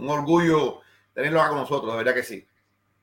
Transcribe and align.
un, 0.00 0.08
orgullo 0.08 0.80
tenerlo 1.14 1.40
acá 1.40 1.50
con 1.50 1.58
nosotros, 1.58 1.92
de 1.92 1.98
verdad 1.98 2.14
que 2.14 2.22
sí. 2.22 2.46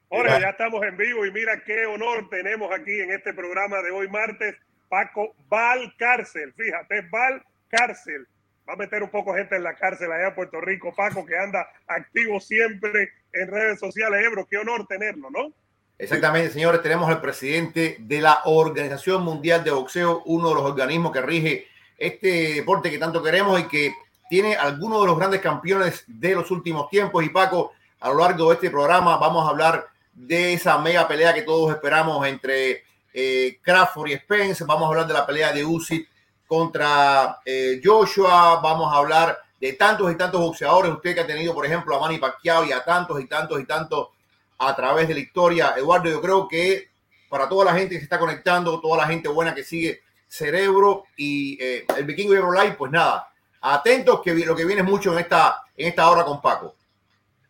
Ahora 0.10 0.40
ya 0.40 0.50
estamos 0.50 0.82
en 0.84 0.96
vivo 0.96 1.26
y 1.26 1.32
mira 1.32 1.62
qué 1.66 1.86
honor 1.86 2.30
tenemos 2.30 2.72
aquí 2.72 3.00
en 3.00 3.12
este 3.12 3.34
programa 3.34 3.82
de 3.82 3.92
hoy 3.92 4.08
martes. 4.08 4.56
Paco 4.88 5.36
Valcárcel, 5.50 6.54
fíjate, 6.54 7.02
Valcárcel. 7.12 8.26
Va 8.68 8.74
a 8.74 8.78
meter 8.78 9.04
un 9.04 9.10
poco 9.10 9.34
gente 9.34 9.56
en 9.56 9.64
la 9.64 9.76
cárcel 9.76 10.12
allá 10.12 10.30
en 10.30 10.36
Puerto 10.36 10.60
Rico, 10.62 10.94
Paco, 10.96 11.26
que 11.26 11.38
anda 11.38 11.68
activo 11.88 12.40
siempre 12.40 13.12
en 13.34 13.50
redes 13.50 13.80
sociales. 13.80 14.26
Ebro, 14.26 14.46
qué 14.46 14.58
honor 14.58 14.86
tenerlo, 14.88 15.30
¿no? 15.30 15.54
Exactamente, 16.00 16.52
señores, 16.52 16.82
tenemos 16.82 17.10
al 17.10 17.22
presidente 17.22 17.98
de 18.00 18.22
la 18.22 18.42
Organización 18.46 19.24
Mundial 19.24 19.64
de 19.64 19.72
Boxeo, 19.72 20.22
uno 20.26 20.50
de 20.50 20.56
los 20.56 20.64
organismos 20.64 21.12
que 21.12 21.22
rige 21.22 21.68
este 21.98 22.54
deporte 22.56 22.92
que 22.92 23.00
tanto 23.00 23.24
queremos 23.24 23.60
y 23.60 23.68
que 23.68 23.94
tiene 24.30 24.56
algunos 24.56 25.02
de 25.02 25.08
los 25.08 25.18
grandes 25.18 25.42
campeones 25.42 26.04
de 26.08 26.36
los 26.36 26.52
últimos 26.52 26.90
tiempos. 26.90 27.24
Y 27.24 27.30
Paco, 27.30 27.72
a 28.00 28.10
lo 28.10 28.20
largo 28.20 28.50
de 28.50 28.56
este 28.56 28.70
programa 28.70 29.18
vamos 29.18 29.46
a 29.46 29.50
hablar 29.50 29.88
de 30.14 30.54
esa 30.54 30.78
mega 30.80 31.08
pelea 31.08 31.34
que 31.34 31.44
todos 31.44 31.74
esperamos 31.74 32.26
entre 32.28 32.84
eh, 33.14 33.60
Crawford 33.62 34.10
y 34.10 34.16
Spence. 34.18 34.64
Vamos 34.66 34.84
a 34.84 34.88
hablar 34.88 35.08
de 35.08 35.14
la 35.14 35.26
pelea 35.26 35.52
de 35.52 35.64
Usyk 35.64 36.10
contra 36.48 37.40
eh, 37.46 37.80
Joshua. 37.84 38.60
Vamos 38.62 38.92
a 38.94 38.98
hablar 38.98 39.38
de 39.60 39.74
tantos 39.74 40.12
y 40.12 40.16
tantos 40.16 40.42
boxeadores. 40.42 40.92
Usted 40.92 41.14
que 41.14 41.22
ha 41.22 41.28
tenido, 41.28 41.54
por 41.54 41.66
ejemplo, 41.66 41.96
a 41.96 42.00
Manny 42.00 42.18
Pacquiao 42.18 42.66
y 42.66 42.72
a 42.72 42.84
tantos 42.84 43.20
y 43.22 43.26
tantos 43.26 43.60
y 43.60 43.66
tantos 43.66 44.10
a 44.58 44.76
través 44.76 45.08
de 45.08 45.14
la 45.14 45.20
historia. 45.20 45.74
Eduardo, 45.78 46.10
yo 46.10 46.22
creo 46.22 46.48
que 46.48 46.90
para 47.30 47.48
toda 47.48 47.66
la 47.66 47.74
gente 47.74 47.96
que 47.96 48.00
se 48.00 48.04
está 48.04 48.20
conectando, 48.20 48.80
toda 48.80 48.98
la 48.98 49.08
gente 49.08 49.28
buena 49.30 49.54
que 49.54 49.64
sigue 49.64 50.02
Cerebro 50.28 51.06
y 51.16 51.58
eh, 51.62 51.86
el 51.96 52.06
Vikingo 52.06 52.34
y 52.34 52.38
Live, 52.38 52.76
pues 52.78 52.92
nada, 52.92 53.30
atentos 53.74 54.22
que 54.22 54.34
lo 54.34 54.56
que 54.56 54.66
viene 54.66 54.84
mucho 54.84 55.14
en 55.14 55.20
esta, 55.20 55.64
en 55.76 55.90
esta 55.90 56.10
hora 56.10 56.24
con 56.24 56.42
Paco. 56.42 56.76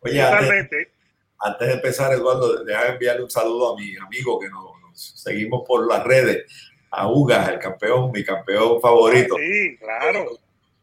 Oye, 0.00 0.22
antes, 0.22 1.68
de 1.68 1.74
empezar, 1.74 2.12
Eduardo, 2.12 2.64
déjame 2.64 2.90
enviarle 2.90 3.22
un 3.22 3.30
saludo 3.30 3.72
a 3.72 3.76
mi 3.76 3.96
amigo 3.96 4.40
que 4.40 4.48
nos, 4.48 4.72
seguimos 4.92 5.62
por 5.66 5.86
las 5.86 6.02
redes, 6.04 6.46
a 6.90 7.08
Uga, 7.08 7.46
el 7.46 7.58
campeón, 7.58 8.10
mi 8.12 8.24
campeón 8.24 8.80
favorito. 8.80 9.36
Sí, 9.36 9.76
claro. 9.78 10.26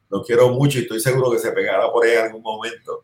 Lo, 0.09 0.23
quiero 0.23 0.49
mucho 0.49 0.79
y 0.79 0.83
estoy 0.83 0.99
seguro 0.99 1.31
que 1.31 1.39
se 1.39 1.51
pegará 1.51 1.91
por 1.91 2.05
ahí 2.05 2.13
en 2.13 2.25
algún 2.25 2.41
momento. 2.41 3.03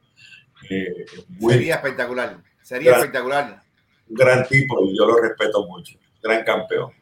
Eh, 0.70 1.06
Sería 1.50 1.76
espectacular. 1.76 2.38
Sería 2.62 2.94
espectacular. 2.94 3.62
Un 4.08 4.16
gran 4.16 4.48
tipo 4.48 4.86
y 4.86 4.98
yo 4.98 5.06
lo 5.06 5.18
respeto 5.18 5.66
mucho. 5.68 5.98
Gran 6.22 6.44
campeón. 6.45 6.94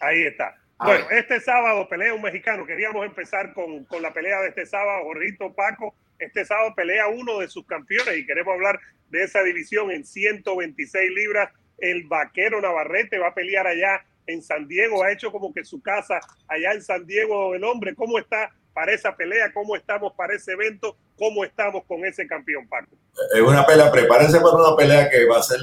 Ahí 0.00 0.22
está. 0.22 0.56
Bueno, 0.78 1.06
este 1.10 1.40
sábado 1.40 1.88
pelea 1.88 2.14
un 2.14 2.22
mexicano. 2.22 2.64
Queríamos 2.64 3.04
empezar 3.04 3.52
con, 3.52 3.84
con 3.84 4.00
la 4.02 4.12
pelea 4.12 4.40
de 4.40 4.48
este 4.48 4.66
sábado. 4.66 5.04
Jorrito 5.04 5.52
Paco, 5.52 5.94
este 6.18 6.44
sábado 6.44 6.74
pelea 6.76 7.08
uno 7.08 7.38
de 7.40 7.48
sus 7.48 7.66
campeones 7.66 8.16
y 8.16 8.26
queremos 8.26 8.54
hablar 8.54 8.78
de 9.08 9.24
esa 9.24 9.42
división 9.42 9.90
en 9.90 10.04
126 10.04 11.10
libras. 11.10 11.50
El 11.78 12.06
vaquero 12.06 12.60
Navarrete 12.60 13.18
va 13.18 13.28
a 13.28 13.34
pelear 13.34 13.66
allá 13.66 14.04
en 14.26 14.42
San 14.42 14.68
Diego. 14.68 15.02
Ha 15.02 15.12
hecho 15.12 15.32
como 15.32 15.52
que 15.52 15.64
su 15.64 15.82
casa 15.82 16.20
allá 16.46 16.72
en 16.72 16.82
San 16.82 17.06
Diego. 17.06 17.54
El 17.54 17.64
hombre, 17.64 17.94
¿cómo 17.94 18.18
está 18.18 18.50
para 18.72 18.92
esa 18.92 19.16
pelea? 19.16 19.52
¿Cómo 19.52 19.74
estamos 19.74 20.12
para 20.16 20.34
ese 20.34 20.52
evento? 20.52 20.96
¿Cómo 21.16 21.44
estamos 21.44 21.84
con 21.86 22.04
ese 22.04 22.26
campeón, 22.28 22.68
Paco? 22.68 22.96
Es 23.34 23.40
una 23.40 23.66
pelea, 23.66 23.90
prepárense 23.90 24.38
para 24.38 24.54
una 24.54 24.76
pelea 24.76 25.10
que 25.10 25.26
va 25.26 25.38
a 25.38 25.42
ser 25.42 25.58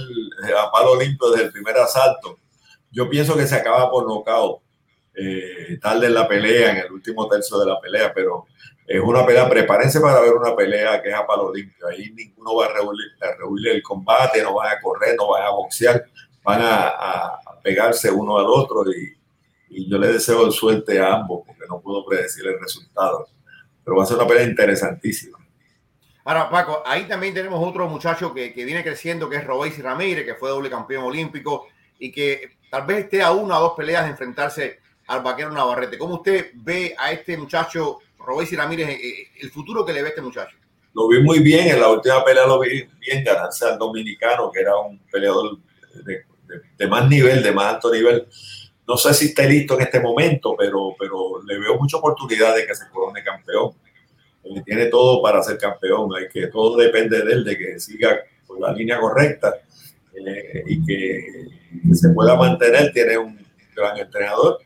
a 0.58 0.69
palo 0.71 0.99
limpio 0.99 1.30
desde 1.31 1.45
el 1.45 1.52
primer 1.53 1.77
asalto. 1.77 2.38
Yo 2.91 3.09
pienso 3.09 3.38
que 3.38 3.47
se 3.47 3.55
acaba 3.55 3.89
por 3.89 4.05
nocaut 4.05 4.64
eh, 5.17 5.77
tarde 5.81 6.08
en 6.08 6.13
la 6.13 6.27
pelea, 6.27 6.71
en 6.71 6.77
el 6.77 6.91
último 6.91 7.27
tercio 7.27 7.58
de 7.59 7.67
la 7.67 7.80
pelea, 7.80 8.13
pero 8.13 8.47
es 8.85 9.02
una 9.02 9.25
pelea, 9.25 9.49
prepárense 9.49 9.99
para 9.99 10.19
ver 10.19 10.33
una 10.33 10.55
pelea 10.55 11.02
que 11.02 11.09
es 11.09 11.16
a 11.16 11.25
palo 11.25 11.53
limpio. 11.53 11.88
Ahí 11.88 12.11
ninguno 12.11 12.55
va 12.55 12.66
a 12.66 12.73
rehuir, 12.73 13.67
el 13.67 13.81
combate, 13.81 14.43
no 14.43 14.53
van 14.53 14.77
a 14.77 14.81
correr, 14.81 15.16
no 15.17 15.30
van 15.30 15.43
a 15.43 15.49
boxear, 15.49 16.05
van 16.43 16.61
a, 16.61 17.39
pegarse 17.63 18.11
uno 18.11 18.38
al 18.38 18.45
otro 18.45 18.83
y, 18.91 19.13
yo 19.87 19.98
le 19.98 20.08
deseo 20.08 20.49
suerte 20.52 20.99
a 20.99 21.15
ambos 21.15 21.43
porque 21.45 21.64
no 21.67 21.82
puedo 21.82 22.05
predecir 22.05 22.45
el 22.47 22.59
resultado. 22.59 23.27
Pero 23.83 23.97
va 23.97 24.03
a 24.03 24.05
ser 24.05 24.17
una 24.17 24.27
pelea 24.27 24.45
interesantísima. 24.45 25.37
Ahora, 26.23 26.49
Paco, 26.49 26.82
ahí 26.86 27.03
también 27.08 27.33
tenemos 27.33 27.67
otro 27.67 27.87
muchacho 27.89 28.33
que, 28.33 28.53
que 28.53 28.64
viene 28.64 28.83
creciendo, 28.83 29.30
que 29.30 29.36
es 29.37 29.43
Robéis 29.43 29.82
Ramírez, 29.82 30.26
que 30.26 30.36
fue 30.36 30.49
doble 30.49 30.70
campeón 30.70 31.03
olímpico 31.03 31.67
y 31.99 32.11
que 32.11 32.58
tal 32.70 32.86
vez 32.86 33.05
esté 33.05 33.21
a 33.21 33.32
una 33.32 33.59
o 33.59 33.64
dos 33.64 33.73
peleas 33.76 34.05
de 34.05 34.11
enfrentarse 34.11 34.80
al 35.08 35.21
vaquero 35.21 35.52
Navarrete. 35.52 35.98
¿Cómo 35.98 36.16
usted 36.16 36.52
ve 36.55 36.95
a 36.98 37.11
este 37.11 37.38
muchacho, 37.38 37.99
Robéis 38.20 38.55
Ramírez, 38.55 38.89
eh, 38.89 38.93
eh, 38.93 39.27
el 39.42 39.52
futuro 39.52 39.86
que 39.86 39.93
le 39.93 40.02
ve 40.02 40.10
este 40.10 40.21
muchacho? 40.21 40.55
Lo 40.93 41.08
vi 41.08 41.21
muy 41.21 41.39
bien, 41.39 41.67
en 41.67 41.80
la 41.80 41.89
última 41.89 42.23
pelea 42.23 42.45
lo 42.48 42.60
vi 42.60 42.88
bien 42.99 43.23
ganarse 43.23 43.65
al 43.65 43.77
dominicano, 43.77 44.49
que 44.52 44.61
era 44.61 44.77
un 44.77 44.99
peleador 45.11 45.58
de, 46.04 46.88
más 46.88 47.10
nivel, 47.10 47.44
de 47.44 47.52
más 47.52 47.76
alto 47.76 47.92
nivel. 47.92 48.27
No 48.88 48.95
sé 48.95 49.14
si 49.14 49.26
está 49.26 49.44
listo 49.44 49.76
en 49.76 49.82
este 49.82 49.99
momento, 49.99 50.55
pero, 50.58 50.95
pero 50.98 51.42
le 51.44 51.60
veo 51.60 51.77
mucha 51.77 51.98
oportunidad 51.98 52.55
de 52.55 52.65
que 52.65 52.76
se 52.76 52.88
corone 52.89 53.23
campeón 53.23 53.73
tiene 54.65 54.86
todo 54.88 55.21
para 55.21 55.42
ser 55.42 55.58
campeón, 55.58 56.10
hay 56.15 56.27
que 56.30 56.48
todo 56.48 56.77
depende 56.77 57.23
de 57.23 57.33
él, 57.33 57.44
de 57.44 57.58
que 57.58 57.80
siga 57.80 58.20
por 58.45 58.60
la 58.60 58.71
línea 58.71 58.99
correcta 58.99 59.55
eh, 60.14 60.64
y 60.67 60.86
que, 60.86 61.48
se 61.94 62.10
pueda 62.10 62.36
mantener, 62.36 62.92
tiene 62.94 63.17
un 63.17 63.38
gran 63.76 63.98
entrenador 63.98 64.60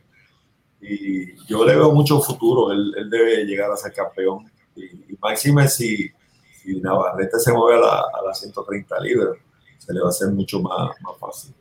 y 0.80 1.36
yo 1.46 1.64
le 1.64 1.74
veo 1.74 1.92
mucho 1.92 2.20
futuro, 2.20 2.72
él, 2.72 3.08
debe 3.10 3.44
llegar 3.44 3.70
a 3.70 3.76
ser 3.76 3.92
campeón 3.92 4.50
y, 4.74 5.16
máxime 5.20 5.68
si, 5.68 6.10
Navarrete 6.64 7.38
se 7.38 7.52
mueve 7.52 7.84
a, 7.84 8.22
las 8.24 8.40
130 8.40 9.00
libras, 9.00 9.36
se 9.78 9.92
le 9.92 10.00
va 10.00 10.06
a 10.06 10.10
hacer 10.10 10.28
mucho 10.28 10.60
más, 10.60 10.90
más 11.00 11.18
fácil. 11.18 11.54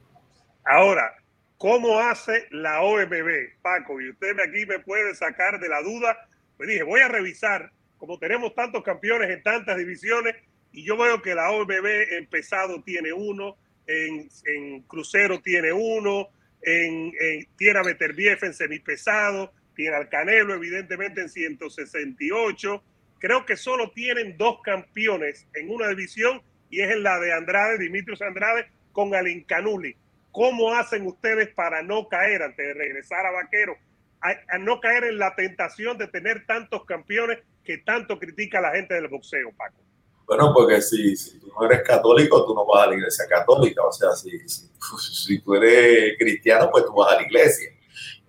Ahora, 0.66 1.16
¿cómo 1.57 2.00
hace 2.00 2.46
la 2.52 2.81
OMB, 2.81 3.62
Paco? 3.62 4.00
Y 4.00 4.09
usted 4.09 4.38
aquí 4.40 4.66
me 4.66 4.80
puede 4.80 5.16
sacar 5.16 5.59
de 5.59 5.68
la 5.68 5.81
duda. 5.81 6.16
Pues 6.57 6.69
dije, 6.69 6.84
voy 6.84 7.00
a 7.00 7.07
revisar 7.07 7.72
como 8.00 8.18
tenemos 8.18 8.56
tantos 8.56 8.81
campeones 8.81 9.30
en 9.30 9.44
tantas 9.44 9.78
divisiones, 9.78 10.36
y 10.72 10.84
yo 10.84 10.97
veo 10.97 11.22
que 11.22 11.36
la 11.36 11.51
OMB 11.51 11.86
en 12.12 12.28
pesado 12.28 12.81
tiene 12.81 13.12
uno, 13.12 13.57
en, 13.86 14.81
crucero 14.84 15.41
tiene 15.41 15.74
uno, 15.74 16.30
en, 16.61 17.11
tiene 17.57 17.79
a 17.79 17.83
Beterbiev 17.83 18.39
en 18.43 18.53
semipesado, 18.53 19.53
tiene 19.75 19.95
al 19.95 20.09
Canelo 20.09 20.53
evidentemente 20.53 21.21
en 21.21 21.29
168. 21.29 22.83
Creo 23.19 23.45
que 23.45 23.57
solo 23.57 23.91
tienen 23.91 24.37
dos 24.37 24.61
campeones 24.63 25.47
en 25.55 25.69
una 25.69 25.87
división 25.89 26.41
y 26.69 26.81
es 26.81 26.91
en 26.91 27.03
la 27.03 27.19
de 27.19 27.33
Andrade, 27.33 27.77
Dimitrios 27.77 28.21
Andrade, 28.21 28.67
con 28.91 29.13
Alin 29.15 29.43
Canuli. 29.43 29.95
¿Cómo 30.31 30.73
hacen 30.73 31.05
ustedes 31.07 31.49
para 31.49 31.81
no 31.81 32.07
caer 32.07 32.43
antes 32.43 32.65
de 32.65 32.73
regresar 32.73 33.25
a 33.25 33.31
Vaquero? 33.31 33.77
a, 34.21 34.57
no 34.57 34.79
caer 34.79 35.05
en 35.05 35.17
la 35.17 35.35
tentación 35.35 35.97
de 35.97 36.07
tener 36.07 36.45
tantos 36.45 36.85
campeones 36.85 37.39
que 37.63 37.77
tanto 37.77 38.19
critica 38.19 38.61
la 38.61 38.71
gente 38.71 38.93
del 38.93 39.07
boxeo, 39.07 39.51
Paco? 39.55 39.81
Bueno, 40.29 40.53
porque 40.53 40.79
si, 40.79 41.16
si, 41.16 41.40
tú 41.40 41.47
no 41.47 41.66
eres 41.66 41.81
católico, 41.81 42.45
tú 42.45 42.53
no 42.53 42.63
vas 42.63 42.84
a 42.84 42.90
la 42.91 42.97
iglesia 42.97 43.25
católica. 43.28 43.81
O 43.84 43.91
sea, 43.91 44.12
si, 44.12 44.29
si, 44.47 45.40
tú 45.40 45.56
eres 45.56 46.19
cristiano, 46.19 46.69
pues 46.72 46.85
tú 46.85 46.94
vas 46.94 47.13
a 47.13 47.16
la 47.16 47.23
iglesia. 47.23 47.72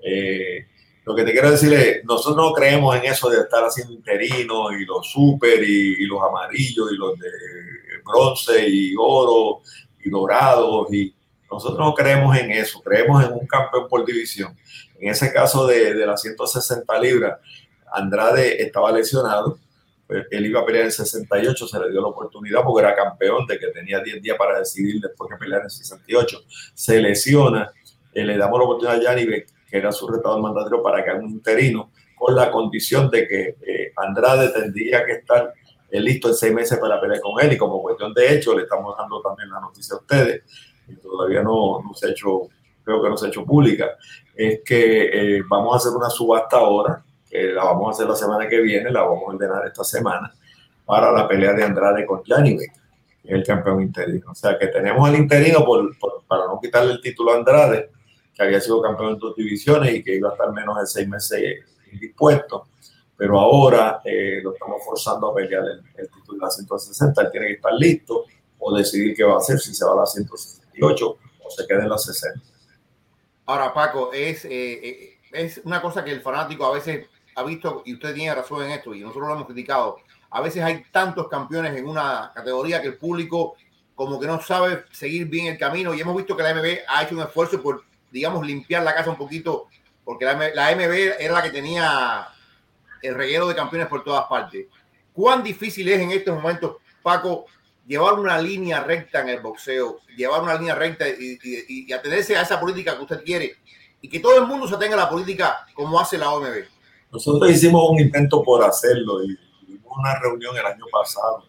Eh, 0.02 0.66
lo 1.04 1.14
que 1.14 1.24
te 1.24 1.32
quiero 1.32 1.50
decir 1.50 1.70
es, 1.74 2.02
nosotros 2.06 2.38
no 2.38 2.54
creemos 2.54 2.96
en 2.96 3.04
eso 3.04 3.28
de 3.28 3.40
estar 3.40 3.62
haciendo 3.64 3.92
interinos 3.92 4.72
y 4.80 4.86
los 4.86 5.10
super 5.10 5.62
y, 5.62 6.06
los 6.06 6.22
amarillos 6.22 6.90
y 6.90 6.96
los 6.96 7.18
de 7.18 7.28
bronce 8.02 8.66
y 8.66 8.94
oro 8.98 9.60
y 10.02 10.08
dorados. 10.08 10.90
Y 10.94 11.14
nosotros 11.52 11.80
no 11.80 11.92
creemos 11.92 12.34
en 12.34 12.50
eso, 12.52 12.80
creemos 12.80 13.22
en 13.26 13.32
un 13.34 13.46
campeón 13.46 13.88
por 13.90 14.06
división. 14.06 14.56
En 14.98 15.10
ese 15.10 15.30
caso 15.34 15.66
de, 15.66 15.92
de 15.92 16.06
las 16.06 16.22
160 16.22 16.98
libras, 16.98 17.40
Andrade 17.92 18.62
estaba 18.62 18.90
lesionado, 18.90 19.58
él 20.30 20.46
iba 20.46 20.60
a 20.60 20.66
pelear 20.66 20.86
en 20.86 20.92
68, 20.92 21.66
se 21.66 21.78
le 21.78 21.90
dio 21.90 22.00
la 22.00 22.08
oportunidad 22.08 22.62
porque 22.64 22.82
era 22.84 22.94
campeón 22.94 23.46
de 23.46 23.58
que 23.58 23.68
tenía 23.68 24.00
10 24.00 24.22
días 24.22 24.36
para 24.36 24.58
decidir 24.58 25.00
después 25.00 25.30
que 25.30 25.36
pelear 25.36 25.62
en 25.62 25.70
68. 25.70 26.38
Se 26.74 27.00
lesiona, 27.00 27.72
eh, 28.12 28.24
le 28.24 28.36
damos 28.36 28.58
la 28.58 28.64
oportunidad 28.64 28.98
a 28.98 29.02
Yanni, 29.02 29.26
que 29.26 29.46
era 29.70 29.92
su 29.92 30.08
retador 30.08 30.40
mandatario, 30.40 30.82
para 30.82 31.04
que 31.04 31.10
haga 31.10 31.20
un 31.20 31.30
interino, 31.30 31.92
con 32.16 32.34
la 32.34 32.50
condición 32.50 33.10
de 33.10 33.26
que 33.26 33.56
eh, 33.66 33.92
Andrade 33.96 34.48
tendría 34.48 35.04
que 35.04 35.12
estar 35.12 35.52
eh, 35.90 36.00
listo 36.00 36.28
en 36.28 36.34
seis 36.34 36.52
meses 36.52 36.78
para 36.78 37.00
pelear 37.00 37.20
con 37.20 37.42
él 37.42 37.52
y 37.52 37.56
como 37.56 37.80
cuestión 37.80 38.12
de 38.12 38.34
hecho 38.34 38.54
le 38.54 38.64
estamos 38.64 38.94
dando 38.96 39.22
también 39.22 39.48
la 39.50 39.60
noticia 39.60 39.94
a 39.94 39.98
ustedes, 39.98 40.42
y 40.88 40.96
todavía 40.96 41.42
no, 41.42 41.80
no 41.82 41.94
se 41.94 42.08
ha 42.08 42.10
hecho, 42.10 42.48
creo 42.82 43.02
que 43.02 43.08
no 43.08 43.16
se 43.16 43.26
ha 43.26 43.28
hecho 43.28 43.44
pública, 43.44 43.96
es 44.34 44.60
que 44.64 45.40
vamos 45.48 45.74
a 45.74 45.76
hacer 45.76 45.96
una 45.96 46.10
subasta 46.10 46.56
ahora 46.56 47.04
la 47.30 47.64
vamos 47.64 47.88
a 47.88 47.90
hacer 47.90 48.08
la 48.08 48.16
semana 48.16 48.48
que 48.48 48.60
viene, 48.60 48.90
la 48.90 49.02
vamos 49.02 49.22
a 49.22 49.32
ordenar 49.32 49.66
esta 49.66 49.84
semana 49.84 50.32
para 50.84 51.12
la 51.12 51.28
pelea 51.28 51.52
de 51.52 51.62
Andrade 51.62 52.04
con 52.04 52.24
Janibe, 52.24 52.72
el 53.22 53.44
campeón 53.44 53.80
interino. 53.82 54.32
O 54.32 54.34
sea 54.34 54.58
que 54.58 54.66
tenemos 54.66 55.08
al 55.08 55.14
interino 55.14 55.64
para 56.26 56.46
no 56.46 56.58
quitarle 56.60 56.94
el 56.94 57.00
título 57.00 57.32
a 57.32 57.36
Andrade, 57.36 57.90
que 58.34 58.42
había 58.42 58.60
sido 58.60 58.82
campeón 58.82 59.12
en 59.12 59.18
dos 59.18 59.36
divisiones 59.36 59.94
y 59.94 60.02
que 60.02 60.16
iba 60.16 60.30
a 60.30 60.32
estar 60.32 60.52
menos 60.52 60.80
de 60.80 60.86
seis 60.86 61.06
meses 61.06 61.40
indispuesto. 61.92 62.66
pero 63.16 63.38
ahora 63.38 64.00
eh, 64.04 64.40
lo 64.42 64.52
estamos 64.54 64.82
forzando 64.84 65.30
a 65.30 65.34
pelear 65.34 65.62
el, 65.96 66.08
título 66.08 66.38
de 66.38 66.44
la 66.44 66.50
160. 66.50 67.22
Él 67.22 67.28
tiene 67.30 67.46
que 67.46 67.52
estar 67.52 67.72
listo 67.74 68.24
o 68.58 68.76
decidir 68.76 69.14
qué 69.14 69.22
va 69.22 69.34
a 69.34 69.38
hacer, 69.38 69.60
si 69.60 69.72
se 69.72 69.84
va 69.84 69.92
a 69.92 69.96
la 69.96 70.06
168 70.06 71.18
o 71.44 71.50
se 71.50 71.66
queda 71.68 71.82
en 71.82 71.88
la 71.88 71.98
60. 71.98 72.40
Ahora, 73.46 73.72
Paco, 73.72 74.10
es, 74.12 74.44
eh, 74.44 75.18
es 75.30 75.60
una 75.64 75.80
cosa 75.80 76.02
que 76.02 76.10
el 76.10 76.20
fanático 76.20 76.64
a 76.64 76.72
veces 76.72 77.06
ha 77.34 77.42
visto, 77.42 77.82
y 77.84 77.94
usted 77.94 78.14
tiene 78.14 78.34
razón 78.34 78.64
en 78.64 78.72
esto, 78.72 78.94
y 78.94 79.00
nosotros 79.00 79.28
lo 79.28 79.34
hemos 79.34 79.46
criticado. 79.46 79.98
A 80.30 80.40
veces 80.40 80.62
hay 80.62 80.84
tantos 80.90 81.28
campeones 81.28 81.76
en 81.76 81.86
una 81.86 82.32
categoría 82.34 82.80
que 82.80 82.88
el 82.88 82.96
público 82.96 83.56
como 83.94 84.18
que 84.18 84.26
no 84.26 84.40
sabe 84.40 84.84
seguir 84.92 85.26
bien 85.26 85.46
el 85.46 85.58
camino 85.58 85.92
y 85.92 86.00
hemos 86.00 86.16
visto 86.16 86.34
que 86.34 86.42
la 86.42 86.54
MB 86.54 86.78
ha 86.88 87.02
hecho 87.02 87.14
un 87.14 87.20
esfuerzo 87.20 87.60
por, 87.62 87.84
digamos, 88.10 88.46
limpiar 88.46 88.82
la 88.82 88.94
casa 88.94 89.10
un 89.10 89.16
poquito, 89.18 89.68
porque 90.04 90.24
la, 90.24 90.32
la 90.54 90.74
MB 90.74 91.20
era 91.20 91.34
la 91.34 91.42
que 91.42 91.50
tenía 91.50 92.28
el 93.02 93.14
reguero 93.14 93.46
de 93.46 93.54
campeones 93.54 93.88
por 93.88 94.02
todas 94.02 94.24
partes. 94.24 94.68
¿Cuán 95.12 95.42
difícil 95.42 95.86
es 95.88 96.00
en 96.00 96.12
estos 96.12 96.34
momentos, 96.34 96.76
Paco, 97.02 97.44
llevar 97.86 98.14
una 98.14 98.40
línea 98.40 98.82
recta 98.82 99.20
en 99.20 99.28
el 99.28 99.40
boxeo, 99.40 100.00
llevar 100.16 100.42
una 100.42 100.54
línea 100.54 100.74
recta 100.74 101.08
y, 101.08 101.38
y, 101.42 101.92
atenerse 101.92 102.36
a 102.36 102.42
esa 102.42 102.58
política 102.58 102.96
que 102.96 103.02
usted 103.02 103.24
quiere 103.24 103.56
y 104.00 104.08
que 104.08 104.20
todo 104.20 104.38
el 104.38 104.46
mundo 104.46 104.66
se 104.66 104.76
atenga 104.76 104.94
a 104.94 105.00
la 105.00 105.10
política 105.10 105.66
como 105.74 106.00
hace 106.00 106.16
la 106.16 106.30
OMB? 106.30 106.64
Nosotros 107.12 107.50
hicimos 107.50 107.90
un 107.90 108.00
intento 108.00 108.42
por 108.42 108.62
hacerlo 108.64 109.22
y 109.24 109.36
tuvimos 109.60 109.98
una 109.98 110.18
reunión 110.20 110.56
el 110.56 110.66
año 110.66 110.84
pasado 110.90 111.44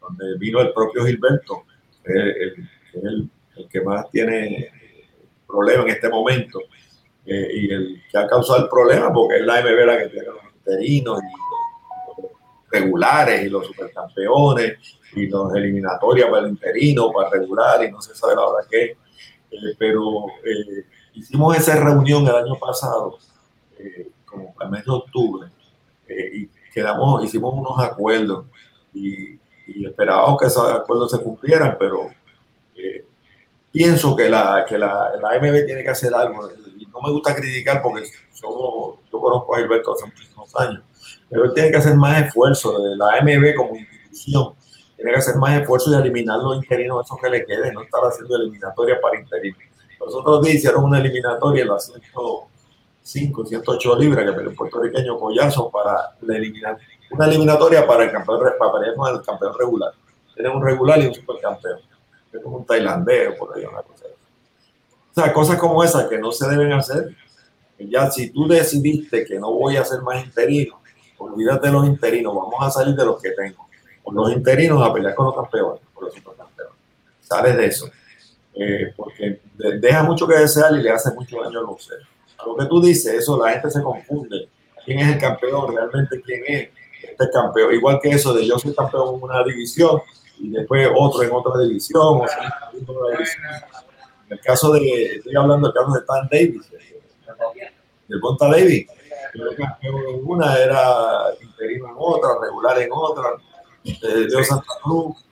donde 0.00 0.36
vino 0.38 0.60
el 0.60 0.72
propio 0.72 1.04
Gilberto 1.04 1.64
el, 2.04 2.68
el, 3.02 3.30
que 3.68 3.80
más 3.80 4.08
tiene 4.10 4.70
problema 5.46 5.84
en 5.84 5.90
este 5.90 6.08
momento 6.08 6.60
eh, 7.24 7.48
y 7.54 7.72
el 7.72 8.02
que 8.10 8.18
ha 8.18 8.26
causado 8.26 8.64
el 8.64 8.68
problema 8.68 9.12
porque 9.12 9.36
es 9.36 9.46
la 9.46 9.60
MB 9.60 9.86
la 9.86 9.98
que 9.98 10.08
tiene 10.08 10.26
los 10.26 10.44
interinos 10.56 11.20
y 11.22 12.22
los 12.22 12.30
regulares 12.70 13.44
y 13.44 13.48
los 13.48 13.66
supercampeones 13.66 14.78
y 15.14 15.26
los 15.26 15.54
eliminatorias 15.54 16.28
para 16.28 16.44
el 16.44 16.50
interino, 16.52 17.10
para 17.10 17.28
el 17.28 17.40
regular 17.40 17.84
y 17.84 17.90
no 17.90 18.00
se 18.00 18.14
sabe 18.14 18.34
la 18.34 18.42
hora 18.42 18.66
qué. 18.68 18.96
Eh, 19.50 19.74
pero 19.78 20.26
eh, 20.44 20.84
hicimos 21.14 21.56
esa 21.56 21.76
reunión 21.76 22.26
el 22.26 22.34
año 22.34 22.58
pasado, 22.58 23.18
eh, 23.78 24.08
como 24.26 24.54
al 24.58 24.70
mes 24.70 24.84
de 24.84 24.92
octubre, 24.92 25.48
eh, 26.08 26.30
y 26.34 26.50
quedamos, 26.74 27.24
hicimos 27.24 27.54
unos 27.54 27.78
acuerdos 27.78 28.44
y 28.92 29.38
y 29.66 29.84
esperábamos 29.84 30.40
que 30.40 30.46
esos 30.46 30.70
acuerdos 30.70 31.10
se 31.10 31.18
cumplieran, 31.18 31.76
pero 31.78 32.08
eh, 32.76 33.04
pienso 33.72 34.14
que, 34.14 34.28
la, 34.28 34.64
que 34.66 34.78
la, 34.78 35.12
la 35.20 35.38
MB 35.38 35.66
tiene 35.66 35.82
que 35.82 35.90
hacer 35.90 36.14
algo. 36.14 36.48
No 36.92 37.00
me 37.02 37.12
gusta 37.12 37.34
criticar 37.34 37.82
porque 37.82 38.04
somos, 38.32 39.00
yo 39.12 39.20
conozco 39.20 39.54
a 39.54 39.58
Gilberto 39.58 39.92
hace 39.92 40.06
muchísimos 40.06 40.56
años, 40.56 40.82
pero 41.28 41.44
él 41.44 41.52
tiene 41.54 41.70
que 41.70 41.76
hacer 41.76 41.96
más 41.96 42.22
esfuerzo 42.22 42.78
la 42.96 43.20
MB 43.22 43.54
como 43.56 43.76
institución. 43.76 44.54
Tiene 44.96 45.10
que 45.10 45.18
hacer 45.18 45.36
más 45.36 45.60
esfuerzo 45.60 45.90
y 45.90 45.94
eliminar 45.94 46.38
los 46.38 46.56
interinos, 46.56 47.04
esos 47.04 47.18
que 47.20 47.28
le 47.28 47.44
queden, 47.44 47.74
no 47.74 47.82
estar 47.82 48.00
haciendo 48.02 48.36
eliminatoria 48.36 48.98
para 49.00 49.20
interinos. 49.20 49.58
Los 50.00 50.14
otros 50.14 50.42
días 50.42 50.56
hicieron 50.56 50.84
una 50.84 51.00
eliminatoria 51.00 51.62
en 51.62 51.68
la 51.68 51.78
105, 53.06 53.46
108 53.46 53.98
libras 53.98 54.24
que 54.26 54.32
peleó 54.32 54.50
el 54.50 54.56
puertorriqueño 54.56 55.18
Collazo 55.18 55.70
para 55.70 56.16
la 56.20 56.36
eliminación 56.36 56.96
una 57.10 57.26
eliminatoria 57.26 57.86
para 57.86 58.04
el 58.04 58.12
campeón, 58.12 58.40
para 58.58 58.72
pelear 58.72 58.94
con 58.94 59.14
el 59.14 59.22
campeón 59.22 59.52
regular. 59.58 59.92
Tienen 60.34 60.52
un 60.52 60.62
regular 60.62 61.00
y 61.00 61.06
un 61.06 61.14
supercampeón. 61.14 61.78
Es 62.32 62.42
como 62.42 62.58
un 62.58 62.66
tailandés 62.66 63.38
por 63.38 63.56
ahí, 63.56 63.64
una 63.64 63.82
cosa. 63.82 64.04
O 65.10 65.14
sea, 65.14 65.32
cosas 65.32 65.58
como 65.58 65.82
esas 65.82 66.06
que 66.08 66.18
no 66.18 66.32
se 66.32 66.48
deben 66.48 66.72
hacer. 66.72 67.16
Ya 67.78 68.10
si 68.10 68.30
tú 68.30 68.46
decidiste 68.48 69.24
que 69.24 69.38
no 69.38 69.52
voy 69.52 69.76
a 69.76 69.82
hacer 69.82 70.02
más 70.02 70.24
interinos, 70.24 70.78
olvídate 71.18 71.68
de 71.68 71.72
los 71.72 71.86
interinos, 71.86 72.34
vamos 72.34 72.54
a 72.60 72.70
salir 72.70 72.94
de 72.94 73.04
los 73.04 73.20
que 73.20 73.30
tengo. 73.30 73.66
Con 74.02 74.14
los 74.14 74.32
interinos 74.32 74.82
a 74.82 74.92
pelear 74.92 75.14
con 75.14 75.26
los 75.26 75.34
campeones, 75.34 75.80
con 75.94 76.04
los 76.04 76.14
supercampeones. 76.14 76.74
Sales 77.20 77.56
de 77.56 77.66
eso. 77.66 77.90
Eh, 78.54 78.92
porque 78.96 79.40
deja 79.54 80.02
mucho 80.02 80.26
que 80.26 80.36
desear 80.36 80.74
y 80.74 80.82
le 80.82 80.90
hace 80.90 81.12
mucho 81.12 81.42
daño 81.42 81.60
al 81.60 81.66
boxeo. 81.66 81.98
Que 82.56 82.66
tú 82.66 82.80
dices, 82.80 83.14
eso 83.14 83.42
la 83.42 83.52
gente 83.52 83.70
se 83.70 83.82
confunde. 83.82 84.48
¿Quién 84.84 85.00
es 85.00 85.14
el 85.14 85.18
campeón? 85.18 85.74
¿Realmente 85.74 86.20
quién 86.22 86.42
es? 86.46 86.68
este 87.18 87.30
campeón, 87.30 87.72
igual 87.72 87.98
que 88.02 88.10
eso 88.10 88.32
de 88.34 88.46
yo 88.46 88.58
soy 88.58 88.74
campeón 88.74 89.14
en 89.14 89.22
una 89.22 89.42
división 89.44 90.00
y 90.38 90.50
después 90.50 90.88
otro 90.94 91.22
en 91.22 91.32
otra 91.32 91.60
división. 91.62 92.20
O 92.22 92.26
sea, 92.26 92.70
en 92.72 94.32
el 94.32 94.40
caso 94.40 94.72
de, 94.72 95.16
estoy 95.16 95.36
hablando 95.36 95.68
del 95.68 95.74
caso 95.74 95.92
de 95.92 96.00
Stan 96.00 96.28
Davis, 96.30 96.70
de 98.08 98.18
Ponta 98.18 98.48
Davis, 98.48 98.86
el 99.34 99.56
campeón 99.56 100.02
en 100.08 100.20
una 100.24 100.58
era 100.58 101.34
interino 101.40 101.88
en 101.88 101.94
otra, 101.96 102.30
regular 102.40 102.78
en 102.80 102.90
otra, 102.92 103.30
de 103.84 104.26
Dios 104.26 104.46
Santa 104.46 104.66
Cruz, 104.82 105.24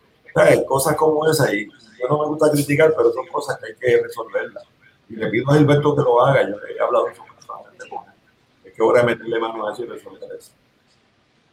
cosas 0.66 0.96
como 0.96 1.28
esas. 1.28 1.52
Y 1.52 1.66
yo 1.66 2.08
no 2.08 2.18
me 2.20 2.26
gusta 2.28 2.50
criticar, 2.50 2.94
pero 2.96 3.12
son 3.12 3.26
cosas 3.28 3.58
que 3.58 3.66
hay 3.66 3.74
que 3.76 4.02
resolverlas. 4.02 4.64
Y 5.08 5.16
le 5.16 5.28
pido 5.28 5.50
a 5.50 5.58
Gilberto 5.58 5.96
que 5.96 6.02
lo 6.02 6.24
haga, 6.24 6.48
yo 6.48 6.56
he 6.66 6.80
hablado 6.80 7.06
personalmente 7.06 7.88
con. 7.88 8.04
Es 8.64 8.72
que 8.72 8.82
ahora 8.82 9.02
meterle 9.02 9.38
mano 9.38 9.68
a 9.68 9.72
eso 9.72 9.84
y 9.84 9.88
resolver 9.88 10.28
eso. 10.38 10.52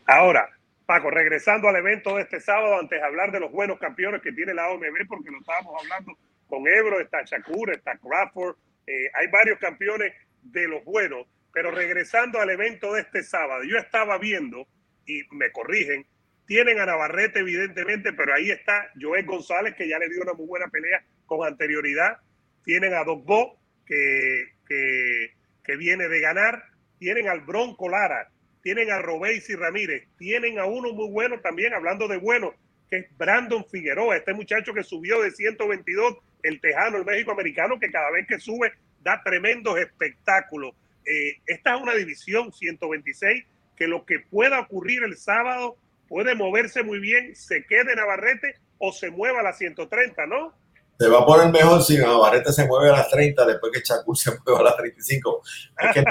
Ahora, 0.06 0.50
Paco, 0.86 1.10
regresando 1.10 1.70
al 1.70 1.76
evento 1.78 2.16
de 2.16 2.24
este 2.24 2.40
sábado, 2.40 2.80
antes 2.80 3.00
de 3.00 3.06
hablar 3.06 3.32
de 3.32 3.40
los 3.40 3.52
buenos 3.52 3.80
campeones 3.80 4.22
que 4.22 4.32
tiene 4.32 4.54
la 4.54 4.70
OMB, 4.70 5.08
porque 5.08 5.32
lo 5.32 5.40
estábamos 5.40 5.82
hablando 5.82 6.18
con 6.48 6.68
Ebro, 6.68 7.00
está 7.00 7.24
Shakur, 7.24 7.72
está 7.72 7.98
Crawford, 7.98 8.56
eh, 8.88 9.10
hay 9.14 9.28
varios 9.28 9.58
campeones 9.60 10.14
de 10.42 10.68
los 10.68 10.84
buenos, 10.84 11.28
pero 11.54 11.72
regresando 11.72 12.40
al 12.40 12.50
evento 12.50 12.94
de 12.94 13.02
este 13.02 13.24
sábado, 13.24 13.64
yo 13.64 13.78
estaba 13.78 14.18
viendo, 14.18 14.68
y 15.06 15.24
me 15.32 15.52
corrigen, 15.52 16.06
tienen 16.46 16.80
a 16.80 16.86
Navarrete 16.86 17.40
evidentemente, 17.40 18.12
pero 18.12 18.34
ahí 18.34 18.52
está 18.52 18.90
Joel 19.00 19.26
González, 19.26 19.76
que 19.76 19.88
ya 19.88 19.98
le 19.98 20.10
dio 20.10 20.22
una 20.22 20.34
muy 20.34 20.48
buena 20.48 20.68
pelea 20.68 21.02
con 21.26 21.48
anterioridad, 21.48 22.18
tienen 22.64 22.94
a 22.94 23.04
Dogbo, 23.04 23.60
que, 23.86 24.46
que, 24.68 25.76
viene 25.78 26.10
de 26.10 26.20
ganar, 26.20 26.64
tienen 27.00 27.30
al 27.30 27.42
Bronco 27.42 27.88
Lara, 27.90 28.30
tienen 28.62 28.92
a 28.92 29.02
Robéis 29.02 29.50
y 29.50 29.56
Ramírez, 29.56 30.08
tienen 30.18 30.60
a 30.60 30.66
uno 30.66 30.92
muy 30.94 31.10
bueno 31.10 31.40
también, 31.40 31.74
hablando 31.74 32.08
de 32.08 32.18
bueno, 32.18 32.54
que 32.90 32.98
es 32.98 33.18
Brandon 33.18 33.66
Figueroa, 33.66 34.18
este 34.18 34.34
muchacho 34.34 34.74
que 34.74 34.84
subió 34.84 35.22
de 35.22 35.32
122, 35.32 36.18
el 36.44 36.60
tejano, 36.60 36.98
el 36.98 37.06
México 37.06 37.32
americano, 37.32 37.80
que 37.80 37.90
cada 37.90 38.12
vez 38.12 38.28
que 38.28 38.40
sube 38.40 38.74
da 39.02 39.22
tremendos 39.24 39.80
espectáculos. 39.80 40.76
Eh, 41.06 41.38
esta 41.48 41.76
es 41.76 41.82
una 41.82 41.96
división 41.96 42.52
126 42.52 43.46
que 43.76 43.88
lo 43.88 44.06
que 44.06 44.20
pueda 44.20 44.60
ocurrir 44.60 45.04
el 45.04 45.18
sábado 45.18 45.78
puede 46.08 46.36
moverse 46.36 46.84
muy 46.84 47.00
bien, 47.00 47.36
se 47.36 47.66
quede 47.66 47.96
Navarrete 47.96 48.56
o 48.78 48.92
se 48.92 49.10
mueva 49.10 49.40
a 49.40 49.44
las 49.44 49.58
130, 49.58 50.26
¿no? 50.28 50.54
Se 51.02 51.10
va 51.10 51.22
a 51.22 51.26
poner 51.26 51.52
mejor 51.52 51.82
si 51.82 51.98
Navarrete 51.98 52.54
se 52.54 52.68
mueve 52.68 52.92
a 52.92 52.98
las 52.98 53.10
30 53.10 53.44
después 53.44 53.72
que 53.74 53.82
Chacur 53.82 54.16
se 54.16 54.38
mueva 54.46 54.60
a 54.60 54.64
las 54.66 54.78
35. 54.78 55.42
Es 55.80 55.94
que 55.96 56.04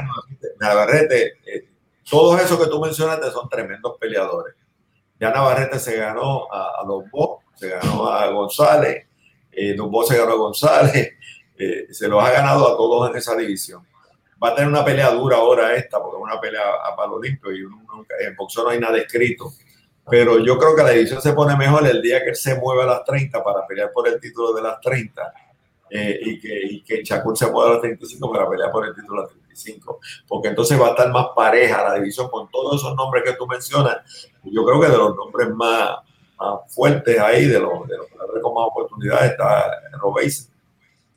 Navarrete, 0.59 1.39
eh, 1.47 1.69
todos 2.11 2.43
esos 2.43 2.59
que 2.59 2.69
tú 2.69 2.81
mencionaste 2.81 3.31
son 3.31 3.49
tremendos 3.49 3.97
peleadores. 4.01 4.57
Ya 5.21 5.31
Navarrete 5.31 5.79
se 5.79 5.97
ganó 5.97 6.53
a, 6.53 6.81
a 6.81 6.85
Bo, 6.85 7.45
se 7.55 7.69
ganó 7.69 8.09
a 8.09 8.27
González, 8.33 9.07
eh, 9.53 9.77
Bo 9.79 10.03
se 10.03 10.19
ganó 10.19 10.33
a 10.33 10.37
González, 10.37 11.13
eh, 11.57 11.87
se 11.93 12.09
los 12.09 12.21
ha 12.25 12.33
ganado 12.33 12.67
a 12.67 12.77
todos 12.77 13.11
en 13.11 13.17
esa 13.17 13.37
división. 13.37 13.87
Va 14.43 14.49
a 14.49 14.55
tener 14.57 14.69
una 14.69 14.85
pelea 14.85 15.13
dura 15.13 15.37
ahora 15.37 15.73
esta, 15.77 16.03
porque 16.03 16.17
es 16.17 16.23
una 16.25 16.41
pelea 16.41 16.63
a 16.85 16.97
palo 16.97 17.23
limpio 17.23 17.53
y 17.53 17.63
uno, 17.63 17.85
en 18.19 18.35
boxeo 18.35 18.65
no 18.65 18.71
hay 18.71 18.81
nada 18.81 18.99
escrito. 18.99 19.53
Pero 20.11 20.39
yo 20.39 20.59
creo 20.59 20.75
que 20.75 20.83
la 20.83 20.91
división 20.91 21.23
se 21.23 21.33
pone 21.33 21.57
mejor 21.57 21.87
el 21.87 22.03
día 22.03 22.23
que 22.23 22.31
él 22.31 22.37
se 22.37 22.57
mueve 22.57 22.83
a 22.83 22.87
las 22.87 23.05
30 23.05 23.43
para 23.43 23.67
pelear 23.67 23.93
por 23.93 24.09
el 24.09 24.21
título 24.21 24.53
de 24.53 24.63
las 24.63 24.81
30 24.81 25.33
eh, 25.91 26.21
y, 26.23 26.41
que, 26.41 26.61
y 26.63 26.83
que 26.83 27.03
Shakur 27.03 27.37
se 27.37 27.51
mueva 27.51 27.71
a 27.71 27.73
las 27.75 27.81
35 27.83 28.33
para 28.33 28.49
pelear 28.49 28.71
por 28.71 28.87
el 28.87 28.95
título 28.95 29.23
de 29.23 29.23
las 29.23 29.31
30 29.31 29.41
porque 30.27 30.49
entonces 30.49 30.81
va 30.81 30.89
a 30.89 30.91
estar 30.91 31.11
más 31.11 31.29
pareja 31.35 31.83
la 31.83 31.95
división 31.95 32.29
con 32.29 32.49
todos 32.51 32.81
esos 32.81 32.95
nombres 32.95 33.25
que 33.25 33.35
tú 33.35 33.47
mencionas. 33.47 33.99
Yo 34.45 34.65
creo 34.65 34.81
que 34.81 34.89
de 34.89 34.97
los 34.97 35.17
nombres 35.17 35.51
más, 35.51 35.99
más 36.39 36.75
fuertes 36.75 37.19
ahí, 37.19 37.47
de 37.47 37.59
los, 37.59 37.87
de 37.89 37.97
los 37.97 38.07
con 38.43 38.55
más 38.55 38.67
oportunidades, 38.69 39.33
está 39.33 39.71
Robéis, 40.01 40.51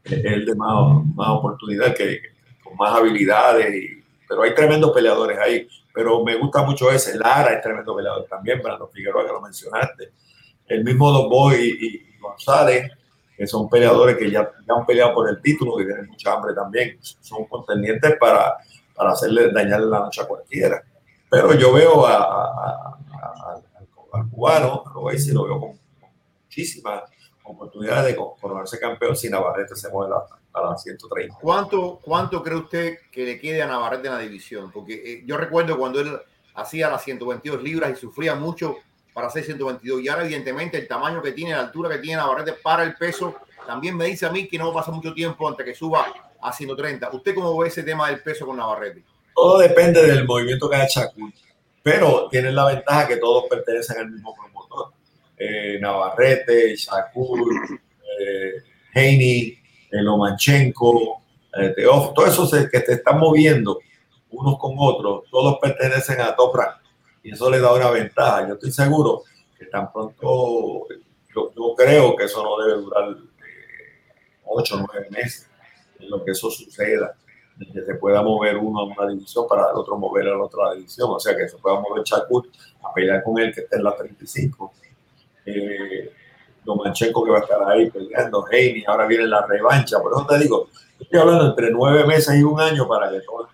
el 0.04 0.46
de 0.46 0.56
más, 0.56 1.06
más 1.16 1.30
oportunidades, 1.30 1.96
que, 1.96 2.22
con 2.64 2.76
más 2.76 2.94
habilidades, 2.94 3.74
y, 3.74 4.03
pero 4.34 4.44
hay 4.44 4.56
tremendos 4.56 4.92
peleadores 4.92 5.38
ahí. 5.38 5.68
Pero 5.94 6.24
me 6.24 6.36
gusta 6.36 6.64
mucho 6.64 6.92
ese. 6.92 7.16
Lara 7.18 7.54
es 7.54 7.62
tremendo 7.62 7.96
peleador 7.96 8.26
también, 8.26 8.62
Brando 8.64 8.88
Figueroa, 8.88 9.26
que 9.26 9.32
lo 9.32 9.42
mencionaste. 9.42 10.12
El 10.66 10.84
mismo 10.84 11.12
Don 11.12 11.30
Boy 11.30 11.56
y, 11.56 11.86
y 11.86 12.20
González 12.20 12.92
que 13.38 13.48
son 13.48 13.70
peleadores 13.70 14.18
que 14.18 14.30
ya, 14.30 14.52
han 14.68 14.86
peleado 14.86 15.14
por 15.14 15.30
el 15.30 15.42
título, 15.42 15.76
que 15.78 15.86
tienen 15.86 16.08
mucha 16.08 16.34
hambre 16.34 16.54
también, 16.54 16.98
son 17.02 17.46
contendientes 17.46 18.16
para, 18.20 18.58
para 18.96 19.12
hacerle 19.12 19.52
dañarle 19.52 19.88
la 19.88 20.00
noche 20.00 20.22
a 20.22 20.28
cualquiera. 20.28 20.84
Pero 21.30 21.54
yo 21.54 21.74
veo 21.74 22.06
a, 22.06 22.98
al 24.14 24.30
cubano, 24.30 24.84
a 24.86 24.94
lo 24.94 25.12
lo 25.12 25.44
veo 25.44 25.60
con, 25.60 25.80
muchísimas 26.44 27.04
oportunidades 27.44 28.14
de 28.14 28.16
coronarse 28.16 28.80
campeón 28.80 29.16
si 29.16 29.30
Navarrete 29.30 29.76
se 29.76 29.90
mueve 29.90 30.14
a, 30.14 30.43
a 30.54 30.62
las 30.62 30.84
130. 30.84 31.38
¿Cuánto, 31.42 32.00
¿Cuánto 32.02 32.44
cree 32.44 32.58
usted 32.58 32.98
que 33.12 33.26
le 33.26 33.40
quede 33.40 33.62
a 33.62 33.68
Navarrete 33.68 34.08
en 34.08 34.14
la 34.14 34.20
división? 34.20 34.72
Porque 34.72 34.94
eh, 34.94 35.24
yo 35.26 35.38
recuerdo 35.38 35.78
cuando 35.78 36.00
él 36.00 36.18
hacía 36.56 36.90
las 36.90 37.04
122 37.04 37.62
libras 37.64 37.92
y 37.92 37.96
sufría 37.96 38.36
mucho 38.36 38.78
para 39.14 39.28
hacer 39.28 39.44
122. 39.44 40.02
Y 40.02 40.08
ahora, 40.10 40.24
evidentemente, 40.24 40.78
el 40.78 40.88
tamaño 40.88 41.22
que 41.22 41.32
tiene, 41.32 41.52
la 41.52 41.62
altura 41.62 41.90
que 41.90 42.00
tiene 42.00 42.18
Navarrete 42.18 42.54
para 42.54 42.84
el 42.84 42.96
peso, 42.96 43.36
también 43.66 43.96
me 43.96 44.06
dice 44.06 44.26
a 44.26 44.32
mí 44.32 44.48
que 44.48 44.58
no 44.58 44.74
pasa 44.74 44.92
mucho 44.92 45.14
tiempo 45.14 45.48
antes 45.48 45.66
que 45.66 45.74
suba 45.74 46.06
a 46.42 46.52
130. 46.54 47.10
¿Usted 47.12 47.36
cómo 47.36 47.58
ve 47.58 47.68
ese 47.68 47.84
tema 47.84 48.10
del 48.10 48.22
peso 48.22 48.46
con 48.46 48.58
Navarrete? 48.58 49.04
Todo 49.36 49.60
depende 49.60 50.06
del 50.06 50.26
movimiento 50.26 50.70
que 50.70 50.76
haga 50.76 50.88
Shakur, 50.88 51.32
pero 51.82 52.28
tienen 52.30 52.56
la 52.56 52.66
ventaja 52.66 53.08
que 53.08 53.18
todos 53.18 53.46
pertenecen 53.50 53.98
al 53.98 54.12
mismo 54.12 54.36
promotor. 54.36 54.94
Eh, 55.38 55.80
Navarrete, 55.82 56.76
Shakur, 56.76 57.40
eh, 58.20 58.64
Heini, 58.94 59.48
eh, 59.48 59.63
Lomachenko, 60.02 61.22
eh, 61.56 61.74
Teof, 61.76 62.14
todo 62.14 62.26
eso 62.26 62.50
que 62.50 62.80
te 62.80 62.94
están 62.94 63.20
moviendo 63.20 63.80
unos 64.32 64.58
con 64.58 64.74
otros, 64.78 65.26
todos 65.30 65.60
pertenecen 65.62 66.20
a 66.22 66.36
Top 66.36 66.56
Rank 66.56 66.78
y 67.22 67.32
eso 67.32 67.50
le 67.50 67.60
da 67.60 67.74
una 67.74 67.90
ventaja. 67.92 68.48
Yo 68.48 68.56
estoy 68.56 68.72
seguro 68.72 69.24
que 69.58 69.66
tan 69.68 69.92
pronto, 69.92 70.88
yo, 71.34 71.76
creo 71.78 72.16
que 72.16 72.26
eso 72.26 72.44
no 72.44 72.64
debe 72.64 72.82
durar 72.82 73.10
eh, 73.12 74.14
ocho 74.46 74.76
o 74.76 74.86
nueve 74.88 75.08
meses 75.12 75.50
en 76.00 76.10
lo 76.10 76.24
que 76.24 76.32
eso 76.32 76.50
suceda, 76.50 77.16
que 77.58 77.82
se 77.82 77.96
pueda 77.96 78.22
mover 78.22 78.58
uno 78.58 78.82
a 78.82 78.84
una 78.86 79.12
división 79.12 79.48
para 79.48 79.70
el 79.70 79.78
otro 79.78 79.98
mover 79.98 80.28
a 80.28 80.32
la 80.32 80.44
otra 80.44 80.74
división, 80.74 81.10
o 81.12 81.20
sea 81.20 81.36
que 81.36 81.48
se 81.48 81.58
pueda 81.58 81.80
mover 81.80 82.04
Chakut 82.04 82.48
a 82.84 82.94
pelear 82.94 83.24
con 83.24 83.38
él 83.40 83.54
que 83.54 83.62
está 83.62 83.78
en 83.78 83.84
la 83.84 83.96
35. 83.96 84.74
Eh, 85.46 86.12
Lomachenko 86.66 87.24
que 87.24 87.32
va 87.32 87.38
a 87.38 87.42
estar 87.42 87.64
ahí 87.64 87.90
peleando, 87.90 88.46
Heini, 88.52 88.84
ahora 88.88 89.06
viene 89.06 89.28
la 89.28 89.46
revancha, 89.46 90.00
por 90.00 90.14
eso 90.14 90.26
te 90.28 90.40
digo, 90.40 90.70
estoy 91.00 91.20
hablando 91.20 91.48
entre 91.48 91.72
nueve 91.72 92.06
meses 92.06 92.36
y 92.36 92.44
un 92.44 92.60
año 92.60 92.88
para 92.88 93.10
que 93.12 93.22
todo 93.22 93.50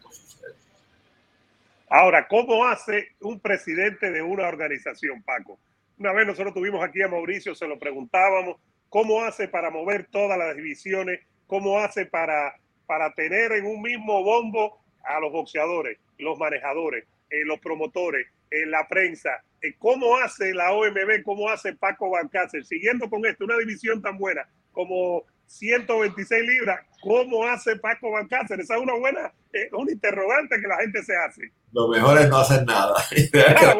Ahora, 1.91 2.27
¿cómo 2.27 2.65
hace 2.65 3.09
un 3.19 3.39
presidente 3.39 4.11
de 4.11 4.21
una 4.21 4.47
organización, 4.47 5.23
Paco? 5.23 5.57
Una 5.97 6.13
vez 6.13 6.27
nosotros 6.27 6.53
tuvimos 6.53 6.83
aquí 6.83 7.01
a 7.01 7.07
Mauricio, 7.07 7.55
se 7.55 7.67
lo 7.67 7.79
preguntábamos, 7.79 8.57
¿cómo 8.89 9.23
hace 9.23 9.47
para 9.47 9.71
mover 9.71 10.07
todas 10.11 10.37
las 10.37 10.55
divisiones? 10.55 11.19
¿Cómo 11.47 11.79
hace 11.79 12.05
para, 12.05 12.53
para 12.85 13.11
tener 13.15 13.53
en 13.53 13.65
un 13.65 13.81
mismo 13.81 14.23
bombo 14.23 14.77
a 15.03 15.19
los 15.19 15.31
boxeadores, 15.31 15.97
los 16.19 16.37
manejadores, 16.37 17.05
eh, 17.31 17.43
los 17.43 17.59
promotores, 17.59 18.27
eh, 18.51 18.67
la 18.67 18.87
prensa? 18.87 19.43
¿Cómo 19.77 20.17
hace 20.17 20.53
la 20.53 20.71
OMB? 20.71 21.23
¿Cómo 21.23 21.49
hace 21.49 21.73
Paco 21.73 22.09
Balcácer? 22.09 22.65
Siguiendo 22.65 23.09
con 23.09 23.25
esto, 23.25 23.45
una 23.45 23.57
división 23.57 24.01
tan 24.01 24.17
buena 24.17 24.47
como 24.71 25.23
126 25.47 26.47
libras. 26.47 26.81
¿Cómo 27.01 27.45
hace 27.45 27.75
Paco 27.77 28.11
Balcácer? 28.11 28.59
Esa 28.59 28.75
es 28.75 28.81
una 28.81 28.93
buena, 28.93 29.33
eh, 29.53 29.69
un 29.73 29.89
interrogante 29.89 30.59
que 30.61 30.67
la 30.67 30.77
gente 30.77 31.03
se 31.03 31.15
hace. 31.15 31.51
Lo 31.71 31.87
mejor 31.87 32.19
es 32.19 32.29
no 32.29 32.37
hacer 32.37 32.65
nada. 32.65 32.95
Dejar 33.11 33.77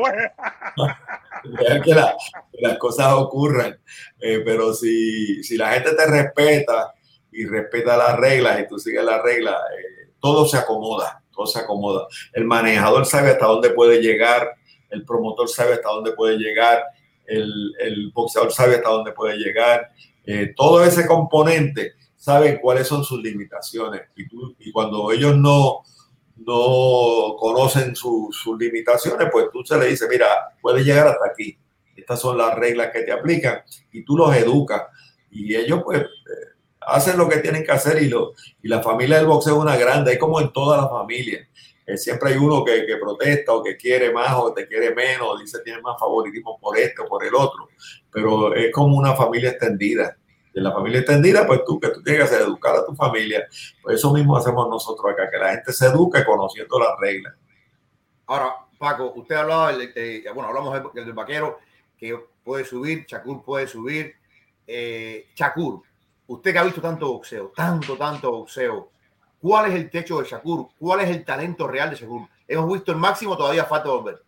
que, 1.83 2.61
las 2.61 2.77
cosas 2.77 3.13
ocurran. 3.13 3.79
Eh, 4.19 4.41
pero 4.43 4.73
si, 4.73 5.43
si, 5.43 5.57
la 5.57 5.73
gente 5.73 5.93
te 5.93 6.05
respeta 6.05 6.93
y 7.31 7.45
respeta 7.45 7.97
las 7.97 8.17
reglas 8.17 8.59
y 8.59 8.67
tú 8.67 8.79
sigues 8.79 9.03
las 9.03 9.21
reglas, 9.21 9.55
eh, 9.77 10.11
todo 10.19 10.47
se 10.47 10.57
acomoda, 10.57 11.23
todo 11.31 11.45
se 11.45 11.59
acomoda. 11.59 12.07
El 12.33 12.45
manejador 12.45 13.05
sabe 13.05 13.31
hasta 13.31 13.45
dónde 13.45 13.69
puede 13.71 14.01
llegar, 14.01 14.55
el 14.89 15.05
promotor 15.05 15.47
sabe 15.47 15.73
hasta 15.73 15.89
dónde 15.89 16.13
puede 16.13 16.37
llegar, 16.37 16.83
el, 17.25 17.73
el 17.79 18.11
boxeador 18.11 18.51
sabe 18.51 18.75
hasta 18.75 18.89
dónde 18.89 19.11
puede 19.11 19.37
llegar 19.37 19.91
eh, 20.31 20.53
todo 20.55 20.83
ese 20.83 21.07
componente 21.07 21.93
saben 22.15 22.59
cuáles 22.61 22.87
son 22.87 23.03
sus 23.03 23.19
limitaciones 23.19 24.01
y, 24.15 24.25
y 24.59 24.71
cuando 24.71 25.11
ellos 25.11 25.35
no, 25.35 25.81
no 26.35 27.35
conocen 27.39 27.95
sus 27.95 28.47
limitaciones, 28.59 29.27
pues 29.31 29.47
tú 29.51 29.63
se 29.63 29.75
le 29.79 29.87
dices, 29.87 30.07
mira, 30.07 30.27
puedes 30.61 30.85
llegar 30.85 31.07
hasta 31.07 31.25
aquí. 31.25 31.57
Estas 31.95 32.19
son 32.19 32.37
las 32.37 32.53
reglas 32.55 32.91
que 32.91 33.01
te 33.01 33.11
aplican 33.11 33.63
y 33.91 34.03
tú 34.03 34.15
los 34.15 34.35
educas 34.35 34.83
y 35.31 35.55
ellos 35.55 35.81
pues 35.83 36.01
eh, 36.01 36.07
hacen 36.81 37.17
lo 37.17 37.27
que 37.27 37.37
tienen 37.37 37.63
que 37.63 37.71
hacer 37.71 37.99
y, 37.99 38.07
lo, 38.07 38.33
y 38.61 38.67
la 38.67 38.83
familia 38.83 39.17
del 39.17 39.25
boxeo 39.25 39.55
es 39.55 39.61
una 39.61 39.77
grande, 39.77 40.11
hay 40.11 40.19
como 40.19 40.39
en 40.39 40.53
todas 40.53 40.79
las 40.79 40.91
familias. 40.91 41.47
Eh, 41.89 41.97
siempre 41.97 42.31
hay 42.31 42.37
uno 42.37 42.63
que, 42.63 42.85
protesta 43.01 43.51
o 43.53 43.63
que 43.63 43.75
quiere 43.75 44.11
más 44.11 44.35
o 44.35 44.53
te 44.53 44.67
quiere 44.67 44.93
menos, 44.93 45.39
dice 45.39 45.59
tiene 45.63 45.81
más 45.81 45.99
favoritismo 45.99 46.59
por 46.59 46.77
esto 46.77 47.03
o 47.03 47.07
por 47.07 47.25
el 47.25 47.33
otro, 47.33 47.69
pero 48.11 48.53
es 48.53 48.71
como 48.71 48.95
una 48.95 49.15
familia 49.15 49.49
extendida 49.49 50.15
de 50.53 50.61
la 50.61 50.71
familia 50.71 50.99
extendida, 50.99 51.47
pues 51.47 51.61
tú 51.65 51.79
que 51.79 51.89
tú 51.89 52.03
tienes 52.03 52.29
que 52.29 52.35
educar 52.35 52.75
a 52.75 52.85
tu 52.85 52.95
familia. 52.95 53.47
Pues 53.81 53.95
eso 53.95 54.13
mismo 54.13 54.37
hacemos 54.37 54.69
nosotros 54.69 55.11
acá, 55.11 55.29
que 55.31 55.37
la 55.37 55.51
gente 55.51 55.73
se 55.73 55.87
eduque 55.87 56.23
conociendo 56.23 56.79
las 56.79 56.99
reglas. 56.99 57.33
Ahora, 58.27 58.55
Paco, 58.77 59.13
usted 59.15 59.35
hablaba, 59.35 59.73
del, 59.73 60.23
bueno, 60.33 60.49
hablamos 60.49 60.93
del, 60.93 61.13
vaquero 61.13 61.59
que 61.97 62.17
puede 62.43 62.65
subir, 62.65 63.05
Chakur 63.05 63.43
puede 63.43 63.67
subir. 63.67 64.15
Eh, 64.67 65.29
Chakur, 65.33 65.81
usted 66.27 66.51
que 66.51 66.59
ha 66.59 66.63
visto 66.63 66.81
tanto 66.81 67.13
boxeo, 67.13 67.51
tanto, 67.55 67.97
tanto 67.97 68.31
boxeo, 68.31 68.91
¿cuál 69.41 69.71
es 69.71 69.75
el 69.75 69.89
techo 69.89 70.21
de 70.21 70.27
Shakur? 70.27 70.69
¿Cuál 70.79 71.01
es 71.01 71.09
el 71.09 71.23
talento 71.23 71.67
real 71.67 71.89
de 71.89 71.95
Shakur? 71.95 72.27
Hemos 72.47 72.73
visto 72.73 72.91
el 72.91 72.97
máximo, 72.97 73.37
todavía 73.37 73.65
falta 73.65 73.89
volver. 73.89 74.21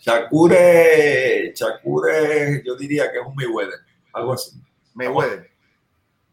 Shakur 0.00 0.52
es, 0.52 1.58
Shakur 1.58 2.10
es, 2.10 2.64
yo 2.64 2.76
diría 2.76 3.10
que 3.10 3.18
es 3.18 3.26
un 3.26 3.34
Mayweather, 3.34 3.80
algo 4.12 4.34
así. 4.34 4.52
Mayweather 4.94 5.54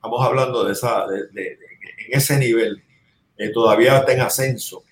estamos 0.02 0.26
hablando 0.26 0.64
de 0.64 0.72
esa, 0.72 1.06
de, 1.06 1.60
en 2.08 2.18
ese 2.18 2.36
nivel, 2.36 2.82
eh, 3.38 3.52
todavía 3.52 4.00
está 4.00 4.14
en 4.14 4.22
ascenso, 4.22 4.84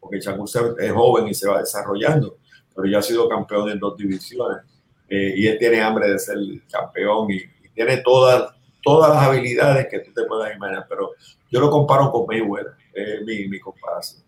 porque 0.00 0.20
Changur 0.20 0.48
es 0.78 0.90
joven 0.90 1.28
y 1.28 1.34
se 1.34 1.46
va 1.46 1.58
desarrollando, 1.58 2.38
pero 2.74 2.88
ya 2.88 3.00
ha 3.00 3.02
sido 3.02 3.28
campeón 3.28 3.68
en 3.68 3.78
dos 3.78 3.94
divisiones 3.98 4.62
eh, 5.06 5.34
y 5.36 5.46
él 5.46 5.58
tiene 5.58 5.82
hambre 5.82 6.10
de 6.10 6.18
ser 6.18 6.38
campeón 6.70 7.30
y, 7.30 7.42
tiene 7.74 7.98
todas, 7.98 8.54
todas 8.84 9.14
las 9.14 9.24
habilidades 9.24 9.88
que 9.88 10.00
tú 10.00 10.12
te 10.12 10.24
puedas 10.24 10.54
imaginar, 10.54 10.86
pero 10.88 11.12
yo 11.50 11.60
lo 11.60 11.70
comparo 11.70 12.10
con 12.12 12.26
Mayweather, 12.26 12.74
es 12.92 13.22
mi, 13.22 13.48
mi 13.48 13.58
comparación. 13.58 14.22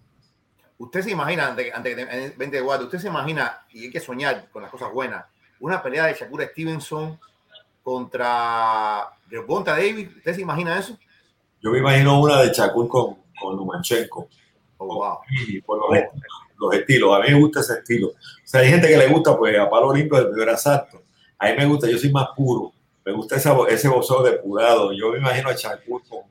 Usted 0.78 1.02
se 1.02 1.10
imagina, 1.10 1.48
antes, 1.48 1.72
antes 1.74 1.96
de 1.96 2.34
20 2.36 2.56
de 2.56 2.62
usted 2.62 2.98
se 2.98 3.08
imagina, 3.08 3.62
y 3.70 3.84
hay 3.84 3.90
que 3.90 4.00
soñar 4.00 4.50
con 4.50 4.62
las 4.62 4.70
cosas 4.70 4.92
buenas, 4.92 5.24
una 5.60 5.82
pelea 5.82 6.06
de 6.06 6.14
Shakur 6.14 6.42
Stevenson 6.42 7.18
contra 7.82 9.08
Bonta 9.46 9.72
David. 9.72 10.08
¿Usted 10.16 10.34
se 10.34 10.40
imagina 10.42 10.78
eso? 10.78 10.98
Yo 11.60 11.70
me 11.70 11.78
imagino 11.78 12.20
una 12.20 12.42
de 12.42 12.52
Chacul 12.52 12.88
con, 12.88 13.16
con 13.40 13.56
Lumachenko. 13.56 14.28
Oh, 14.78 14.86
wow. 14.86 15.18
Y 15.48 15.60
por 15.62 15.78
los, 15.78 16.74
estilos. 16.74 17.16
A 17.16 17.20
mí 17.20 17.32
me 17.32 17.40
gusta 17.40 17.60
ese 17.60 17.74
estilo. 17.74 18.08
O 18.08 18.14
sea, 18.44 18.60
hay 18.60 18.68
gente 18.68 18.88
que 18.88 18.96
le 18.96 19.08
gusta, 19.08 19.36
pues, 19.36 19.58
a 19.58 19.70
palo 19.70 19.92
limpio 19.92 20.18
del 20.18 20.30
primer 20.30 20.50
asalto. 20.50 21.04
A 21.38 21.46
mí 21.46 21.52
me 21.56 21.66
gusta, 21.66 21.88
yo 21.88 21.98
soy 21.98 22.10
más 22.10 22.28
puro. 22.36 22.72
Me 23.06 23.12
gusta 23.12 23.36
ese, 23.36 23.48
ese 23.68 23.88
boxeo 23.88 24.20
depurado. 24.24 24.92
Yo 24.92 25.12
me 25.12 25.18
imagino 25.18 25.48
a 25.48 25.54
Chacul 25.54 26.02
con, 26.08 26.22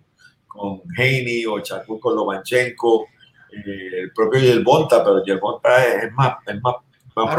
con 0.46 0.82
Heini 0.98 1.46
o 1.46 1.62
Chacul 1.62 2.02
con 2.02 2.14
Lomachenko. 2.14 3.08
Eh, 3.50 4.02
el 4.02 4.12
propio 4.12 4.42
Yerbonta, 4.42 5.02
pero 5.02 5.24
Yerbonta 5.24 5.86
es, 5.86 6.04
es 6.04 6.12
más, 6.12 6.36
es 6.46 6.62
más, 6.62 6.76
más, 7.16 7.38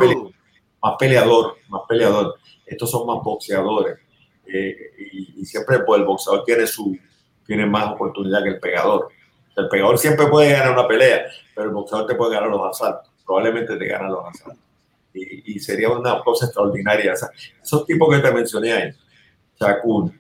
más 0.81 0.97
peleador, 0.99 1.59
más 1.69 1.83
peleador. 1.87 2.37
Estos 2.65 2.91
son 2.91 3.07
más 3.07 3.23
boxeadores. 3.23 3.99
Eh, 4.47 4.75
y, 5.37 5.45
siempre 5.45 5.81
pues, 5.81 6.01
el 6.01 6.07
boxeador 6.07 6.43
tiene, 6.45 6.67
su, 6.67 6.97
tiene 7.45 7.67
más 7.67 7.93
oportunidad 7.93 8.43
que 8.43 8.51
el 8.51 8.59
pegador. 8.59 9.11
El 9.55 9.69
pegador 9.69 9.99
siempre 9.99 10.29
puede 10.29 10.53
ganar 10.53 10.73
una 10.73 10.89
pelea, 10.89 11.27
pero 11.55 11.69
el 11.69 11.75
boxeador 11.75 12.07
te 12.07 12.15
puede 12.15 12.37
ganar 12.37 12.49
los 12.49 12.67
asaltos. 12.71 13.13
Probablemente 13.27 13.77
te 13.77 13.87
gana 13.87 14.09
los 14.09 14.25
asaltos. 14.25 14.65
Y, 15.13 15.59
sería 15.61 15.91
una 15.91 16.21
cosa 16.21 16.47
extraordinaria. 16.47 17.13
esos 17.63 17.85
tipos 17.85 18.15
que 18.15 18.23
te 18.23 18.33
mencioné 18.33 18.73
ahí, 18.73 18.93
Shakur, 19.59 20.13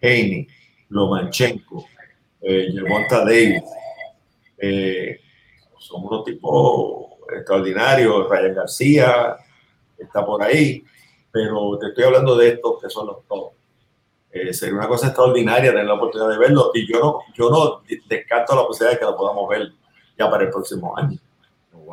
Heini, 0.00 0.46
Lomachenko, 0.90 1.84
eh, 2.40 2.68
Davis, 3.10 3.62
eh, 4.58 5.20
son 5.78 6.04
unos 6.04 6.24
tipos 6.24 7.06
extraordinarios. 7.34 8.28
Ryan 8.28 8.54
García 8.54 9.36
está 9.98 10.24
por 10.24 10.42
ahí, 10.42 10.84
pero 11.30 11.78
te 11.78 11.88
estoy 11.88 12.04
hablando 12.04 12.36
de 12.36 12.48
estos 12.48 12.82
que 12.82 12.88
son 12.88 13.08
los 13.08 13.26
todos. 13.26 13.52
Eh, 14.30 14.52
sería 14.52 14.74
una 14.74 14.88
cosa 14.88 15.06
extraordinaria 15.06 15.70
tener 15.70 15.86
la 15.86 15.94
oportunidad 15.94 16.30
de 16.30 16.38
verlo 16.38 16.70
y 16.74 16.86
yo 16.86 16.98
no, 17.00 17.20
yo 17.34 17.48
no 17.48 17.82
descarto 18.06 18.54
la 18.54 18.66
posibilidad 18.66 18.92
de 18.92 18.98
que 18.98 19.04
lo 19.10 19.16
podamos 19.16 19.48
ver 19.48 19.72
ya 20.18 20.30
para 20.30 20.44
el 20.44 20.50
próximo 20.50 20.96
año. 20.96 21.18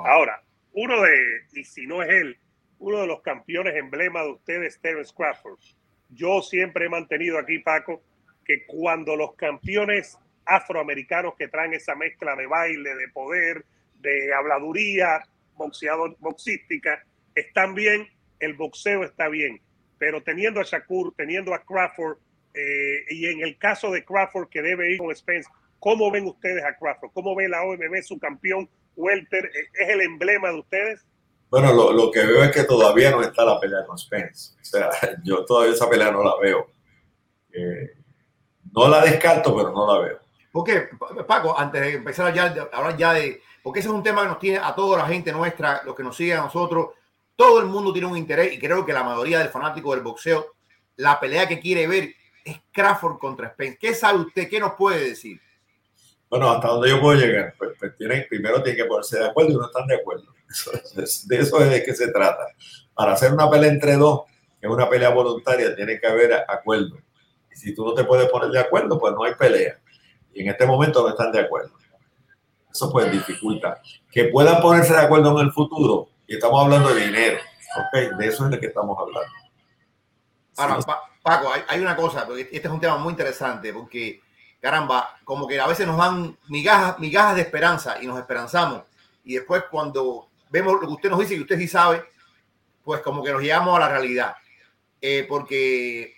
Ahora, 0.05 0.43
uno 0.73 1.01
de, 1.01 1.11
y 1.53 1.63
si 1.63 1.87
no 1.87 2.01
es 2.03 2.09
él, 2.09 2.37
uno 2.79 2.99
de 2.99 3.07
los 3.07 3.21
campeones 3.21 3.75
emblema 3.75 4.23
de 4.23 4.31
ustedes, 4.31 4.79
Terence 4.81 5.13
Crawford. 5.15 5.59
Yo 6.13 6.41
siempre 6.41 6.85
he 6.85 6.89
mantenido 6.89 7.37
aquí, 7.37 7.59
Paco, 7.59 8.01
que 8.45 8.65
cuando 8.65 9.15
los 9.15 9.35
campeones 9.35 10.17
afroamericanos 10.45 11.35
que 11.35 11.47
traen 11.47 11.73
esa 11.73 11.95
mezcla 11.95 12.35
de 12.35 12.47
baile, 12.47 12.95
de 12.95 13.07
poder, 13.09 13.65
de 13.99 14.33
habladuría, 14.33 15.23
boxeador, 15.55 16.15
boxística, 16.19 17.03
están 17.35 17.73
bien, 17.73 18.07
el 18.39 18.53
boxeo 18.53 19.03
está 19.03 19.29
bien. 19.29 19.61
Pero 19.97 20.21
teniendo 20.21 20.59
a 20.59 20.63
Shakur, 20.63 21.13
teniendo 21.15 21.53
a 21.53 21.63
Crawford, 21.63 22.17
eh, 22.53 23.05
y 23.09 23.27
en 23.27 23.41
el 23.41 23.57
caso 23.57 23.91
de 23.91 24.03
Crawford, 24.03 24.49
que 24.49 24.61
debe 24.61 24.91
ir 24.91 24.97
con 24.97 25.15
Spence, 25.15 25.49
¿cómo 25.79 26.11
ven 26.11 26.25
ustedes 26.25 26.63
a 26.63 26.77
Crawford? 26.77 27.11
¿Cómo 27.13 27.35
ve 27.35 27.47
la 27.47 27.63
OMB 27.63 28.01
su 28.03 28.19
campeón 28.19 28.69
welter? 28.95 29.49
¿Es 29.73 29.89
el 29.89 30.01
emblema 30.01 30.49
de 30.49 30.59
ustedes? 30.59 31.05
Bueno, 31.53 31.71
lo, 31.71 31.93
lo, 31.93 32.09
que 32.09 32.25
veo 32.25 32.43
es 32.43 32.49
que 32.49 32.63
todavía 32.63 33.11
no 33.11 33.21
está 33.21 33.45
la 33.45 33.59
pelea 33.59 33.85
con 33.85 33.95
Spence. 33.95 34.55
O 34.59 34.65
sea, 34.65 34.89
yo 35.23 35.45
todavía 35.45 35.75
esa 35.75 35.87
pelea 35.87 36.09
no 36.09 36.23
la 36.23 36.35
veo. 36.41 36.65
Eh, 37.51 37.91
no 38.71 38.87
la 38.87 39.01
descarto, 39.01 39.55
pero 39.55 39.69
no 39.69 39.93
la 39.93 39.99
veo. 40.03 40.19
Porque, 40.51 40.89
Paco, 41.27 41.55
antes 41.55 41.79
de 41.79 41.93
empezar 41.93 42.33
ya, 42.33 42.45
hablar 42.73 42.97
ya 42.97 43.13
de. 43.13 43.39
Porque 43.61 43.81
ese 43.81 43.89
es 43.89 43.93
un 43.93 44.01
tema 44.01 44.23
que 44.23 44.27
nos 44.29 44.39
tiene 44.39 44.57
a 44.57 44.73
toda 44.73 44.97
la 44.97 45.05
gente 45.05 45.31
nuestra, 45.31 45.83
los 45.85 45.95
que 45.95 46.01
nos 46.01 46.17
siguen 46.17 46.39
a 46.39 46.45
nosotros. 46.45 46.87
Todo 47.35 47.59
el 47.59 47.67
mundo 47.67 47.93
tiene 47.93 48.07
un 48.07 48.17
interés 48.17 48.51
y 48.51 48.57
creo 48.57 48.83
que 48.83 48.91
la 48.91 49.03
mayoría 49.03 49.37
del 49.37 49.49
fanático 49.49 49.93
del 49.93 50.01
boxeo, 50.01 50.55
la 50.95 51.19
pelea 51.19 51.47
que 51.47 51.59
quiere 51.59 51.85
ver 51.85 52.15
es 52.43 52.61
Crawford 52.71 53.19
contra 53.19 53.51
Spence. 53.51 53.77
¿Qué 53.79 53.93
sabe 53.93 54.21
usted? 54.21 54.49
¿Qué 54.49 54.59
nos 54.59 54.73
puede 54.73 55.09
decir? 55.09 55.39
Bueno, 56.31 56.49
hasta 56.49 56.69
donde 56.69 56.89
yo 56.89 56.99
puedo 56.99 57.19
llegar. 57.19 57.53
Pues, 57.59 57.73
pues 57.77 57.95
tienen, 57.95 58.25
primero 58.27 58.63
tienen 58.63 58.81
que 58.81 58.89
ponerse 58.89 59.19
de 59.19 59.27
acuerdo 59.27 59.51
y 59.51 59.55
no 59.55 59.67
están 59.67 59.85
de 59.85 59.97
acuerdo. 59.97 60.33
De 60.95 61.37
eso 61.37 61.59
es 61.61 61.69
de 61.69 61.83
qué 61.83 61.93
se 61.93 62.11
trata. 62.11 62.45
Para 62.93 63.13
hacer 63.13 63.33
una 63.33 63.49
pelea 63.49 63.71
entre 63.71 63.95
dos, 63.95 64.23
que 64.59 64.67
es 64.67 64.71
una 64.71 64.89
pelea 64.89 65.09
voluntaria, 65.09 65.75
tiene 65.75 65.99
que 65.99 66.07
haber 66.07 66.33
acuerdo. 66.47 66.97
Y 67.51 67.55
si 67.55 67.73
tú 67.75 67.85
no 67.85 67.93
te 67.93 68.03
puedes 68.03 68.29
poner 68.29 68.49
de 68.49 68.59
acuerdo, 68.59 68.99
pues 68.99 69.13
no 69.13 69.23
hay 69.23 69.35
pelea. 69.35 69.79
Y 70.33 70.41
en 70.41 70.49
este 70.49 70.65
momento 70.65 71.01
no 71.01 71.09
están 71.09 71.31
de 71.31 71.41
acuerdo. 71.41 71.73
Eso 72.71 72.91
pues 72.91 73.11
dificulta. 73.11 73.81
Que 74.11 74.25
puedan 74.25 74.61
ponerse 74.61 74.93
de 74.93 74.99
acuerdo 74.99 75.39
en 75.39 75.45
el 75.45 75.51
futuro, 75.51 76.09
y 76.27 76.35
estamos 76.35 76.63
hablando 76.63 76.93
de 76.93 77.05
dinero, 77.05 77.37
¿ok? 77.77 78.17
De 78.17 78.27
eso 78.27 78.45
es 78.45 78.51
de 78.51 78.59
que 78.59 78.67
estamos 78.67 78.97
hablando. 78.97 79.31
Ahora, 80.57 80.79
Paco, 81.21 81.51
hay, 81.51 81.61
hay, 81.67 81.79
una 81.79 81.95
cosa, 81.95 82.25
porque 82.25 82.41
este 82.41 82.67
es 82.67 82.73
un 82.73 82.79
tema 82.79 82.97
muy 82.97 83.11
interesante, 83.11 83.73
porque, 83.73 84.21
caramba, 84.59 85.17
como 85.23 85.47
que 85.47 85.59
a 85.59 85.67
veces 85.67 85.85
nos 85.87 85.97
dan 85.97 86.37
migajas, 86.47 86.99
migajas 86.99 87.35
de 87.35 87.41
esperanza 87.41 88.01
y 88.01 88.07
nos 88.07 88.19
esperanzamos, 88.19 88.83
y 89.23 89.35
después 89.35 89.63
cuando 89.69 90.29
vemos 90.53 90.73
lo 90.73 90.81
que 90.81 90.85
usted 90.85 91.09
nos 91.09 91.19
dice 91.19 91.33
y 91.33 91.41
usted 91.41 91.57
sí 91.57 91.67
sabe, 91.67 92.05
pues 92.83 93.01
como 93.01 93.23
que 93.23 93.31
nos 93.31 93.41
llevamos 93.41 93.75
a 93.75 93.79
la 93.79 93.89
realidad. 93.89 94.35
Eh, 95.01 95.25
porque 95.27 96.13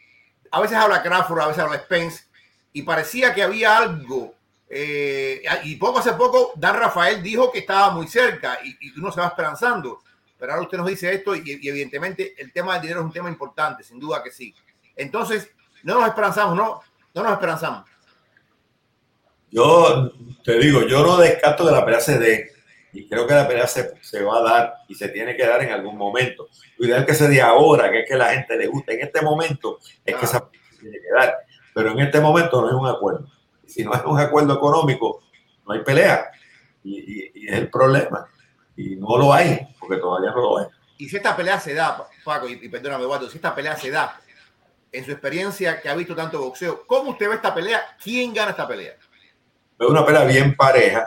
a 0.52 0.60
veces 0.60 0.78
habla 0.78 1.02
Crawford, 1.02 1.40
a 1.40 1.48
veces 1.48 1.64
habla 1.64 1.80
Spence, 1.80 2.26
y 2.74 2.82
parecía 2.82 3.34
que 3.34 3.42
había 3.42 3.78
algo. 3.78 4.36
Eh, 4.70 5.42
y 5.64 5.78
poco 5.78 6.00
hace 6.00 6.12
poco, 6.14 6.52
Dan 6.58 6.78
Rafael 6.78 7.24
dijo 7.24 7.50
que 7.50 7.60
estaba 7.60 7.92
muy 7.92 8.08
cerca 8.08 8.60
y, 8.62 8.76
y, 8.82 9.00
uno 9.00 9.10
se 9.10 9.22
va 9.22 9.28
esperanzando. 9.28 10.02
Pero 10.38 10.52
ahora 10.52 10.64
usted 10.64 10.80
nos 10.80 10.88
dice 10.88 11.14
esto 11.14 11.34
y, 11.34 11.50
evidentemente 11.50 12.36
el 12.38 12.52
tema 12.52 12.74
del 12.74 12.82
dinero 12.82 13.00
es 13.00 13.06
un 13.06 13.14
tema 13.14 13.30
importante, 13.30 13.84
sin 13.84 14.00
duda 14.00 14.22
que 14.22 14.32
sí. 14.32 14.54
Entonces, 14.98 15.50
no 15.84 15.96
nos 15.96 16.10
esperanzamos, 16.10 16.58
no, 16.58 16.82
no 17.14 17.24
nos 17.24 17.32
esperanzamos. 17.32 17.90
Yo 19.50 20.12
te 20.44 20.60
digo, 20.60 20.82
yo 20.86 21.02
no 21.04 21.16
descarto 21.16 21.66
que 21.66 21.72
la 21.72 21.86
pelea 21.86 22.02
dé 22.20 22.55
y 22.96 23.10
creo 23.10 23.28
que 23.28 23.34
la 23.34 23.46
pelea 23.46 23.68
se, 23.68 23.94
se, 24.02 24.24
va 24.24 24.38
a 24.38 24.42
dar 24.42 24.74
y 24.88 24.96
se 24.96 25.10
tiene 25.10 25.36
que 25.36 25.46
dar 25.46 25.62
en 25.62 25.72
algún 25.72 25.98
momento. 25.98 26.48
Lo 26.78 26.88
ideal 26.88 27.06
que 27.06 27.14
se 27.14 27.28
dé 27.28 27.42
ahora, 27.42 27.92
que 27.92 28.00
es 28.00 28.08
que 28.08 28.16
la 28.16 28.34
gente 28.34 28.56
le 28.56 28.68
guste 28.68 28.94
en 28.94 29.02
este 29.02 29.22
momento, 29.22 29.80
es 30.06 30.16
ah. 30.16 30.18
que 30.18 30.26
esa 30.26 30.50
tiene 30.80 30.98
que 31.00 31.14
dar. 31.14 31.36
Pero 31.74 31.92
en 31.92 32.00
este 32.00 32.22
momento 32.22 32.62
no 32.62 32.70
es 32.70 32.74
un 32.74 32.88
acuerdo. 32.88 33.28
Si 33.68 33.84
no 33.84 33.94
es 33.94 34.02
un 34.06 34.18
acuerdo 34.18 34.54
económico, 34.54 35.24
no 35.68 35.74
hay 35.74 35.82
pelea. 35.82 36.32
Y, 36.86 37.00
y, 37.00 37.32
y, 37.34 37.48
es 37.50 37.58
el 37.58 37.70
problema. 37.70 38.30
Y 38.78 38.96
no 38.96 39.18
lo 39.18 39.34
hay, 39.34 39.60
porque 39.78 39.98
todavía 39.98 40.32
no 40.32 40.40
lo 40.40 40.58
hay. 40.60 40.68
Y 40.98 41.10
si 41.10 41.18
esta 41.18 41.36
pelea 41.36 41.60
se 41.60 41.74
da, 41.74 42.08
Paco, 42.24 42.48
y, 42.48 42.54
y 42.54 42.70
perdóname, 42.70 43.04
Eduardo, 43.04 43.30
si 43.30 43.38
esta 43.38 43.54
pelea 43.54 43.76
se 43.76 43.92
da, 43.92 44.22
en 44.90 45.04
su 45.04 45.12
experiencia 45.12 45.82
que 45.82 45.90
ha 45.90 45.96
visto 45.96 46.16
tanto 46.16 46.40
boxeo, 46.40 46.88
¿cómo 46.88 47.12
usted 47.12 47.28
ve 47.28 47.36
esta 47.36 47.54
pelea? 47.54 47.98
¿Quién 48.02 48.34
gana 48.34 48.52
esta 48.52 48.66
pelea? 48.66 48.94
Veo 49.78 49.90
una 49.90 50.06
pelea 50.06 50.24
bien 50.24 50.56
pareja 50.56 51.06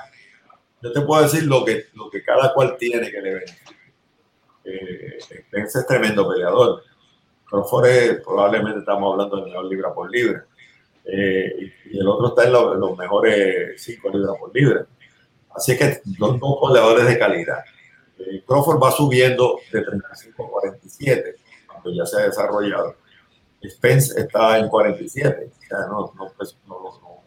yo 0.80 0.92
te 0.92 1.00
puedo 1.00 1.23
decir 1.23 1.44
lo 1.44 1.64
que, 1.64 1.87
lo 1.94 2.11
que 2.11 2.23
cada 2.23 2.52
cual 2.54 2.76
tiene 2.78 3.11
que 3.11 3.20
le 3.20 3.35
ver. 3.35 3.44
Eh, 4.64 5.18
Spence 5.20 5.78
es 5.80 5.87
tremendo 5.87 6.28
peleador. 6.28 6.82
Crawford 7.47 7.87
es, 7.87 8.20
probablemente 8.23 8.80
estamos 8.80 9.12
hablando 9.12 9.37
de 9.37 9.50
mejor 9.50 9.64
libra 9.64 9.92
por 9.92 10.11
libra. 10.11 10.44
Eh, 11.04 11.73
y, 11.87 11.99
el 11.99 12.06
otro 12.06 12.28
está 12.28 12.44
en 12.44 12.52
los, 12.52 12.97
mejores 12.97 13.83
5 13.83 14.09
libras 14.11 14.37
por 14.38 14.55
libra. 14.55 14.87
Así 15.55 15.76
que 15.76 16.00
dos, 16.05 16.38
dos 16.38 16.59
peleadores 16.68 17.07
de 17.07 17.18
calidad. 17.18 17.64
Eh, 18.18 18.44
Crawford 18.46 18.81
va 18.83 18.90
subiendo 18.90 19.59
de 19.72 19.83
35 19.83 20.44
a 20.44 20.50
47, 20.50 21.37
cuando 21.66 21.90
ya 21.92 22.05
se 22.05 22.20
ha 22.20 22.26
desarrollado. 22.26 22.96
Spence 23.64 24.20
está 24.20 24.59
en 24.59 24.68
47, 24.68 25.50
o 25.50 25.66
sea, 25.66 25.79
no, 25.88 26.12
pues, 26.37 26.57
no, 26.68 26.79
no, 26.79 27.22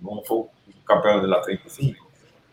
no 0.00 0.22
fue 0.22 0.38
un 0.38 0.48
campeón 0.86 1.20
de 1.20 1.28
la 1.28 1.42
35 1.42 2.05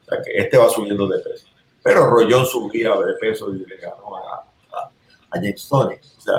que 0.08 0.32
este 0.38 0.58
va 0.58 0.70
subiendo 0.70 1.08
de 1.08 1.20
peso. 1.20 1.48
Pero 1.82 2.10
Rollón 2.10 2.46
subía 2.46 2.96
de 2.96 3.14
peso 3.20 3.54
y 3.54 3.66
le 3.66 3.78
ganó 3.78 4.16
a, 4.16 4.46
a, 4.72 4.92
James 5.34 5.68
Tony. 5.68 5.96
O 5.96 6.22
sea, 6.22 6.38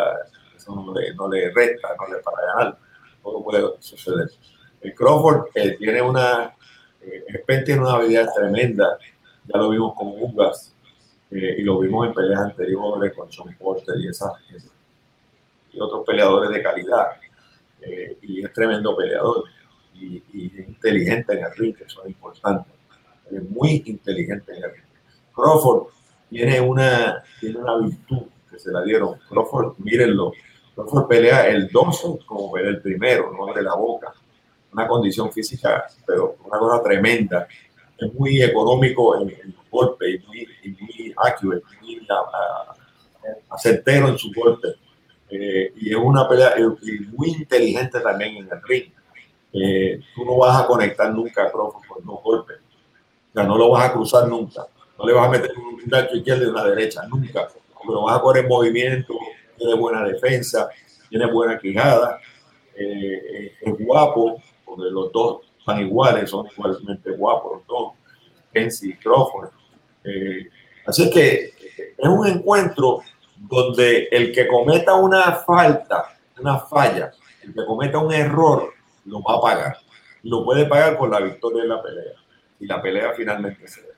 eso 0.56 0.74
no 0.74 0.94
le, 0.94 1.14
no 1.14 1.28
le 1.28 1.52
resta, 1.52 1.88
no 1.98 2.14
le 2.14 2.22
para 2.22 2.46
ganar. 2.46 2.78
Todo 3.22 3.42
puede 3.42 3.62
suceder. 3.80 4.30
El 4.80 4.94
Crawford 4.94 5.48
eh, 5.54 5.76
tiene 5.78 6.00
una, 6.02 6.54
eh, 7.00 7.62
tiene 7.64 7.80
una 7.80 7.92
habilidad 7.92 8.32
tremenda. 8.34 8.98
Ya 9.46 9.58
lo 9.58 9.70
vimos 9.70 9.94
con 9.94 10.08
Ugas 10.08 10.74
eh, 11.30 11.56
y 11.58 11.62
lo 11.62 11.78
vimos 11.78 12.06
en 12.06 12.14
peleas 12.14 12.40
anteriores 12.40 13.12
con 13.14 13.30
Sean 13.30 13.54
Porter 13.58 13.96
y, 13.98 14.08
esas, 14.08 14.32
y 15.72 15.80
otros 15.80 16.04
peleadores 16.06 16.50
de 16.50 16.62
calidad. 16.62 17.08
Eh, 17.82 18.16
y 18.22 18.42
es 18.42 18.52
tremendo 18.54 18.96
peleador 18.96 19.44
y, 19.94 20.22
y 20.32 20.64
inteligente 20.66 21.34
en 21.34 21.44
el 21.44 21.54
ring, 21.54 21.76
eso 21.84 22.02
es 22.02 22.08
importante 22.08 22.70
es 23.30 23.42
muy 23.50 23.82
inteligente 23.86 24.56
en 24.56 24.64
el 24.64 24.70
Crawford 25.34 25.88
tiene 26.30 26.60
una, 26.60 27.22
tiene 27.40 27.58
una 27.58 27.78
virtud 27.78 28.22
que 28.50 28.58
se 28.58 28.70
la 28.70 28.82
dieron. 28.82 29.18
Crawford, 29.28 29.74
mírenlo, 29.78 30.32
Crawford 30.74 31.06
pelea 31.06 31.48
el 31.48 31.68
12 31.68 32.18
como 32.26 32.52
pelea 32.52 32.70
el 32.70 32.82
primero, 32.82 33.32
no 33.32 33.48
abre 33.48 33.62
la 33.62 33.74
boca. 33.74 34.12
Una 34.72 34.88
condición 34.88 35.32
física, 35.32 35.84
pero 36.06 36.36
una 36.44 36.58
cosa 36.58 36.82
tremenda. 36.82 37.46
Es 37.96 38.12
muy 38.14 38.42
económico 38.42 39.20
en, 39.20 39.30
en 39.30 39.54
los 39.56 39.70
golpes 39.70 40.20
y 40.20 40.26
muy, 40.26 40.48
y 40.64 40.70
muy 40.70 41.14
accurate, 41.16 41.64
muy 41.80 42.06
acertero 43.50 44.08
en 44.08 44.18
su 44.18 44.32
golpe. 44.34 44.68
Eh, 45.30 45.72
y 45.76 45.90
es 45.90 45.96
una 45.96 46.28
pelea 46.28 46.54
muy 47.12 47.28
inteligente 47.28 48.00
también 48.00 48.36
en 48.36 48.48
el 48.50 48.62
ring. 48.64 48.92
Eh, 49.52 50.00
tú 50.14 50.24
no 50.24 50.38
vas 50.38 50.62
a 50.62 50.66
conectar 50.66 51.12
nunca 51.14 51.44
a 51.44 51.52
Crawford 51.52 51.86
con 51.86 52.04
dos 52.04 52.22
golpes 52.22 52.63
no 53.42 53.58
lo 53.58 53.70
vas 53.70 53.90
a 53.90 53.92
cruzar 53.92 54.28
nunca. 54.28 54.66
No 54.98 55.06
le 55.06 55.12
vas 55.12 55.26
a 55.26 55.30
meter 55.30 55.50
un 55.56 55.80
gancho 55.86 56.14
izquierdo 56.14 56.44
y 56.44 56.48
una 56.48 56.64
derecha, 56.64 57.02
nunca. 57.08 57.48
Lo 57.86 58.02
vas 58.02 58.16
a 58.16 58.22
poner 58.22 58.44
en 58.44 58.48
movimiento, 58.48 59.14
tiene 59.58 59.74
buena 59.74 60.04
defensa, 60.04 60.68
tiene 61.10 61.26
buena 61.26 61.58
quijada, 61.58 62.18
eh, 62.76 63.52
es 63.60 63.78
guapo, 63.78 64.40
porque 64.64 64.90
los 64.90 65.12
dos 65.12 65.40
son 65.64 65.80
iguales, 65.80 66.30
son 66.30 66.46
igualmente 66.46 67.10
guapos 67.10 67.58
los 67.58 67.66
dos, 67.66 67.92
Kenzie 68.52 68.90
y 68.90 68.96
Crawford. 68.96 69.50
Eh, 70.04 70.48
así 70.86 71.10
que 71.10 71.52
es 71.98 72.08
un 72.08 72.26
encuentro 72.26 73.00
donde 73.36 74.08
el 74.10 74.32
que 74.32 74.46
cometa 74.46 74.94
una 74.94 75.32
falta, 75.32 76.16
una 76.38 76.58
falla, 76.60 77.12
el 77.42 77.52
que 77.52 77.66
cometa 77.66 77.98
un 77.98 78.12
error, 78.12 78.72
lo 79.04 79.22
va 79.22 79.34
a 79.34 79.40
pagar. 79.40 79.76
Lo 80.22 80.42
puede 80.44 80.64
pagar 80.64 80.96
con 80.96 81.10
la 81.10 81.20
victoria 81.20 81.62
de 81.62 81.68
la 81.68 81.82
pelea 81.82 82.23
y 82.60 82.66
la 82.66 82.80
pelea 82.80 83.12
finalmente 83.16 83.66
se 83.68 83.82
ve. 83.82 83.88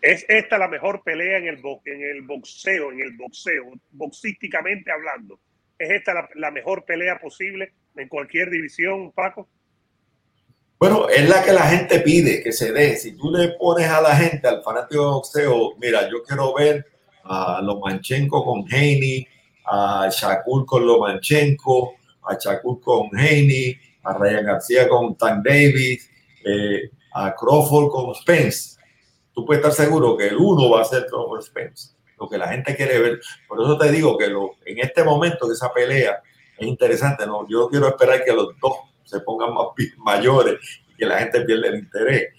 ¿Es 0.00 0.24
esta 0.28 0.58
la 0.58 0.68
mejor 0.68 1.02
pelea 1.04 1.38
en 1.38 1.46
el, 1.46 1.56
bo 1.58 1.80
en 1.84 2.02
el 2.02 2.22
boxeo, 2.22 2.90
en 2.90 3.00
el 3.00 3.12
boxeo, 3.16 3.72
boxísticamente 3.92 4.90
hablando? 4.90 5.38
¿Es 5.78 5.90
esta 5.90 6.12
la, 6.12 6.28
la, 6.34 6.50
mejor 6.50 6.84
pelea 6.84 7.18
posible 7.20 7.72
en 7.96 8.08
cualquier 8.08 8.50
división, 8.50 9.12
Paco? 9.12 9.48
Bueno, 10.82 11.08
es 11.08 11.28
la 11.28 11.44
que 11.44 11.52
la 11.52 11.68
gente 11.68 12.00
pide 12.00 12.42
que 12.42 12.50
se 12.50 12.72
dé. 12.72 12.96
Si 12.96 13.16
tú 13.16 13.30
le 13.30 13.50
pones 13.50 13.88
a 13.88 14.00
la 14.00 14.16
gente, 14.16 14.48
al 14.48 14.64
fanático 14.64 15.00
de 15.00 15.10
boxeo, 15.10 15.76
mira, 15.80 16.10
yo 16.10 16.24
quiero 16.24 16.52
ver 16.54 16.84
a 17.22 17.60
Lomachenko 17.62 18.44
con 18.44 18.64
Haney, 18.68 19.24
a 19.64 20.08
Shakur 20.10 20.66
con 20.66 20.84
Lomachenko, 20.84 21.94
a 22.24 22.36
Shakur 22.36 22.80
con 22.80 23.16
Haney, 23.16 23.76
a 24.02 24.18
Ryan 24.18 24.44
García 24.44 24.88
con 24.88 25.16
Tank 25.16 25.44
Davis, 25.44 26.10
eh, 26.44 26.90
a 27.14 27.34
Crawford 27.34 27.90
con 27.90 28.14
Spence, 28.14 28.78
tú 29.32 29.44
puedes 29.44 29.64
estar 29.64 29.86
seguro 29.86 30.16
que 30.16 30.28
el 30.28 30.36
uno 30.36 30.70
va 30.70 30.82
a 30.82 30.84
ser 30.84 31.06
Crawford 31.06 31.42
Spence. 31.42 31.94
Lo 32.18 32.28
que 32.28 32.38
la 32.38 32.48
gente 32.48 32.76
quiere 32.76 32.98
ver. 32.98 33.20
Por 33.48 33.60
eso 33.60 33.76
te 33.76 33.90
digo 33.90 34.16
que 34.16 34.28
lo, 34.28 34.52
en 34.64 34.78
este 34.78 35.02
momento 35.02 35.48
de 35.48 35.54
esa 35.54 35.72
pelea 35.72 36.22
es 36.56 36.66
interesante. 36.66 37.26
¿no? 37.26 37.48
Yo 37.48 37.68
quiero 37.68 37.88
esperar 37.88 38.24
que 38.24 38.32
los 38.32 38.48
dos 38.60 38.74
se 39.04 39.20
pongan 39.20 39.52
más, 39.52 39.66
mayores 39.98 40.58
y 40.88 40.94
que 40.94 41.06
la 41.06 41.18
gente 41.18 41.40
pierda 41.42 41.68
el 41.68 41.80
interés. 41.80 42.32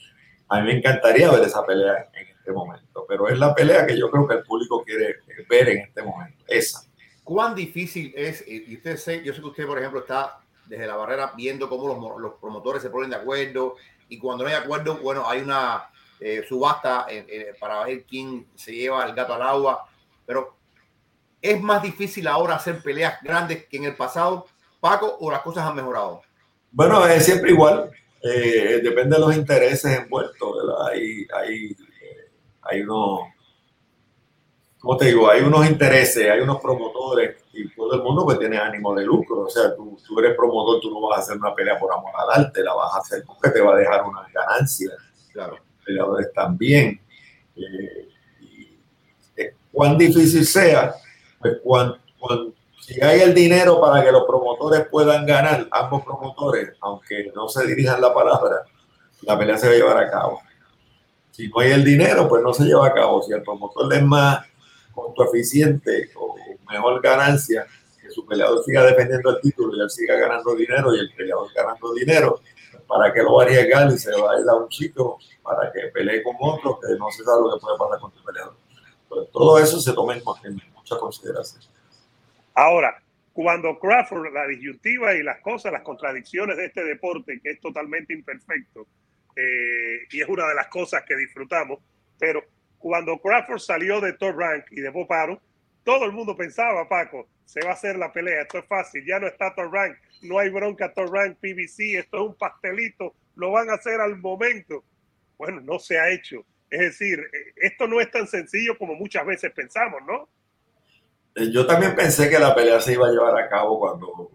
A 0.48 0.62
mí 0.62 0.68
me 0.68 0.78
encantaría 0.78 1.30
ver 1.32 1.44
esa 1.44 1.66
pelea 1.66 2.10
en 2.14 2.28
este 2.28 2.52
momento, 2.52 3.06
pero 3.08 3.28
es 3.28 3.38
la 3.38 3.54
pelea 3.54 3.86
que 3.86 3.98
yo 3.98 4.10
creo 4.10 4.28
que 4.28 4.36
el 4.36 4.44
público 4.44 4.84
quiere 4.84 5.18
ver 5.50 5.70
en 5.70 5.78
este 5.80 6.02
momento. 6.02 6.44
Esa. 6.48 6.84
¿Cuán 7.24 7.56
difícil 7.56 8.14
es? 8.16 8.44
Y 8.48 8.76
usted 8.76 8.98
sé, 8.98 9.24
yo 9.24 9.34
sé 9.34 9.40
que 9.40 9.48
usted, 9.48 9.66
por 9.66 9.80
ejemplo, 9.80 10.02
está 10.02 10.40
desde 10.66 10.88
la 10.88 10.96
barrera 10.96 11.34
viendo 11.36 11.70
cómo 11.70 12.20
los 12.20 12.34
promotores 12.36 12.82
se 12.82 12.90
ponen 12.90 13.10
de 13.10 13.16
acuerdo, 13.16 13.76
y 14.14 14.20
cuando 14.20 14.44
no 14.44 14.50
hay 14.52 14.56
acuerdo, 14.56 14.98
bueno, 14.98 15.28
hay 15.28 15.42
una 15.42 15.90
eh, 16.20 16.46
subasta 16.48 17.08
eh, 17.10 17.26
eh, 17.28 17.54
para 17.60 17.84
ver 17.84 18.04
quién 18.04 18.46
se 18.54 18.72
lleva 18.72 19.04
el 19.06 19.16
gato 19.16 19.34
al 19.34 19.42
agua. 19.42 19.86
pero 20.24 20.56
¿es 21.42 21.60
más 21.60 21.82
difícil 21.82 22.28
ahora 22.28 22.56
hacer 22.56 22.82
peleas 22.84 23.20
grandes 23.24 23.66
que 23.66 23.78
en 23.78 23.86
el 23.86 23.96
pasado, 23.96 24.46
Paco, 24.80 25.18
o 25.20 25.32
las 25.32 25.42
cosas 25.42 25.66
han 25.66 25.76
mejorado? 25.76 26.22
Bueno, 26.72 27.06
es 27.08 27.26
siempre 27.26 27.52
igual. 27.52 27.90
Eh, 28.22 28.82
depende 28.84 29.16
de 29.16 29.22
los 29.22 29.36
intereses 29.36 30.00
envueltos. 30.00 30.56
Hay, 30.88 31.26
hay, 31.34 31.76
hay 32.62 32.82
unos, 32.82 33.22
¿cómo 34.78 34.96
te 34.96 35.06
digo? 35.06 35.28
Hay 35.28 35.42
unos 35.42 35.68
intereses, 35.68 36.30
hay 36.30 36.40
unos 36.40 36.62
promotores 36.62 37.43
y 37.54 37.70
todo 37.70 37.94
el 37.94 38.02
mundo 38.02 38.26
que 38.28 38.36
tiene 38.36 38.58
ánimo 38.58 38.96
de 38.96 39.06
lucro. 39.06 39.42
O 39.42 39.50
sea, 39.50 39.76
tú, 39.76 39.98
tú 40.06 40.20
eres 40.20 40.36
promotor, 40.36 40.82
tú 40.82 40.90
no 40.90 41.02
vas 41.02 41.20
a 41.20 41.22
hacer 41.22 41.38
una 41.38 41.54
pelea 41.54 41.80
por 41.80 41.94
amor 41.94 42.12
al 42.18 42.44
arte, 42.44 42.64
la 42.64 42.74
vas 42.74 42.96
a 42.96 42.98
hacer 42.98 43.24
porque 43.26 43.52
te 43.52 43.62
va 43.62 43.74
a 43.74 43.78
dejar 43.78 44.04
unas 44.04 44.32
ganancias. 44.34 44.94
Claro. 45.32 45.54
Los 45.54 45.86
peleadores 45.86 46.34
también. 46.34 47.00
Eh, 47.56 48.10
eh, 49.38 49.54
cuán 49.72 49.98
difícil 49.98 50.46
sea, 50.46 50.96
pues 51.40 51.60
cuán, 51.64 51.96
si 52.82 53.00
hay 53.02 53.22
el 53.22 53.34
dinero 53.34 53.80
para 53.80 54.04
que 54.04 54.12
los 54.12 54.24
promotores 54.26 54.88
puedan 54.88 55.26
ganar, 55.26 55.68
ambos 55.72 56.04
promotores, 56.04 56.72
aunque 56.82 57.32
no 57.36 57.48
se 57.48 57.68
dirijan 57.68 58.02
la 58.02 58.14
palabra, 58.14 58.64
la 59.22 59.38
pelea 59.38 59.58
se 59.58 59.68
va 59.68 59.74
a 59.74 59.76
llevar 59.76 59.98
a 59.98 60.10
cabo. 60.10 60.42
Si 61.32 61.48
no 61.48 61.60
hay 61.60 61.72
el 61.72 61.84
dinero, 61.84 62.28
pues 62.28 62.44
no 62.44 62.54
se 62.54 62.64
lleva 62.64 62.88
a 62.88 62.94
cabo. 62.94 63.22
Si 63.22 63.32
el 63.32 63.42
promotor 63.42 63.94
es 63.94 64.04
más 64.04 64.46
costo 64.94 65.24
eficiente 65.24 66.10
o 66.16 66.36
mejor 66.70 67.02
ganancia, 67.02 67.66
que 68.02 68.10
su 68.10 68.26
peleador 68.26 68.64
siga 68.64 68.84
defendiendo 68.84 69.30
el 69.32 69.42
título 69.42 69.76
y 69.76 69.82
él 69.82 69.90
siga 69.90 70.16
ganando 70.16 70.56
dinero 70.56 70.96
y 70.96 71.00
el 71.00 71.14
peleador 71.14 71.48
ganando 71.54 71.94
dinero, 71.94 72.42
para 72.88 73.14
que 73.14 73.22
lo 73.24 73.40
arriesgar 73.40 73.92
y 73.92 73.98
se 73.98 74.12
va 74.12 74.34
a 74.34 74.40
ir 74.40 74.50
a 74.50 74.56
un 74.56 74.72
sitio 74.72 75.18
para 75.42 75.72
que 75.72 75.88
pelee 75.94 76.24
con 76.24 76.36
otro 76.40 76.80
que 76.80 76.98
no 76.98 77.10
se 77.12 77.24
sabe 77.24 77.42
lo 77.42 77.54
que 77.54 77.62
puede 77.62 77.78
pasar 77.78 78.00
con 78.00 78.12
tu 78.12 78.24
peleador. 78.24 78.56
Pues 79.08 79.32
todo 79.32 79.60
eso 79.60 79.80
se 79.80 79.94
toma 79.94 80.16
en 80.16 80.62
mucha 80.74 80.98
consideración. 80.98 81.62
Ahora, 82.56 83.02
cuando 83.34 83.80
Crawford, 83.80 84.32
la 84.32 84.46
disyuntiva 84.48 85.14
y 85.16 85.24
las 85.24 85.42
cosas, 85.42 85.72
las 85.72 85.82
contradicciones 85.82 86.56
de 86.56 86.66
este 86.66 86.84
deporte, 86.84 87.40
que 87.42 87.52
es 87.52 87.60
totalmente 87.60 88.14
imperfecto, 88.14 88.86
eh, 89.36 90.06
y 90.12 90.22
es 90.22 90.30
una 90.30 90.48
de 90.48 90.56
las 90.56 90.68
cosas 90.68 91.04
que 91.08 91.16
disfrutamos, 91.16 91.80
pero 92.20 92.44
cuando 92.78 93.18
Crawford 93.18 93.60
salió 93.60 94.00
de 94.02 94.14
Top 94.14 94.38
Rank 94.38 94.66
y 94.72 94.82
de 94.82 94.90
Bob 94.90 95.08
todo 95.84 96.06
el 96.06 96.12
mundo 96.12 96.36
pensaba, 96.36 96.88
Paco, 96.88 97.28
se 97.46 97.62
va 97.62 97.72
a 97.72 97.74
hacer 97.74 97.98
la 97.98 98.12
pelea, 98.12 98.44
esto 98.44 98.60
es 98.60 98.66
fácil, 98.66 99.06
ya 99.06 99.20
no 99.20 99.28
está 99.28 99.54
Top 99.54 99.72
Rank, 99.72 99.96
no 100.22 100.40
hay 100.40 100.50
bronca 100.50 100.94
Top 100.94 101.14
Rank, 101.14 101.38
PBC, 101.40 102.00
esto 102.00 102.18
es 102.18 102.24
un 102.30 102.36
pastelito, 102.36 103.14
lo 103.36 103.52
van 103.52 103.70
a 103.70 103.74
hacer 103.74 104.00
al 104.00 104.18
momento. 104.18 104.84
Bueno, 105.38 105.62
no 105.62 105.80
se 105.80 106.00
ha 106.00 106.10
hecho. 106.10 106.46
Es 106.70 106.80
decir, 106.80 107.20
eh, 107.20 107.54
esto 107.58 107.88
no 107.88 108.00
es 108.00 108.10
tan 108.10 108.28
sencillo 108.28 108.78
como 108.78 108.96
muchas 108.96 109.26
veces 109.26 109.52
pensamos, 109.52 110.02
¿no? 110.08 110.30
Eh, 111.36 111.52
yo 111.52 111.66
también 111.66 111.96
pensé 111.96 112.30
que 112.30 112.40
la 112.40 112.56
pelea 112.56 112.80
se 112.80 112.94
iba 112.94 113.08
a 113.08 113.12
llevar 113.12 113.38
a 113.38 113.50
cabo 113.50 113.80
cuando, 113.80 114.32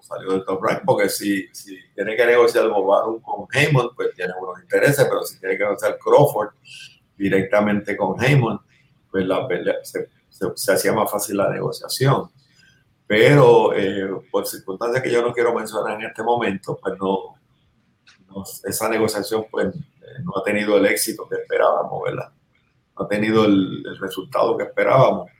salió 0.00 0.32
del 0.32 0.44
top 0.44 0.62
rank, 0.62 0.82
porque 0.86 1.08
si, 1.08 1.48
si 1.52 1.76
tiene 1.94 2.16
que 2.16 2.24
negociar 2.24 2.68
Bob 2.68 3.20
con 3.20 3.46
Heyman, 3.52 3.88
pues 3.94 4.14
tiene 4.14 4.32
unos 4.40 4.62
intereses, 4.62 5.04
pero 5.04 5.22
si 5.22 5.38
tiene 5.38 5.58
que 5.58 5.64
negociar 5.64 5.98
Crawford 5.98 6.50
directamente 7.16 7.96
con 7.96 8.22
Heyman, 8.22 8.58
pues 9.10 9.26
la 9.26 9.46
pelea 9.46 9.74
se, 9.82 10.08
se, 10.54 10.72
hacía 10.72 10.92
más 10.92 11.10
fácil 11.10 11.36
la 11.36 11.50
negociación. 11.50 12.30
Pero 13.06 13.74
eh, 13.74 14.08
por 14.30 14.46
circunstancias 14.46 15.02
que 15.02 15.10
yo 15.10 15.22
no 15.22 15.32
quiero 15.32 15.54
mencionar 15.54 15.98
en 15.98 16.06
este 16.06 16.22
momento, 16.22 16.78
pues 16.80 16.94
no, 16.98 17.36
esa 18.64 18.88
negociación 18.88 19.46
pues 19.50 19.74
eh, 19.74 20.22
no 20.22 20.32
ha 20.36 20.42
tenido 20.42 20.76
el 20.76 20.86
éxito 20.86 21.26
que 21.28 21.36
esperábamos, 21.36 22.02
¿verdad? 22.04 22.30
No 22.98 23.04
ha 23.04 23.08
tenido 23.08 23.44
el, 23.44 23.84
resultado 23.98 24.56
que 24.56 24.64
esperábamos. 24.64 25.30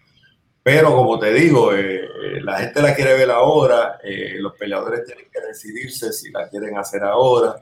Pero 0.63 0.95
como 0.95 1.19
te 1.19 1.33
digo, 1.33 1.75
eh, 1.75 2.05
eh, 2.05 2.41
la 2.43 2.59
gente 2.59 2.83
la 2.83 2.95
quiere 2.95 3.15
ver 3.15 3.31
ahora, 3.31 3.99
eh, 4.03 4.37
los 4.39 4.53
peleadores 4.55 5.05
tienen 5.05 5.27
que 5.33 5.41
decidirse 5.41 6.13
si 6.13 6.31
la 6.31 6.49
quieren 6.49 6.77
hacer 6.77 7.05
ahora, 7.05 7.57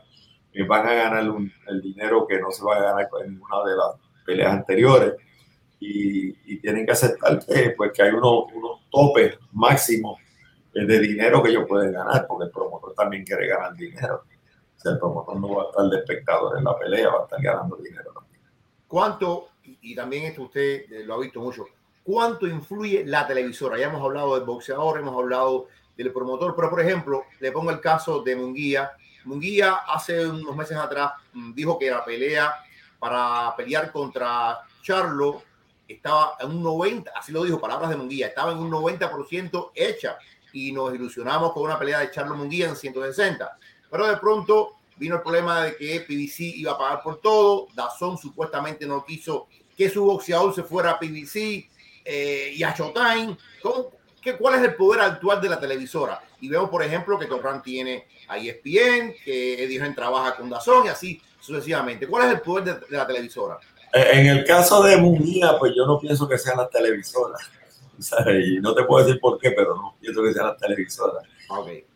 van 0.67 0.89
a 0.89 0.95
ganar 0.95 1.25
el 1.69 1.83
dinero 1.83 2.27
que 2.27 2.41
no 2.41 2.51
se 2.51 2.65
va 2.65 2.77
a 2.77 2.83
ganar 2.83 3.09
en 3.23 3.33
ninguna 3.35 3.63
de 3.65 3.77
las 3.77 4.25
peleas 4.25 4.53
anteriores 4.55 5.13
y, 5.79 6.57
tienen 6.59 6.87
que 6.87 6.93
aceptar 6.93 7.45
que, 7.45 7.75
pues, 7.77 7.93
que 7.93 8.03
hay 8.03 8.11
unos, 8.11 8.53
unos 8.53 8.81
topes 8.91 9.39
máximos 9.53 10.19
de 10.73 10.99
dinero 10.99 11.43
que 11.43 11.51
ellos 11.51 11.65
pueden 11.69 11.93
ganar, 11.93 12.27
porque 12.27 12.47
el 12.47 12.51
promotor 12.51 12.95
también 12.95 13.25
quiere 13.25 13.47
ganar 13.47 13.75
dinero. 13.75 14.25
O 14.77 14.81
sea, 14.81 14.93
el 14.93 14.99
promotor 14.99 15.41
no 15.41 15.55
va 15.55 15.63
a 15.63 15.67
estar 15.67 15.87
de 15.87 15.99
espectador 15.99 16.59
en 16.59 16.65
la 16.65 16.77
pelea, 16.77 17.09
va 17.09 17.21
a 17.21 17.25
estar 17.25 17.41
ganando 17.41 17.77
dinero 17.77 18.13
también. 18.13 18.43
¿Cuánto, 18.87 19.49
y 19.63 19.95
también 19.95 20.25
esto 20.25 20.43
usted 20.43 20.87
lo 21.05 21.15
ha 21.15 21.19
visto 21.19 21.41
mucho, 21.41 21.67
cuánto 22.07 22.47
influye 22.47 23.05
la 23.05 23.27
televisora. 23.27 23.79
Ya 23.79 23.87
hemos 23.87 24.03
hablado 24.03 24.37
del 24.37 24.45
boxeador, 24.45 24.99
hemos 24.99 25.17
hablado 25.17 25.67
del 25.97 26.13
promotor, 26.13 26.55
pero 26.55 26.71
por 26.71 26.81
ejemplo, 26.81 27.25
le 27.41 27.51
pongo 27.51 27.71
el 27.71 27.81
caso 27.81 28.23
de 28.23 28.37
Munguía. 28.37 28.93
Munguía 29.25 29.75
hace 29.89 30.27
unos 30.27 30.55
meses 30.55 30.77
atrás 30.77 31.13
mm, 31.33 31.53
dijo 31.53 31.79
que 31.79 31.91
la 31.91 32.05
pelea 32.05 32.55
para 32.99 33.55
pelear 33.57 33.91
contra 33.91 34.61
Charlo 34.83 35.43
estaba 35.89 36.37
en 36.41 36.51
un 36.51 36.63
90, 36.63 37.13
así 37.15 37.33
lo 37.33 37.45
dijo, 37.45 37.61
palabras 37.61 37.91
de 37.91 37.97
Munguía, 37.97 38.29
estaba 38.29 38.53
en 38.53 38.59
un 38.59 38.71
90% 38.71 39.71
hecha 39.75 40.19
y 40.53 40.73
nos 40.73 40.95
ilusionamos 40.95 41.53
con 41.53 41.65
una 41.65 41.79
pelea 41.79 42.01
de 42.01 42.11
Charlo 42.11 42.37
Munguía 42.37 42.69
en 42.69 42.77
160. 42.77 43.59
Pero 43.91 44.07
de 44.07 44.17
pronto 44.17 44.77
vino 44.97 45.17
el 45.17 45.23
problema 45.23 45.65
de 45.65 45.77
que 45.77 46.01
PBC 46.01 46.57
iba 46.59 46.73
a 46.73 46.79
pagar 46.79 47.03
por 47.03 47.21
todo, 47.21 47.69
Dazón 47.75 48.17
supuestamente 48.17 48.87
no 48.87 49.05
quiso 49.05 49.49
que 49.77 49.91
su 49.91 50.05
boxeador 50.05 50.55
se 50.55 50.63
fuera 50.63 50.93
a 50.93 50.99
PBC, 50.99 51.69
eh, 52.07 52.53
y 52.55 52.63
a 52.63 52.73
Showtime. 52.73 53.37
qué, 54.23 54.37
¿Cuál 54.37 54.55
es 54.55 54.63
el 54.63 54.75
poder 54.77 55.01
actual 55.03 55.41
de 55.41 55.49
la 55.49 55.59
televisora? 55.59 56.23
Y 56.41 56.49
vemos, 56.49 56.71
por 56.71 56.83
ejemplo, 56.83 57.19
que 57.19 57.27
Torran 57.27 57.63
tiene 57.63 58.07
a 58.29 58.39
ESPN, 58.39 59.15
que 59.25 59.65
Eddie 59.65 59.81
trabaja 59.91 60.37
con 60.37 60.49
Dazón 60.49 60.87
y 60.87 60.89
así 60.89 61.21
sucesivamente. 61.41 62.07
¿Cuál 62.07 62.29
es 62.29 62.35
el 62.35 62.41
poder 62.41 62.81
de, 62.81 62.97
la 62.97 63.07
televisora? 63.07 63.59
Eh, 63.93 64.11
en 64.13 64.27
el 64.27 64.45
caso 64.45 64.83
de 64.83 64.97
Munía, 64.97 65.57
pues 65.59 65.73
yo 65.75 65.87
no 65.87 65.99
pienso 65.99 66.29
que 66.29 66.39
sean 66.39 66.59
las 66.59 66.71
televisoras. 66.71 67.41
Y 68.45 68.61
no 68.61 68.75
te 68.75 68.85
puedo 68.85 69.07
decir 69.07 69.19
por 69.19 69.39
qué, 69.39 69.53
pero 69.53 69.75
no 69.75 69.97
pienso 69.99 70.23
que 70.23 70.33
sean 70.33 70.49
las 70.49 70.59
televisoras. 70.59 71.25
Okay. 71.49 71.87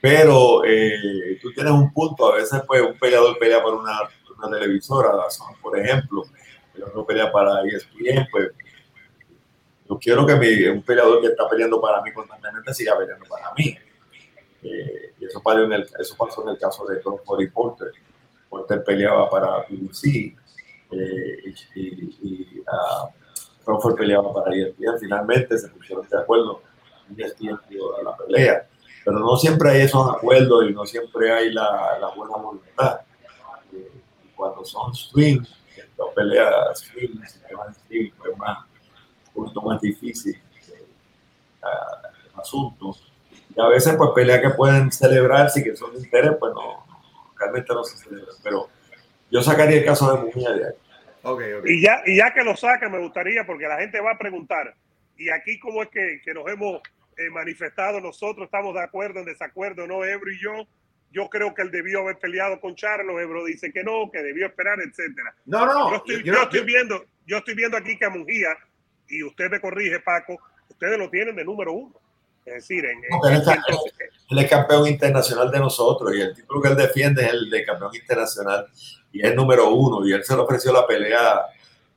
Pero 0.00 0.62
eh, 0.66 1.38
tú 1.40 1.50
tienes 1.54 1.72
un 1.72 1.90
punto, 1.90 2.30
a 2.30 2.36
veces 2.36 2.60
pues 2.66 2.82
un 2.82 2.98
peleador 2.98 3.38
pelea 3.38 3.62
por 3.62 3.74
una, 3.74 4.00
una 4.36 4.50
televisora, 4.50 5.12
por 5.62 5.78
ejemplo, 5.78 6.24
el 6.74 6.82
otro 6.82 7.06
pelea 7.06 7.32
para 7.32 7.62
ESPN, 7.62 8.28
pues 8.30 8.50
yo 9.88 9.98
quiero 9.98 10.26
que 10.26 10.34
mi, 10.36 10.64
un 10.66 10.82
peleador 10.82 11.20
que 11.20 11.28
está 11.28 11.48
peleando 11.48 11.80
para 11.80 12.02
mí 12.02 12.12
constantemente 12.12 12.74
siga 12.74 12.98
peleando 12.98 13.24
para 13.26 13.52
mí. 13.56 13.76
Eh, 14.62 15.14
y 15.18 15.24
eso, 15.24 15.42
pasó 15.42 15.64
en 15.64 15.72
el, 15.72 15.86
eso 15.98 16.16
pasó 16.18 16.42
en 16.42 16.48
el 16.50 16.58
caso 16.58 16.86
de 16.86 17.00
Crawford 17.00 17.40
y 17.40 17.48
Porter. 17.48 17.92
Porter 18.48 18.84
peleaba 18.84 19.28
para 19.28 19.66
BBC 19.68 20.34
eh, 21.00 21.54
y, 21.74 21.80
y, 22.22 22.60
uh, 22.60 23.08
Crawford 23.64 23.96
peleaba 23.96 24.32
para 24.32 24.54
ESPN. 24.54 24.98
Finalmente 25.00 25.58
se 25.58 25.68
pusieron 25.68 26.06
de 26.08 26.18
acuerdo 26.18 26.62
y 27.14 27.22
ESPN 27.22 27.58
dio 27.68 28.02
la 28.02 28.16
pelea. 28.16 28.66
Pero 29.04 29.18
no 29.18 29.36
siempre 29.36 29.70
hay 29.70 29.82
esos 29.82 30.08
acuerdos 30.10 30.64
y 30.68 30.72
no 30.72 30.84
siempre 30.86 31.32
hay 31.32 31.52
la, 31.52 32.12
buena 32.16 32.36
voluntad. 32.36 33.00
Eh, 33.72 33.90
cuando 34.34 34.64
son 34.64 34.94
swings, 34.94 35.48
dos 35.96 36.12
peleas 36.14 36.78
swings, 36.78 37.40
swing, 37.86 38.10
más 38.38 38.58
un 39.34 39.44
poquito 39.44 39.62
más 39.62 39.80
difícil 39.80 40.40
uh, 41.62 42.06
el 42.32 42.40
asunto. 42.40 42.96
Y 43.56 43.60
a 43.60 43.66
veces, 43.68 43.94
pues, 43.96 44.10
peleas 44.14 44.40
que 44.40 44.50
pueden 44.50 44.90
celebrarse 44.90 45.60
y 45.60 45.64
que 45.64 45.76
son 45.76 45.94
de 45.94 46.00
interés, 46.00 46.32
pues 46.38 46.52
no, 46.54 46.84
realmente 47.38 47.72
no 47.72 47.84
se 47.84 47.96
celebran. 47.98 48.34
Pero 48.42 48.68
yo 49.30 49.42
sacaría 49.42 49.78
el 49.78 49.84
caso 49.84 50.12
de 50.12 50.22
Mujía 50.22 50.50
de 50.50 50.66
ahí. 50.66 50.74
Okay, 51.24 51.52
okay. 51.54 51.74
Y, 51.74 51.82
ya, 51.82 52.02
y 52.04 52.16
ya 52.18 52.32
que 52.34 52.44
lo 52.44 52.54
saca, 52.56 52.88
me 52.88 52.98
gustaría, 52.98 53.44
porque 53.46 53.66
la 53.66 53.78
gente 53.78 54.00
va 54.00 54.12
a 54.12 54.18
preguntar, 54.18 54.74
y 55.16 55.30
aquí 55.30 55.58
cómo 55.58 55.82
es 55.82 55.88
que, 55.88 56.20
que 56.22 56.34
nos 56.34 56.46
hemos 56.48 56.82
eh, 57.16 57.30
manifestado, 57.30 58.00
nosotros 58.00 58.44
estamos 58.44 58.74
de 58.74 58.82
acuerdo, 58.82 59.20
en 59.20 59.26
desacuerdo, 59.26 59.86
¿no? 59.86 60.04
Ebro 60.04 60.30
y 60.30 60.38
yo, 60.38 60.66
yo 61.10 61.28
creo 61.28 61.54
que 61.54 61.62
él 61.62 61.70
debió 61.70 62.00
haber 62.00 62.18
peleado 62.18 62.60
con 62.60 62.74
Charlo, 62.74 63.18
Ebro 63.18 63.44
dice 63.44 63.72
que 63.72 63.82
no, 63.82 64.10
que 64.12 64.22
debió 64.22 64.46
esperar, 64.46 64.78
etcétera. 64.80 65.34
No, 65.46 65.64
no, 65.64 65.90
yo 65.90 65.96
estoy, 65.96 66.22
yo, 66.24 66.32
yo, 66.34 66.42
estoy 66.42 66.64
viendo, 66.64 67.04
yo 67.26 67.38
estoy 67.38 67.54
viendo 67.54 67.76
aquí 67.76 67.96
que 67.96 68.04
a 68.04 68.10
Mujía 68.10 68.56
y 69.08 69.22
usted 69.22 69.50
me 69.50 69.60
corrige, 69.60 70.00
Paco, 70.00 70.38
ustedes 70.68 70.98
lo 70.98 71.08
tienen 71.08 71.36
de 71.36 71.44
número 71.44 71.72
uno. 71.72 71.94
Es 72.44 72.54
decir, 72.54 72.84
en, 72.84 73.00
él, 74.30 74.38
es 74.38 74.50
campeón 74.50 74.86
internacional 74.88 75.50
de 75.50 75.58
nosotros 75.58 76.14
y 76.14 76.20
el 76.20 76.34
título 76.34 76.60
que 76.60 76.68
él 76.68 76.76
defiende 76.76 77.24
es 77.24 77.32
el 77.32 77.50
de 77.50 77.64
campeón 77.64 77.94
internacional 77.94 78.66
y 79.12 79.26
es 79.26 79.34
número 79.34 79.70
uno. 79.70 80.06
Y 80.06 80.12
él 80.12 80.24
se 80.24 80.34
le 80.34 80.42
ofreció 80.42 80.72
la 80.72 80.86
pelea. 80.86 81.42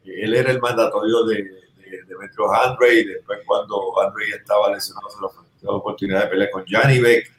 Él 0.05 0.33
era 0.35 0.51
el 0.51 0.59
mandatorio 0.59 1.23
de, 1.25 1.35
de, 1.35 2.03
de 2.05 2.17
Metro 2.17 2.53
Andre 2.53 2.93
y 2.93 3.05
después, 3.05 3.39
cuando 3.45 3.99
Andre 3.99 4.25
estaba 4.29 4.71
lesionado, 4.71 5.09
se 5.09 5.19
le 5.19 5.25
ofreció 5.25 5.71
la 5.71 5.77
oportunidad 5.77 6.23
de 6.23 6.27
pelear 6.27 6.49
con 6.51 6.65
Johnny 6.69 6.99
Beck. 6.99 7.31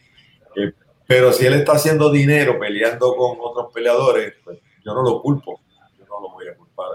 Eh, 0.56 0.72
pero 1.06 1.32
si 1.32 1.46
él 1.46 1.54
está 1.54 1.72
haciendo 1.72 2.10
dinero 2.10 2.58
peleando 2.58 3.16
con 3.16 3.38
otros 3.40 3.72
peleadores, 3.72 4.34
pues 4.44 4.58
yo 4.84 4.94
no 4.94 5.02
lo 5.02 5.22
culpo. 5.22 5.60
Yo 5.98 6.04
no 6.06 6.20
lo 6.20 6.30
voy 6.30 6.48
a 6.48 6.54
culpar. 6.54 6.86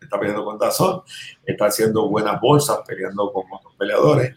está 0.00 0.18
peleando 0.18 0.44
con 0.44 0.58
Dazón, 0.58 1.02
está 1.44 1.66
haciendo 1.66 2.08
buenas 2.08 2.40
bolsas, 2.40 2.78
peleando 2.86 3.30
con 3.32 3.44
otros 3.50 3.74
peleadores. 3.76 4.34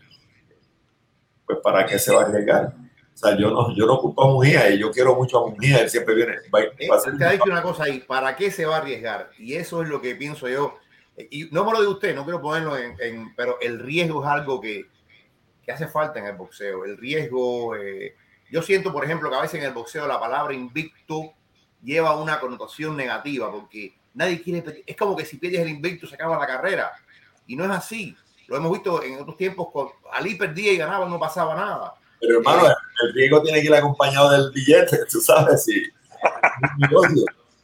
Pues, 1.52 1.64
¿para 1.64 1.86
qué 1.86 2.00
se 2.00 2.14
va 2.14 2.22
a 2.22 2.26
arriesgar? 2.26 2.74
O 3.14 3.18
sea, 3.18 3.38
yo 3.38 3.52
no, 3.52 3.76
yo 3.76 3.86
no 3.86 3.96
ocupo 3.96 4.24
a 4.24 4.28
Mujía 4.28 4.70
y 4.70 4.80
yo 4.80 4.90
quiero 4.90 5.16
mucho 5.16 5.40
a 5.40 5.50
Mujía, 5.50 5.80
él 5.80 5.90
siempre 5.90 6.16
viene. 6.16 6.36
Eh, 6.80 6.88
te 7.18 7.26
ha 7.26 7.32
dicho 7.32 7.44
una 7.46 7.62
cosa 7.62 7.84
ahí, 7.84 8.00
¿para 8.00 8.36
qué 8.36 8.50
se 8.50 8.66
va 8.66 8.78
a 8.78 8.80
arriesgar? 8.80 9.30
Y 9.38 9.54
eso 9.54 9.84
es 9.84 9.90
lo 9.90 10.02
que 10.02 10.16
pienso 10.16 10.48
yo. 10.48 10.78
Y 11.30 11.50
no 11.52 11.66
me 11.66 11.74
lo 11.74 11.82
de 11.82 11.88
usted, 11.88 12.16
no 12.16 12.24
quiero 12.24 12.42
ponerlo 12.42 12.78
en, 12.78 13.36
pero 13.36 13.60
el 13.60 13.80
riesgo 13.80 14.24
es 14.24 14.30
algo 14.30 14.62
que, 14.62 14.86
que, 15.64 15.72
hace 15.72 15.88
falta 15.88 16.20
en 16.20 16.28
el 16.28 16.36
boxeo. 16.36 16.86
El 16.86 16.98
riesgo, 16.98 17.76
eh, 17.76 18.16
yo 18.50 18.62
siento, 18.62 18.94
por 18.94 19.04
ejemplo, 19.04 19.30
que 19.30 19.36
a 19.36 19.42
veces 19.42 19.60
en 19.60 19.68
el 19.68 19.74
boxeo 19.74 20.08
la 20.08 20.20
palabra 20.20 20.54
invicto 20.54 21.34
lleva 21.84 22.16
una 22.16 22.40
connotación 22.40 22.96
negativa, 22.96 23.52
porque 23.52 23.94
nadie 24.14 24.42
quiere, 24.42 24.84
es 24.86 24.96
como 24.96 25.18
que 25.18 25.26
si 25.26 25.38
pierdes 25.38 25.62
el 25.62 25.70
invicto 25.70 26.08
se 26.08 26.16
acaba 26.16 26.40
la 26.40 26.48
carrera. 26.48 26.92
Y 27.46 27.56
no 27.58 27.66
es 27.66 27.72
así. 27.72 28.16
Lo 28.48 28.58
hemos 28.58 28.72
visto 28.72 29.04
en 29.04 29.20
otros 29.20 29.38
tiempos, 29.38 29.68
con 29.72 29.90
Ali 30.12 30.36
perdía 30.36 30.74
y 30.74 30.78
ganaba, 30.78 31.08
no 31.08 31.20
pasaba 31.20 31.56
nada. 31.56 31.94
Pero 32.20 32.40
hermano, 32.40 32.68
eh, 32.68 32.74
el 33.04 33.14
riesgo 33.14 33.42
tiene 33.42 33.62
que 33.62 33.68
ir 33.68 33.74
acompañado 33.74 34.30
del 34.30 34.52
billete, 34.52 35.00
tú 35.12 35.20
sabes, 35.20 35.64
si, 35.64 35.84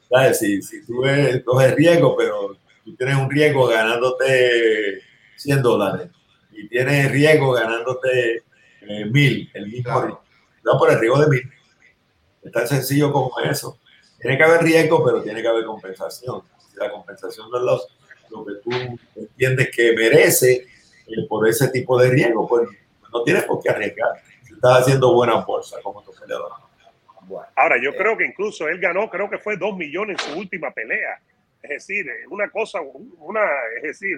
¿sabes? 0.10 0.40
si, 0.40 0.62
si 0.62 0.86
tú 0.86 1.04
coges 1.46 1.76
riesgo, 1.76 2.16
pero 2.16 2.58
tú 2.84 2.96
tienes 2.96 3.18
un 3.18 3.30
riesgo 3.30 3.68
ganándote 3.68 5.02
100 5.36 5.62
dólares 5.62 6.10
y 6.52 6.68
tienes 6.68 7.12
riesgo 7.12 7.52
ganándote 7.52 8.44
eh, 8.82 9.06
mil, 9.06 9.50
el 9.54 9.68
mismo 9.68 10.02
riesgo. 10.02 10.24
No, 10.64 10.78
por 10.78 10.92
el 10.92 11.00
riesgo 11.00 11.20
de 11.20 11.28
mil. 11.28 11.52
Es 12.44 12.52
tan 12.52 12.68
sencillo 12.68 13.12
como 13.12 13.40
eso. 13.40 13.80
Tiene 14.20 14.38
que 14.38 14.44
haber 14.44 14.64
riesgo, 14.64 15.04
pero 15.04 15.22
tiene 15.22 15.42
que 15.42 15.48
haber 15.48 15.66
compensación. 15.66 16.42
Si 16.72 16.78
la 16.78 16.92
compensación 16.92 17.50
no 17.52 17.58
es 17.58 17.64
lo, 18.30 18.46
que 18.46 18.54
tú 18.64 18.70
entiendes 19.16 19.70
que 19.76 19.94
merece 19.94 20.54
eh, 21.08 21.28
por 21.28 21.48
ese 21.48 21.70
tipo 21.70 22.00
de 22.00 22.10
riesgo, 22.10 22.48
pues 22.48 22.70
no 23.14 23.24
tienes 23.24 23.44
por 23.44 23.62
qué 23.62 23.70
arriesgar. 23.70 24.22
Estás 24.44 24.82
haciendo 24.82 25.14
buena 25.14 25.36
bolsa 25.46 25.78
como 25.82 26.04
tu 26.04 26.12
peleador. 26.14 26.52
Ahora, 27.56 27.78
yo 27.82 27.94
creo 27.96 28.18
que 28.18 28.26
incluso 28.26 28.68
él 28.68 28.80
ganó, 28.80 29.10
creo 29.10 29.30
que 29.30 29.38
fue 29.38 29.58
dos 29.58 29.76
millones 29.76 30.18
en 30.20 30.34
su 30.34 30.40
última 30.40 30.72
pelea. 30.72 31.20
Es 31.62 31.70
decir, 31.70 32.06
una 32.30 32.50
cosa, 32.50 32.80
una, 33.20 33.42
es 33.78 33.84
decir, 33.84 34.18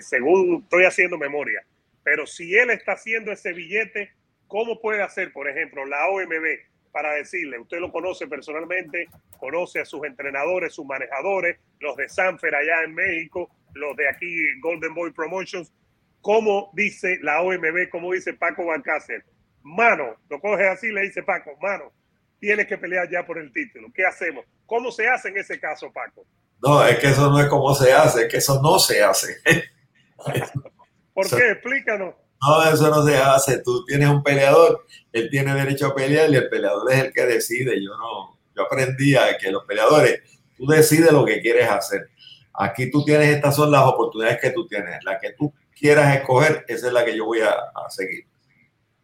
según 0.00 0.62
estoy 0.64 0.84
haciendo 0.84 1.16
memoria, 1.16 1.62
pero 2.02 2.26
si 2.26 2.56
él 2.56 2.70
está 2.70 2.92
haciendo 2.92 3.30
ese 3.30 3.52
billete, 3.52 4.12
¿cómo 4.46 4.80
puede 4.80 5.02
hacer, 5.02 5.32
por 5.32 5.48
ejemplo, 5.48 5.84
la 5.86 6.08
OMB 6.08 6.67
para 6.92 7.14
decirle, 7.14 7.58
usted 7.58 7.78
lo 7.78 7.92
conoce 7.92 8.26
personalmente, 8.26 9.08
conoce 9.38 9.80
a 9.80 9.84
sus 9.84 10.04
entrenadores, 10.04 10.74
sus 10.74 10.86
manejadores, 10.86 11.58
los 11.80 11.96
de 11.96 12.08
Sanfer 12.08 12.54
allá 12.54 12.82
en 12.84 12.94
México, 12.94 13.50
los 13.74 13.96
de 13.96 14.08
aquí 14.08 14.58
Golden 14.60 14.94
Boy 14.94 15.12
Promotions, 15.12 15.72
¿cómo 16.20 16.70
dice 16.74 17.18
la 17.22 17.42
OMB, 17.42 17.88
cómo 17.90 18.12
dice 18.12 18.34
Paco 18.34 18.66
Balcácer? 18.66 19.24
Mano, 19.62 20.16
lo 20.28 20.40
coge 20.40 20.66
así, 20.68 20.90
le 20.90 21.02
dice 21.02 21.22
Paco, 21.22 21.56
mano, 21.60 21.92
tienes 22.40 22.66
que 22.66 22.78
pelear 22.78 23.08
ya 23.10 23.24
por 23.26 23.38
el 23.38 23.52
título. 23.52 23.88
¿Qué 23.94 24.04
hacemos? 24.04 24.44
¿Cómo 24.66 24.90
se 24.90 25.08
hace 25.08 25.28
en 25.28 25.38
ese 25.38 25.58
caso, 25.58 25.92
Paco? 25.92 26.24
No, 26.62 26.84
es 26.84 26.98
que 26.98 27.08
eso 27.08 27.30
no 27.30 27.40
es 27.40 27.46
como 27.46 27.74
se 27.74 27.92
hace, 27.92 28.22
es 28.22 28.28
que 28.28 28.38
eso 28.38 28.60
no 28.62 28.78
se 28.78 29.02
hace. 29.02 29.36
¿Por 31.14 31.28
qué? 31.28 31.52
Explícanos. 31.52 32.14
No, 32.40 32.62
eso 32.64 32.88
no 32.88 33.04
se 33.04 33.16
hace. 33.16 33.58
Tú 33.62 33.84
tienes 33.84 34.08
un 34.08 34.22
peleador, 34.22 34.86
él 35.12 35.28
tiene 35.30 35.54
derecho 35.54 35.88
a 35.88 35.94
pelear 35.94 36.30
y 36.30 36.36
el 36.36 36.48
peleador 36.48 36.92
es 36.92 37.04
el 37.04 37.12
que 37.12 37.26
decide. 37.26 37.82
Yo 37.82 37.96
no, 37.96 38.38
yo 38.54 38.62
aprendí 38.62 39.16
a 39.16 39.36
que 39.36 39.50
los 39.50 39.64
peleadores, 39.64 40.20
tú 40.56 40.66
decides 40.66 41.12
lo 41.12 41.24
que 41.24 41.40
quieres 41.40 41.68
hacer. 41.68 42.10
Aquí 42.54 42.90
tú 42.90 43.04
tienes, 43.04 43.28
estas 43.28 43.56
son 43.56 43.70
las 43.70 43.84
oportunidades 43.86 44.40
que 44.40 44.50
tú 44.50 44.66
tienes. 44.66 45.02
La 45.04 45.18
que 45.18 45.32
tú 45.32 45.52
quieras 45.78 46.16
escoger, 46.16 46.64
esa 46.68 46.88
es 46.88 46.92
la 46.92 47.04
que 47.04 47.16
yo 47.16 47.24
voy 47.24 47.40
a, 47.40 47.54
seguir. 47.88 48.26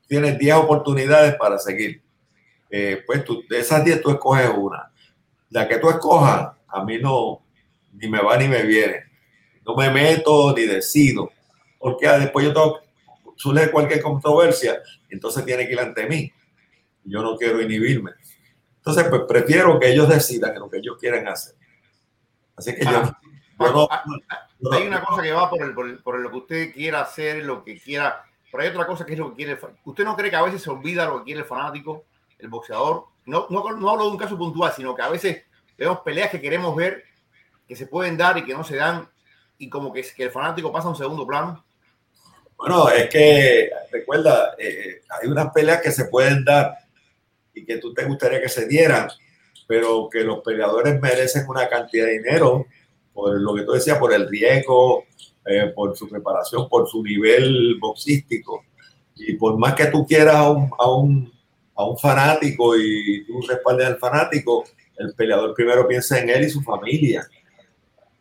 Tienes 0.06 0.38
10 0.38 0.54
oportunidades 0.56 1.34
para 1.36 1.58
seguir. 1.58 2.02
Eh, 2.70 3.02
pues 3.06 3.24
tú, 3.24 3.44
de 3.48 3.60
esas 3.60 3.84
10 3.84 4.02
tú 4.02 4.10
escoges 4.10 4.50
una. 4.56 4.90
La 5.50 5.68
que 5.68 5.78
tú 5.78 5.88
escojas, 5.88 6.50
a 6.66 6.84
mí 6.84 6.98
no, 6.98 7.42
ni 7.92 8.08
me 8.08 8.20
va 8.20 8.36
ni 8.36 8.48
me 8.48 8.62
viene. 8.62 9.04
No 9.64 9.76
me 9.76 9.90
meto 9.90 10.52
ni 10.54 10.64
decido. 10.64 11.30
Porque 11.78 12.08
después 12.08 12.46
yo 12.46 12.52
tengo 12.52 12.80
surge 13.36 13.70
cualquier 13.70 14.02
controversia, 14.02 14.82
entonces 15.08 15.44
tiene 15.44 15.66
que 15.66 15.72
ir 15.72 15.80
ante 15.80 16.06
mí. 16.06 16.32
Yo 17.04 17.22
no 17.22 17.36
quiero 17.36 17.60
inhibirme. 17.60 18.12
Entonces, 18.76 19.06
pues 19.08 19.22
prefiero 19.26 19.78
que 19.78 19.92
ellos 19.92 20.08
decidan 20.08 20.58
lo 20.58 20.70
que 20.70 20.78
ellos 20.78 20.96
quieren 20.98 21.26
hacer. 21.28 21.54
Así 22.56 22.74
que 22.74 22.84
yo, 22.84 22.90
ah, 22.90 23.20
no, 23.58 23.88
ah, 23.90 24.04
ah, 24.28 24.48
Hay 24.72 24.86
una 24.86 25.02
cosa 25.02 25.22
que 25.22 25.32
va 25.32 25.50
por, 25.50 25.62
el, 25.62 25.98
por, 26.02 26.18
lo 26.18 26.30
que 26.30 26.36
usted 26.36 26.72
quiera 26.72 27.00
hacer, 27.00 27.44
lo 27.44 27.64
que 27.64 27.80
quiera. 27.80 28.24
Pero 28.50 28.62
hay 28.62 28.68
otra 28.68 28.86
cosa 28.86 29.04
que 29.04 29.14
es 29.14 29.18
lo 29.18 29.30
que 29.30 29.36
quiere. 29.36 29.58
¿Usted 29.84 30.04
no 30.04 30.16
cree 30.16 30.30
que 30.30 30.36
a 30.36 30.42
veces 30.42 30.62
se 30.62 30.70
olvida 30.70 31.06
lo 31.06 31.18
que 31.18 31.24
quiere 31.24 31.40
el 31.40 31.46
fanático, 31.46 32.04
el 32.38 32.48
boxeador? 32.48 33.06
No, 33.26 33.46
no, 33.50 33.72
no 33.72 33.90
hablo 33.90 34.04
de 34.04 34.10
un 34.10 34.18
caso 34.18 34.36
puntual, 34.36 34.72
sino 34.72 34.94
que 34.94 35.02
a 35.02 35.08
veces 35.08 35.44
vemos 35.76 36.00
peleas 36.00 36.30
que 36.30 36.40
queremos 36.40 36.76
ver, 36.76 37.04
que 37.66 37.74
se 37.74 37.86
pueden 37.86 38.16
dar 38.16 38.36
y 38.38 38.44
que 38.44 38.54
no 38.54 38.64
se 38.64 38.76
dan, 38.76 39.08
y 39.58 39.68
como 39.68 39.92
que, 39.92 40.02
que 40.14 40.24
el 40.24 40.30
fanático 40.30 40.70
pasa 40.70 40.88
a 40.88 40.90
un 40.90 40.96
segundo 40.96 41.26
plano. 41.26 41.64
Bueno, 42.56 42.88
es 42.88 43.08
que, 43.10 43.70
recuerda, 43.90 44.54
eh, 44.58 45.02
hay 45.10 45.28
unas 45.28 45.52
peleas 45.52 45.82
que 45.82 45.90
se 45.90 46.06
pueden 46.06 46.44
dar 46.44 46.76
y 47.52 47.64
que 47.64 47.78
tú 47.78 47.92
te 47.92 48.04
gustaría 48.04 48.40
que 48.40 48.48
se 48.48 48.66
dieran, 48.66 49.08
pero 49.66 50.08
que 50.10 50.20
los 50.20 50.40
peleadores 50.40 51.00
merecen 51.00 51.48
una 51.48 51.68
cantidad 51.68 52.06
de 52.06 52.18
dinero 52.18 52.66
por 53.12 53.40
lo 53.40 53.54
que 53.54 53.62
tú 53.62 53.72
decías, 53.72 53.98
por 53.98 54.12
el 54.12 54.28
riesgo, 54.28 55.04
eh, 55.46 55.72
por 55.74 55.96
su 55.96 56.08
preparación, 56.08 56.68
por 56.68 56.88
su 56.88 57.02
nivel 57.02 57.76
boxístico. 57.78 58.64
Y 59.14 59.34
por 59.34 59.56
más 59.56 59.74
que 59.74 59.86
tú 59.86 60.04
quieras 60.04 60.34
a 60.34 60.50
un, 60.50 60.70
a 60.76 60.90
un, 60.90 61.32
a 61.76 61.84
un 61.84 61.96
fanático 61.96 62.76
y 62.76 63.24
tú 63.24 63.40
respaldes 63.48 63.86
al 63.86 63.98
fanático, 63.98 64.64
el 64.96 65.14
peleador 65.14 65.54
primero 65.54 65.86
piensa 65.86 66.18
en 66.18 66.28
él 66.28 66.44
y 66.44 66.50
su 66.50 66.60
familia. 66.62 67.28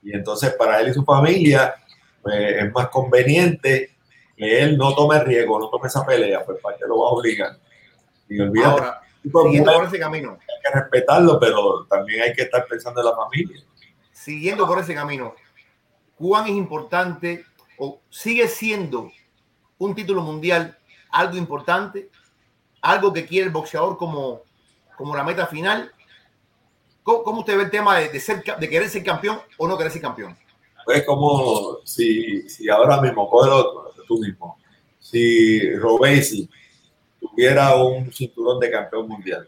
Y 0.03 0.13
entonces 0.13 0.53
para 0.53 0.79
él 0.79 0.89
y 0.89 0.93
su 0.93 1.03
familia 1.03 1.73
pues, 2.21 2.35
es 2.63 2.71
más 2.71 2.89
conveniente 2.89 3.92
que 4.43 4.61
él 4.61 4.77
no 4.77 4.93
tome 4.93 5.23
riesgo, 5.23 5.59
no 5.59 5.69
tome 5.69 5.87
esa 5.87 6.05
pelea, 6.05 6.43
pues 6.45 6.59
para 6.61 6.77
que 6.77 6.85
lo 6.85 6.99
va 6.99 7.07
a 7.07 7.11
obligar. 7.11 7.57
Y 8.27 8.39
olvídate, 8.39 8.69
Ahora, 8.69 9.01
siguiendo 9.23 9.73
por 9.73 9.85
ese 9.85 9.99
camino. 9.99 10.31
Hay 10.31 10.61
que 10.61 10.79
respetarlo, 10.79 11.39
pero 11.39 11.85
también 11.85 12.23
hay 12.23 12.33
que 12.33 12.43
estar 12.43 12.65
pensando 12.67 12.99
en 12.99 13.07
la 13.07 13.15
familia. 13.15 13.63
Siguiendo 14.11 14.67
por 14.67 14.79
ese 14.79 14.93
camino, 14.93 15.33
¿cuán 16.15 16.45
es 16.45 16.51
importante 16.51 17.45
o 17.77 18.01
sigue 18.09 18.47
siendo 18.47 19.11
un 19.77 19.95
título 19.95 20.21
mundial 20.21 20.77
algo 21.09 21.37
importante? 21.37 22.09
¿Algo 22.81 23.13
que 23.13 23.25
quiere 23.25 23.47
el 23.47 23.53
boxeador 23.53 23.97
como, 23.97 24.41
como 24.97 25.15
la 25.15 25.23
meta 25.23 25.47
final? 25.47 25.91
¿Cómo, 27.01 27.39
usted 27.39 27.57
ve 27.57 27.63
el 27.63 27.71
tema 27.71 27.97
de, 27.97 28.19
ser, 28.19 28.43
de 28.43 28.69
querer 28.69 28.89
ser 28.89 29.03
campeón 29.03 29.39
o 29.57 29.67
no 29.67 29.77
querer 29.77 29.91
ser 29.91 30.01
campeón? 30.01 30.37
Pues 30.85 31.03
como 31.03 31.79
si, 31.83 32.47
si 32.49 32.69
ahora 32.69 33.01
mismo, 33.01 33.29
coge 33.29 33.49
otro, 33.49 33.93
tú 34.07 34.19
mismo. 34.19 34.57
Si 34.99 35.75
Robesi 35.75 36.49
tuviera 37.19 37.75
un 37.75 38.11
cinturón 38.11 38.59
de 38.59 38.71
campeón 38.71 39.07
mundial, 39.07 39.47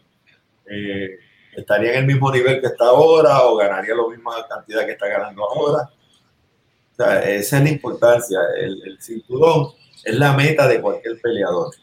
eh, 0.65 1.17
¿estaría 1.55 1.93
en 1.93 1.99
el 1.99 2.05
mismo 2.05 2.31
nivel 2.31 2.61
que 2.61 2.67
está 2.67 2.85
ahora 2.85 3.43
o 3.43 3.55
ganaría 3.55 3.95
la 3.95 4.07
misma 4.07 4.47
cantidad 4.47 4.85
que 4.85 4.93
está 4.93 5.07
ganando 5.07 5.43
ahora? 5.43 5.89
O 6.91 6.95
sea, 6.95 7.19
esa 7.23 7.57
es 7.57 7.63
la 7.63 7.69
importancia. 7.69 8.39
El, 8.57 8.97
cinturón 9.01 9.73
es 10.03 10.15
la 10.15 10.33
meta 10.33 10.67
de 10.67 10.81
cualquier 10.81 11.19
peleador. 11.19 11.73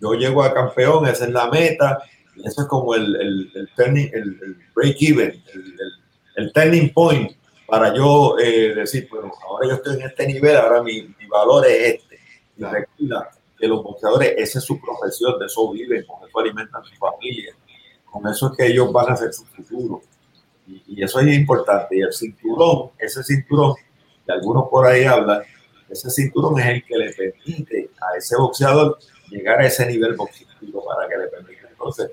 Yo 0.00 0.14
llego 0.14 0.42
a 0.42 0.54
campeón, 0.54 1.06
esa 1.06 1.26
es 1.26 1.30
la 1.30 1.50
meta. 1.50 1.98
eso 2.42 2.62
es 2.62 2.68
como 2.68 2.94
el, 2.94 3.16
el, 3.16 3.52
el, 3.54 3.68
turning, 3.76 4.10
el, 4.14 4.56
break-even, 4.74 5.42
el, 6.36 6.52
turning 6.52 6.92
point 6.94 7.32
para 7.70 7.94
yo 7.94 8.36
eh, 8.38 8.74
decir, 8.74 9.08
bueno, 9.08 9.32
ahora 9.48 9.68
yo 9.68 9.74
estoy 9.74 9.94
en 9.94 10.02
este 10.02 10.26
nivel, 10.26 10.56
ahora 10.56 10.82
mi, 10.82 11.02
mi 11.02 11.26
valor 11.28 11.64
es 11.66 11.94
este. 11.94 12.18
Y 12.56 12.64
recuerda 12.64 13.30
que 13.56 13.68
los 13.68 13.82
boxeadores, 13.82 14.34
esa 14.36 14.58
es 14.58 14.64
su 14.64 14.80
profesión, 14.80 15.38
de 15.38 15.46
eso 15.46 15.70
viven, 15.70 16.04
con 16.04 16.28
eso 16.28 16.38
alimentan 16.38 16.82
su 16.84 16.94
familia, 16.96 17.54
con 18.04 18.26
eso 18.26 18.48
es 18.48 18.56
que 18.56 18.66
ellos 18.66 18.92
van 18.92 19.10
a 19.10 19.12
hacer 19.12 19.32
su 19.32 19.44
futuro. 19.44 20.02
Y, 20.66 21.02
eso 21.02 21.20
es 21.20 21.36
importante. 21.36 21.96
Y 21.96 22.00
el 22.00 22.12
cinturón, 22.12 22.90
ese 22.98 23.22
cinturón, 23.22 23.74
que 24.26 24.32
algunos 24.32 24.68
por 24.68 24.86
ahí 24.86 25.04
hablan, 25.04 25.42
ese 25.88 26.10
cinturón 26.10 26.58
es 26.60 26.66
el 26.66 26.84
que 26.84 26.96
le 26.96 27.12
permite 27.12 27.90
a 28.00 28.16
ese 28.16 28.36
boxeador 28.36 28.98
llegar 29.28 29.60
a 29.60 29.66
ese 29.66 29.86
nivel 29.86 30.14
boxístico 30.14 30.84
para 30.84 31.08
que 31.08 31.18
le 31.18 31.26
permita 31.28 31.68
entonces 31.70 32.10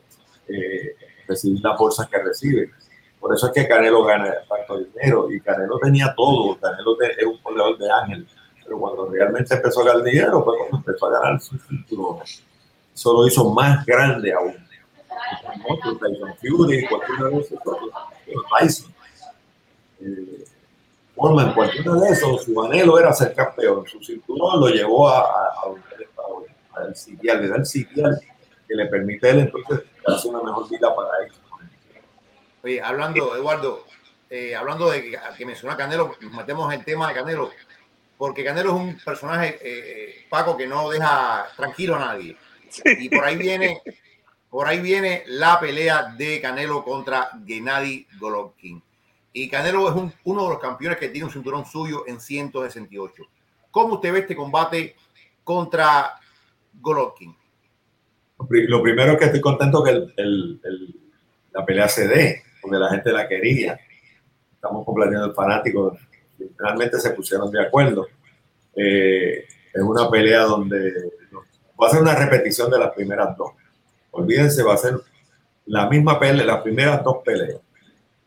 eh, 0.47 0.95
recibir 1.27 1.61
la 1.63 1.75
fuerza 1.75 2.07
que 2.09 2.17
recibe. 2.19 2.71
Por 3.19 3.33
eso 3.33 3.47
es 3.47 3.53
que 3.53 3.67
Canelo 3.67 4.03
gana 4.03 4.33
tanto 4.47 4.79
dinero 4.79 5.31
y 5.31 5.41
Canelo 5.41 5.79
tenía 5.79 6.13
todo. 6.15 6.57
Canelo 6.59 7.01
es 7.01 7.25
un 7.25 7.41
peleador 7.41 7.77
de 7.77 7.91
ángel. 7.91 8.27
Pero 8.63 8.79
cuando 8.79 9.09
realmente 9.09 9.55
empezó 9.55 9.81
a 9.81 9.85
ganar 9.85 10.03
dinero 10.03 10.43
fue 10.43 10.57
cuando 10.57 10.77
empezó 10.77 11.05
a 11.07 11.19
ganar 11.19 11.39
sus 11.39 11.61
cinturones. 11.67 12.43
Eso 12.93 13.13
lo 13.13 13.27
hizo 13.27 13.49
más 13.51 13.85
grande 13.85 14.33
aún. 14.33 14.55
Tyson 15.99 16.35
Fury, 16.39 16.87
cualquiera 16.87 17.29
de 17.29 17.37
esos 17.39 17.59
Tyson. 18.59 18.93
Eh, 19.99 20.45
cualquiera 21.15 21.93
de 21.93 22.09
esos, 22.09 22.43
su 22.43 22.61
anhelo 22.61 22.99
era 22.99 23.13
ser 23.13 23.33
campeón. 23.33 23.85
Su 23.87 24.03
cinturón 24.03 24.59
lo 24.59 24.67
llevó 24.67 25.09
a, 25.09 25.19
a, 25.19 25.23
a, 25.25 26.81
al 26.81 26.95
sitial, 26.95 27.41
le 27.41 27.47
da 27.47 27.55
el 27.55 27.65
sitial 27.65 28.19
que 28.67 28.75
le 28.75 28.85
permite 28.87 29.27
a 29.27 29.31
él 29.31 29.39
entonces 29.39 29.81
hacer 30.05 30.31
una 30.31 30.43
mejor 30.43 30.69
vida 30.69 30.95
para 30.95 31.09
él. 31.23 31.31
Oye, 32.63 32.81
hablando, 32.81 33.35
Eduardo, 33.35 33.85
eh, 34.29 34.55
hablando 34.55 34.89
de 34.89 35.17
que, 35.37 35.45
menciona 35.45 35.77
Canelo, 35.77 36.15
metemos 36.35 36.73
el 36.73 36.83
tema 36.83 37.07
de 37.07 37.13
Canelo, 37.13 37.51
porque 38.17 38.43
Canelo 38.43 38.69
es 38.69 38.75
un 38.75 38.99
personaje, 39.03 39.59
eh, 39.61 40.25
Paco, 40.29 40.57
que 40.57 40.67
no 40.67 40.89
deja 40.89 41.47
tranquilo 41.55 41.95
a 41.95 41.99
nadie. 41.99 42.35
Y 42.99 43.09
por 43.09 43.23
ahí 43.23 43.37
viene, 43.37 43.81
por 44.49 44.67
ahí 44.67 44.81
viene 44.81 45.23
la 45.27 45.59
pelea 45.59 46.13
de 46.17 46.41
Canelo 46.41 46.83
contra 46.83 47.29
Gennady 47.45 48.07
Golovkin. 48.19 48.83
Y 49.31 49.49
Canelo 49.49 49.87
es 49.87 49.95
un, 49.95 50.13
uno 50.23 50.43
de 50.43 50.49
los 50.49 50.59
campeones 50.59 50.97
que 50.97 51.09
tiene 51.09 51.25
un 51.25 51.31
cinturón 51.31 51.65
suyo 51.65 52.03
en 52.07 52.19
168. 52.19 53.23
¿Cómo 53.71 53.95
usted 53.95 54.11
ve 54.11 54.19
este 54.19 54.35
combate 54.35 54.95
contra 55.43 56.19
Golovkin? 56.73 57.35
Lo 58.39 58.81
primero 58.81 59.13
es 59.13 59.19
que 59.19 59.25
estoy 59.25 59.41
contento 59.41 59.83
que 59.83 59.91
el, 59.91 60.13
el, 60.17 60.59
la 61.51 61.65
pelea 61.65 61.87
se 61.87 62.07
dé, 62.07 62.43
porque 62.67 62.83
la 62.83 62.89
gente 62.89 63.11
la 63.11 63.27
quería. 63.27 63.79
Estamos 64.53 64.85
complaciendo 64.85 65.25
al 65.25 65.33
fanático. 65.33 65.97
Realmente 66.57 66.99
se 66.99 67.11
pusieron 67.11 67.49
de 67.51 67.65
acuerdo. 67.65 68.07
Eh, 68.75 69.45
es 69.73 69.81
una 69.81 70.09
pelea 70.09 70.41
donde 70.41 70.93
va 71.81 71.87
a 71.87 71.91
ser 71.91 72.01
una 72.01 72.15
repetición 72.15 72.69
de 72.69 72.79
las 72.79 72.93
primeras 72.93 73.37
dos. 73.37 73.51
Olvídense, 74.11 74.63
va 74.63 74.73
a 74.73 74.77
ser 74.77 74.99
la 75.65 75.87
misma 75.87 76.19
pelea, 76.19 76.45
las 76.45 76.61
primeras 76.61 77.03
dos 77.03 77.17
peleas. 77.23 77.59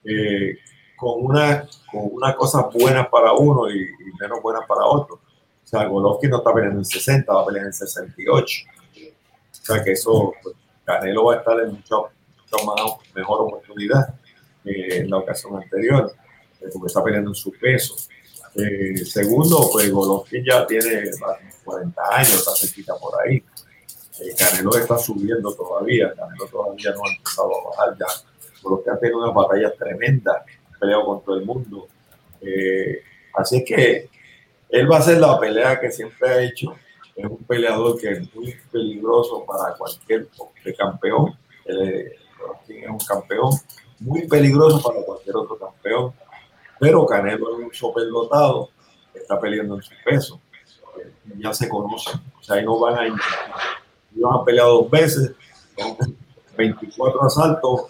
Eh, 0.04 0.58
con 0.96 1.24
una, 1.24 1.66
con 1.90 2.08
una 2.12 2.34
cosa 2.34 2.68
buena 2.72 3.08
para 3.08 3.32
uno 3.32 3.70
y, 3.70 3.86
menos 4.20 4.40
buenas 4.42 4.66
para 4.66 4.84
otro. 4.84 5.16
O 5.16 5.66
sea, 5.66 5.84
Golovkin 5.84 6.30
no 6.30 6.38
está 6.38 6.52
peleando 6.52 6.80
en 6.80 6.84
60, 6.84 7.32
va 7.32 7.42
a 7.42 7.46
pelear 7.46 7.66
en 7.66 7.72
68. 7.72 8.64
O 9.50 9.54
sea 9.54 9.82
que 9.84 9.92
eso, 9.92 10.32
pues, 10.42 10.54
Canelo 10.84 11.24
va 11.26 11.34
a 11.34 11.38
estar 11.38 11.58
en 11.60 11.72
mucha, 11.72 11.96
mucha 11.96 12.66
más, 12.66 12.96
mejor 13.14 13.42
oportunidad 13.42 14.19
eh, 14.64 14.98
en 14.98 15.10
la 15.10 15.18
ocasión 15.18 15.56
anterior, 15.56 16.12
eh, 16.60 16.66
porque 16.72 16.86
está 16.86 17.02
peleando 17.02 17.30
en 17.30 17.34
su 17.34 17.52
peso. 17.52 17.96
Eh, 18.54 19.04
segundo, 19.04 19.68
pues 19.72 19.90
Golovkin 19.90 20.44
ya 20.44 20.66
tiene 20.66 21.10
40 21.64 22.02
años, 22.10 22.34
está 22.34 22.54
cerquita 22.54 22.94
por 22.96 23.20
ahí. 23.22 23.36
Eh, 23.36 24.34
Canelo 24.36 24.76
está 24.76 24.98
subiendo 24.98 25.54
todavía, 25.54 26.12
Canelo 26.14 26.46
todavía 26.46 26.90
no 26.92 27.04
ha 27.04 27.12
empezado 27.16 27.50
a 27.54 27.70
bajar 27.70 27.96
ya. 27.98 28.06
Golovkin 28.62 28.92
ha 28.92 28.98
tenido 28.98 29.18
unas 29.22 29.34
batallas 29.34 29.76
tremendas 29.76 30.42
peleado 30.80 31.04
con 31.04 31.24
todo 31.24 31.36
el 31.36 31.44
mundo. 31.44 31.88
Eh, 32.40 33.02
así 33.34 33.58
es 33.58 33.64
que 33.64 34.08
él 34.68 34.90
va 34.90 34.96
a 34.96 35.00
hacer 35.00 35.18
la 35.18 35.38
pelea 35.38 35.78
que 35.78 35.92
siempre 35.92 36.28
ha 36.28 36.42
hecho. 36.42 36.74
Es 37.14 37.24
un 37.24 37.44
peleador 37.44 38.00
que 38.00 38.10
es 38.10 38.34
muy 38.34 38.56
peligroso 38.72 39.44
para 39.44 39.76
cualquier 39.76 40.28
campeón. 40.76 41.36
Él 41.66 42.12
es 42.68 42.88
un 42.88 42.98
campeón 42.98 43.52
muy 44.00 44.26
peligroso 44.26 44.82
para 44.82 45.04
cualquier 45.04 45.36
otro 45.36 45.56
campeón. 45.58 46.12
Pero 46.78 47.06
Canelo 47.06 47.58
es 47.58 47.64
un 47.66 47.74
superlotado, 47.74 48.70
está 49.14 49.38
peleando 49.38 49.76
en 49.76 49.82
su 49.82 49.92
peso. 50.04 50.40
Eh, 50.98 51.12
ya 51.38 51.52
se 51.52 51.68
conocen. 51.68 52.20
O 52.38 52.42
sea, 52.42 52.56
ahí 52.56 52.64
no 52.64 52.78
van 52.78 52.98
a 52.98 53.06
Ellos 53.06 54.30
han 54.32 54.44
peleado 54.44 54.82
dos 54.82 54.90
veces, 54.90 55.32
24 56.56 57.22
asaltos, 57.22 57.82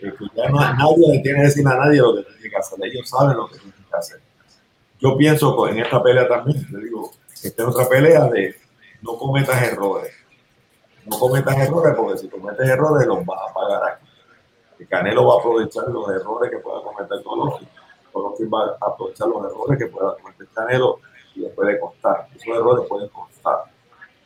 que 0.00 0.12
ya 0.34 0.48
no, 0.48 0.58
nadie 0.58 1.12
le 1.12 1.18
tiene 1.20 1.40
que 1.40 1.44
decir 1.44 1.68
a 1.68 1.76
nadie 1.76 1.98
lo 1.98 2.16
que 2.16 2.22
tiene 2.22 2.50
que 2.50 2.56
hacer. 2.56 2.78
Ellos 2.82 3.08
saben 3.08 3.36
lo 3.36 3.46
que 3.48 3.58
tienen 3.58 3.84
que 3.88 3.96
hacer. 3.96 4.20
Yo 4.98 5.16
pienso 5.16 5.68
en 5.68 5.78
esta 5.78 6.02
pelea 6.02 6.26
también, 6.28 6.66
le 6.70 6.84
digo, 6.84 7.12
esta 7.42 7.62
es 7.62 7.68
otra 7.68 7.88
pelea 7.88 8.24
de 8.28 8.54
no 9.02 9.16
cometas 9.16 9.62
errores. 9.62 10.12
No 11.06 11.18
cometas 11.18 11.56
errores 11.56 11.94
porque 11.96 12.18
si 12.18 12.28
cometes 12.28 12.68
errores 12.68 13.06
los 13.06 13.24
vas 13.24 13.38
a 13.48 13.54
pagar 13.54 13.92
aquí. 13.92 14.09
El 14.80 14.88
Canelo 14.88 15.26
va 15.26 15.34
a 15.34 15.38
aprovechar 15.38 15.86
los 15.88 16.08
errores 16.08 16.50
que 16.50 16.56
pueda 16.58 16.82
cometer 16.82 17.22
Golovkin. 17.22 17.68
Golovkin 18.14 18.50
va 18.50 18.78
a 18.80 18.86
aprovechar 18.86 19.28
los 19.28 19.44
errores 19.44 19.78
que 19.78 19.88
pueda 19.88 20.16
cometer 20.16 20.46
Canelo 20.54 21.00
y 21.34 21.40
les 21.40 21.52
puede 21.52 21.78
costar. 21.78 22.26
Esos 22.34 22.56
errores 22.56 22.86
pueden 22.88 23.10
costar. 23.10 23.64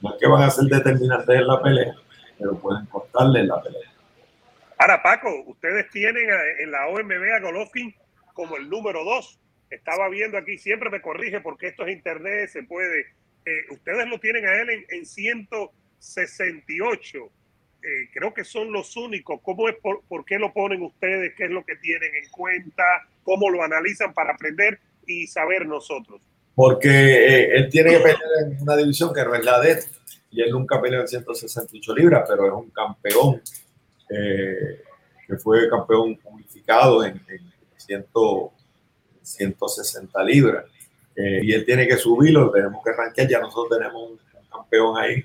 No 0.00 0.14
es 0.14 0.20
que 0.20 0.28
van 0.28 0.44
a 0.44 0.50
ser 0.50 0.66
determinantes 0.66 1.28
en 1.28 1.48
la 1.48 1.60
pelea, 1.60 1.96
pero 2.38 2.54
pueden 2.54 2.86
costarle 2.86 3.40
en 3.40 3.48
la 3.48 3.60
pelea. 3.60 3.92
Ahora, 4.78 5.02
Paco, 5.02 5.28
ustedes 5.46 5.90
tienen 5.90 6.30
en 6.60 6.70
la 6.70 6.86
OMB 6.86 7.32
a 7.36 7.40
Golovkin 7.40 7.92
como 8.32 8.56
el 8.56 8.70
número 8.70 9.02
dos. 9.02 9.40
Estaba 9.70 10.08
viendo 10.08 10.38
aquí, 10.38 10.56
siempre 10.56 10.88
me 10.88 11.02
corrige 11.02 11.40
porque 11.40 11.66
esto 11.66 11.84
es 11.84 11.96
internet, 11.96 12.50
se 12.50 12.62
puede. 12.62 13.06
Eh, 13.44 13.64
ustedes 13.72 14.06
lo 14.06 14.20
tienen 14.20 14.46
a 14.46 14.54
él 14.54 14.70
en, 14.70 14.84
en 14.88 15.04
168. 15.04 17.28
Eh, 17.84 18.08
creo 18.14 18.32
que 18.32 18.44
son 18.44 18.72
los 18.72 18.96
únicos. 18.96 19.40
¿Cómo 19.42 19.68
es 19.68 19.76
por, 19.76 20.02
por, 20.08 20.24
qué 20.24 20.38
lo 20.38 20.54
ponen 20.54 20.80
ustedes? 20.82 21.34
¿Qué 21.36 21.44
es 21.44 21.50
lo 21.50 21.62
que 21.66 21.76
tienen 21.76 22.14
en 22.14 22.30
cuenta? 22.30 22.82
¿Cómo 23.22 23.50
lo 23.50 23.62
analizan 23.62 24.14
para 24.14 24.32
aprender 24.32 24.78
y 25.06 25.26
saber 25.26 25.66
nosotros? 25.66 26.22
Porque 26.54 26.88
eh, 26.88 27.56
él 27.56 27.68
tiene 27.68 27.90
que 27.90 27.98
pelear 27.98 28.20
en 28.46 28.62
una 28.62 28.74
división 28.76 29.12
que 29.12 29.22
no 29.22 29.34
es 29.34 29.44
la 29.44 29.60
de 29.60 29.72
él. 29.72 29.78
Y 30.30 30.40
él 30.40 30.50
nunca 30.50 30.80
peleó 30.80 31.02
en 31.02 31.08
168 31.08 31.94
libras, 31.94 32.24
pero 32.26 32.46
es 32.46 32.52
un 32.54 32.70
campeón 32.70 33.42
eh, 34.08 34.82
que 35.26 35.36
fue 35.36 35.68
campeón 35.68 36.18
unificado 36.24 37.04
en, 37.04 37.20
en 37.28 37.52
100, 37.76 38.06
160 39.22 40.24
libras. 40.24 40.64
Y 41.16 41.52
él 41.52 41.64
tiene 41.64 41.86
que 41.86 41.96
subirlo, 41.96 42.50
tenemos 42.50 42.82
que 42.82 42.90
arrancar. 42.90 43.28
Ya 43.28 43.40
nosotros 43.40 43.78
tenemos 43.78 44.10
un, 44.10 44.18
campeón 44.50 44.96
ahí, 44.96 45.24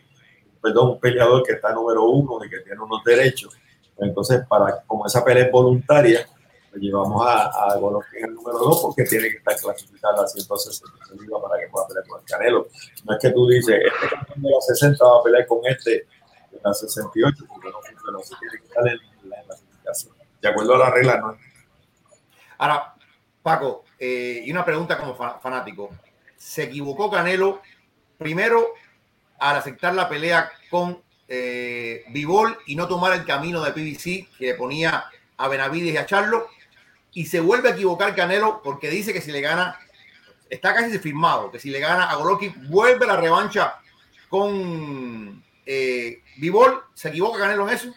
perdón, 0.62 0.92
un 0.92 1.00
peleador 1.00 1.44
que 1.44 1.54
está 1.54 1.74
número 1.74 2.04
uno 2.04 2.44
y 2.44 2.50
que 2.50 2.60
tiene 2.60 2.80
unos 2.82 3.04
derechos. 3.04 3.58
Entonces, 3.98 4.46
para, 4.48 4.82
como 4.86 5.06
esa 5.06 5.24
pelea 5.24 5.46
es 5.46 5.52
voluntaria, 5.52 6.28
lo 6.72 6.80
llevamos 6.80 7.26
a, 7.28 7.48
a 7.48 7.78
Golovkin 7.78 8.26
el 8.26 8.34
número 8.36 8.60
dos 8.60 8.82
porque 8.82 9.04
tiene 9.04 9.30
que 9.30 9.38
estar 9.38 9.56
clasificado 9.56 10.24
a 10.24 10.28
160 10.28 10.94
libras 11.20 11.42
para 11.42 11.60
que 11.60 11.68
pueda 11.68 11.88
pelear 11.88 12.08
con 12.08 12.20
el 12.20 12.26
Canelo. 12.26 12.68
No 13.06 13.14
es 13.14 13.20
que 13.22 13.30
tú 13.32 13.48
dices, 13.48 13.76
este 13.76 14.16
campeón 14.16 14.42
de 14.42 14.50
los 14.52 14.66
60 14.66 15.04
va 15.04 15.20
a 15.20 15.24
pelear 15.24 15.48
con 15.48 15.60
este 15.66 15.92
de 15.92 16.60
la 16.64 16.74
68, 16.74 17.46
porque 17.48 17.70
no 17.70 17.82
funciona 17.82 18.20
así, 18.20 18.36
tiene 18.40 18.58
que 18.60 18.68
estar 18.68 18.88
en 18.88 19.30
la 19.30 19.44
clasificación. 19.44 20.14
De 20.42 20.48
acuerdo 20.48 20.76
a 20.76 20.78
la 20.78 20.90
regla, 20.92 21.18
no. 21.18 21.38
Ahora, 22.60 22.94
Paco, 23.42 23.86
eh, 23.98 24.44
y 24.46 24.52
una 24.52 24.66
pregunta 24.66 24.98
como 24.98 25.16
fanático. 25.16 25.90
¿Se 26.38 26.64
equivocó 26.64 27.10
Canelo 27.12 27.62
primero 28.18 28.74
al 29.40 29.58
aceptar 29.58 29.94
la 29.94 30.10
pelea 30.10 30.52
con 30.70 31.02
eh, 31.28 32.04
Bivol 32.10 32.58
y 32.68 32.76
no 32.76 32.88
tomar 32.88 33.14
el 33.14 33.26
camino 33.26 33.62
de 33.64 33.72
PBC 33.72 34.38
que 34.38 34.48
le 34.48 34.54
ponía 34.56 35.06
a 35.38 35.48
Benavides 35.48 35.94
y 35.94 35.98
a 35.98 36.06
Charlo? 36.06 36.48
Y 37.14 37.26
se 37.26 37.40
vuelve 37.40 37.70
a 37.70 37.72
equivocar 37.74 38.16
Canelo 38.16 38.62
porque 38.64 38.90
dice 38.90 39.14
que 39.14 39.22
si 39.22 39.32
le 39.32 39.42
gana, 39.42 39.78
está 40.50 40.74
casi 40.74 40.98
firmado, 41.00 41.52
que 41.52 41.60
si 41.60 41.70
le 41.70 41.80
gana 41.80 42.10
a 42.10 42.16
Golovkin, 42.16 42.70
vuelve 42.70 43.06
la 43.06 43.18
revancha 43.18 43.76
con 44.30 45.44
eh, 45.66 46.22
Vivol, 46.38 46.84
¿se 46.94 47.10
equivoca 47.10 47.40
Canelo 47.40 47.68
en 47.68 47.76
eso? 47.76 47.94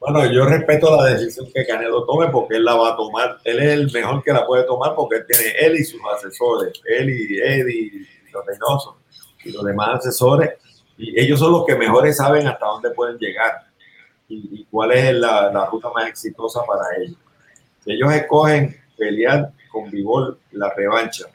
Bueno, 0.00 0.30
yo 0.30 0.44
respeto 0.44 0.94
la 0.94 1.14
decisión 1.14 1.46
que 1.54 1.66
Canelo 1.66 2.04
tome 2.04 2.28
porque 2.28 2.56
él 2.56 2.64
la 2.64 2.74
va 2.74 2.92
a 2.92 2.96
tomar. 2.96 3.38
Él 3.42 3.58
es 3.60 3.72
el 3.72 3.90
mejor 3.90 4.22
que 4.22 4.34
la 4.34 4.46
puede 4.46 4.64
tomar 4.64 4.94
porque 4.94 5.16
él 5.16 5.26
tiene 5.26 5.52
él 5.58 5.76
y 5.76 5.84
sus 5.84 6.00
asesores, 6.14 6.78
él 6.84 7.08
y 7.08 7.38
Eddie 7.38 8.06
y 8.26 8.30
los 8.30 8.44
Reynoso 8.44 8.98
y 9.44 9.52
los 9.52 9.64
demás 9.64 10.00
asesores. 10.00 10.50
Y 10.96 11.18
ellos 11.20 11.40
son 11.40 11.52
los 11.52 11.66
que 11.66 11.76
mejores 11.76 12.16
saben 12.16 12.46
hasta 12.46 12.66
dónde 12.66 12.90
pueden 12.90 13.18
llegar 13.18 13.64
y, 14.28 14.60
y 14.60 14.64
cuál 14.70 14.92
es 14.92 15.14
la, 15.14 15.50
la, 15.52 15.66
ruta 15.66 15.90
más 15.94 16.08
exitosa 16.08 16.60
para 16.64 16.96
ellos. 16.96 17.18
Si 17.84 17.92
ellos 17.92 18.12
escogen 18.12 18.76
pelear 18.96 19.50
con 19.70 19.90
Vivol 19.90 20.38
la 20.52 20.72
revancha, 20.74 21.26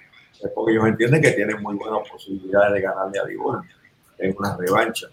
es 0.42 0.50
porque 0.56 0.72
ellos 0.72 0.88
entienden 0.88 1.22
que 1.22 1.32
tienen 1.32 1.62
muy 1.62 1.76
buenas 1.76 2.08
posibilidades 2.10 2.74
de 2.74 2.82
ganarle 2.82 3.20
a 3.20 3.24
Vivol 3.24 3.62
en 4.18 4.36
una 4.38 4.56
revancha 4.58 5.08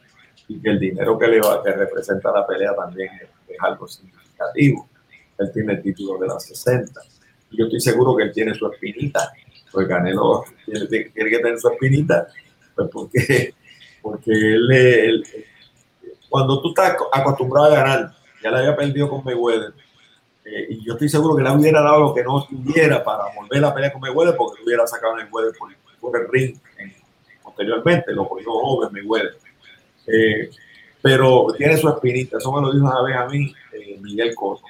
y 0.48 0.60
que 0.60 0.70
el 0.70 0.78
dinero 0.78 1.18
que 1.18 1.26
le 1.26 1.40
va, 1.40 1.62
que 1.62 1.72
representa 1.72 2.30
la 2.30 2.46
pelea 2.46 2.74
también 2.74 3.10
es, 3.14 3.28
es, 3.48 3.56
algo 3.60 3.88
significativo. 3.88 4.88
Él 5.38 5.50
tiene 5.52 5.72
el 5.74 5.82
título 5.82 6.18
de 6.18 6.28
las 6.28 6.44
60. 6.44 7.00
Y 7.50 7.58
yo 7.58 7.64
estoy 7.64 7.80
seguro 7.80 8.16
que 8.16 8.24
él 8.24 8.32
tiene 8.32 8.54
su 8.54 8.70
espinita, 8.70 9.32
porque 9.72 9.88
Canelo 9.88 10.44
tiene, 10.64 10.86
tiene 10.86 11.30
que 11.30 11.38
tener 11.38 11.58
su 11.58 11.68
espinita, 11.68 12.28
pues 12.74 12.88
porque, 12.92 13.54
porque 14.06 14.30
él, 14.30 14.70
él, 14.70 15.24
cuando 16.28 16.62
tú 16.62 16.68
estás 16.68 16.96
acostumbrado 17.12 17.66
a 17.66 17.70
ganar, 17.70 18.12
ya 18.40 18.52
le 18.52 18.58
había 18.58 18.76
perdido 18.76 19.10
con 19.10 19.24
Mayweather, 19.24 19.74
eh, 20.44 20.66
y 20.70 20.84
yo 20.86 20.92
estoy 20.92 21.08
seguro 21.08 21.34
que 21.34 21.42
le 21.42 21.50
hubiera 21.50 21.82
dado 21.82 22.00
lo 22.00 22.14
que 22.14 22.22
no 22.22 22.46
tuviera 22.46 23.02
para 23.02 23.24
volver 23.34 23.64
a 23.64 23.74
pelear 23.74 23.92
con 23.92 24.00
Mayweather, 24.00 24.36
porque 24.36 24.62
hubiera 24.62 24.86
sacado 24.86 25.14
a 25.14 25.16
Mayweather 25.16 25.52
por, 25.58 25.70
por 25.98 26.20
el 26.20 26.28
ring 26.28 26.56
en, 26.78 26.94
posteriormente, 27.42 28.12
lo 28.12 28.28
cogió 28.28 28.52
joven 28.52 28.90
Mayweather 28.92 29.36
eh, 30.06 30.50
pero 31.02 31.48
tiene 31.58 31.76
su 31.76 31.88
espinita, 31.88 32.38
eso 32.38 32.52
me 32.52 32.62
lo 32.62 32.72
dijo 32.72 32.86
una 32.86 33.02
vez 33.02 33.16
a 33.16 33.26
mí 33.26 33.52
eh, 33.72 33.98
Miguel 34.00 34.36
Cotto. 34.36 34.62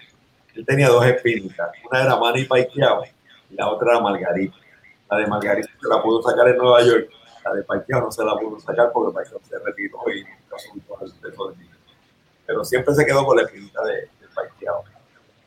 Él 0.54 0.64
tenía 0.64 0.88
dos 0.88 1.04
espinitas, 1.04 1.68
una 1.90 2.02
era 2.02 2.16
Manny 2.16 2.44
Pacquiao 2.44 3.04
y 3.50 3.54
la 3.54 3.68
otra 3.68 3.92
era 3.92 4.00
Margarita. 4.00 4.56
La 5.10 5.18
de 5.18 5.26
Margarita 5.26 5.68
se 5.68 5.88
la 5.88 6.02
pudo 6.02 6.22
sacar 6.22 6.48
en 6.48 6.56
Nueva 6.56 6.82
York. 6.82 7.10
De 7.54 7.62
Pacquiao 7.62 8.00
no 8.02 8.12
se 8.12 8.24
la 8.24 8.38
pudo 8.38 8.58
sacar 8.60 8.90
porque 8.92 9.14
Pacquiao 9.14 9.40
se 9.48 9.58
retiró 9.58 9.98
y 10.14 10.22
no 10.22 10.58
subió 10.58 10.98
el 11.02 11.12
peso 11.12 11.48
de 11.48 11.54
Pero 12.46 12.64
siempre 12.64 12.94
se 12.94 13.06
quedó 13.06 13.24
con 13.24 13.36
la 13.36 13.42
espinita 13.44 13.82
de, 13.84 13.92
de. 13.92 14.08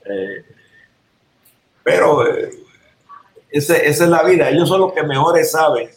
Eh, 0.06 0.45
pero 1.84 2.28
eh, 2.28 2.50
esa 3.50 3.76
es 3.78 4.00
la 4.02 4.24
vida. 4.24 4.50
Ellos 4.50 4.70
son 4.70 4.82
los 4.82 4.93
que 4.93 5.04
mejores 5.04 5.52
saben 5.52 5.89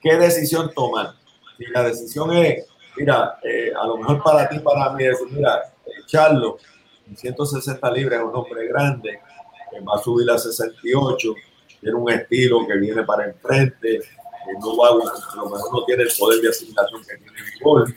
qué 0.00 0.16
decisión 0.16 0.72
tomar. 0.74 1.14
Si 1.56 1.66
la 1.66 1.82
decisión 1.82 2.32
es, 2.36 2.66
mira, 2.96 3.38
eh, 3.42 3.72
a 3.78 3.86
lo 3.86 3.98
mejor 3.98 4.22
para 4.22 4.48
ti, 4.48 4.58
para 4.60 4.92
mí, 4.92 5.04
decir, 5.04 5.26
mira, 5.30 5.62
Charlo, 6.06 6.58
160 7.14 7.90
libras 7.92 8.20
es 8.20 8.26
un 8.26 8.36
hombre 8.36 8.66
grande, 8.68 9.20
va 9.86 9.94
a 9.96 10.02
subir 10.02 10.30
a 10.30 10.38
68, 10.38 11.34
tiene 11.80 11.96
un 11.96 12.10
estilo 12.10 12.66
que 12.66 12.76
viene 12.76 13.02
para 13.02 13.26
enfrente, 13.26 14.00
no 14.60 14.76
va, 14.76 14.88
a 14.88 15.36
lo 15.36 15.50
mejor 15.50 15.72
no 15.72 15.84
tiene 15.84 16.02
el 16.04 16.10
poder 16.18 16.40
de 16.40 16.48
asimilación 16.48 17.02
que 17.04 17.16
tiene 17.16 17.38
Vigor, 17.54 17.92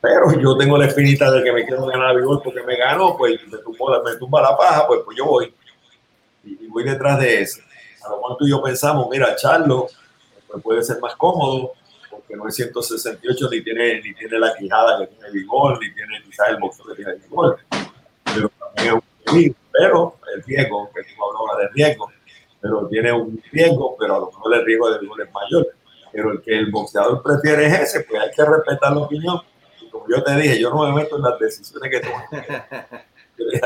pero 0.00 0.40
yo 0.40 0.56
tengo 0.56 0.78
la 0.78 0.86
espinita 0.86 1.30
de 1.30 1.42
que 1.42 1.52
me 1.52 1.64
quiero 1.64 1.86
ganar 1.86 2.16
a 2.16 2.40
porque 2.42 2.62
me 2.62 2.76
gano, 2.76 3.16
pues 3.16 3.40
me 3.46 3.58
tumba, 3.58 4.02
me 4.02 4.16
tumba 4.16 4.42
la 4.42 4.56
paja, 4.56 4.86
pues, 4.86 5.00
pues 5.04 5.16
yo 5.16 5.26
voy 5.26 5.54
y, 6.44 6.66
voy 6.68 6.84
detrás 6.84 7.18
de 7.20 7.42
eso. 7.42 7.60
A 8.04 8.10
lo 8.10 8.16
mejor 8.16 8.36
tú 8.38 8.46
y 8.46 8.50
yo 8.50 8.62
pensamos, 8.62 9.08
mira, 9.10 9.36
Charlo 9.36 9.88
pues 10.48 10.62
puede 10.62 10.82
ser 10.82 10.98
más 11.00 11.14
cómodo, 11.16 11.72
porque 12.10 12.34
no 12.34 12.48
es 12.48 12.54
168 12.56 13.48
ni 13.50 13.62
tiene, 13.62 14.00
ni 14.02 14.14
tiene 14.14 14.38
la 14.38 14.56
quijada 14.56 14.98
que 14.98 15.06
tiene 15.06 15.30
Vigor, 15.30 15.78
ni 15.80 15.94
tiene 15.94 16.22
quizás 16.24 16.48
el 16.48 16.56
boxeo 16.56 16.86
que 16.86 16.94
tiene 16.94 17.14
Vigor. 17.14 17.58
Pero 18.24 18.50
también 18.58 19.00
es 19.26 19.32
un 19.32 19.56
pero 19.72 20.16
el 20.34 20.42
riesgo, 20.42 20.90
que 20.92 21.02
tú 21.02 21.24
hablabas 21.24 21.58
de 21.58 21.68
riesgo, 21.74 22.10
pero 22.60 22.86
tiene 22.88 23.12
un 23.12 23.42
riesgo, 23.52 23.96
pero 23.98 24.16
a 24.16 24.18
lo 24.20 24.26
mejor 24.26 24.54
el 24.54 24.64
riesgo 24.64 24.90
de 24.90 24.98
Vigor 24.98 25.22
es 25.22 25.32
mayor. 25.32 25.68
Pero 26.12 26.32
el 26.32 26.42
que 26.42 26.58
el 26.58 26.70
boxeador 26.70 27.22
prefiere 27.22 27.66
es 27.66 27.80
ese, 27.80 28.00
pues 28.00 28.20
hay 28.20 28.30
que 28.30 28.44
respetar 28.44 28.92
la 28.92 28.98
opinión. 28.98 29.40
Y 29.80 29.88
como 29.88 30.06
yo 30.08 30.22
te 30.22 30.34
dije, 30.36 30.60
yo 30.60 30.70
no 30.70 30.86
me 30.86 31.02
meto 31.02 31.16
en 31.16 31.22
las 31.22 31.38
decisiones 31.38 31.90
que 31.90 32.00
toman. 32.00 32.24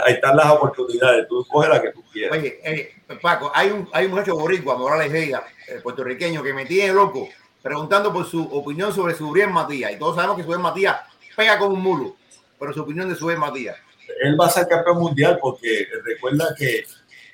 ahí 0.05 0.14
están 0.14 0.36
las 0.36 0.51
oportunidades, 0.51 1.26
tú 1.28 1.45
coges 1.51 1.70
la 1.70 1.80
que 1.80 1.90
tú 1.90 2.03
quieras. 2.12 2.38
Oye, 2.38 2.61
eh, 2.64 2.95
Paco, 3.20 3.51
hay 3.55 3.70
un, 3.70 3.88
hay 3.92 4.07
un 4.07 4.12
muchacho 4.12 4.36
boricua, 4.36 4.76
Morales 4.76 5.11
Vega, 5.11 5.45
el 5.68 5.82
puertorriqueño, 5.82 6.42
que 6.42 6.53
me 6.53 6.66
tiene 6.66 6.92
loco 6.92 7.28
preguntando 7.62 8.12
por 8.12 8.26
su 8.26 8.42
opinión 8.42 8.92
sobre 8.92 9.14
Subriel 9.14 9.51
Matías. 9.51 9.92
Y 9.92 9.97
todos 9.99 10.16
sabemos 10.16 10.36
que 10.36 10.42
Subriel 10.42 10.62
Matías 10.62 10.97
pega 11.34 11.59
con 11.59 11.72
un 11.72 11.80
mulo, 11.80 12.16
pero 12.59 12.74
su 12.74 12.82
opinión 12.82 13.09
de 13.09 13.14
Subriel 13.14 13.40
Matías. 13.40 13.76
Él 14.20 14.38
va 14.38 14.47
a 14.47 14.51
ser 14.51 14.68
campeón 14.68 14.99
mundial 14.99 15.38
porque 15.40 15.88
recuerda 16.05 16.55
que 16.59 16.84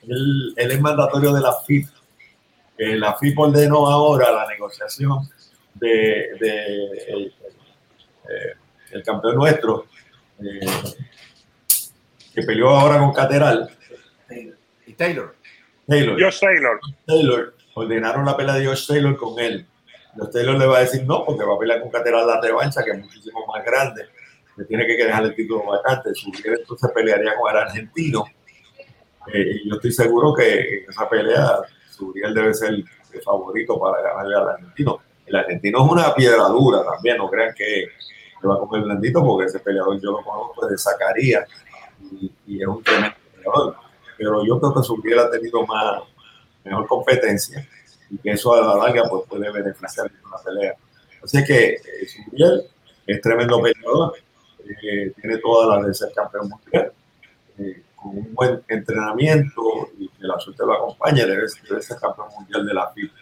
él, 0.03 0.55
él 0.57 0.71
es 0.71 0.81
mandatorio 0.81 1.33
de 1.33 1.41
la 1.41 1.55
FIP. 1.67 1.89
la 2.79 3.15
FIP 3.15 3.39
ordenó 3.39 3.87
ahora 3.87 4.33
la 4.33 4.47
negociación 4.49 5.29
de, 5.75 6.31
de 6.41 7.05
el, 7.09 7.35
eh, 8.29 8.55
el, 8.93 9.03
campeón 9.03 9.37
nuestro. 9.37 9.87
Eh, 10.43 10.61
que 12.35 12.43
peleó 12.43 12.71
ahora 12.71 12.99
con 12.99 13.13
Cateral. 13.13 13.71
Y 14.87 14.93
Taylor. 14.95 15.35
Taylor. 15.87 16.23
Josh 16.23 16.41
Taylor. 16.41 16.81
Taylor. 17.07 17.55
Ordenaron 17.75 18.25
la 18.25 18.37
pelea 18.37 18.55
de 18.55 18.67
Josh 18.67 18.87
Taylor 18.87 19.17
con 19.17 19.39
él. 19.39 19.67
Josh 20.17 20.31
Taylor 20.31 20.59
le 20.59 20.67
va 20.67 20.79
a 20.79 20.81
decir 20.81 21.05
no, 21.05 21.25
porque 21.25 21.45
va 21.45 21.55
a 21.55 21.59
pelear 21.59 21.81
con 21.81 21.91
Cateral 21.91 22.27
la 22.27 22.41
revancha, 22.41 22.85
que 22.85 22.93
es 22.93 22.99
muchísimo 22.99 23.47
más 23.47 23.65
grande. 23.65 24.07
Le 24.57 24.65
tiene 24.65 24.87
que 24.87 24.97
dejar 24.97 25.25
el 25.25 25.35
título 25.35 25.65
vacante. 25.65 26.15
Su 26.15 26.31
entonces 26.45 26.91
pelearía 26.95 27.35
con 27.37 27.51
el 27.51 27.57
argentino. 27.57 28.25
Eh, 29.33 29.61
y 29.63 29.69
yo 29.69 29.77
estoy 29.77 29.93
seguro 29.93 30.35
que 30.35 30.83
en 30.83 30.91
esa 30.91 31.09
pelea 31.09 31.61
Suriel 31.91 32.35
debe 32.35 32.55
ser 32.55 32.71
el 32.71 33.23
favorito 33.23 33.79
para 33.79 34.03
ganarle 34.03 34.37
al 34.37 34.49
argentino. 34.49 35.01
El 35.27 35.37
argentino 35.37 35.85
es 35.85 35.93
una 35.93 36.15
piedra 36.15 36.45
dura 36.49 36.85
también, 36.85 37.17
no 37.19 37.31
crean 37.31 37.55
que, 37.55 37.89
que 38.41 38.49
va 38.49 38.55
a 38.55 38.59
comer 38.59 38.83
blandito 38.83 39.25
porque 39.25 39.47
ese 39.47 39.61
peleador 39.61 40.01
yo 40.01 40.13
lo 40.13 40.25
conozco 40.25 40.67
de 40.67 40.77
Zacarías 40.77 41.49
y, 42.47 42.61
es 42.61 42.67
un 42.67 42.83
tremendo 42.83 43.17
peleador. 43.33 43.77
Pero 44.17 44.45
yo 44.45 44.61
creo 44.61 44.75
que 44.75 44.83
Subriel 44.83 45.19
ha 45.21 45.31
tenido 45.31 45.67
más, 45.67 46.03
mejor 46.65 46.87
competencia 46.87 47.67
y 48.11 48.19
que 48.19 48.33
eso 48.33 48.55
a 48.55 48.61
la 48.61 48.85
larga 48.85 49.09
pues, 49.09 49.25
puede 49.29 49.51
beneficiar 49.51 50.07
en 50.07 50.31
la 50.31 50.39
pelea. 50.43 50.75
Así 51.23 51.45
que 51.45 51.75
eh, 51.75 52.07
Subriel 52.07 52.63
es 53.07 53.21
tremendo 53.21 53.61
peleador, 53.63 54.15
eh, 54.69 55.13
tiene 55.21 55.39
todas 55.39 55.79
las 55.79 55.87
de 55.87 55.95
ser 55.95 56.13
campeón 56.15 56.49
mundial, 56.49 56.93
eh, 57.59 57.83
con 58.01 58.17
un 58.17 58.35
buen 58.35 58.63
entrenamiento 58.69 59.91
y 59.99 60.09
que 60.09 60.27
la 60.27 60.39
suerte 60.39 60.65
lo 60.65 60.75
acompañe, 60.75 61.25
debe, 61.27 61.47
debe 61.69 61.83
ser 61.83 61.99
campeón 61.99 62.29
mundial 62.39 62.67
de 62.67 62.75
la 62.75 62.91
FIFA. 62.91 63.15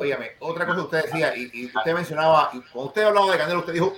Óyame, 0.00 0.32
otra 0.40 0.66
cosa 0.66 0.76
que 0.76 0.84
usted 0.84 1.04
decía, 1.04 1.36
y, 1.36 1.50
y 1.52 1.66
usted 1.66 1.94
mencionaba, 1.94 2.50
y 2.52 2.60
cuando 2.60 2.88
usted 2.88 3.02
hablaba 3.02 3.32
de 3.32 3.38
Canelo, 3.38 3.60
usted 3.60 3.74
dijo, 3.74 3.94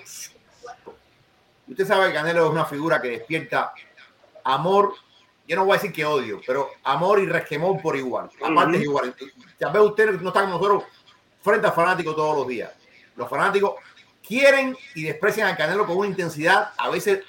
usted 1.69 1.87
sabe 1.87 2.09
que 2.09 2.15
Canelo 2.15 2.47
es 2.47 2.51
una 2.51 2.65
figura 2.65 3.01
que 3.01 3.11
despierta 3.11 3.73
amor, 4.45 4.95
yo 5.47 5.57
no 5.57 5.65
voy 5.65 5.75
a 5.75 5.81
decir 5.81 5.93
que 5.93 6.05
odio, 6.05 6.41
pero 6.47 6.71
amor 6.85 7.21
y 7.21 7.27
resquemón 7.27 7.81
por 7.81 7.97
igual. 7.97 8.29
Aparte 8.43 8.79
igual. 8.79 9.15
Ya 9.59 9.69
ve 9.69 9.81
usted 9.81 10.21
no 10.21 10.29
está 10.29 10.43
con 10.43 10.51
nosotros 10.51 10.85
frente 11.43 11.67
a 11.67 11.73
fanáticos 11.73 12.15
todos 12.15 12.37
los 12.37 12.47
días. 12.47 12.71
Los 13.17 13.29
fanáticos 13.29 13.75
quieren 14.27 14.77
y 14.95 15.05
desprecian 15.05 15.49
a 15.49 15.57
Canelo 15.57 15.87
con 15.87 15.97
una 15.97 16.09
intensidad 16.09 16.73
a 16.77 16.91
veces 16.91 17.25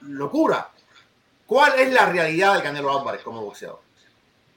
locura. 0.00 0.70
¿Cuál 1.46 1.78
es 1.78 1.92
la 1.92 2.06
realidad 2.06 2.56
de 2.56 2.62
Canelo 2.62 2.98
Álvarez 2.98 3.22
como 3.22 3.42
boxeador? 3.42 3.80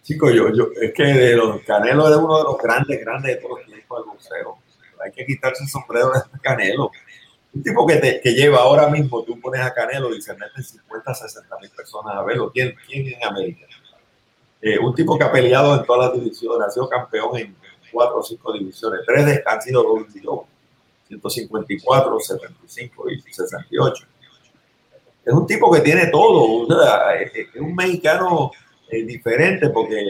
Chico, 0.03 0.29
yo, 0.29 0.49
yo, 0.53 0.69
es 0.81 0.93
que 0.93 1.03
de 1.03 1.35
los 1.35 1.61
Canelo 1.61 2.09
es 2.09 2.15
uno 2.15 2.37
de 2.37 2.43
los 2.43 2.57
grandes, 2.57 2.99
grandes 3.01 3.35
de 3.35 3.41
todos 3.41 3.59
los 3.59 3.67
tiempos 3.67 3.99
del 3.99 4.09
boxeo. 4.09 4.57
Hay 5.03 5.11
que 5.11 5.25
quitarse 5.25 5.63
el 5.63 5.69
sombrero 5.69 6.11
de 6.11 6.39
Canelo 6.41 6.91
un 7.53 7.63
tipo 7.63 7.85
que, 7.87 7.95
te, 7.95 8.21
que 8.21 8.33
lleva 8.33 8.59
ahora 8.59 8.87
mismo, 8.87 9.23
tú 9.23 9.39
pones 9.39 9.61
a 9.61 9.73
Canelo 9.73 10.13
y 10.13 10.21
se 10.21 10.33
meten 10.33 10.63
50, 10.63 11.13
60 11.13 11.57
mil 11.59 11.69
personas 11.71 12.15
a 12.15 12.23
verlo. 12.23 12.51
¿Quién, 12.51 12.75
quién 12.85 13.07
en 13.07 13.23
América? 13.23 13.65
Eh, 14.61 14.77
un 14.77 14.93
tipo 14.93 15.17
que 15.17 15.23
ha 15.23 15.31
peleado 15.31 15.75
en 15.75 15.85
todas 15.85 16.09
las 16.09 16.21
divisiones, 16.21 16.67
ha 16.67 16.71
sido 16.71 16.89
campeón 16.89 17.35
en 17.37 17.55
cuatro 17.91 18.17
o 18.17 18.23
cinco 18.23 18.53
divisiones, 18.53 19.01
tres 19.05 19.25
de, 19.25 19.43
han 19.45 19.61
sido 19.61 19.83
154, 21.07 22.19
75 22.19 23.09
y 23.11 23.21
68. 23.21 24.05
Es 25.27 25.33
un 25.33 25.45
tipo 25.45 25.69
que 25.69 25.81
tiene 25.81 26.07
todo, 26.07 26.65
es, 27.19 27.61
un 27.61 27.75
mexicano 27.75 28.49
eh, 28.89 29.03
diferente 29.03 29.69
porque 29.69 30.01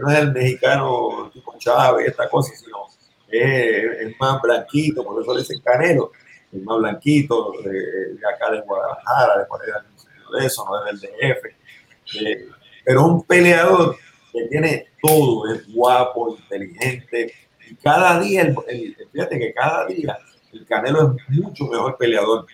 no 0.00 0.10
es 0.10 0.18
el 0.18 0.32
mexicano 0.32 1.30
tipo 1.30 1.54
Chávez, 1.58 2.08
esta 2.08 2.26
cosa, 2.30 2.54
sino 2.56 2.86
es, 3.28 4.00
es 4.00 4.14
más 4.18 4.40
blanquito, 4.40 5.04
por 5.04 5.22
eso 5.22 5.34
le 5.34 5.40
dicen 5.40 5.60
Canelo 5.62 6.10
el 6.52 6.62
más 6.62 6.78
blanquito, 6.78 7.52
de, 7.62 8.18
acá 8.26 8.50
de 8.50 8.60
Guadalajara, 8.62 9.38
de 9.38 10.38
de 10.38 10.46
eso, 10.46 10.64
no 10.64 10.86
es 10.86 11.00
del 11.00 11.10
DF. 11.10 11.44
Eh, 12.20 12.48
pero 12.84 13.04
un 13.04 13.22
peleador 13.24 13.96
que 14.32 14.44
tiene 14.48 14.86
todo, 15.02 15.52
es 15.52 15.72
guapo, 15.72 16.36
inteligente, 16.36 17.32
y 17.68 17.74
cada 17.76 18.20
día, 18.20 18.54
fíjate 19.12 19.38
que 19.38 19.52
cada 19.52 19.86
día 19.86 20.18
el 20.52 20.64
Canelo 20.66 21.16
es 21.28 21.36
mucho 21.36 21.66
mejor 21.66 21.96
peleador. 21.98 22.46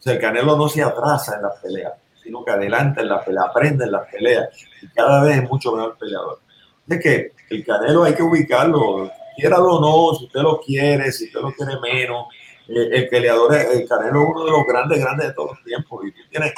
O 0.00 0.02
sea, 0.02 0.14
el 0.14 0.18
Canelo 0.18 0.56
no 0.56 0.66
se 0.66 0.82
atrasa 0.82 1.36
en 1.36 1.42
las 1.42 1.58
peleas, 1.58 1.92
sino 2.22 2.42
que 2.42 2.52
adelanta 2.52 3.02
en 3.02 3.08
las 3.10 3.22
peleas, 3.22 3.44
aprende 3.50 3.84
en 3.84 3.92
las 3.92 4.08
peleas, 4.08 4.48
y 4.80 4.88
cada 4.88 5.22
vez 5.22 5.36
es 5.36 5.48
mucho 5.48 5.72
mejor 5.72 5.98
peleador. 5.98 6.40
Es 6.88 7.00
que 7.02 7.32
el 7.50 7.64
Canelo 7.66 8.04
hay 8.04 8.14
que 8.14 8.22
ubicarlo, 8.22 9.10
quiéralo 9.36 9.76
o 9.76 9.80
no, 9.80 10.18
si 10.18 10.24
usted 10.24 10.40
lo 10.40 10.58
quiere, 10.58 11.12
si 11.12 11.26
usted 11.26 11.40
lo 11.40 11.52
quiere 11.52 11.78
menos, 11.80 12.28
eh, 12.66 12.88
el 12.92 13.08
peleador, 13.10 13.54
el 13.54 13.86
Canelo 13.86 14.22
es 14.22 14.28
uno 14.30 14.44
de 14.46 14.50
los 14.52 14.66
grandes, 14.66 15.00
grandes 15.00 15.28
de 15.28 15.34
todos 15.34 15.50
los 15.50 15.64
tiempos. 15.64 16.06
Y 16.06 16.12
tú 16.12 16.20
tienes, 16.30 16.54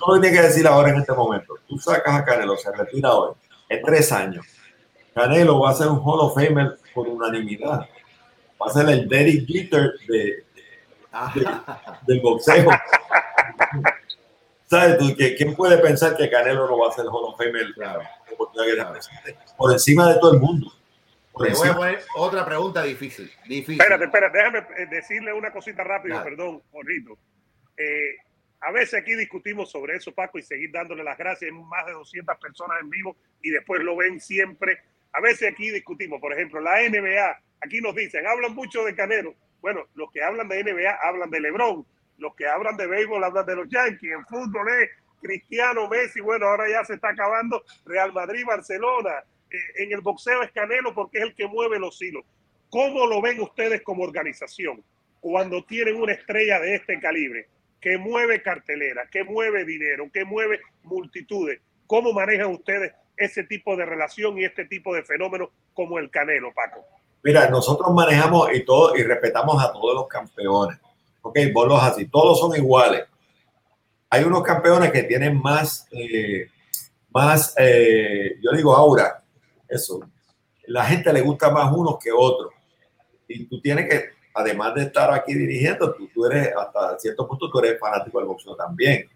no 0.00 0.14
lo 0.14 0.20
tienes 0.20 0.40
que 0.40 0.46
decir 0.46 0.66
ahora 0.66 0.88
en 0.88 1.00
este 1.00 1.12
momento. 1.12 1.54
Tú 1.68 1.78
sacas 1.78 2.14
a 2.14 2.24
Canelo, 2.24 2.56
se 2.56 2.72
retira 2.72 3.12
hoy, 3.12 3.34
en 3.68 3.82
tres 3.82 4.10
años. 4.10 4.46
Canelo 5.14 5.60
va 5.60 5.70
a 5.70 5.74
ser 5.74 5.88
un 5.88 6.00
Hall 6.02 6.20
of 6.20 6.34
Famer 6.34 6.78
por 6.94 7.06
unanimidad. 7.06 7.86
Va 8.60 8.66
a 8.66 8.72
ser 8.72 8.88
el 8.88 9.06
Derek 9.06 9.46
Jeter 9.46 9.92
de, 10.08 10.44
del 12.06 12.20
boxeo. 12.20 12.70
¿Sabes 14.66 14.98
tú? 14.98 15.16
¿Quién 15.16 15.54
puede 15.56 15.78
pensar 15.78 16.16
que 16.16 16.30
Canelo 16.30 16.66
no 16.66 16.78
va 16.78 16.90
a 16.90 16.92
ser 16.92 17.04
Hall 17.06 17.24
of 17.24 17.36
Famer 17.36 17.72
claro. 17.74 18.02
por 19.56 19.72
encima 19.72 20.12
de 20.12 20.20
todo 20.20 20.34
el 20.34 20.40
mundo? 20.40 20.72
Le 21.38 21.54
voy 21.54 21.68
a 21.68 21.74
poner 21.74 22.00
otra 22.16 22.44
pregunta 22.44 22.82
difícil. 22.82 23.30
difícil. 23.46 23.80
Espérate, 23.80 24.04
espérate, 24.04 24.38
déjame 24.38 24.58
eh, 24.58 24.86
decirle 24.90 25.32
una 25.32 25.50
cosita 25.52 25.82
rápida, 25.82 26.22
perdón, 26.22 26.62
Jorrito. 26.70 27.18
Eh, 27.76 28.16
a 28.60 28.72
veces 28.72 29.00
aquí 29.00 29.14
discutimos 29.14 29.70
sobre 29.70 29.96
eso, 29.96 30.12
Paco, 30.12 30.38
y 30.38 30.42
seguir 30.42 30.70
dándole 30.70 31.02
las 31.02 31.16
gracias. 31.16 31.50
Hay 31.50 31.58
más 31.58 31.86
de 31.86 31.92
200 31.92 32.36
personas 32.38 32.78
en 32.82 32.90
vivo 32.90 33.16
y 33.42 33.50
después 33.50 33.80
lo 33.82 33.96
ven 33.96 34.20
siempre. 34.20 34.78
A 35.12 35.20
veces 35.20 35.50
aquí 35.50 35.70
discutimos, 35.70 36.20
por 36.20 36.32
ejemplo, 36.32 36.60
la 36.60 36.80
NBA, 36.88 37.40
aquí 37.60 37.80
nos 37.80 37.94
dicen, 37.94 38.26
hablan 38.26 38.54
mucho 38.54 38.84
de 38.84 38.94
Canelo. 38.94 39.34
Bueno, 39.60 39.86
los 39.94 40.10
que 40.10 40.22
hablan 40.22 40.48
de 40.48 40.62
NBA 40.64 40.98
hablan 41.02 41.30
de 41.30 41.40
LeBron, 41.40 41.86
los 42.18 42.34
que 42.34 42.46
hablan 42.46 42.76
de 42.76 42.86
béisbol 42.86 43.24
hablan 43.24 43.46
de 43.46 43.56
los 43.56 43.68
Yankees, 43.68 44.12
en 44.12 44.24
fútbol 44.26 44.68
es 44.82 44.90
Cristiano 45.20 45.88
Messi, 45.88 46.20
bueno, 46.20 46.46
ahora 46.46 46.68
ya 46.68 46.84
se 46.84 46.94
está 46.94 47.10
acabando 47.10 47.62
Real 47.84 48.12
Madrid, 48.12 48.44
Barcelona, 48.46 49.22
eh, 49.50 49.84
en 49.84 49.92
el 49.92 50.00
boxeo 50.00 50.42
es 50.42 50.50
Canelo 50.52 50.94
porque 50.94 51.18
es 51.18 51.24
el 51.24 51.34
que 51.34 51.46
mueve 51.46 51.78
los 51.78 52.00
hilos. 52.00 52.24
¿Cómo 52.70 53.06
lo 53.06 53.20
ven 53.20 53.40
ustedes 53.40 53.82
como 53.82 54.04
organización 54.04 54.82
cuando 55.20 55.64
tienen 55.64 55.96
una 55.96 56.12
estrella 56.12 56.60
de 56.60 56.76
este 56.76 56.98
calibre 57.00 57.48
que 57.80 57.98
mueve 57.98 58.42
cartelera, 58.42 59.06
que 59.10 59.24
mueve 59.24 59.64
dinero, 59.64 60.08
que 60.12 60.24
mueve 60.24 60.60
multitudes? 60.84 61.60
¿Cómo 61.86 62.12
manejan 62.12 62.52
ustedes 62.52 62.92
ese 63.16 63.44
tipo 63.44 63.76
de 63.76 63.84
relación 63.84 64.38
y 64.38 64.44
este 64.44 64.64
tipo 64.64 64.94
de 64.94 65.02
fenómenos 65.02 65.50
como 65.74 65.98
el 65.98 66.10
Canelo, 66.10 66.52
Paco? 66.54 66.86
Mira, 67.22 67.50
nosotros 67.50 67.92
manejamos 67.92 68.48
y 68.54 68.64
todo 68.64 68.96
y 68.96 69.02
respetamos 69.02 69.62
a 69.62 69.72
todos 69.72 69.94
los 69.94 70.08
campeones. 70.08 70.78
Ok, 71.22 71.38
vos 71.52 71.68
los 71.68 71.82
así, 71.82 72.06
todos 72.08 72.40
son 72.40 72.56
iguales. 72.56 73.04
Hay 74.08 74.24
unos 74.24 74.42
campeones 74.42 74.90
que 74.90 75.02
tienen 75.02 75.40
más, 75.40 75.86
eh, 75.92 76.48
más, 77.10 77.54
eh, 77.58 78.38
yo 78.42 78.52
digo 78.52 78.74
aura, 78.74 79.22
eso. 79.68 80.00
La 80.66 80.84
gente 80.84 81.12
le 81.12 81.20
gusta 81.20 81.50
más 81.50 81.70
unos 81.72 81.98
que 81.98 82.10
otros. 82.10 82.52
Y 83.28 83.44
tú 83.44 83.60
tienes 83.60 83.88
que, 83.88 84.10
además 84.34 84.74
de 84.74 84.82
estar 84.84 85.12
aquí 85.12 85.34
dirigiendo, 85.34 85.92
tú, 85.94 86.08
tú 86.12 86.26
eres, 86.26 86.50
hasta 86.56 86.98
cierto 86.98 87.28
punto, 87.28 87.50
tú 87.50 87.58
eres 87.58 87.78
fanático 87.78 88.18
del 88.18 88.28
boxeo 88.28 88.56
también. 88.56 89.08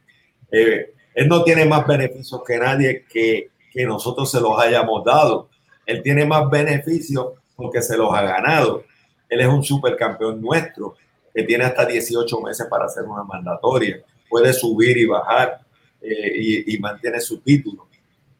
Eh, 0.50 0.92
él 1.14 1.28
no 1.28 1.42
tiene 1.42 1.64
más 1.64 1.86
beneficios 1.86 2.42
que 2.46 2.58
nadie 2.58 3.04
que, 3.08 3.50
que 3.72 3.86
nosotros 3.86 4.30
se 4.30 4.40
los 4.40 4.58
hayamos 4.58 5.04
dado. 5.04 5.48
Él 5.86 6.02
tiene 6.02 6.26
más 6.26 6.48
beneficios 6.50 7.32
porque 7.56 7.82
se 7.82 7.96
los 7.96 8.12
ha 8.12 8.22
ganado. 8.22 8.84
Él 9.28 9.40
es 9.40 9.46
un 9.46 9.62
supercampeón 9.62 10.40
nuestro 10.40 10.96
que 11.34 11.42
tiene 11.42 11.64
hasta 11.64 11.84
18 11.84 12.40
meses 12.40 12.66
para 12.68 12.86
hacer 12.86 13.04
una 13.04 13.24
mandatoria. 13.24 14.02
Puede 14.28 14.52
subir 14.52 14.96
y 14.96 15.06
bajar 15.06 15.60
eh, 16.00 16.32
y, 16.34 16.74
y, 16.74 16.78
mantiene 16.78 17.20
su 17.20 17.40
título. 17.40 17.88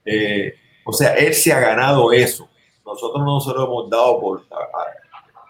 Eh, 0.05 0.55
o 0.85 0.93
sea, 0.93 1.15
él 1.15 1.35
se 1.35 1.53
ha 1.53 1.61
ganado 1.61 2.13
eso. 2.13 2.49
Nosotros 2.85 3.25
no 3.25 3.41
se 3.41 3.51
lo 3.51 3.65
hemos 3.65 3.91
dado 3.91 4.21
por, 4.21 4.43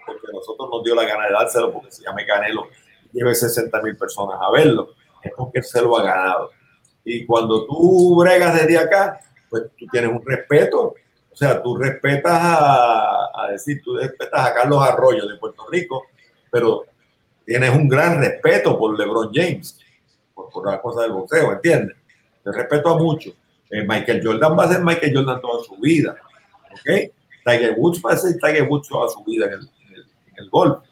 porque 0.07 0.27
nosotros 0.33 0.69
nos 0.71 0.85
dio 0.85 0.95
la 0.95 1.05
gana 1.05 1.27
de 1.27 1.33
dárselo 1.33 1.73
porque 1.73 1.91
se 1.91 2.03
llama 2.03 2.25
Canelo 2.25 2.69
lleve 3.15 3.35
60 3.35 3.81
mil 3.81 3.97
personas 3.97 4.39
a 4.41 4.51
verlo. 4.51 4.91
Es 5.23 5.33
porque 5.37 5.61
él 5.61 5.65
se 5.65 5.81
lo 5.81 5.97
ha 5.97 6.03
ganado. 6.03 6.51
Y 7.05 7.25
cuando 7.25 7.65
tú 7.67 8.17
bregas 8.19 8.55
desde 8.55 8.77
acá, 8.77 9.21
pues 9.49 9.65
tú 9.79 9.87
tienes 9.91 10.11
un 10.11 10.23
respeto 10.25 10.95
o 11.35 11.37
sea, 11.37 11.61
tú 11.61 11.77
respetas 11.77 12.33
a, 12.33 13.49
decir, 13.51 13.83
tú 13.83 13.97
respetas 13.97 14.47
a 14.47 14.55
Carlos 14.55 14.81
Arroyo 14.81 15.27
de 15.27 15.37
Puerto 15.37 15.67
Rico, 15.69 16.05
pero 16.49 16.85
tienes 17.45 17.71
un 17.71 17.89
gran 17.89 18.21
respeto 18.21 18.79
por 18.79 18.97
LeBron 18.97 19.33
James, 19.35 19.81
por, 20.33 20.49
por 20.51 20.71
la 20.71 20.81
cosa 20.81 21.03
del 21.03 21.11
boxeo, 21.11 21.53
¿entiendes? 21.53 21.97
Te 22.45 22.53
respeto 22.53 22.91
a 22.91 22.99
mucho. 22.99 23.31
Eh, 23.69 23.83
Michael 23.83 24.21
Jordan 24.25 24.57
va 24.57 24.65
a 24.65 24.69
ser 24.69 24.85
Michael 24.85 25.13
Jordan 25.13 25.41
toda 25.41 25.65
su 25.65 25.77
vida, 25.79 26.17
¿ok? 26.71 27.11
Tiger 27.45 27.75
Woods 27.77 28.01
va 28.01 28.13
a 28.13 28.17
ser 28.17 28.35
Tiger 28.35 28.69
Woods 28.69 28.89
toda 28.89 29.09
su 29.09 29.25
vida 29.25 29.47
en 29.47 29.55
el, 29.55 29.61
en 29.61 29.95
en 29.97 30.45
el 30.45 30.51
golf. 30.51 30.85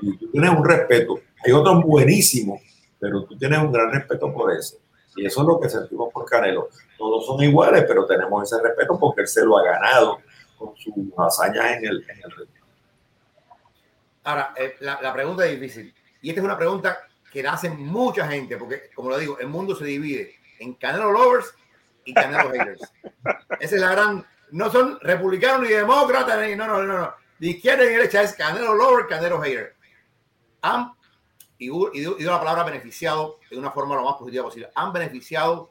Y 0.00 0.16
tú 0.16 0.30
tienes 0.30 0.50
un 0.50 0.64
respeto. 0.64 1.18
Hay 1.44 1.52
otros 1.52 1.82
buenísimos, 1.82 2.60
pero 3.00 3.24
tú 3.24 3.36
tienes 3.36 3.58
un 3.58 3.72
gran 3.72 3.90
respeto 3.90 4.32
por 4.32 4.52
eso. 4.52 4.76
Y 5.16 5.26
eso 5.26 5.42
es 5.42 5.46
lo 5.46 5.60
que 5.60 5.68
sentimos 5.68 6.12
por 6.12 6.24
Canelo. 6.24 6.68
Todos 6.96 7.26
son 7.26 7.42
iguales, 7.42 7.84
pero 7.86 8.06
tenemos 8.06 8.50
ese 8.50 8.62
respeto 8.62 8.98
porque 8.98 9.22
él 9.22 9.28
se 9.28 9.44
lo 9.44 9.58
ha 9.58 9.64
ganado 9.64 10.20
con 10.58 10.76
sus 10.76 10.94
hazañas 11.18 11.76
en 11.76 11.86
el, 11.86 12.06
en 12.08 12.52
Ahora, 14.24 14.54
eh, 14.56 14.76
la, 14.80 15.12
pregunta 15.12 15.44
es 15.46 15.60
difícil. 15.60 15.94
Y 16.20 16.28
esta 16.28 16.40
es 16.40 16.44
una 16.44 16.56
pregunta 16.56 16.98
que 17.30 17.42
la 17.42 17.54
hacen 17.54 17.84
mucha 17.84 18.28
gente, 18.28 18.56
porque, 18.56 18.90
como 18.94 19.10
lo 19.10 19.18
digo, 19.18 19.38
el 19.38 19.48
mundo 19.48 19.74
se 19.74 19.84
divide 19.84 20.36
en 20.60 20.74
Canelo 20.74 21.10
Lovers 21.10 21.52
y 22.04 22.14
Canelo 22.14 22.50
Haters. 22.50 22.92
Esa 23.58 23.74
es 23.74 23.80
la 23.80 23.90
gran. 23.90 24.24
No 24.52 24.70
son 24.70 24.98
republicanos 25.00 25.62
ni 25.62 25.68
demócratas, 25.68 26.40
ni, 26.40 26.54
no, 26.54 26.66
no, 26.66 26.82
no, 26.82 26.98
no. 26.98 27.14
De 27.38 27.48
izquierda 27.48 27.82
y 27.84 27.88
de 27.88 27.92
derecha 27.94 28.22
es 28.22 28.34
Canelo 28.34 28.74
Lover, 28.74 29.06
Canelo 29.08 29.40
Hater. 29.40 29.74
Han 30.60 30.92
y, 31.62 32.00
y, 32.00 32.06
y 32.18 32.24
la 32.24 32.38
palabra 32.38 32.64
beneficiado 32.64 33.38
de 33.50 33.58
una 33.58 33.70
forma 33.70 33.94
lo 33.94 34.04
más 34.04 34.16
positiva 34.16 34.44
posible. 34.44 34.70
Han 34.74 34.92
beneficiado 34.92 35.68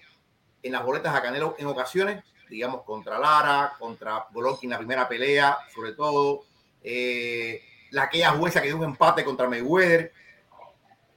en 0.64 0.72
las 0.72 0.84
boletas 0.84 1.14
a 1.14 1.22
Canelo 1.22 1.56
en 1.58 1.68
ocasiones, 1.68 2.24
digamos, 2.50 2.84
contra 2.84 3.20
Lara, 3.20 3.74
contra 3.80 4.28
Golovkin 4.32 4.68
en 4.68 4.72
la 4.72 4.78
primera 4.78 5.08
pelea, 5.08 5.58
sobre 5.74 5.94
todo, 5.94 6.44
eh, 6.84 7.62
la 7.92 8.04
aquella 8.04 8.32
jueza 8.32 8.62
que 8.62 8.68
dio 8.68 8.78
un 8.78 8.84
empate 8.84 9.24
contra 9.24 9.50
Mayweather, 9.50 10.12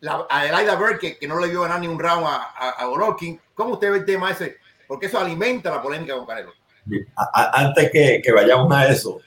la 0.00 0.26
Adelaida 0.28 0.76
Bird 0.76 0.98
que, 0.98 1.18
que, 1.18 1.28
no 1.28 1.40
le 1.40 1.48
dio 1.48 1.62
ganar 1.62 1.80
ni 1.80 1.88
un 1.88 1.98
round 1.98 2.26
a, 2.26 2.50
a, 2.56 2.70
a, 2.70 2.84
Golovkin. 2.86 3.40
¿Cómo 3.54 3.74
usted 3.74 3.90
ve 3.90 3.98
el 3.98 4.04
tema 4.04 4.30
ese? 4.30 4.58
Porque 4.86 5.06
eso 5.06 5.18
alimenta 5.18 5.70
la 5.70 5.80
polémica 5.80 6.14
con 6.14 6.26
Canelo. 6.26 6.52
Antes 7.32 7.90
que, 7.90 8.20
que 8.22 8.32
vayamos 8.32 8.72
a 8.74 8.88
eso, 8.88 9.20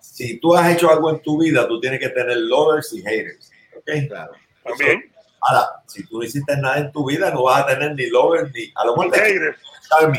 si 0.00 0.38
tú 0.38 0.54
has 0.54 0.72
hecho 0.72 0.90
algo 0.90 1.10
en 1.10 1.20
tu 1.20 1.38
vida, 1.38 1.66
tú 1.66 1.80
tienes 1.80 1.98
que 1.98 2.10
tener 2.10 2.36
lovers 2.36 2.92
y 2.92 3.02
haters. 3.02 3.50
¿Ok? 3.76 3.90
Claro. 4.08 4.32
También. 4.64 5.12
Ahora, 5.40 5.82
si 5.86 6.06
tú 6.06 6.18
no 6.18 6.24
hiciste 6.24 6.56
nada 6.56 6.78
en 6.78 6.92
tu 6.92 7.06
vida, 7.06 7.30
no 7.30 7.44
vas 7.44 7.62
a 7.62 7.66
tener 7.66 7.94
ni 7.94 8.06
lovers 8.06 8.52
ni. 8.52 8.70
A 8.74 8.84
lo 8.84 8.96
mejor. 8.96 9.18
Charmy, 9.88 10.18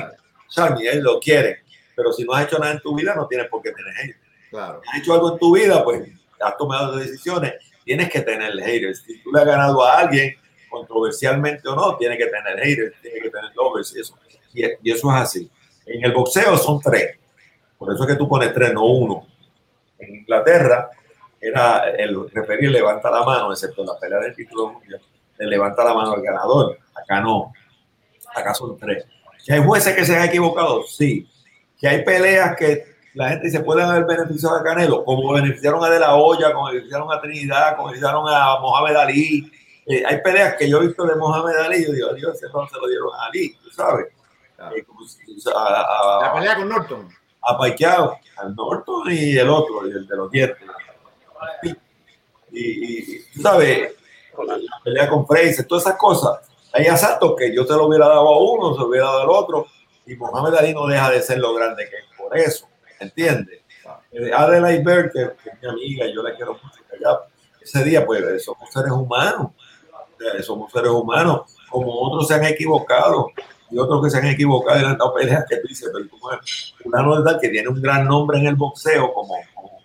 Charmy, 0.50 0.88
él 0.88 1.02
lo 1.02 1.20
quiere. 1.20 1.64
Pero 1.96 2.12
si 2.12 2.24
no 2.24 2.34
has 2.34 2.46
hecho 2.46 2.58
nada 2.58 2.74
en 2.74 2.80
tu 2.80 2.96
vida, 2.96 3.14
no 3.16 3.28
tienes 3.28 3.48
por 3.48 3.62
qué 3.62 3.72
tener 3.72 3.94
haters. 3.94 4.20
Claro. 4.50 4.82
Has 4.92 5.00
hecho 5.00 5.14
algo 5.14 5.34
en 5.34 5.40
tu 5.40 5.56
vida, 5.56 5.84
pues 5.84 6.10
has 6.42 6.58
tomado 6.58 6.98
decisiones, 6.98 7.54
tienes 7.86 8.10
que 8.10 8.22
tener 8.22 8.52
haters. 8.60 9.04
Si 9.06 9.22
tú 9.22 9.32
le 9.32 9.42
has 9.42 9.46
ganado 9.46 9.84
a 9.84 10.00
alguien, 10.00 10.36
controversialmente 10.70 11.68
o 11.70 11.76
no, 11.76 11.98
tiene 11.98 12.18
que 12.18 12.26
tener 12.26 12.60
haters, 12.60 12.96
tiene 13.02 13.22
que 13.22 13.30
tener 13.30 13.52
lovers 13.56 13.96
y 13.96 14.02
eso. 14.02 14.18
Y, 14.54 14.66
y 14.66 14.92
eso 14.92 15.10
es 15.12 15.22
así. 15.22 15.52
En 15.86 16.04
el 16.04 16.14
boxeo 16.14 16.58
son 16.58 16.80
tres. 16.80 17.18
Por 17.78 17.94
eso 17.94 18.04
es 18.04 18.10
que 18.10 18.16
tú 18.16 18.28
pones 18.28 18.54
tres, 18.54 18.74
no 18.74 18.86
uno. 18.86 19.28
En 20.00 20.16
Inglaterra 20.16 20.90
era 21.42 21.90
el 21.90 22.30
referir 22.30 22.70
levanta 22.70 23.10
la 23.10 23.24
mano, 23.24 23.52
excepto 23.52 23.84
la 23.84 23.98
pelea 24.00 24.20
del 24.20 24.36
título 24.36 24.74
mundial, 24.74 25.02
le 25.40 25.48
levanta 25.48 25.84
la 25.84 25.96
mano 25.96 26.14
al 26.14 26.22
ganador. 26.22 26.78
Acá 26.94 27.20
no. 27.20 27.52
Acá 28.36 28.54
son 28.54 28.78
tres. 28.78 29.06
¿Que 29.44 29.54
hay 29.54 29.64
jueces 29.66 29.96
que 29.96 30.06
se 30.06 30.16
han 30.16 30.30
equivocado? 30.30 30.84
Sí. 30.84 31.28
¿Que 31.80 31.88
hay 31.88 32.06
peleas 32.06 32.56
que 32.56 32.86
la 33.16 33.30
gente 33.30 33.50
se 33.50 33.62
puede 33.62 33.82
haber 33.82 34.06
beneficiado 34.06 34.56
a 34.56 34.64
Canelo? 34.64 35.04
Como 35.04 35.34
beneficiaron 35.34 35.84
a 35.84 35.90
De 35.90 36.00
La 36.00 36.16
Hoya, 36.16 36.54
como 36.54 36.68
beneficiaron 36.68 37.12
a 37.12 37.20
Trinidad, 37.20 37.76
como 37.76 37.88
beneficiaron 37.88 38.24
a 38.28 38.60
Mohamed 38.60 38.96
Ali. 38.96 39.52
Eh, 39.88 40.04
hay 40.06 40.22
peleas 40.22 40.56
que 40.58 40.70
yo 40.70 40.80
he 40.80 40.86
visto 40.86 41.04
de 41.06 41.16
Mohamed 41.16 41.56
Ali, 41.56 41.86
yo 41.86 41.92
digo, 41.92 42.14
Dios, 42.14 42.36
ese 42.36 42.46
no 42.54 42.68
se 42.68 42.78
lo 42.80 42.88
dieron 42.88 43.10
a 43.16 43.26
Ali, 43.26 43.56
tú 43.64 43.72
sabes. 43.72 44.08
Eh, 44.76 44.86
a, 45.56 46.20
a, 46.20 46.22
la 46.22 46.34
pelea 46.34 46.56
con 46.56 46.70
Norton. 46.70 47.10
A 47.42 47.58
Paiqueado, 47.58 48.18
al 48.38 48.56
Norton 48.56 49.12
y 49.12 49.36
el 49.36 49.50
otro, 49.50 49.82
el 49.82 50.06
de 50.06 50.16
los 50.16 50.30
dientes. 50.30 50.68
Y, 52.52 53.20
tú 53.34 53.42
sabes, 53.42 53.94
la 54.46 54.58
pelea 54.84 55.10
con 55.10 55.26
Fraser, 55.26 55.66
todas 55.66 55.86
esas 55.86 55.98
cosas. 55.98 56.40
Hay 56.74 56.86
asaltos 56.88 57.36
que 57.38 57.54
yo 57.54 57.66
te 57.66 57.74
lo 57.74 57.88
hubiera 57.88 58.08
dado 58.08 58.28
a 58.28 58.38
uno, 58.40 58.74
se 58.74 58.80
lo 58.80 58.88
hubiera 58.88 59.06
dado 59.08 59.22
al 59.22 59.30
otro, 59.30 59.68
y 60.06 60.16
Mohamed 60.16 60.58
Ali 60.58 60.74
no 60.74 60.88
deja 60.88 61.10
de 61.10 61.22
ser 61.22 61.40
lo 61.40 61.54
grande 61.54 61.88
que 61.90 61.98
es 61.98 62.18
por 62.18 62.38
eso, 62.38 62.68
¿entiendes? 63.00 63.62
Eh, 64.12 64.32
Adelaide 64.34 64.84
Bird, 64.84 65.12
que, 65.12 65.22
es 65.22 65.62
mi 65.62 65.70
amiga, 65.70 66.06
yo 66.14 66.24
la 66.24 66.36
quiero 66.36 66.54
mucho, 66.54 66.82
ya, 67.00 67.20
ese 67.62 67.84
día, 67.84 68.06
pues, 68.06 68.44
somos 68.44 68.70
seres 68.72 68.92
humanos, 68.92 69.52
somos 70.44 70.72
seres 70.72 70.92
humanos, 70.92 71.56
como 71.70 71.92
otros 72.02 72.28
se 72.28 72.36
han 72.36 72.46
equivocado, 72.46 73.32
y 73.72 73.78
otros 73.78 74.04
que 74.04 74.10
se 74.10 74.18
han 74.18 74.28
equivocado 74.28 74.80
y 74.80 74.84
han 74.84 74.98
dado 74.98 75.14
peleas 75.14 75.46
que 75.50 75.58
tú 75.58 75.68
pero 75.82 76.42
una 76.86 77.02
novedad 77.02 77.40
que 77.40 77.50
tiene 77.50 77.70
un 77.70 77.82
gran 77.82 78.06
nombre 78.06 78.38
en 78.38 78.48
el 78.48 78.56
boxeo 78.56 79.14
como, 79.14 79.34
como 79.56 79.80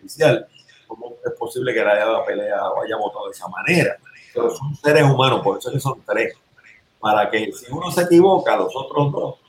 oficial, 0.00 0.46
¿cómo 0.88 1.16
es 1.24 1.32
posible 1.38 1.72
que 1.72 1.84
la 1.84 1.92
haya 1.92 2.24
pelea 2.24 2.68
o 2.70 2.82
haya 2.82 2.96
votado 2.96 3.26
de 3.26 3.32
esa 3.32 3.46
manera? 3.46 3.96
Pero 4.34 4.50
son 4.50 4.74
seres 4.74 5.04
humanos, 5.04 5.42
por 5.42 5.58
eso 5.58 5.68
es 5.68 5.74
que 5.74 5.80
son 5.80 6.02
tres. 6.04 6.34
Para 6.98 7.30
que 7.30 7.52
si 7.52 7.70
uno 7.70 7.90
se 7.92 8.02
equivoca, 8.02 8.56
los 8.56 8.74
otros 8.74 9.12
dos 9.12 9.40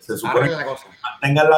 se 0.00 0.16
supone 0.16 0.48
que 0.48 0.56
mantengan 1.02 1.50
la, 1.50 1.56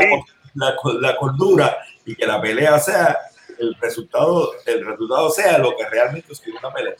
la, 0.54 0.76
la, 1.00 1.16
cordura 1.16 1.78
y 2.04 2.14
que 2.16 2.26
la 2.26 2.40
pelea 2.40 2.78
sea 2.78 3.16
el 3.58 3.74
resultado, 3.80 4.50
el 4.66 4.84
resultado 4.84 5.30
sea 5.30 5.58
lo 5.58 5.76
que 5.76 5.86
realmente 5.88 6.32
es 6.32 6.42
una 6.46 6.72
pelea. 6.72 6.94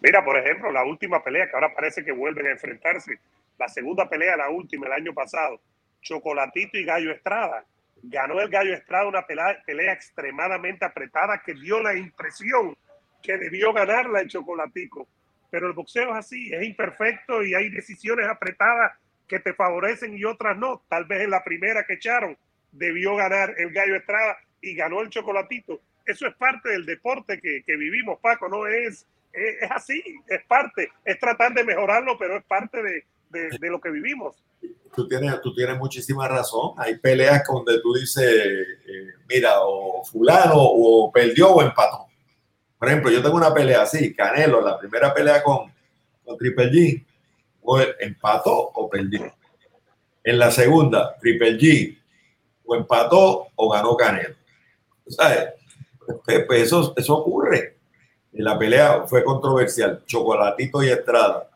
Mira, 0.00 0.24
por 0.24 0.36
ejemplo, 0.36 0.72
la 0.72 0.84
última 0.84 1.22
pelea 1.22 1.46
que 1.46 1.54
ahora 1.54 1.72
parece 1.74 2.04
que 2.04 2.10
vuelven 2.12 2.46
a 2.46 2.50
enfrentarse, 2.50 3.20
la 3.58 3.68
segunda 3.68 4.08
pelea, 4.08 4.36
la 4.36 4.50
última, 4.50 4.86
el 4.86 4.94
año 4.94 5.14
pasado, 5.14 5.60
Chocolatito 6.00 6.76
y 6.76 6.84
Gallo 6.84 7.12
Estrada 7.12 7.64
ganó 8.02 8.40
el 8.40 8.48
Gallo 8.48 8.74
Estrada 8.74 9.06
una 9.06 9.26
pelea, 9.26 9.92
extremadamente 9.92 10.84
apretada 10.84 11.42
que 11.44 11.54
dio 11.54 11.80
la 11.80 11.94
impresión 11.94 12.76
que 13.22 13.38
debió 13.38 13.72
ganarla 13.72 14.20
el 14.20 14.28
Chocolatico. 14.28 15.08
Pero 15.50 15.68
el 15.68 15.74
boxeo 15.74 16.10
es 16.10 16.16
así, 16.16 16.52
es 16.52 16.62
imperfecto 16.64 17.44
y 17.44 17.54
hay 17.54 17.68
decisiones 17.70 18.28
apretadas 18.28 18.98
que 19.28 19.38
te 19.38 19.54
favorecen 19.54 20.16
y 20.16 20.24
otras 20.24 20.56
no. 20.56 20.82
Tal 20.88 21.04
vez 21.04 21.22
en 21.22 21.30
la 21.30 21.44
primera 21.44 21.84
que 21.84 21.94
echaron 21.94 22.36
debió 22.72 23.14
ganar 23.16 23.54
el 23.58 23.72
Gallo 23.72 23.96
Estrada 23.96 24.38
y 24.60 24.74
ganó 24.74 25.00
el 25.02 25.10
Chocolatito. 25.10 25.80
Eso 26.04 26.26
es 26.26 26.34
parte 26.34 26.70
del 26.70 26.84
deporte 26.84 27.40
que, 27.40 27.76
vivimos, 27.76 28.18
Paco, 28.20 28.48
no 28.48 28.66
es, 28.66 29.06
es, 29.32 29.70
así, 29.70 30.02
es 30.26 30.42
parte, 30.44 30.90
es 31.04 31.18
tratar 31.18 31.52
de 31.54 31.64
mejorarlo, 31.64 32.18
pero 32.18 32.36
es 32.36 32.44
parte 32.44 32.82
de, 32.82 33.04
de, 33.32 33.58
de 33.58 33.70
lo 33.70 33.80
que 33.80 33.90
vivimos. 33.90 34.36
tú 34.94 35.08
tienes, 35.08 35.40
tú 35.40 35.54
tienes 35.54 35.78
muchísima 35.78 36.28
razón. 36.28 36.74
Hay 36.76 36.98
peleas 36.98 37.42
donde 37.50 37.80
tú 37.80 37.94
dices, 37.94 38.24
eh, 38.24 39.06
mira, 39.28 39.60
o 39.60 40.04
fulano 40.04 40.54
o 40.56 41.10
perdió 41.10 41.50
o 41.50 41.62
empató. 41.62 42.06
Por 42.78 42.88
ejemplo, 42.88 43.10
yo 43.10 43.22
tengo 43.22 43.36
una 43.36 43.54
pelea 43.54 43.82
así, 43.82 44.14
Canelo, 44.14 44.60
la 44.60 44.78
primera 44.78 45.14
pelea 45.14 45.42
con, 45.42 45.72
con 46.24 46.36
Triple 46.36 46.70
G, 46.70 47.06
o 47.62 47.80
empató 48.00 48.70
o 48.74 48.90
perdió. 48.90 49.32
En 50.24 50.38
la 50.38 50.50
segunda, 50.50 51.16
Triple 51.20 51.58
G, 51.58 51.98
o 52.64 52.74
empató 52.74 53.46
o 53.54 53.68
ganó 53.70 53.96
Canelo. 53.96 54.34
¿Sabes? 55.06 55.50
Pues, 56.24 56.44
pues 56.46 56.62
eso, 56.62 56.92
eso 56.96 57.18
ocurre. 57.18 57.78
La 58.32 58.58
pelea 58.58 59.02
fue 59.06 59.22
controversial. 59.22 60.02
Chocolatito 60.06 60.82
y 60.82 60.88
Estrada. 60.88 61.50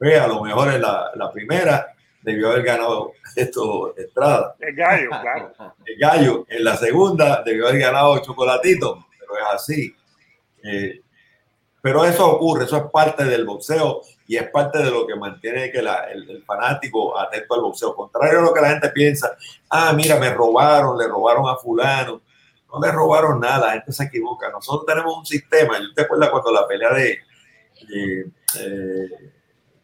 Pues 0.00 0.18
a 0.18 0.26
lo 0.26 0.42
mejor 0.42 0.72
en 0.72 0.80
la, 0.80 1.10
la 1.14 1.30
primera 1.30 1.94
debió 2.22 2.48
haber 2.48 2.62
ganado 2.62 3.12
esto 3.36 3.94
Estrada. 3.98 4.56
El 4.58 4.74
gallo, 4.74 5.10
claro. 5.10 5.52
El 5.84 5.98
gallo. 5.98 6.46
En 6.48 6.64
la 6.64 6.74
segunda 6.78 7.42
debió 7.44 7.68
haber 7.68 7.82
ganado 7.82 8.18
Chocolatito, 8.20 9.06
pero 9.18 9.36
es 9.36 9.54
así. 9.54 9.94
Eh, 10.64 11.02
pero 11.82 12.06
eso 12.06 12.30
ocurre, 12.30 12.64
eso 12.64 12.78
es 12.78 12.84
parte 12.90 13.24
del 13.24 13.44
boxeo 13.44 14.00
y 14.26 14.38
es 14.38 14.48
parte 14.48 14.78
de 14.78 14.90
lo 14.90 15.06
que 15.06 15.16
mantiene 15.16 15.70
que 15.70 15.82
la, 15.82 16.04
el, 16.04 16.44
fanático 16.46 17.18
atento 17.18 17.56
al 17.56 17.60
boxeo. 17.60 17.94
Contrario 17.94 18.38
a 18.38 18.42
lo 18.42 18.54
que 18.54 18.60
la 18.62 18.70
gente 18.70 18.88
piensa, 18.88 19.36
ah, 19.68 19.92
mira, 19.94 20.18
me 20.18 20.30
robaron, 20.32 20.96
le 20.96 21.08
robaron 21.08 21.46
a 21.46 21.56
fulano. 21.56 22.22
No 22.72 22.80
le 22.80 22.90
robaron 22.90 23.38
nada, 23.38 23.66
la 23.66 23.72
gente 23.72 23.92
se 23.92 24.04
equivoca. 24.04 24.48
Nosotros 24.48 24.86
tenemos 24.86 25.14
un 25.14 25.26
sistema. 25.26 25.78
Yo 25.78 25.92
te 25.94 26.02
acuerdas 26.02 26.30
cuando 26.30 26.52
la 26.52 26.66
pelea 26.66 26.94
de, 26.94 27.18
eh, 27.94 28.24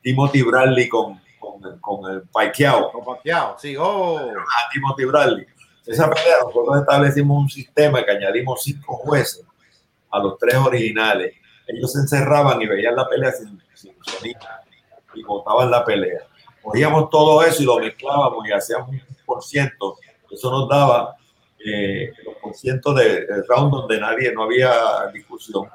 Timothy 0.06 0.42
Bradley 0.42 0.88
con, 0.88 1.20
con, 1.40 1.80
con 1.80 2.12
el 2.12 2.22
Pacquiao. 2.28 2.92
Con 2.92 3.04
Pacquiao, 3.04 3.56
sí. 3.58 3.74
Oh. 3.76 4.16
A 4.16 4.70
Timothy 4.72 5.04
Bradley. 5.04 5.44
Esa 5.84 6.08
pelea 6.08 6.36
nosotros 6.44 6.78
establecimos 6.78 7.36
un 7.36 7.50
sistema 7.50 8.04
que 8.04 8.12
añadimos 8.12 8.62
cinco 8.62 8.94
jueces 8.98 9.44
a 10.12 10.20
los 10.20 10.38
tres 10.38 10.54
originales. 10.54 11.34
Ellos 11.66 11.90
se 11.92 11.98
encerraban 11.98 12.62
y 12.62 12.66
veían 12.66 12.94
la 12.94 13.08
pelea 13.08 13.32
sin, 13.32 13.60
sonido 13.74 14.38
y 15.12 15.24
votaban 15.24 15.72
la 15.72 15.84
pelea. 15.84 16.20
Cogíamos 16.62 17.10
todo 17.10 17.42
eso 17.42 17.64
y 17.64 17.66
lo 17.66 17.80
mezclábamos 17.80 18.46
y 18.46 18.52
hacíamos 18.52 18.90
un 18.90 19.02
por 19.24 19.42
ciento. 19.42 19.96
Eso 20.30 20.52
nos 20.52 20.68
daba 20.68 21.16
eh, 21.64 22.12
los 22.24 22.36
por 22.36 22.54
ciento 22.54 22.94
de, 22.94 23.26
round 23.48 23.72
donde 23.72 23.98
nadie, 23.98 24.32
no 24.32 24.44
había 24.44 24.70
discusión. 25.12 25.68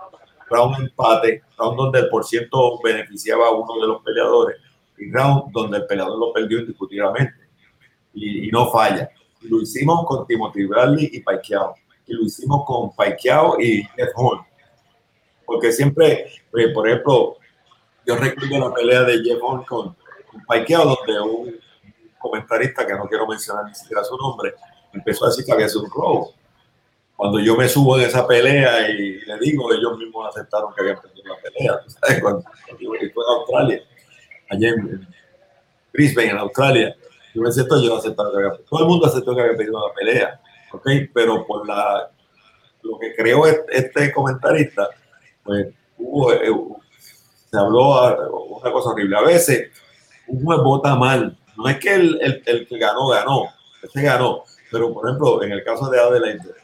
Round 0.51 0.79
empate, 0.79 1.41
round 1.57 1.77
donde 1.77 1.99
el 1.99 2.09
por 2.09 2.25
ciento 2.25 2.79
beneficiaba 2.83 3.47
a 3.47 3.51
uno 3.51 3.81
de 3.81 3.87
los 3.87 4.03
peleadores 4.03 4.57
y 4.97 5.11
round 5.11 5.51
donde 5.51 5.77
el 5.77 5.85
peleador 5.87 6.19
lo 6.19 6.33
perdió 6.33 6.59
indiscutiblemente. 6.59 7.49
Y, 8.13 8.49
no 8.51 8.69
falla. 8.69 9.09
lo 9.41 9.61
hicimos 9.61 10.05
con 10.05 10.27
Timothy 10.27 10.65
Bradley 10.65 11.09
y 11.13 11.21
Pacquiao 11.21 11.75
y 12.11 12.13
lo 12.13 12.23
hicimos 12.23 12.65
con 12.65 12.93
Paiqueado 12.93 13.59
y 13.59 13.83
Jeff 13.95 14.09
Horn. 14.15 14.41
Porque 15.45 15.71
siempre, 15.71 16.27
eh, 16.57 16.69
por 16.73 16.87
ejemplo, 16.87 17.37
yo 18.05 18.15
recuerdo 18.17 18.59
la 18.59 18.73
pelea 18.73 19.03
de 19.03 19.23
Jeff 19.23 19.39
Horn 19.41 19.63
con, 19.63 19.95
con 20.29 20.41
donde 20.47 21.21
un 21.21 21.59
comentarista, 22.19 22.85
que 22.85 22.93
no 22.93 23.07
quiero 23.07 23.27
mencionar 23.27 23.65
ni 23.65 23.73
siquiera 23.73 24.03
su 24.03 24.17
nombre, 24.17 24.53
empezó 24.93 25.25
a 25.25 25.29
decir 25.29 25.45
que 25.45 25.51
había 25.51 25.69
sido 25.69 25.83
un 25.83 25.89
robo. 25.89 26.33
Cuando 27.21 27.39
yo 27.39 27.55
me 27.55 27.69
subo 27.69 27.99
en 27.99 28.07
esa 28.07 28.25
pelea 28.25 28.89
y 28.89 29.19
le 29.19 29.37
digo, 29.37 29.71
ellos 29.71 29.95
mismos 29.95 30.27
aceptaron 30.27 30.73
que 30.73 30.81
habían 30.81 30.99
perdido 30.99 31.35
la 31.35 31.39
pelea. 31.39 31.79
¿sabes? 31.85 32.19
Cuando, 32.19 32.41
fue 32.41 32.97
en 32.99 33.11
Australia, 33.29 33.83
allá 34.49 34.69
en, 34.69 35.07
Brisbane, 35.93 36.29
en 36.31 36.37
Australia, 36.39 36.95
yo 37.35 37.43
me 37.43 37.51
siento 37.51 37.79
yo 37.79 37.95
aceptando 37.95 38.31
que 38.31 38.37
había, 38.39 38.57
todo 38.67 38.79
el 38.79 38.87
mundo 38.87 39.05
aceptó 39.05 39.35
que 39.35 39.41
había 39.41 39.55
perdido 39.55 39.87
la 39.87 39.93
pelea 39.93 40.41
¿ok? 40.71 40.89
Pero 41.13 41.45
por 41.45 41.67
la, 41.67 42.09
lo 42.81 42.97
que 42.97 43.13
creó 43.15 43.45
este 43.45 44.11
comentarista, 44.11 44.89
pues 45.43 45.67
hubo, 45.99 46.33
eh, 46.33 46.51
se 47.51 47.55
habló 47.55 48.57
una 48.63 48.71
cosa 48.71 48.89
horrible. 48.89 49.15
A 49.15 49.21
veces 49.21 49.69
un 50.25 50.43
juez 50.43 50.59
vota 50.63 50.95
mal. 50.95 51.37
No 51.55 51.69
es 51.69 51.77
que 51.77 51.93
el, 51.93 52.19
el, 52.19 52.41
el 52.47 52.67
que 52.67 52.79
ganó, 52.79 53.09
ganó. 53.09 53.43
Ese 53.83 54.01
ganó. 54.01 54.43
Pero, 54.71 54.91
por 54.91 55.07
ejemplo, 55.07 55.43
en 55.43 55.51
el 55.51 55.63
caso 55.63 55.87
de 55.87 55.99
Adelaide, 55.99 56.60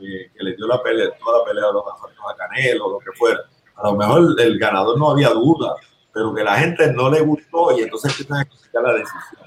eh, 0.00 0.30
que 0.34 0.44
le 0.44 0.56
dio 0.56 0.66
la 0.66 0.82
pelea, 0.82 1.10
toda 1.18 1.38
la 1.38 1.44
pelea 1.44 1.64
a 1.64 1.72
los 1.72 1.84
a 1.86 2.36
Canelo, 2.36 2.90
lo 2.90 2.98
que 2.98 3.12
fuera, 3.12 3.40
a 3.76 3.88
lo 3.88 3.96
mejor 3.96 4.40
el 4.40 4.58
ganador 4.58 4.98
no 4.98 5.10
había 5.10 5.30
duda, 5.30 5.74
pero 6.12 6.34
que 6.34 6.42
la 6.42 6.56
gente 6.58 6.92
no 6.92 7.10
le 7.10 7.20
gustó 7.20 7.76
y 7.76 7.82
entonces 7.82 8.10
empiezan 8.12 8.38
a 8.38 8.44
criticar 8.44 8.82
la 8.82 8.92
decisión. 8.94 9.42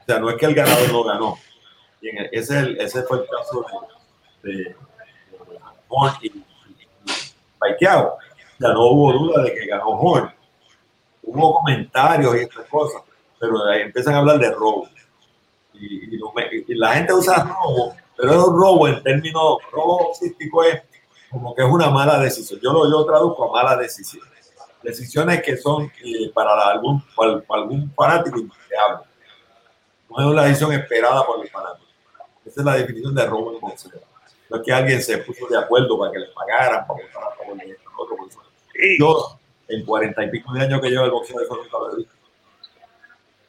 O 0.00 0.04
sea, 0.06 0.18
no 0.18 0.30
es 0.30 0.36
que 0.36 0.46
el 0.46 0.54
ganador 0.54 0.92
no 0.92 1.04
ganó, 1.04 1.38
ese, 2.32 2.76
ese 2.78 3.02
fue 3.04 3.18
el 3.18 3.26
caso 3.26 3.64
de, 4.42 4.52
de, 4.52 4.76
Horn 5.88 6.12
y, 6.22 6.26
y, 6.26 6.42
O 7.62 7.78
sea, 7.78 8.72
no 8.72 8.86
hubo 8.88 9.12
duda 9.12 9.42
de 9.42 9.54
que 9.54 9.66
ganó 9.66 9.88
Horn. 9.88 10.30
Hubo 11.22 11.54
comentarios 11.54 12.36
y 12.36 12.40
estas 12.40 12.66
cosas, 12.68 13.02
pero 13.40 13.64
ahí 13.66 13.82
empiezan 13.82 14.14
a 14.14 14.18
hablar 14.18 14.38
de 14.38 14.50
robo. 14.50 14.88
Y, 15.72 16.18
la 16.76 16.94
gente 16.94 17.12
usa 17.12 17.44
robo, 17.44 17.96
pero 18.16 18.32
es 18.32 18.38
un 18.38 18.60
robo 18.60 18.88
en 18.88 19.02
términos, 19.02 19.58
robo 19.72 20.14
psíquico 20.14 20.62
es 20.64 20.82
como 21.30 21.54
que 21.54 21.62
es 21.62 21.68
una 21.68 21.90
mala 21.90 22.18
decisión. 22.18 22.60
Yo 22.62 22.72
lo 22.72 22.88
yo 22.88 23.04
traduzco 23.04 23.48
a 23.48 23.62
mala 23.62 23.76
decisión. 23.76 24.22
Decisiones 24.82 25.42
que 25.42 25.56
son 25.56 25.90
eh, 26.04 26.30
para, 26.32 26.68
algún, 26.68 27.02
para, 27.16 27.42
algún 27.48 27.90
fanático 27.92 28.38
indeseable. 28.38 29.06
No 30.10 30.20
es 30.20 30.26
una 30.26 30.44
decisión 30.44 30.72
esperada 30.72 31.24
por 31.24 31.42
el 31.42 31.50
fanático. 31.50 31.86
Esa 32.44 32.60
es 32.60 32.64
la 32.64 32.76
definición 32.76 33.14
de 33.14 33.26
robo 33.26 33.54
en 33.54 33.60
boxeo. 33.60 34.00
No 34.50 34.58
es 34.58 34.62
que 34.62 34.72
alguien 34.72 35.02
se 35.02 35.18
puso 35.18 35.48
de 35.48 35.58
acuerdo 35.58 35.98
para 35.98 36.12
que 36.12 36.18
le 36.18 36.26
pagaran, 36.28 36.86
para 36.86 37.02
votar 37.02 37.22
a 37.24 37.36
favor 37.36 37.56
de 37.56 37.76
otro. 37.96 38.16
Yo, 38.98 39.38
en 39.68 39.84
cuarenta 39.84 40.22
y 40.22 40.30
pico 40.30 40.52
de 40.52 40.60
años 40.60 40.80
que 40.80 40.90
llevo 40.90 41.04
el 41.04 41.10
boxeo, 41.10 41.40
eso 41.40 41.56
nunca 41.56 41.78
lo 41.78 41.92
he 41.92 41.96
visto. 41.96 42.14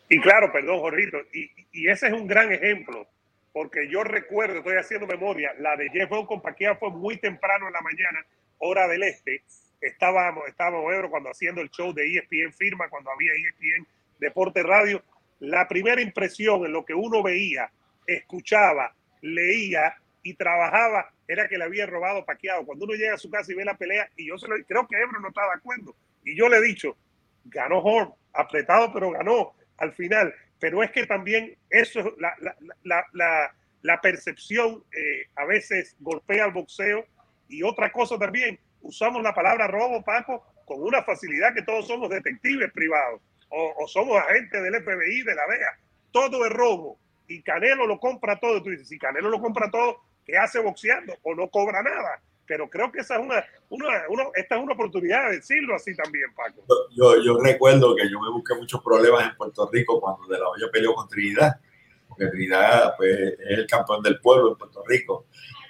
Y 0.10 0.22
claro, 0.22 0.52
perdón, 0.52 0.80
Jorrito, 0.80 1.18
y, 1.34 1.50
y, 1.74 1.90
ese 1.90 2.08
es 2.08 2.14
un 2.14 2.28
gran 2.28 2.52
ejemplo, 2.52 3.08
porque 3.56 3.88
yo 3.88 4.04
recuerdo, 4.04 4.58
estoy 4.58 4.76
haciendo 4.76 5.08
memoria, 5.08 5.54
la 5.60 5.78
de 5.78 5.88
Jeff 5.90 6.10
Brown 6.10 6.26
con 6.26 6.42
fue 6.42 6.90
muy 6.90 7.16
temprano 7.16 7.68
en 7.68 7.72
la 7.72 7.80
mañana, 7.80 8.26
hora 8.58 8.86
del 8.90 9.02
este. 9.04 9.44
Estábamos, 9.80 10.46
estábamos 10.50 10.94
Ebro 10.94 11.10
cuando 11.10 11.30
haciendo 11.30 11.62
el 11.62 11.70
show 11.70 11.94
de 11.94 12.04
ESPN 12.06 12.52
Firma, 12.52 12.90
cuando 12.90 13.12
había 13.12 13.32
ESPN 13.32 13.88
Deporte 14.20 14.62
Radio. 14.62 15.02
La 15.40 15.70
primera 15.70 16.02
impresión 16.02 16.66
en 16.66 16.74
lo 16.74 16.84
que 16.84 16.94
uno 16.94 17.24
veía 17.24 17.72
escuchaba, 18.06 18.94
leía 19.22 19.96
y 20.22 20.34
trabajaba 20.34 21.14
era 21.26 21.48
que 21.48 21.58
le 21.58 21.64
había 21.64 21.86
robado 21.86 22.26
paqueado. 22.26 22.66
Cuando 22.66 22.84
uno 22.84 22.96
llega 22.96 23.14
a 23.14 23.18
su 23.18 23.30
casa 23.30 23.54
y 23.54 23.56
ve 23.56 23.64
la 23.64 23.78
pelea, 23.78 24.10
y 24.18 24.28
yo 24.28 24.38
se 24.38 24.50
lo, 24.50 24.58
creo 24.68 24.86
que 24.86 24.98
Ebro 24.98 25.22
no 25.22 25.30
está 25.30 25.44
de 25.44 25.56
acuerdo, 25.56 25.96
y 26.26 26.36
yo 26.36 26.50
le 26.50 26.58
he 26.58 26.62
dicho, 26.62 26.98
ganó 27.46 27.80
Horn, 27.80 28.14
apretado, 28.34 28.92
pero 28.92 29.12
ganó 29.12 29.54
al 29.78 29.94
final. 29.94 30.36
Pero 30.66 30.82
es 30.82 30.90
que 30.90 31.06
también 31.06 31.56
eso 31.70 32.00
es 32.00 32.06
la, 32.18 32.34
la, 32.82 33.06
la, 33.14 33.56
la 33.84 34.02
percepción 34.02 34.84
eh, 34.92 35.28
a 35.36 35.46
veces 35.46 35.96
golpea 36.00 36.46
al 36.46 36.54
boxeo 36.54 37.06
y 37.48 37.62
otra 37.62 37.92
cosa 37.92 38.18
también, 38.18 38.60
usamos 38.82 39.22
la 39.22 39.32
palabra 39.32 39.68
robo, 39.68 40.04
Paco, 40.04 40.44
con 40.66 40.82
una 40.82 41.04
facilidad 41.04 41.54
que 41.54 41.62
todos 41.62 41.86
somos 41.86 42.10
detectives 42.10 42.72
privados 42.72 43.22
o, 43.50 43.76
o 43.78 43.88
somos 43.88 44.18
agentes 44.18 44.64
del 44.64 44.82
FBI, 44.84 45.22
de 45.22 45.36
la 45.36 45.46
DEA. 45.46 45.80
Todo 46.12 46.44
es 46.48 46.52
robo 46.52 46.98
y 47.28 47.44
Canelo 47.44 47.86
lo 47.86 48.00
compra 48.00 48.40
todo. 48.40 48.64
Tú 48.64 48.72
dices, 48.72 48.88
si 48.88 48.98
Canelo 48.98 49.30
lo 49.30 49.40
compra 49.40 49.70
todo, 49.70 50.02
¿qué 50.26 50.36
hace 50.36 50.58
boxeando? 50.58 51.16
O 51.22 51.36
no 51.36 51.48
cobra 51.50 51.84
nada. 51.84 52.24
Pero 52.48 52.70
creo 52.70 52.92
que 52.92 53.00
esa 53.00 53.16
es 53.16 53.22
una, 53.22 53.44
una, 53.70 53.90
esta 54.36 54.56
es 54.56 54.64
una 54.64 54.74
oportunidad 54.74 55.30
de 55.30 55.38
decirlo 55.38 55.76
así 55.76 55.96
también, 55.96 56.34
Paco. 56.36 56.64
Yo, 56.96 57.22
yo 57.24 57.40
recuerdo 57.40 57.96
que 57.96 58.10
yo 58.10 58.20
me 58.20 58.30
busqué 58.30 58.56
muchos 58.56 58.84
problemas 58.84 59.30
en 59.30 59.36
Puerto 59.36 59.70
Rico 59.72 60.00
cuando 60.00 60.28
De 60.28 60.40
La 60.40 60.50
Hoya 60.50 60.68
peleó 60.72 60.94
con 60.94 61.08
Trinidad, 61.08 61.60
porque 62.08 62.28
Trinidad 62.28 62.94
pues, 62.98 63.12
es 63.12 63.58
el 63.58 63.68
campeón 63.68 64.04
del 64.04 64.20
pueblo 64.20 64.52
en 64.52 64.58
Puerto 64.58 64.84
Rico. 64.88 65.26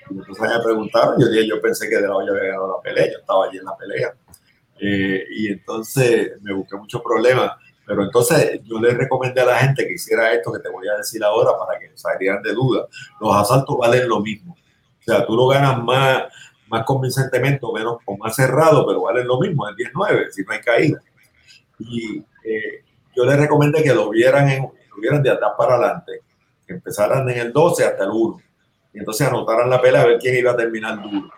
Y 0.09 0.17
entonces 0.17 0.49
me 0.49 0.63
preguntaron, 0.63 1.15
yo 1.19 1.29
dije, 1.29 1.47
yo 1.47 1.61
pensé 1.61 1.89
que 1.89 1.95
De 1.95 2.07
La 2.07 2.15
Hoya 2.15 2.31
había 2.31 2.51
ganado 2.51 2.75
la 2.77 2.81
pelea, 2.81 3.11
yo 3.11 3.19
estaba 3.19 3.45
allí 3.45 3.57
en 3.57 3.65
la 3.65 3.77
pelea. 3.77 4.15
Eh, 4.79 5.25
y 5.29 5.47
entonces 5.47 6.33
me 6.41 6.53
busqué 6.53 6.75
muchos 6.75 7.01
problemas 7.01 7.51
pero 7.85 8.03
entonces 8.03 8.61
yo 8.63 8.79
le 8.79 8.91
recomendé 8.91 9.41
a 9.41 9.45
la 9.45 9.57
gente 9.59 9.85
que 9.87 9.93
hiciera 9.93 10.33
esto 10.33 10.51
que 10.51 10.59
te 10.59 10.69
voy 10.69 10.87
a 10.87 10.97
decir 10.97 11.23
ahora 11.23 11.51
para 11.57 11.79
que 11.79 11.91
salieran 11.93 12.41
de 12.41 12.53
duda. 12.53 12.87
Los 13.21 13.35
asaltos 13.35 13.77
valen 13.77 14.09
lo 14.09 14.19
mismo. 14.21 14.53
O 14.53 15.03
sea, 15.03 15.25
tú 15.25 15.35
lo 15.35 15.47
ganas 15.47 15.83
más, 15.83 16.23
más 16.67 16.83
convincentemente 16.85 17.59
o 17.61 17.73
menos 17.73 17.97
o 18.05 18.17
más 18.17 18.35
cerrado, 18.35 18.85
pero 18.85 19.01
valen 19.03 19.27
lo 19.27 19.39
mismo, 19.39 19.67
el 19.67 19.75
19, 19.75 20.31
si 20.31 20.43
no 20.43 20.53
hay 20.53 20.61
caída. 20.61 21.01
Y 21.79 22.17
eh, 22.43 22.83
yo 23.15 23.25
le 23.25 23.35
recomendé 23.35 23.83
que 23.83 23.93
lo 23.93 24.09
vieran, 24.09 24.49
en, 24.49 24.63
lo 24.63 25.01
vieran 25.01 25.21
de 25.21 25.31
atrás 25.31 25.51
para 25.57 25.75
adelante, 25.75 26.21
que 26.65 26.73
empezaran 26.73 27.29
en 27.29 27.37
el 27.37 27.53
12 27.53 27.85
hasta 27.85 28.03
el 28.03 28.11
1. 28.11 28.41
Y 28.93 28.99
entonces 28.99 29.27
anotaran 29.27 29.69
la 29.69 29.81
pelea 29.81 30.01
a 30.01 30.05
ver 30.05 30.19
quién 30.19 30.37
iba 30.37 30.51
a 30.51 30.57
terminar 30.57 31.01
duro. 31.01 31.29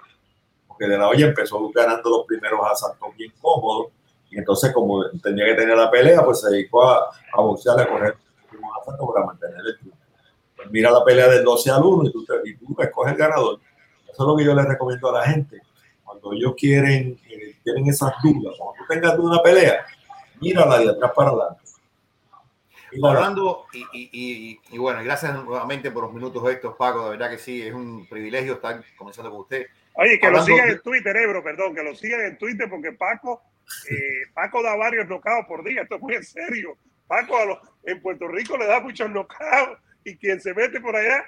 Porque 0.68 0.88
de 0.88 0.98
la 0.98 1.10
olla 1.10 1.26
empezó 1.26 1.70
ganando 1.72 2.10
los 2.10 2.26
primeros 2.26 2.60
asaltos 2.72 3.16
bien 3.18 3.34
cómodos 3.42 3.88
y 4.30 4.38
entonces, 4.38 4.74
como 4.74 5.10
tenía 5.24 5.46
que 5.46 5.56
tener 5.56 5.78
la 5.78 5.90
pelea, 5.90 6.24
pues 6.24 6.42
se 6.42 6.50
dedicó 6.50 6.84
a, 6.84 7.10
a 7.34 7.42
boxear, 7.42 7.80
a 7.80 7.88
correr. 7.88 8.16
Para 10.56 10.70
mira 10.70 10.92
la 10.92 11.04
pelea 11.04 11.28
del 11.28 11.44
12 11.44 11.72
al 11.72 11.84
1 11.84 12.10
y 12.10 12.12
tú, 12.12 12.26
y 12.44 12.58
tú 12.58 12.76
escoges 12.80 13.14
el 13.14 13.18
ganador. 13.18 13.60
Eso 14.18 14.24
es 14.24 14.30
lo 14.30 14.36
que 14.36 14.46
yo 14.46 14.56
les 14.56 14.66
recomiendo 14.66 15.10
a 15.10 15.20
la 15.20 15.28
gente. 15.28 15.62
Cuando 16.04 16.34
ellos 16.34 16.56
quieren, 16.58 17.20
eh, 17.30 17.56
tienen 17.64 17.88
esas 17.88 18.12
dudas, 18.24 18.56
cuando 18.58 18.74
tú 18.76 18.84
tengas 18.90 19.16
una 19.20 19.44
pelea, 19.44 19.86
mírala 20.42 20.80
de 20.80 20.90
atrás 20.90 21.12
para 21.16 21.30
adelante. 21.30 21.62
Hablando, 23.04 23.66
y, 23.74 23.86
y, 23.94 24.60
y, 24.72 24.78
bueno, 24.80 25.04
gracias 25.04 25.36
nuevamente 25.44 25.92
por 25.92 26.06
los 26.06 26.14
minutos 26.14 26.50
estos, 26.50 26.76
Paco, 26.76 27.04
de 27.04 27.10
verdad 27.12 27.30
que 27.30 27.38
sí, 27.38 27.62
es 27.62 27.76
un 27.76 28.08
privilegio 28.08 28.54
estar 28.54 28.84
comenzando 28.98 29.30
con 29.30 29.42
usted. 29.42 29.68
Oye, 29.94 30.20
que 30.20 30.32
lo 30.32 30.42
sigan 30.42 30.70
en 30.70 30.82
Twitter, 30.82 31.16
Ebro, 31.16 31.44
perdón, 31.44 31.76
que 31.76 31.84
lo 31.84 31.94
sigan 31.94 32.22
en 32.22 32.40
Twitter 32.40 32.68
porque 32.68 32.94
Paco, 32.94 33.44
eh, 33.92 34.32
Paco 34.34 34.64
da 34.64 34.76
varios 34.76 35.08
nocaos 35.08 35.46
por 35.46 35.64
día, 35.64 35.84
esto 35.84 35.98
es 35.98 36.02
muy 36.02 36.16
en 36.16 36.24
serio. 36.24 36.76
Paco 37.06 37.38
a 37.38 37.46
los, 37.46 37.60
en 37.84 38.02
Puerto 38.02 38.28
Rico 38.30 38.58
le 38.58 38.66
da 38.66 38.80
muchos 38.80 39.12
nocaos 39.12 39.78
y 40.04 40.18
quien 40.18 40.42
se 40.42 40.56
mete 40.56 40.82
por 40.82 40.96
allá, 40.96 41.24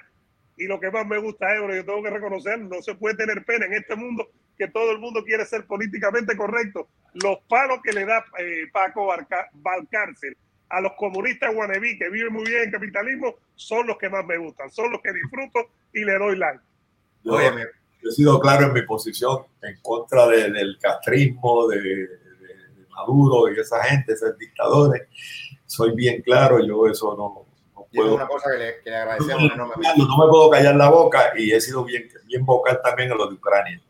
y 0.60 0.66
lo 0.66 0.78
que 0.78 0.90
más 0.90 1.06
me 1.06 1.16
gusta, 1.16 1.56
Ebro, 1.56 1.74
yo 1.74 1.86
tengo 1.86 2.02
que 2.02 2.10
reconocer, 2.10 2.58
no 2.60 2.82
se 2.82 2.94
puede 2.94 3.16
tener 3.16 3.46
pena 3.46 3.64
en 3.64 3.72
este 3.72 3.96
mundo 3.96 4.28
que 4.58 4.68
todo 4.68 4.90
el 4.92 4.98
mundo 4.98 5.24
quiere 5.24 5.46
ser 5.46 5.66
políticamente 5.66 6.36
correcto. 6.36 6.88
Los 7.14 7.38
palos 7.48 7.78
que 7.82 7.94
le 7.94 8.04
da 8.04 8.22
eh, 8.38 8.66
Paco 8.70 9.08
Valcárcel 9.54 10.36
a 10.68 10.82
los 10.82 10.92
comunistas 10.98 11.54
guanebí 11.54 11.98
que 11.98 12.10
viven 12.10 12.34
muy 12.34 12.44
bien 12.44 12.64
en 12.64 12.70
capitalismo 12.70 13.36
son 13.54 13.86
los 13.86 13.96
que 13.96 14.10
más 14.10 14.24
me 14.26 14.36
gustan, 14.36 14.70
son 14.70 14.92
los 14.92 15.00
que 15.00 15.14
disfruto 15.14 15.70
y 15.94 16.04
le 16.04 16.18
doy 16.18 16.36
like. 16.36 16.60
Yo, 17.24 17.40
he 17.40 18.12
sido 18.12 18.38
claro 18.38 18.66
en 18.66 18.74
mi 18.74 18.82
posición 18.82 19.46
en 19.62 19.80
contra 19.80 20.26
del 20.26 20.78
castrismo, 20.78 21.68
de, 21.68 22.06
Maduro 22.90 23.50
y 23.50 23.58
esa 23.58 23.82
gente, 23.84 24.12
esos 24.12 24.36
dictadores. 24.36 25.08
Soy 25.64 25.94
bien 25.94 26.20
claro, 26.20 26.62
yo 26.62 26.86
eso 26.86 27.16
no, 27.16 27.49
no 27.92 28.02
puedo. 28.02 28.14
una 28.14 28.26
cosa 28.26 28.50
que 28.52 28.58
le, 28.58 28.80
que 28.82 28.90
le 28.90 28.96
agradecemos 28.96 29.56
no, 29.56 29.66
no, 29.66 29.76
me 29.76 30.28
puedo 30.28 30.50
callar 30.50 30.76
la 30.76 30.88
boca 30.88 31.32
y 31.36 31.52
he 31.52 31.60
sido 31.60 31.84
bien, 31.84 32.08
bien 32.24 32.44
vocal 32.44 32.80
también 32.82 33.10
en 33.10 33.18
lo 33.18 33.26
de 33.26 33.34
Ucrania. 33.34 33.80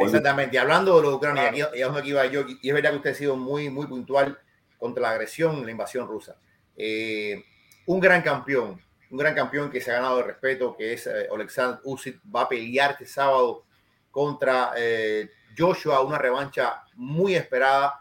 Exactamente, 0.00 0.56
y 0.56 0.58
hablando 0.58 0.96
de 0.96 1.02
lo 1.02 1.10
de 1.10 1.16
Ucrania, 1.16 1.52
y, 1.54 1.82
aquí 1.82 2.08
iba 2.08 2.26
yo, 2.26 2.44
y 2.48 2.68
es 2.68 2.74
verdad 2.74 2.90
que 2.90 2.96
usted 2.96 3.10
ha 3.10 3.14
sido 3.14 3.36
muy, 3.36 3.70
muy 3.70 3.86
puntual 3.86 4.38
contra 4.76 5.02
la 5.02 5.10
agresión, 5.10 5.64
la 5.64 5.70
invasión 5.70 6.06
rusa. 6.06 6.36
Eh, 6.76 7.44
un 7.86 8.00
gran 8.00 8.22
campeón, 8.22 8.80
un 9.10 9.18
gran 9.18 9.34
campeón 9.34 9.70
que 9.70 9.80
se 9.80 9.90
ha 9.90 9.94
ganado 9.94 10.18
el 10.18 10.26
respeto, 10.26 10.76
que 10.76 10.94
es 10.94 11.06
eh, 11.06 11.28
Oleksandr 11.30 11.80
Usyk, 11.84 12.20
va 12.34 12.42
a 12.42 12.48
pelear 12.48 12.92
este 12.92 13.06
sábado 13.06 13.64
contra 14.10 14.72
eh, 14.76 15.30
Joshua, 15.56 16.00
una 16.00 16.18
revancha 16.18 16.82
muy 16.94 17.34
esperada. 17.34 18.00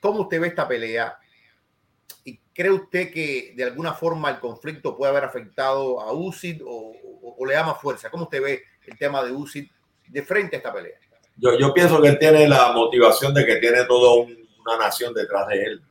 ¿Cómo 0.00 0.20
usted 0.22 0.40
ve 0.40 0.48
esta 0.48 0.68
pelea? 0.68 1.18
¿Y 2.52 2.54
cree 2.54 2.70
usted 2.70 3.12
que 3.12 3.54
de 3.56 3.64
alguna 3.64 3.94
forma 3.94 4.30
el 4.30 4.40
conflicto 4.40 4.96
puede 4.96 5.10
haber 5.10 5.24
afectado 5.24 6.00
a 6.00 6.12
Usyk 6.12 6.62
o, 6.66 6.92
o, 7.38 7.46
le 7.46 7.54
da 7.54 7.64
más 7.64 7.80
fuerza? 7.80 8.10
¿Cómo 8.10 8.24
usted 8.24 8.42
ve 8.42 8.62
el 8.86 8.98
tema 8.98 9.22
de 9.22 9.32
Usyk 9.32 9.70
de 10.08 10.22
frente 10.22 10.56
a 10.56 10.58
esta 10.58 10.72
pelea? 10.72 10.98
Yo, 11.36 11.58
yo 11.58 11.72
pienso 11.72 12.00
que 12.00 12.08
él 12.08 12.18
tiene 12.18 12.46
la 12.48 12.72
motivación 12.72 13.32
de 13.32 13.46
que 13.46 13.56
tiene 13.56 13.84
todo 13.84 14.22
un 14.22 14.42
una 14.64 14.84
nación 14.84 15.12
detrás 15.14 15.48
de 15.48 15.62
él, 15.62 15.82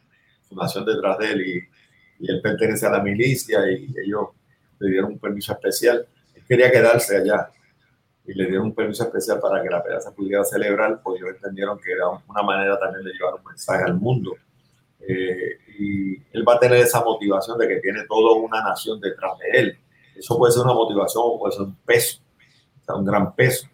una 0.49 0.64
nación 0.64 0.86
detrás 0.86 1.18
de 1.18 1.32
él 1.32 1.41
y, 1.47 1.72
él 2.24 2.39
pertenece 2.39 2.86
a 2.86 2.91
la 2.91 2.99
milicia 2.99 3.68
y 3.72 3.91
ellos 4.05 4.28
le 4.78 4.91
dieron 4.91 5.14
un 5.14 5.18
permiso 5.18 5.53
especial. 5.53 6.05
Él 6.36 6.43
quería 6.47 6.70
quedarse 6.70 7.18
allá 7.18 7.49
y 8.28 8.36
le 8.36 8.45
dieron 8.45 8.68
un 8.68 8.76
permiso 8.76 9.05
especial 9.05 9.39
para 9.39 9.64
que 9.64 9.70
la 9.70 9.82
pelea 9.82 9.99
se 9.99 10.12
pudiera 10.12 10.43
celebrar, 10.43 11.01
porque 11.01 11.18
ellos 11.18 11.36
entendieron 11.38 11.80
que 11.80 11.93
era 11.93 12.09
una 12.09 12.43
manera 12.43 12.78
también 12.78 13.03
de 13.05 13.14
llevar 13.14 13.34
un 13.34 13.45
mensaje 13.45 13.86
al 13.86 13.95
mundo. 13.95 14.36
Eh, 15.08 15.58
y 15.80 16.16
él 16.32 16.47
va 16.47 16.56
a 16.56 16.60
tener 16.60 16.78
esa 16.78 17.04
motivación 17.04 17.58
de 17.58 17.68
que 17.68 17.80
tiene 17.80 18.06
toda 18.08 18.36
una 18.36 18.62
nación 18.62 18.99
detrás 18.99 19.38
de 19.39 19.60
él. 19.60 19.80
Eso 20.16 20.38
puede 20.38 20.54
ser 20.54 20.64
una 20.64 20.74
motivación 20.74 21.24
o 21.26 21.39
puede 21.39 21.54
ser 21.54 21.64
un 21.64 21.76
peso, 21.86 22.20
o 22.82 22.86
sea, 22.86 22.95
un 22.95 23.06
gran 23.06 23.34
peso 23.36 23.68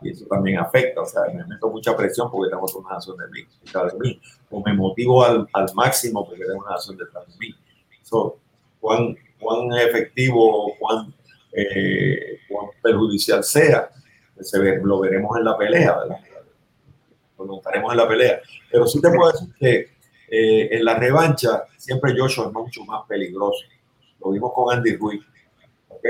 y 0.00 0.10
eso 0.10 0.26
también 0.26 0.58
afecta, 0.58 1.00
o 1.00 1.06
sea, 1.06 1.22
me 1.34 1.44
meto 1.44 1.68
mucha 1.70 1.96
presión 1.96 2.30
porque 2.30 2.50
tengo 2.50 2.66
una 2.78 2.94
nación 2.94 3.16
de 3.16 3.26
mí, 3.28 3.40
detrás 3.64 3.92
de 3.92 3.98
mí, 3.98 4.20
o 4.50 4.62
me 4.62 4.72
motivo 4.72 5.24
al, 5.24 5.48
al 5.52 5.66
máximo 5.74 6.26
porque 6.26 6.44
tengo 6.44 6.60
una 6.60 6.72
nación 6.72 6.96
detrás 6.96 7.26
de 7.26 7.34
mí. 7.38 7.54
Eso, 8.00 8.38
cuán, 8.80 9.16
cuán 9.40 9.72
efectivo, 9.78 10.74
cuán, 10.78 11.12
eh, 11.52 12.38
cuán 12.48 12.68
perjudicial 12.82 13.42
sea, 13.42 13.90
se 14.40 14.58
ve, 14.58 14.80
lo 14.82 15.00
veremos 15.00 15.36
en 15.36 15.44
la 15.44 15.56
pelea, 15.58 15.98
¿verdad? 15.98 16.18
Lo 17.38 17.44
notaremos 17.44 17.92
en 17.92 17.98
la 17.98 18.08
pelea. 18.08 18.40
Pero 18.70 18.86
sí 18.86 19.00
te 19.00 19.10
puedo 19.10 19.32
decir 19.32 19.48
que 19.58 19.97
eh, 20.30 20.68
en 20.72 20.84
la 20.84 20.94
revancha 20.94 21.64
siempre 21.76 22.14
Joshua 22.16 22.46
es 22.46 22.52
mucho 22.52 22.84
más 22.84 23.06
peligroso. 23.06 23.64
Lo 24.20 24.30
vimos 24.30 24.52
con 24.54 24.74
Andy 24.74 24.96
Ruiz, 24.96 25.22
¿ok? 25.88 26.06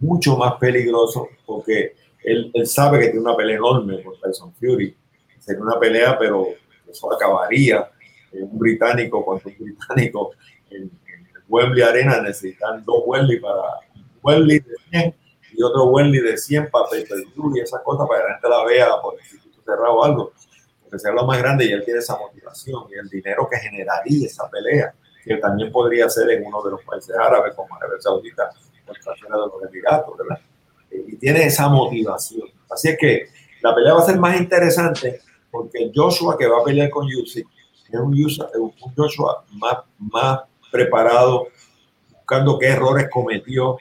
Mucho 0.00 0.36
más 0.36 0.54
peligroso 0.54 1.28
porque 1.46 1.94
él, 2.22 2.50
él, 2.54 2.66
sabe 2.66 2.98
que 2.98 3.04
tiene 3.06 3.20
una 3.20 3.36
pelea 3.36 3.56
enorme 3.56 4.02
con 4.02 4.18
Tyson 4.20 4.52
Fury. 4.54 4.96
Sería 5.38 5.62
una 5.62 5.78
pelea, 5.78 6.18
pero 6.18 6.48
eso 6.88 7.12
acabaría. 7.12 7.90
un 8.32 8.58
británico 8.58 9.24
contra 9.24 9.50
un 9.50 9.56
británico 9.58 10.32
en, 10.70 10.82
en 10.82 10.90
Wembley 11.48 11.82
Arena 11.82 12.20
necesitan 12.20 12.84
dos 12.84 13.02
Wembley 13.06 13.40
para 13.40 13.62
Wembley 14.22 14.60
de 14.60 14.74
100 14.90 15.14
y 15.52 15.62
otro 15.62 15.86
Wembley 15.86 16.20
de 16.20 16.36
100 16.36 16.70
para 16.70 16.86
pay 16.88 17.04
y 17.54 17.60
esas 17.60 17.82
cosas 17.82 18.06
para 18.08 18.20
que 18.20 18.28
la 18.28 18.34
gente 18.34 18.48
la 18.48 18.64
vea 18.64 18.88
por 19.02 19.14
el 19.14 19.20
instituto 19.20 19.62
cerrado 19.64 19.94
o 19.94 20.04
algo. 20.04 20.32
Porque 20.90 20.98
sea 20.98 21.12
lo 21.12 21.24
más 21.24 21.38
grande 21.38 21.66
y 21.66 21.72
él 21.72 21.84
tiene 21.84 22.00
esa 22.00 22.18
motivación 22.18 22.84
y 22.90 22.98
el 22.98 23.08
dinero 23.08 23.48
que 23.48 23.58
generaría 23.58 24.26
esa 24.26 24.50
pelea, 24.50 24.92
que 25.24 25.36
también 25.36 25.70
podría 25.70 26.08
ser 26.10 26.28
en 26.30 26.44
uno 26.44 26.60
de 26.62 26.72
los 26.72 26.82
países 26.82 27.14
árabes 27.16 27.54
como 27.54 27.72
Arabia 27.76 28.00
Saudita 28.00 28.50
o 28.88 28.92
de 28.92 29.36
los 29.38 29.70
Emiratos, 29.70 30.18
¿verdad? 30.18 30.40
y 30.90 31.16
tiene 31.16 31.44
esa 31.44 31.68
motivación. 31.68 32.48
Así 32.68 32.88
es 32.88 32.98
que 32.98 33.28
la 33.62 33.72
pelea 33.72 33.94
va 33.94 34.00
a 34.00 34.06
ser 34.06 34.18
más 34.18 34.36
interesante 34.40 35.20
porque 35.50 35.90
Joshua 35.94 36.36
que 36.36 36.48
va 36.48 36.60
a 36.60 36.64
pelear 36.64 36.90
con 36.90 37.06
Usyk 37.06 37.46
es 37.92 38.00
un, 38.00 38.14
Joshua 38.96 39.44
más, 39.52 39.78
más 39.98 40.40
preparado, 40.70 41.48
buscando 42.12 42.58
qué 42.58 42.68
errores 42.68 43.08
cometió 43.10 43.78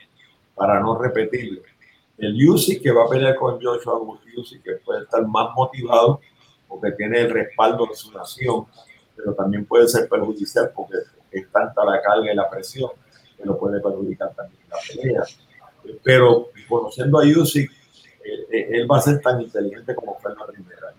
para 0.56 0.80
no 0.80 0.98
repetirlo. 0.98 1.62
El 2.18 2.50
Usyk 2.50 2.82
que 2.82 2.92
va 2.92 3.06
a 3.06 3.10
pelear 3.10 3.36
con 3.36 3.62
Joshua, 3.62 4.00
Usyk 4.38 4.64
que 4.64 4.72
puede 4.84 5.04
estar 5.04 5.26
más 5.28 5.50
motivado 5.56 6.22
porque 6.70 6.92
tiene 6.92 7.22
el 7.22 7.32
respaldo 7.32 7.88
de 7.88 7.96
su 7.96 8.14
nación, 8.14 8.68
pero 9.18 9.34
también 9.34 9.66
puede 9.66 9.90
ser 9.90 10.08
perjudicial 10.08 10.72
porque 10.74 11.00
es 11.32 11.52
tanta 11.52 11.84
la 11.84 12.02
carga 12.02 12.32
y 12.32 12.36
la 12.36 12.50
presión 12.50 12.92
que 13.36 13.44
lo 13.44 13.58
puede 13.58 13.82
perjudicar 13.82 14.34
también 14.34 14.62
en 14.64 14.70
la 14.70 14.78
pelea 14.88 15.24
pero 16.04 16.50
conociendo 16.68 17.20
a 17.20 17.24
Usyk, 17.24 17.72
eh, 17.72 18.48
eh, 18.52 18.68
él 18.72 18.92
va 18.92 18.98
a 18.98 19.02
ser 19.02 19.20
tan 19.22 19.42
inteligente 19.42 19.96
como 19.96 20.18
fue 20.20 20.32
en 20.32 20.38
la 20.38 20.48
primera. 20.48 20.94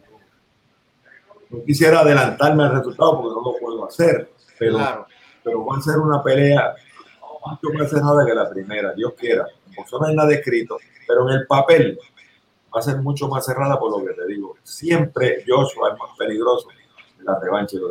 No 1.50 1.64
quisiera 1.64 2.00
adelantarme 2.00 2.62
al 2.62 2.76
resultado 2.76 3.20
porque 3.20 3.34
no 3.34 3.52
lo 3.52 3.58
puedo 3.58 3.84
hacer, 3.84 4.30
pero, 4.58 5.06
pero 5.42 5.66
va 5.66 5.78
a 5.78 5.80
ser 5.80 5.98
una 5.98 6.22
pelea 6.22 6.74
mucho 7.44 7.76
más 7.76 7.90
cerrada 7.90 8.24
que 8.24 8.34
la 8.34 8.48
primera, 8.48 8.92
Dios 8.92 9.14
quiera. 9.16 9.46
Por 9.74 10.00
no 10.00 10.06
hay 10.06 10.14
nada 10.14 10.32
escrito, 10.32 10.78
pero 11.06 11.28
en 11.28 11.38
el 11.38 11.46
papel 11.46 11.98
va 12.74 12.80
a 12.80 12.82
ser 12.82 12.96
mucho 12.98 13.28
más 13.28 13.44
cerrada 13.44 13.78
por 13.78 13.90
lo 13.90 14.06
que 14.06 14.14
te 14.14 14.26
digo. 14.26 14.56
Siempre 14.62 15.44
Joshua 15.46 15.92
es 15.92 15.98
más 15.98 16.16
peligroso 16.16 16.68
en 17.18 17.24
la 17.24 17.38
revancha 17.38 17.76
de 17.76 17.82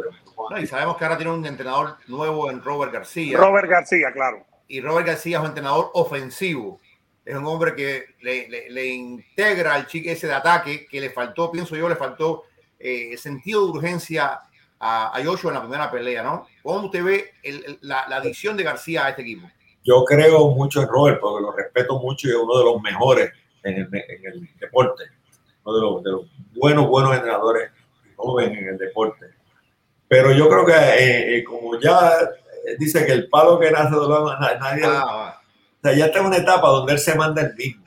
no, 0.50 0.58
y 0.58 0.66
sabemos 0.66 0.96
que 0.96 1.04
ahora 1.04 1.18
tiene 1.18 1.34
un 1.34 1.46
entrenador 1.46 1.98
nuevo 2.08 2.50
en 2.50 2.64
Robert 2.64 2.94
García. 2.94 3.38
Robert 3.38 3.70
García, 3.70 4.12
claro 4.14 4.46
y 4.70 4.82
Robert 4.82 5.08
García 5.08 5.38
es 5.38 5.42
un 5.42 5.48
entrenador 5.50 5.90
ofensivo. 5.94 6.80
Es 7.26 7.36
un 7.36 7.46
hombre 7.46 7.76
que 7.76 8.06
le, 8.22 8.88
integra 8.88 9.74
al 9.74 9.88
chique 9.88 10.12
ese 10.12 10.28
de 10.28 10.34
ataque 10.34 10.88
que 10.90 11.02
le 11.02 11.10
faltó, 11.10 11.52
pienso 11.52 11.76
yo, 11.76 11.90
le 11.90 11.96
faltó 11.96 12.44
eh, 12.80 13.18
sentido 13.18 13.66
de 13.66 13.72
urgencia 13.72 14.40
a, 14.80 15.18
a, 15.18 15.24
Joshua 15.24 15.52
en 15.52 15.56
la 15.56 15.62
primera 15.62 15.92
pelea, 15.92 16.24
¿no? 16.24 16.48
¿Cómo 16.64 16.86
usted 16.86 17.04
ve 17.04 17.32
la, 17.82 18.08
la, 18.08 18.18
adición 18.18 18.56
de 18.56 18.64
García 18.64 19.06
a 19.06 19.10
este 19.10 19.24
equipo? 19.24 19.48
Yo 19.84 20.06
creo 20.06 20.50
mucho 20.50 20.82
en 20.82 20.88
Robert 20.88 21.20
porque 21.20 21.42
lo 21.44 21.52
respeto 21.52 22.00
mucho 22.00 22.28
y 22.28 22.32
es 22.32 22.38
uno 22.38 22.58
de 22.58 22.64
los 22.64 22.82
mejores 22.82 23.32
en 23.64 23.78
el, 23.78 23.88
en 23.94 24.26
el 24.26 24.50
deporte. 24.60 25.04
Uno 25.64 25.76
de 25.76 25.82
los, 25.82 26.04
de 26.04 26.12
los, 26.12 26.22
buenos, 26.56 26.88
buenos 26.88 27.14
entrenadores 27.16 27.72
jóvenes 28.16 28.58
en 28.58 28.68
el 28.70 28.78
deporte. 28.78 29.28
Pero 30.08 30.32
yo 30.32 30.50
creo 30.50 30.66
que 30.66 30.74
eh, 30.74 31.38
eh, 31.38 31.44
como 31.44 31.80
ya 31.80 32.12
dice 32.78 33.06
que 33.06 33.12
el 33.12 33.30
palo 33.30 33.60
que 33.60 33.72
nace 33.72 33.96
de 33.96 34.60
nadie. 34.60 34.84
Ah, 34.86 35.42
o 35.42 35.82
sea, 35.82 35.94
ya 35.94 36.08
está 36.08 36.20
en 36.20 36.26
una 36.26 36.38
etapa 36.38 36.68
donde 36.68 36.94
él 36.94 37.00
se 37.00 37.16
manda 37.16 37.42
el 37.42 37.56
mismo. 37.56 37.86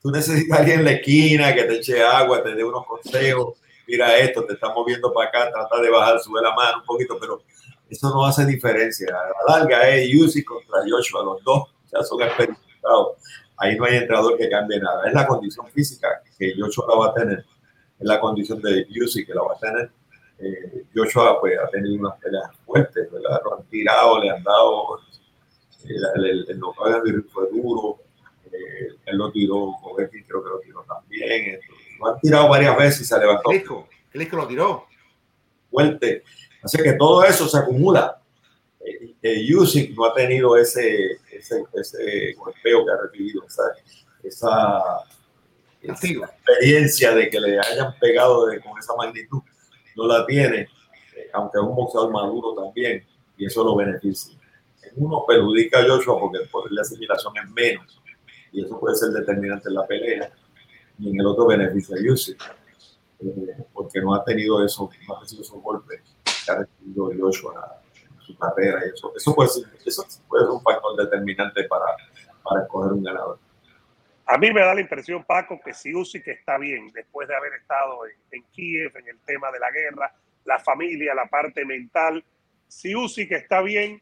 Tú 0.00 0.10
necesitas 0.10 0.58
a 0.58 0.60
alguien 0.60 0.80
en 0.80 0.84
la 0.84 0.92
esquina 0.92 1.54
que 1.54 1.62
te 1.62 1.74
eche 1.76 2.02
agua, 2.02 2.42
te 2.42 2.54
dé 2.54 2.64
unos 2.64 2.84
consejos. 2.84 3.58
Mira 3.86 4.16
esto, 4.16 4.44
te 4.44 4.54
está 4.54 4.72
moviendo 4.72 5.12
para 5.12 5.28
acá, 5.28 5.50
trata 5.52 5.80
de 5.80 5.90
bajar, 5.90 6.18
sube 6.20 6.40
la 6.42 6.52
mano 6.54 6.78
un 6.78 6.84
poquito, 6.84 7.16
pero 7.20 7.42
eso 7.88 8.10
no 8.10 8.24
hace 8.24 8.44
diferencia. 8.44 9.08
A 9.14 9.52
la 9.52 9.58
larga 9.58 9.88
es 9.88 10.08
Yusi 10.08 10.42
contra 10.42 10.80
Joshua, 10.88 11.22
los 11.22 11.44
dos 11.44 11.68
ya 11.92 12.02
son 12.02 12.22
experimentados. 12.22 13.18
Ahí 13.56 13.76
no 13.76 13.84
hay 13.84 13.96
entrenador 13.96 14.36
que 14.36 14.48
cambie 14.48 14.80
nada. 14.80 15.06
Es 15.06 15.14
la 15.14 15.26
condición 15.26 15.66
física 15.68 16.22
que 16.38 16.54
Joshua 16.58 16.86
la 16.88 16.96
va 16.96 17.06
a 17.08 17.14
tener. 17.14 17.38
Es 17.38 18.06
la 18.06 18.18
condición 18.18 18.60
de 18.60 18.86
Yusi 18.88 19.24
que 19.24 19.34
la 19.34 19.42
va 19.42 19.54
a 19.54 19.58
tener 19.58 19.90
eh, 20.42 20.84
Joshua 20.94 21.40
pues, 21.40 21.56
ha 21.58 21.68
tenido 21.68 22.00
unas 22.00 22.18
peleas 22.18 22.50
fuertes, 22.66 23.10
¿verdad? 23.10 23.40
Lo 23.44 23.58
han 23.58 23.64
tirado, 23.64 24.20
le 24.20 24.30
han 24.30 24.42
dado 24.42 24.98
El, 25.84 26.24
el, 26.24 26.46
el 26.48 26.58
knockout 26.58 27.30
fue 27.30 27.48
duro. 27.50 27.98
Eh, 28.50 28.88
él 29.06 29.16
lo 29.16 29.30
tiró, 29.30 29.72
Govekin 29.80 30.24
creo 30.24 30.42
que 30.42 30.50
lo 30.50 30.58
tiró 30.60 30.84
también. 30.84 31.60
Lo 31.98 32.08
han 32.08 32.20
tirado 32.20 32.48
varias 32.48 32.76
veces 32.76 33.00
y 33.02 33.04
se 33.04 33.18
levantó. 33.18 33.50
Clisco, 33.50 33.88
Clisco 34.10 34.36
lo 34.36 34.46
tiró. 34.48 34.86
Fuerte. 35.70 36.24
Así 36.62 36.82
que 36.82 36.92
todo 36.94 37.24
eso 37.24 37.48
se 37.48 37.58
acumula. 37.58 38.20
Usyk 39.56 39.94
no 39.96 40.06
ha 40.06 40.14
tenido 40.14 40.56
ese, 40.56 41.18
ese, 41.30 41.64
ese 41.74 42.34
golpeo 42.34 42.84
que 42.84 42.90
ha 42.90 42.96
recibido, 43.02 43.44
esa, 43.44 43.62
esa, 44.22 44.82
esa 45.80 46.06
experiencia 46.06 47.14
de 47.14 47.30
que 47.30 47.40
le 47.40 47.58
hayan 47.58 47.96
pegado 48.00 48.46
de, 48.46 48.60
con 48.60 48.78
esa 48.78 48.94
magnitud. 48.96 49.40
No 49.94 50.06
la 50.06 50.26
tiene, 50.26 50.68
eh, 51.16 51.30
aunque 51.34 51.58
es 51.58 51.64
un 51.64 51.76
boxeador 51.76 52.10
maduro 52.10 52.54
también, 52.54 53.06
y 53.36 53.46
eso 53.46 53.62
lo 53.62 53.76
beneficia. 53.76 54.38
En 54.82 55.04
uno 55.04 55.24
perjudica 55.26 55.80
a 55.80 55.86
Joshua 55.86 56.18
porque 56.18 56.38
el 56.38 56.48
poder 56.48 56.72
de 56.72 56.80
asimilación 56.80 57.32
es 57.36 57.50
menos, 57.50 58.02
y 58.50 58.64
eso 58.64 58.80
puede 58.80 58.96
ser 58.96 59.10
determinante 59.10 59.68
en 59.68 59.74
la 59.74 59.86
pelea, 59.86 60.32
y 60.98 61.10
en 61.10 61.20
el 61.20 61.26
otro 61.26 61.46
beneficia 61.46 61.96
a 61.96 62.12
Usyk, 62.12 62.42
eh, 63.20 63.56
porque 63.72 64.00
no 64.00 64.14
ha 64.14 64.24
tenido 64.24 64.64
eso, 64.64 64.90
no 65.06 65.16
ha 65.16 65.20
recibido 65.20 65.44
esos 65.44 65.62
golpes 65.62 66.00
que 66.44 66.50
ha 66.50 66.56
recibido 66.56 67.12
Joshua 67.18 67.81
y 68.32 68.94
eso, 68.94 69.12
eso 69.16 69.34
puede 69.34 69.48
ser, 69.48 69.64
un 70.50 70.62
factor 70.62 70.96
determinante 70.96 71.64
para, 71.64 71.84
para 72.42 72.62
escoger 72.62 72.92
un 72.92 73.02
ganador. 73.02 73.38
A 74.26 74.38
mí 74.38 74.52
me 74.52 74.60
da 74.60 74.74
la 74.74 74.80
impresión, 74.80 75.24
Paco, 75.24 75.60
que 75.64 75.74
si 75.74 75.94
Usyk 75.94 76.26
está 76.28 76.56
bien 76.56 76.90
después 76.92 77.28
de 77.28 77.34
haber 77.34 77.54
estado 77.54 78.06
en, 78.06 78.12
en, 78.30 78.44
Kiev, 78.52 78.96
en 78.96 79.08
el 79.08 79.18
tema 79.20 79.50
de 79.50 79.58
la 79.58 79.70
guerra, 79.70 80.14
la 80.44 80.58
familia, 80.58 81.14
la 81.14 81.26
parte 81.26 81.64
mental, 81.64 82.24
si 82.68 82.94
Usyk 82.94 83.32
está 83.32 83.60
bien, 83.60 84.00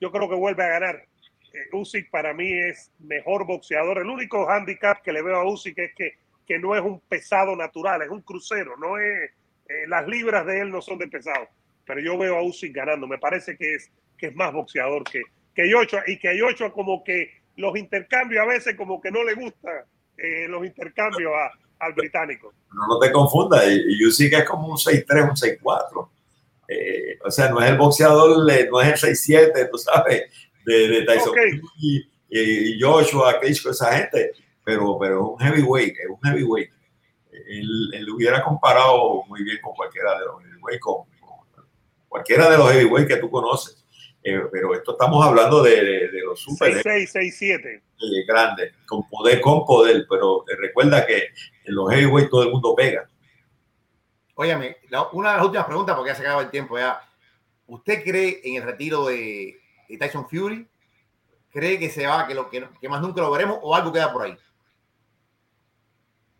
yo 0.00 0.10
creo 0.10 0.28
que 0.28 0.34
vuelve 0.34 0.64
a 0.64 0.68
ganar. 0.68 1.04
Eh, 1.52 1.68
Usyk 1.72 2.10
para 2.10 2.32
mí 2.32 2.50
es 2.52 2.92
mejor 3.00 3.46
boxeador. 3.46 3.98
El 3.98 4.08
único 4.08 4.48
handicap 4.48 5.02
que 5.02 5.12
le 5.12 5.22
veo 5.22 5.36
a 5.36 5.44
Usyk 5.44 5.78
es 5.78 5.94
que, 5.94 6.18
que 6.46 6.58
no 6.58 6.74
es 6.74 6.82
un 6.82 7.00
pesado 7.00 7.54
natural, 7.54 8.02
es 8.02 8.08
un 8.08 8.22
crucero, 8.22 8.76
no 8.76 8.96
es 8.98 9.30
eh, 9.68 9.86
las 9.86 10.06
libras 10.06 10.44
de 10.46 10.60
él 10.60 10.70
no 10.70 10.82
son 10.82 10.98
de 10.98 11.08
pesado 11.08 11.48
pero 11.92 12.00
yo 12.00 12.16
veo 12.16 12.38
a 12.38 12.42
Usyk 12.42 12.74
ganando. 12.74 13.06
Me 13.06 13.18
parece 13.18 13.54
que 13.54 13.74
es, 13.74 13.90
que 14.16 14.28
es 14.28 14.34
más 14.34 14.50
boxeador 14.50 15.04
que, 15.04 15.20
que 15.54 15.70
Yochoa 15.70 16.04
y 16.06 16.18
que 16.18 16.38
Yochoa 16.38 16.72
como 16.72 17.04
que 17.04 17.30
los 17.56 17.76
intercambios 17.76 18.42
a 18.42 18.46
veces 18.46 18.76
como 18.76 18.98
que 18.98 19.10
no 19.10 19.22
le 19.22 19.34
gusta 19.34 19.84
eh, 20.16 20.48
los 20.48 20.64
intercambios 20.64 21.30
a, 21.34 21.84
al 21.84 21.92
británico. 21.92 22.54
No, 22.72 22.94
no 22.94 22.98
te 22.98 23.12
confundas, 23.12 23.66
Usyk 24.06 24.32
es 24.32 24.44
como 24.44 24.68
un 24.68 24.78
6'3, 24.78 25.28
un 25.28 25.36
6'4. 25.36 26.08
Eh, 26.68 27.18
o 27.22 27.30
sea, 27.30 27.50
no 27.50 27.60
es 27.60 27.70
el 27.70 27.76
boxeador, 27.76 28.38
no 28.38 28.80
es 28.80 29.04
el 29.04 29.10
6'7, 29.10 29.68
tú 29.70 29.76
sabes, 29.76 30.22
de, 30.64 30.88
de 30.88 31.02
Tyson 31.02 31.28
okay. 31.28 31.60
y, 31.78 32.08
y, 32.30 32.80
Joshua, 32.80 33.38
Klitschko, 33.38 33.68
esa 33.68 33.94
gente, 33.98 34.32
pero, 34.64 34.96
pero 34.98 35.18
es 35.18 35.28
un 35.28 35.38
heavyweight, 35.40 35.94
es 35.98 36.08
un 36.08 36.20
heavyweight. 36.22 36.70
Él, 37.32 37.90
él 37.92 38.08
hubiera 38.08 38.42
comparado 38.42 39.24
muy 39.28 39.44
bien 39.44 39.58
con 39.60 39.74
cualquiera 39.74 40.18
de 40.18 40.24
los 40.24 40.42
heavyweight, 40.42 40.80
con, 40.80 41.11
cualquiera 42.12 42.50
de 42.50 42.58
los 42.58 42.70
heavyweight 42.70 43.08
que 43.08 43.16
tú 43.16 43.30
conoces. 43.30 43.82
Eh, 44.22 44.40
pero 44.52 44.74
esto 44.74 44.92
estamos 44.92 45.24
hablando 45.24 45.62
de, 45.62 45.82
de, 45.82 46.08
de 46.08 46.20
los 46.20 46.38
super 46.38 46.80
6, 46.80 47.10
6, 47.10 47.36
7 47.36 47.70
eh, 47.74 48.24
grandes, 48.24 48.74
con 48.86 49.08
poder, 49.08 49.40
con 49.40 49.64
poder, 49.64 50.06
pero 50.08 50.44
eh, 50.48 50.56
recuerda 50.60 51.04
que 51.04 51.28
en 51.64 51.74
los 51.74 51.90
heavyweight 51.90 52.30
todo 52.30 52.42
el 52.42 52.50
mundo 52.50 52.74
pega. 52.76 53.08
Óyame, 54.34 54.76
una 55.12 55.30
de 55.30 55.36
las 55.36 55.44
últimas 55.44 55.66
preguntas, 55.66 55.96
porque 55.96 56.10
ya 56.10 56.14
se 56.14 56.22
acaba 56.22 56.42
el 56.42 56.50
tiempo 56.50 56.78
ya. 56.78 57.00
¿Usted 57.66 58.04
cree 58.04 58.40
en 58.44 58.56
el 58.56 58.62
retiro 58.62 59.06
de, 59.06 59.56
de 59.88 59.98
Tyson 59.98 60.28
Fury? 60.28 60.68
¿Cree 61.50 61.78
que 61.78 61.90
se 61.90 62.06
va, 62.06 62.26
que, 62.26 62.34
lo, 62.34 62.48
que, 62.48 62.64
que, 62.80 62.88
más 62.88 63.00
nunca 63.00 63.22
lo 63.22 63.30
veremos 63.30 63.58
o 63.62 63.74
algo 63.74 63.92
queda 63.92 64.12
por 64.12 64.22
ahí? 64.22 64.36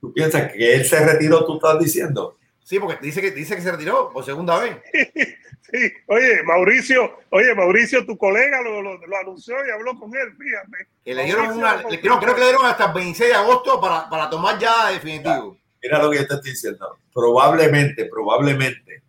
¿Tú 0.00 0.12
piensas 0.12 0.52
que 0.52 0.74
él 0.74 0.84
se 0.84 1.04
retiró, 1.04 1.44
tú 1.46 1.54
estás 1.54 1.78
diciendo? 1.78 2.36
Sí, 2.62 2.78
porque 2.78 2.98
dice 3.02 3.20
que, 3.20 3.30
dice 3.30 3.56
que 3.56 3.62
se 3.62 3.72
retiró 3.72 4.10
por 4.12 4.24
segunda 4.24 4.58
vez. 4.58 4.76
Sí, 5.70 5.92
oye, 6.08 6.42
Mauricio, 6.42 7.18
oye, 7.30 7.54
Mauricio, 7.54 8.04
tu 8.04 8.18
colega 8.18 8.60
lo, 8.62 8.82
lo, 8.82 8.98
lo, 8.98 9.16
anunció 9.16 9.54
y 9.64 9.70
habló 9.70 9.98
con 9.98 10.10
él, 10.14 10.34
fíjate. 10.36 10.88
Que 11.04 11.14
le 11.14 11.24
dieron 11.24 11.56
una, 11.56 11.76
le, 11.88 12.00
creo, 12.00 12.18
creo, 12.18 12.34
que 12.34 12.40
le 12.40 12.46
dieron 12.48 12.66
hasta 12.66 12.86
el 12.86 12.92
26 12.92 13.30
de 13.30 13.36
agosto 13.36 13.80
para, 13.80 14.10
para 14.10 14.28
tomar 14.28 14.58
ya 14.58 14.90
definitivo. 14.90 15.56
Mira 15.82 16.02
lo 16.02 16.10
que 16.10 16.18
yo 16.18 16.26
te 16.26 16.34
estoy 16.34 16.50
diciendo. 16.50 16.98
Probablemente, 17.14 18.06
probablemente, 18.06 19.02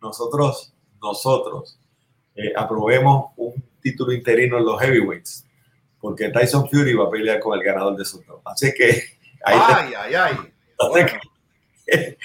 nosotros, 0.00 0.72
nosotros 1.00 1.78
eh, 2.34 2.52
aprobemos 2.56 3.32
un 3.36 3.54
título 3.80 4.12
interino 4.12 4.58
en 4.58 4.64
los 4.64 4.80
heavyweights, 4.80 5.44
porque 6.00 6.28
Tyson 6.28 6.68
Fury 6.68 6.94
va 6.94 7.06
a 7.06 7.10
pelear 7.10 7.40
con 7.40 7.58
el 7.58 7.64
ganador 7.64 7.96
de 7.96 8.04
su 8.04 8.22
top. 8.22 8.40
Así 8.44 8.72
que 8.74 9.02
ahí 9.44 9.58
ay, 9.60 9.88
te, 9.88 9.96
ay, 9.96 10.14
ay. 10.14 10.52
Bueno. 10.90 11.08
Que, 11.86 12.16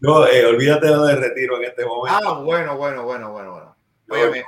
yo, 0.00 0.20
no, 0.20 0.26
eh, 0.26 0.44
olvídate 0.44 0.86
de 0.86 1.16
retiro 1.16 1.56
en 1.58 1.64
este 1.64 1.84
momento. 1.84 2.18
Ah, 2.22 2.40
bueno, 2.40 2.76
bueno, 2.76 3.04
bueno, 3.04 3.32
bueno, 3.32 3.52
bueno. 3.52 3.76
Óyeme, 4.08 4.44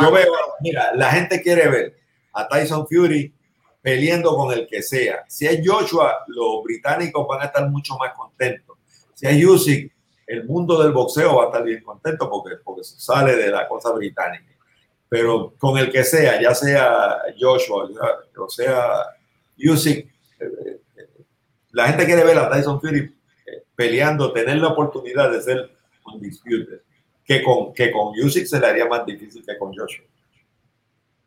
yo, 0.00 0.02
yo 0.02 0.12
veo, 0.12 0.32
mira, 0.60 0.92
la 0.94 1.10
gente 1.10 1.42
quiere 1.42 1.68
ver 1.68 1.96
a 2.32 2.48
Tyson 2.48 2.86
Fury 2.86 3.34
peleando 3.82 4.34
con 4.36 4.52
el 4.52 4.66
que 4.66 4.82
sea. 4.82 5.24
Si 5.28 5.46
es 5.46 5.60
Joshua, 5.64 6.24
los 6.28 6.62
británicos 6.62 7.26
van 7.26 7.42
a 7.42 7.46
estar 7.46 7.68
mucho 7.68 7.96
más 7.98 8.14
contentos. 8.14 8.78
Si 9.14 9.26
es 9.26 9.44
Usyk, 9.44 9.92
el 10.26 10.44
mundo 10.44 10.82
del 10.82 10.92
boxeo 10.92 11.36
va 11.36 11.44
a 11.44 11.46
estar 11.46 11.64
bien 11.64 11.82
contento 11.82 12.30
porque, 12.30 12.56
porque 12.64 12.84
se 12.84 12.98
sale 13.00 13.36
de 13.36 13.50
la 13.50 13.68
cosa 13.68 13.92
británica. 13.92 14.52
Pero 15.08 15.52
con 15.58 15.76
el 15.76 15.90
que 15.90 16.04
sea, 16.04 16.40
ya 16.40 16.54
sea 16.54 17.18
Joshua, 17.38 17.88
o 18.38 18.48
sea 18.48 19.04
Usyk, 19.58 20.10
eh, 20.40 20.80
la 21.72 21.88
gente 21.88 22.06
quiere 22.06 22.24
ver 22.24 22.38
a 22.38 22.48
Tyson 22.48 22.80
Fury 22.80 23.14
peleando, 23.82 24.32
tener 24.32 24.58
la 24.58 24.68
oportunidad 24.68 25.30
de 25.32 25.42
ser 25.42 25.70
undisputed, 26.04 26.80
que 27.24 27.42
con, 27.42 27.72
que 27.72 27.90
con 27.90 28.08
Usyk 28.18 28.46
se 28.46 28.60
le 28.60 28.66
haría 28.66 28.86
más 28.86 29.04
difícil 29.04 29.44
que 29.44 29.58
con 29.58 29.74
Joshua. 29.74 30.04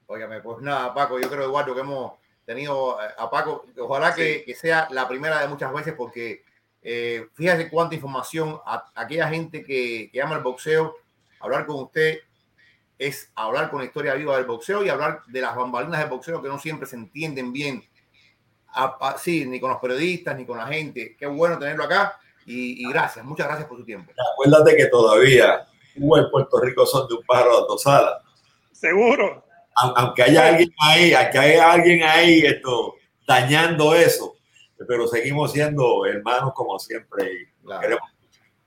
Óigame, 0.07 0.39
pues 0.39 0.61
nada, 0.61 0.93
Paco, 0.93 1.19
yo 1.19 1.29
creo, 1.29 1.43
Eduardo, 1.43 1.73
que 1.73 1.81
hemos 1.81 2.13
tenido 2.45 3.01
eh, 3.01 3.07
a 3.17 3.29
Paco, 3.29 3.65
ojalá 3.79 4.13
sí. 4.13 4.21
que, 4.21 4.43
que, 4.45 4.55
sea 4.55 4.87
la 4.91 5.07
primera 5.07 5.41
de 5.41 5.47
muchas 5.47 5.73
veces, 5.73 5.93
porque 5.97 6.43
eh, 6.81 7.27
fíjate 7.33 7.69
cuánta 7.69 7.95
información 7.95 8.57
a, 8.65 8.91
a 8.93 9.01
aquella 9.01 9.27
gente 9.27 9.63
que, 9.63 10.09
que, 10.13 10.21
ama 10.21 10.37
el 10.37 10.43
boxeo, 10.43 10.95
hablar 11.39 11.65
con 11.65 11.83
usted 11.83 12.19
es 12.97 13.29
hablar 13.35 13.69
con 13.69 13.79
la 13.79 13.85
historia 13.85 14.13
viva 14.13 14.37
del 14.37 14.45
boxeo 14.45 14.81
y 14.85 14.87
hablar 14.87 15.21
de 15.27 15.41
las 15.41 15.53
bambalinas 15.53 15.99
del 15.99 16.09
boxeo 16.09 16.41
que 16.41 16.47
no 16.47 16.57
siempre 16.57 16.87
se 16.87 16.95
entienden 16.95 17.51
bien. 17.51 17.83
A, 18.69 18.97
a, 19.01 19.17
sí, 19.17 19.45
ni 19.45 19.59
con 19.59 19.71
los 19.71 19.81
periodistas, 19.81 20.37
ni 20.37 20.45
con 20.45 20.57
la 20.57 20.67
gente. 20.67 21.17
Qué 21.19 21.25
bueno 21.25 21.59
tenerlo 21.59 21.83
acá. 21.83 22.17
Y, 22.45 22.85
y, 22.85 22.91
gracias, 22.91 23.25
muchas 23.25 23.47
gracias 23.47 23.67
por 23.67 23.77
su 23.79 23.85
tiempo. 23.85 24.11
Acuérdate 24.33 24.77
que 24.77 24.85
todavía 24.85 25.65
Cuba 25.97 26.21
y 26.21 26.31
Puerto 26.31 26.59
Rico 26.59 26.85
son 26.85 27.07
de 27.07 27.15
un 27.15 27.23
pájaro 27.25 27.61
de 27.61 27.67
dos 27.67 27.87
alas. 27.87 28.21
Seguro. 28.71 29.43
Aunque 29.75 30.23
haya 30.23 30.47
alguien 30.47 30.71
ahí, 30.79 31.13
aunque 31.13 31.37
haya 31.37 31.71
alguien 31.71 32.03
ahí 32.03 32.45
esto, 32.45 32.95
dañando 33.27 33.95
eso, 33.95 34.35
pero 34.87 35.07
seguimos 35.07 35.51
siendo 35.51 36.05
hermanos 36.05 36.53
como 36.53 36.77
siempre. 36.79 37.33
Y, 37.33 37.65
claro. 37.65 37.97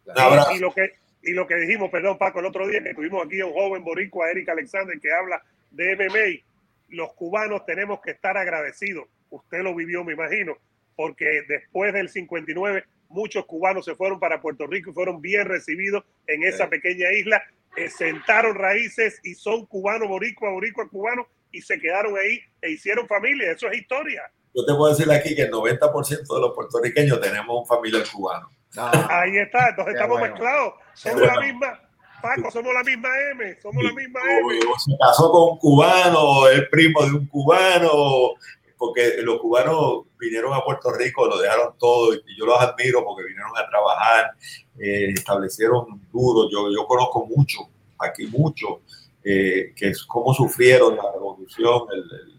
claro. 0.04 0.54
y, 0.54 0.58
lo 0.58 0.72
que, 0.72 0.92
y 1.22 1.32
lo 1.32 1.46
que 1.46 1.54
dijimos, 1.56 1.90
perdón 1.90 2.18
Paco, 2.18 2.40
el 2.40 2.46
otro 2.46 2.66
día 2.66 2.82
que 2.82 2.94
tuvimos 2.94 3.24
aquí 3.24 3.40
a 3.40 3.46
un 3.46 3.52
joven 3.52 3.84
boricua, 3.84 4.30
Eric 4.30 4.48
Alexander, 4.48 4.98
que 5.00 5.12
habla 5.12 5.42
de 5.70 5.96
MMA, 5.96 6.44
los 6.88 7.12
cubanos 7.14 7.64
tenemos 7.64 8.00
que 8.00 8.10
estar 8.10 8.36
agradecidos. 8.36 9.06
Usted 9.30 9.62
lo 9.62 9.74
vivió, 9.74 10.04
me 10.04 10.14
imagino, 10.14 10.56
porque 10.96 11.42
después 11.48 11.92
del 11.92 12.08
59 12.08 12.84
muchos 13.08 13.44
cubanos 13.46 13.84
se 13.84 13.94
fueron 13.94 14.20
para 14.20 14.40
Puerto 14.40 14.66
Rico 14.66 14.90
y 14.90 14.94
fueron 14.94 15.20
bien 15.20 15.46
recibidos 15.46 16.04
en 16.26 16.44
esa 16.44 16.64
sí. 16.64 16.70
pequeña 16.70 17.10
isla, 17.12 17.42
eh, 17.76 17.88
sentaron 17.88 18.54
raíces 18.54 19.20
y 19.22 19.34
son 19.34 19.66
cubanos, 19.66 20.08
boricua, 20.08 20.50
boricua, 20.50 20.88
cubanos 20.88 21.26
y 21.52 21.60
se 21.62 21.78
quedaron 21.78 22.16
ahí 22.16 22.40
e 22.60 22.70
hicieron 22.70 23.06
familia, 23.06 23.52
eso 23.52 23.68
es 23.68 23.78
historia. 23.78 24.22
Yo 24.54 24.64
te 24.64 24.74
puedo 24.74 24.94
decir 24.94 25.10
aquí 25.12 25.34
que 25.34 25.42
el 25.42 25.52
90% 25.52 26.34
de 26.34 26.40
los 26.40 26.54
puertorriqueños 26.54 27.20
tenemos 27.20 27.60
un 27.60 27.66
familiar 27.66 28.02
cubano. 28.12 28.50
Ah, 28.76 29.20
ahí 29.22 29.36
está, 29.38 29.70
entonces 29.70 29.94
estamos 29.94 30.18
bueno. 30.18 30.34
mezclados, 30.34 30.74
somos 30.94 31.20
bueno. 31.20 31.34
la 31.34 31.46
misma. 31.46 31.80
Paco, 32.20 32.50
somos 32.50 32.74
la 32.74 32.82
misma 32.82 33.08
M, 33.30 33.60
somos 33.60 33.84
la 33.84 33.92
misma 33.92 34.20
M. 34.28 34.60
Se 34.84 34.92
casó 34.98 35.30
con 35.30 35.52
un 35.52 35.58
cubano, 35.58 36.48
es 36.48 36.68
primo 36.68 37.00
de 37.02 37.12
un 37.12 37.26
cubano, 37.28 38.34
porque 38.78 39.16
los 39.22 39.40
cubanos 39.40 40.04
vinieron 40.18 40.54
a 40.54 40.62
Puerto 40.62 40.92
Rico, 40.92 41.26
lo 41.26 41.38
dejaron 41.38 41.74
todo 41.78 42.14
y 42.14 42.38
yo 42.38 42.46
los 42.46 42.60
admiro 42.60 43.04
porque 43.04 43.24
vinieron 43.24 43.50
a 43.56 43.68
trabajar, 43.68 44.30
eh, 44.78 45.10
establecieron 45.10 46.00
duro. 46.12 46.48
Yo, 46.50 46.86
conozco 46.86 47.26
mucho, 47.26 47.68
aquí 47.98 48.26
mucho, 48.28 48.82
eh, 49.24 49.72
que 49.74 49.88
es 49.88 50.04
cómo 50.04 50.32
sufrieron 50.32 50.96
la 50.96 51.12
revolución, 51.12 51.82
el, 51.92 51.98
el, 51.98 52.38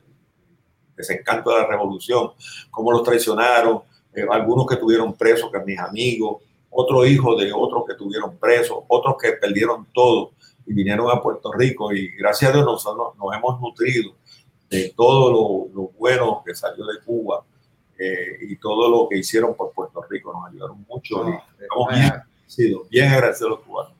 desencanto 0.95 1.51
de 1.51 1.61
la 1.61 1.67
revolución, 1.67 2.31
cómo 2.69 2.91
los 2.91 3.03
traicionaron, 3.03 3.83
eh, 4.13 4.25
algunos 4.29 4.65
que 4.65 4.75
tuvieron 4.75 5.13
presos, 5.13 5.49
que 5.51 5.59
mis 5.59 5.79
amigos, 5.79 6.43
otro 6.69 7.05
hijo 7.05 7.35
de 7.35 7.51
otros 7.53 7.83
que 7.87 7.95
tuvieron 7.95 8.37
presos, 8.37 8.79
otros 8.87 9.15
que 9.21 9.31
perdieron 9.33 9.87
todo 9.93 10.33
y 10.65 10.73
vinieron 10.73 11.09
a 11.09 11.21
Puerto 11.21 11.51
Rico 11.51 11.93
y 11.93 12.09
gracias 12.17 12.51
a 12.51 12.53
Dios 12.53 12.65
nosotros 12.65 13.15
nos 13.17 13.35
hemos 13.35 13.59
nutrido 13.59 14.13
de 14.69 14.93
todo 14.95 15.31
lo, 15.31 15.75
lo 15.75 15.87
bueno 15.89 16.43
que 16.45 16.55
salió 16.55 16.85
de 16.85 16.99
Cuba 16.99 17.43
eh, 17.97 18.37
y 18.41 18.55
todo 18.57 18.89
lo 18.89 19.09
que 19.09 19.17
hicieron 19.17 19.55
por 19.55 19.73
Puerto 19.73 20.01
Rico. 20.09 20.31
Nos 20.31 20.49
ayudaron 20.49 20.85
mucho 20.87 21.27
y 21.27 21.63
estamos 21.63 21.89
bien 21.89 22.05
agradecidos, 22.05 22.89
bien 22.89 23.07
agradecidos 23.11 23.49
los 23.51 23.59
cubanos. 23.61 23.93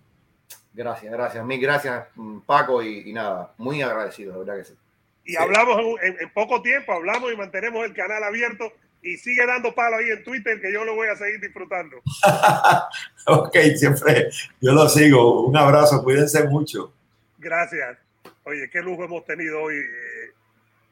Gracias, 0.73 1.11
gracias. 1.11 1.45
Mil 1.45 1.59
gracias, 1.59 2.07
Paco, 2.45 2.81
y, 2.81 3.11
nada, 3.11 3.53
muy 3.57 3.81
agradecido, 3.81 4.33
de 4.33 4.39
verdad 4.39 4.57
que 4.57 4.65
sí. 4.65 4.77
Y 5.25 5.35
hablamos 5.35 5.77
en, 6.01 6.15
en, 6.21 6.33
poco 6.33 6.61
tiempo, 6.61 6.93
hablamos 6.93 7.31
y 7.31 7.35
mantenemos 7.35 7.85
el 7.85 7.93
canal 7.93 8.23
abierto 8.23 8.71
y 9.01 9.17
sigue 9.17 9.45
dando 9.45 9.73
palo 9.73 9.97
ahí 9.97 10.09
en 10.09 10.23
Twitter 10.23 10.59
que 10.61 10.71
yo 10.71 10.83
lo 10.83 10.95
voy 10.95 11.07
a 11.07 11.15
seguir 11.15 11.39
disfrutando. 11.39 11.97
ok, 13.27 13.57
siempre 13.75 14.29
yo 14.61 14.73
lo 14.73 14.87
sigo. 14.89 15.43
Un 15.43 15.57
abrazo, 15.57 16.03
cuídense 16.03 16.43
mucho. 16.47 16.93
Gracias. 17.37 17.97
Oye, 18.43 18.69
qué 18.69 18.81
lujo 18.81 19.03
hemos 19.03 19.25
tenido 19.25 19.61
hoy, 19.61 19.75
eh, 19.75 20.18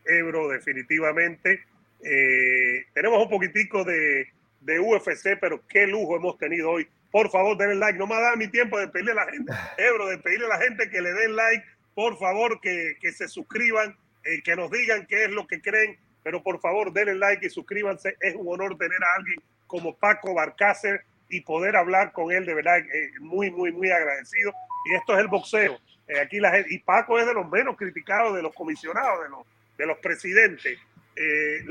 Ebro, 0.08 0.48
definitivamente. 0.48 1.64
Eh, 2.04 2.86
tenemos 2.94 3.22
un 3.22 3.30
poquitico 3.30 3.84
de, 3.84 4.28
de, 4.62 4.80
UFC, 4.80 5.38
pero 5.40 5.62
qué 5.68 5.88
lujo 5.88 6.16
hemos 6.16 6.38
tenido 6.38 6.72
hoy. 6.72 6.88
Por 7.12 7.30
favor, 7.30 7.58
denle 7.58 7.76
like. 7.76 7.98
No 7.98 8.08
me 8.08 8.16
dado 8.16 8.36
ni 8.36 8.48
tiempo 8.48 8.80
de 8.80 8.88
pedirle 8.88 9.14
a 9.14 9.16
la 9.16 9.26
gente, 9.32 9.52
Ebro, 9.78 10.08
de 10.08 10.18
pedirle 10.20 10.46
a 10.46 10.50
la 10.50 10.60
gente 10.60 10.90
que 10.90 11.02
le 11.02 11.14
den 11.14 11.36
like. 11.36 11.66
Por 11.96 12.18
favor, 12.18 12.60
que, 12.62 12.96
que 13.02 13.12
se 13.12 13.28
suscriban, 13.28 13.98
eh, 14.24 14.42
que 14.44 14.56
nos 14.56 14.70
digan 14.70 15.08
qué 15.08 15.26
es 15.26 15.32
lo 15.32 15.48
que 15.48 15.62
creen 15.62 15.98
pero 16.28 16.44
por 16.44 16.60
favor 16.60 16.92
denle 16.92 17.16
like 17.16 17.48
y 17.48 17.50
suscríbanse. 17.50 18.18
Es 18.20 18.36
un 18.36 18.46
honor 18.50 18.78
tener 18.78 19.02
a 19.02 19.16
alguien 19.16 19.42
como 19.66 19.96
Paco 19.96 20.34
Barcácer 20.34 21.06
y 21.30 21.40
poder 21.40 21.78
hablar 21.78 22.12
con 22.12 22.34
él, 22.34 22.46
de 22.46 22.54
verdad, 22.54 22.80
eh, 22.80 23.12
muy, 23.22 23.50
muy, 23.50 23.72
muy 23.72 23.90
agradecido. 23.90 24.52
Y 24.92 24.96
esto 24.96 25.14
es 25.14 25.20
el 25.20 25.30
boxeo. 25.30 25.80
Eh, 26.06 26.20
aquí 26.20 26.42
la 26.42 26.52
y 26.70 26.80
Paco 26.80 27.18
es 27.18 27.26
de 27.26 27.34
los 27.34 27.50
menos 27.50 27.78
criticados 27.78 28.36
de 28.36 28.42
los 28.42 28.54
comisionados, 28.54 29.24
de 29.24 29.30
los, 29.30 29.40
de 29.78 29.86
los 29.86 29.98
presidentes. 30.00 30.78
Eh, 31.16 31.66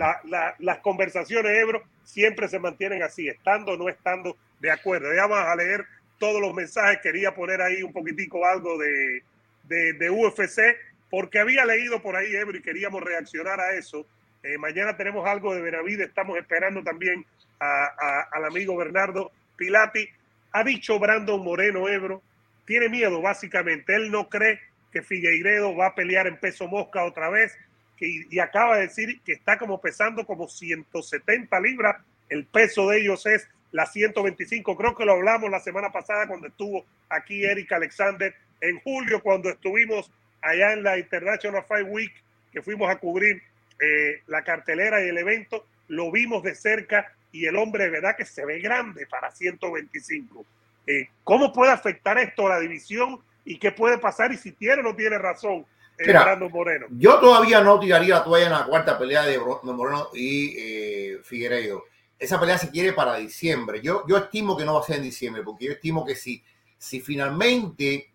las 0.58 0.78
conversaciones, 0.78 1.52
Ebro, 1.58 1.82
siempre 2.04 2.48
se 2.48 2.58
mantienen 2.58 3.02
así, 3.02 3.28
estando 3.28 3.72
o 3.72 3.76
no 3.76 3.88
estando 3.88 4.36
de 4.60 4.70
acuerdo. 4.70 5.14
Ya 5.14 5.26
vamos 5.26 5.48
a 5.48 5.56
leer 5.56 5.84
todos 6.18 6.40
los 6.40 6.54
mensajes. 6.54 7.00
Quería 7.02 7.34
poner 7.34 7.60
ahí 7.62 7.82
un 7.82 7.92
poquitico 7.92 8.46
algo 8.46 8.78
de, 8.78 9.22
de, 9.64 9.92
de 9.94 10.10
UFC, 10.10 10.76
porque 11.10 11.38
había 11.38 11.64
leído 11.64 12.02
por 12.02 12.16
ahí, 12.16 12.34
Ebro, 12.34 12.56
y 12.56 12.62
queríamos 12.62 13.02
reaccionar 13.02 13.60
a 13.60 13.74
eso 13.74 14.06
eh, 14.46 14.58
mañana 14.58 14.96
tenemos 14.96 15.26
algo 15.26 15.52
de 15.56 15.60
Benavides, 15.60 16.08
estamos 16.08 16.38
esperando 16.38 16.80
también 16.84 17.26
al 17.58 18.44
amigo 18.44 18.76
Bernardo 18.76 19.32
Pilati. 19.56 20.08
Ha 20.52 20.62
dicho 20.62 21.00
Brandon 21.00 21.42
Moreno 21.42 21.88
Ebro, 21.88 22.22
tiene 22.64 22.88
miedo 22.88 23.20
básicamente, 23.20 23.96
él 23.96 24.12
no 24.12 24.28
cree 24.28 24.60
que 24.92 25.02
Figueiredo 25.02 25.74
va 25.74 25.88
a 25.88 25.94
pelear 25.96 26.28
en 26.28 26.38
peso 26.38 26.68
mosca 26.68 27.04
otra 27.04 27.28
vez 27.28 27.56
y 27.98 28.38
acaba 28.38 28.76
de 28.76 28.82
decir 28.82 29.20
que 29.22 29.32
está 29.32 29.58
como 29.58 29.80
pesando 29.80 30.26
como 30.26 30.48
170 30.48 31.60
libras, 31.60 31.96
el 32.28 32.44
peso 32.44 32.90
de 32.90 33.00
ellos 33.00 33.24
es 33.26 33.48
la 33.72 33.86
125, 33.86 34.76
creo 34.76 34.94
que 34.94 35.04
lo 35.04 35.12
hablamos 35.12 35.50
la 35.50 35.60
semana 35.60 35.90
pasada 35.90 36.26
cuando 36.26 36.48
estuvo 36.48 36.84
aquí 37.08 37.44
Eric 37.44 37.72
Alexander, 37.72 38.34
en 38.60 38.80
julio 38.80 39.22
cuando 39.22 39.50
estuvimos 39.50 40.10
allá 40.40 40.72
en 40.72 40.82
la 40.82 40.98
International 40.98 41.64
Fight 41.66 41.86
Week, 41.88 42.12
que 42.52 42.62
fuimos 42.62 42.88
a 42.90 42.96
cubrir 42.96 43.42
eh, 43.80 44.22
la 44.26 44.42
cartelera 44.44 45.04
y 45.04 45.08
el 45.08 45.18
evento, 45.18 45.66
lo 45.88 46.10
vimos 46.10 46.42
de 46.42 46.54
cerca 46.54 47.12
y 47.32 47.46
el 47.46 47.56
hombre 47.56 47.84
de 47.84 47.90
verdad 47.90 48.16
que 48.16 48.24
se 48.24 48.44
ve 48.44 48.60
grande 48.60 49.06
para 49.06 49.30
125. 49.30 50.46
Eh, 50.86 51.08
¿Cómo 51.24 51.52
puede 51.52 51.72
afectar 51.72 52.18
esto 52.18 52.46
a 52.46 52.50
la 52.50 52.60
división 52.60 53.20
y 53.44 53.58
qué 53.58 53.72
puede 53.72 53.98
pasar 53.98 54.32
y 54.32 54.36
si 54.36 54.52
tiene 54.52 54.80
o 54.80 54.84
no 54.84 54.96
tiene 54.96 55.18
razón 55.18 55.66
eh, 55.98 56.48
Moreno? 56.50 56.86
Yo 56.90 57.18
todavía 57.18 57.60
no 57.60 57.78
tiraría 57.78 58.16
la 58.16 58.24
toalla 58.24 58.46
en 58.46 58.52
la 58.52 58.64
cuarta 58.64 58.98
pelea 58.98 59.22
de 59.22 59.38
Moreno 59.38 60.08
y 60.14 60.54
eh, 60.58 61.18
Figueiredo. 61.22 61.84
Esa 62.18 62.40
pelea 62.40 62.58
se 62.58 62.70
quiere 62.70 62.92
para 62.92 63.16
diciembre. 63.16 63.80
Yo, 63.82 64.04
yo 64.06 64.16
estimo 64.16 64.56
que 64.56 64.64
no 64.64 64.74
va 64.74 64.80
a 64.80 64.84
ser 64.84 64.96
en 64.96 65.02
diciembre, 65.02 65.42
porque 65.42 65.66
yo 65.66 65.72
estimo 65.72 66.04
que 66.04 66.14
si, 66.14 66.42
si 66.78 67.00
finalmente 67.00 68.10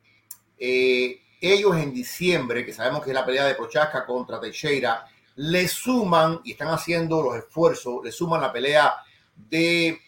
ellos 1.42 1.76
en 1.76 1.92
diciembre, 1.92 2.64
que 2.66 2.72
sabemos 2.72 3.04
que 3.04 3.10
es 3.10 3.16
la 3.16 3.26
pelea 3.26 3.46
de 3.46 3.56
Prochaska 3.56 4.06
contra 4.06 4.40
Teixeira, 4.40 5.06
le 5.36 5.68
suman, 5.68 6.40
y 6.44 6.52
están 6.52 6.70
haciendo 6.70 7.22
los 7.24 7.36
esfuerzos, 7.36 8.04
le 8.04 8.12
suman 8.12 8.42
la 8.42 8.54
pelea 8.54 8.94
de 9.36 10.00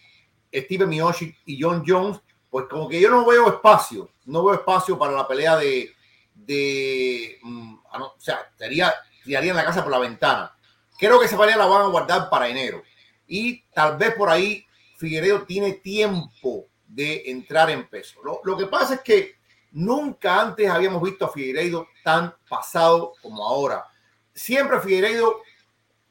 Steven 0.53 0.89
Miyoshi 0.89 1.35
y 1.45 1.61
John 1.61 1.83
Jones, 1.85 2.19
pues 2.51 2.67
como 2.69 2.87
que 2.87 3.01
yo 3.01 3.09
no 3.09 3.25
veo 3.25 3.47
espacio, 3.47 4.09
no 4.25 4.45
veo 4.45 4.53
espacio 4.53 4.97
para 4.97 5.13
la 5.13 5.27
pelea 5.27 5.57
de, 5.57 5.91
de 6.45 7.39
mm, 7.41 7.75
ah, 7.91 8.03
o 8.03 8.15
sea, 8.19 8.49
tiraría, 8.57 8.93
tirarían 9.23 9.55
la 9.55 9.65
casa 9.65 9.83
por 9.83 9.91
la 9.91 9.99
ventana. 9.99 10.55
Creo 10.97 11.19
que 11.19 11.25
esa 11.25 11.37
pelea 11.37 11.57
la 11.57 11.65
van 11.65 11.83
a 11.83 11.87
guardar 11.87 12.29
para 12.29 12.47
enero. 12.47 12.83
Y 13.27 13.63
tal 13.73 13.97
vez 13.97 14.13
por 14.15 14.29
ahí 14.29 14.65
Figueredo 14.97 15.43
tiene 15.43 15.73
tiempo 15.73 16.67
de 16.87 17.23
entrar 17.25 17.69
en 17.69 17.87
peso. 17.87 18.21
Lo, 18.23 18.41
lo 18.43 18.57
que 18.57 18.67
pasa 18.67 18.95
es 18.95 19.01
que 19.01 19.35
nunca 19.71 20.39
antes 20.39 20.69
habíamos 20.69 21.01
visto 21.01 21.25
a 21.25 21.31
Figueiredo 21.31 21.87
tan 22.03 22.35
pasado 22.47 23.13
como 23.21 23.45
ahora 23.45 23.83
siempre 24.33 24.77
a 24.77 24.81
Figueiredo 24.81 25.41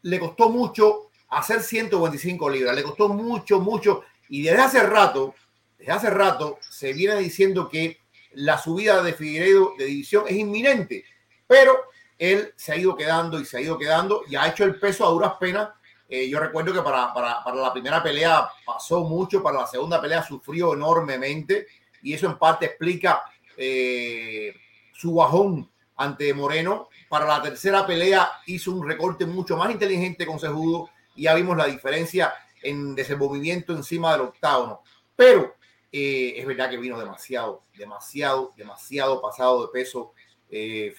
le 0.03 0.19
costó 0.19 0.49
mucho 0.49 1.11
hacer 1.29 1.63
125 1.63 2.51
libras, 2.51 2.75
le 2.75 2.83
costó 2.83 3.09
mucho, 3.09 3.61
mucho. 3.61 4.03
Y 4.29 4.43
desde 4.43 4.63
hace 4.63 4.83
rato, 4.83 5.35
desde 5.79 5.93
hace 5.93 6.11
rato, 6.11 6.59
se 6.69 6.93
viene 6.93 7.17
diciendo 7.17 7.69
que 7.69 7.99
la 8.35 8.59
subida 8.59 9.03
de 9.03 9.13
Figueiredo 9.13 9.75
de 9.79 9.87
división 9.87 10.25
es 10.29 10.35
inminente, 10.35 11.05
pero 11.47 11.77
él 12.19 12.53
se 12.57 12.73
ha 12.73 12.77
ido 12.77 12.97
quedando 12.97 13.41
y 13.41 13.45
se 13.45 13.59
ha 13.59 13.61
ido 13.61 13.79
quedando 13.79 14.23
y 14.29 14.37
ha 14.37 14.49
hecho 14.49 14.65
el 14.65 14.79
peso 14.79 15.07
a 15.07 15.11
duras 15.11 15.35
penas. 15.41 15.71
Eh, 16.09 16.29
yo 16.29 16.39
recuerdo 16.39 16.73
que 16.73 16.83
para, 16.83 17.13
para, 17.13 17.43
para, 17.43 17.57
la 17.57 17.73
primera 17.73 18.03
pelea 18.03 18.49
pasó 18.65 19.03
mucho, 19.05 19.43
para 19.43 19.61
la 19.61 19.67
segunda 19.67 20.01
pelea 20.01 20.23
sufrió 20.23 20.75
enormemente 20.75 21.67
y 22.03 22.13
eso 22.13 22.27
en 22.27 22.39
parte 22.39 22.67
explica 22.67 23.23
eh, 23.57 24.55
su 24.93 25.15
bajón 25.15 25.71
ante 25.97 26.33
Moreno. 26.35 26.89
Para 27.09 27.27
la 27.27 27.43
tercera 27.43 27.87
pelea 27.87 28.31
hizo 28.47 28.73
un 28.73 28.87
recorte 28.87 29.27
mucho 29.27 29.57
más 29.57 29.71
inteligente 29.71 30.27
con 30.27 30.39
Sejudo 30.39 30.91
y 31.15 31.25
ya 31.25 31.35
vimos 31.35 31.57
la 31.57 31.67
diferencia 31.67 32.33
en 32.63 32.95
desenvolvimiento 32.95 33.73
encima 33.73 34.13
del 34.13 34.23
octavo. 34.23 34.83
Pero 35.17 35.57
eh, 35.93 36.35
es 36.37 36.47
verdad 36.47 36.71
que 36.71 36.79
vino 36.79 36.99
demasiado, 36.99 37.63
demasiado, 37.77 38.53
demasiado 38.57 39.21
pasado 39.21 39.67
de 39.67 39.73
peso 39.73 40.13
eh, 40.51 40.95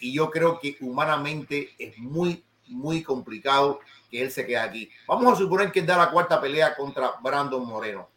y 0.00 0.12
yo 0.12 0.30
creo 0.30 0.58
que 0.58 0.76
humanamente 0.80 1.70
es 1.78 1.96
muy, 1.98 2.44
muy 2.66 3.02
complicado 3.02 3.80
que 4.10 4.22
él 4.22 4.30
se 4.30 4.44
quede 4.44 4.58
aquí. 4.58 4.90
Vamos 5.06 5.32
a 5.32 5.36
suponer 5.36 5.70
que 5.70 5.82
da 5.82 5.96
la 5.96 6.10
cuarta 6.10 6.40
pelea 6.40 6.74
contra 6.76 7.14
Brandon 7.22 7.64
Moreno. 7.64 8.08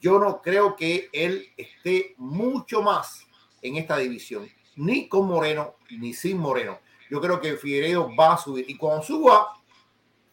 Yo 0.00 0.18
no 0.18 0.40
creo 0.40 0.76
que 0.76 1.08
él 1.12 1.48
esté 1.56 2.14
mucho 2.18 2.82
más 2.82 3.26
en 3.62 3.76
esta 3.76 3.96
división 3.96 4.48
ni 4.76 5.08
con 5.08 5.26
Moreno 5.26 5.76
ni 5.90 6.12
sin 6.12 6.38
Moreno. 6.38 6.78
Yo 7.10 7.20
creo 7.20 7.40
que 7.40 7.56
Figueiredo 7.56 8.14
va 8.16 8.34
a 8.34 8.38
subir 8.38 8.68
y 8.68 8.76
cuando 8.76 9.02
suba 9.02 9.52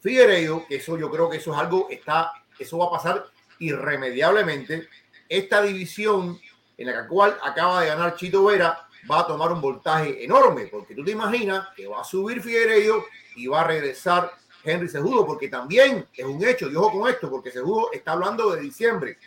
Figueiredo, 0.00 0.66
que 0.66 0.76
eso 0.76 0.98
yo 0.98 1.10
creo 1.10 1.30
que 1.30 1.36
eso 1.36 1.52
es 1.52 1.58
algo, 1.58 1.86
está, 1.90 2.32
eso 2.58 2.78
va 2.78 2.86
a 2.86 2.90
pasar 2.90 3.24
irremediablemente. 3.62 4.88
Esta 5.28 5.62
división 5.62 6.40
en 6.76 6.86
la 6.86 7.06
cual 7.06 7.38
acaba 7.42 7.80
de 7.80 7.88
ganar 7.88 8.16
Chito 8.16 8.44
Vera 8.44 8.88
va 9.10 9.20
a 9.20 9.26
tomar 9.26 9.52
un 9.52 9.60
voltaje 9.60 10.24
enorme, 10.24 10.66
porque 10.66 10.94
tú 10.94 11.04
te 11.04 11.12
imaginas 11.12 11.68
que 11.76 11.86
va 11.86 12.00
a 12.00 12.04
subir 12.04 12.40
Figueiredo 12.40 13.04
y 13.36 13.46
va 13.46 13.62
a 13.62 13.66
regresar 13.66 14.32
Henry 14.64 14.88
Sejudo, 14.88 15.26
porque 15.26 15.48
también 15.48 16.06
es 16.14 16.24
un 16.24 16.44
hecho, 16.44 16.70
y 16.70 16.74
con 16.74 17.08
esto, 17.08 17.30
porque 17.30 17.50
Sejudo 17.50 17.92
está 17.92 18.12
hablando 18.12 18.50
de 18.52 18.60
diciembre. 18.60 19.18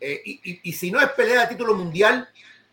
Eh, 0.00 0.22
y, 0.24 0.72
si 0.72 0.90
no 0.90 1.00
es 1.00 1.08
pelea 1.10 1.42
de 1.42 1.48
título 1.48 1.74
mundial, 1.74 2.28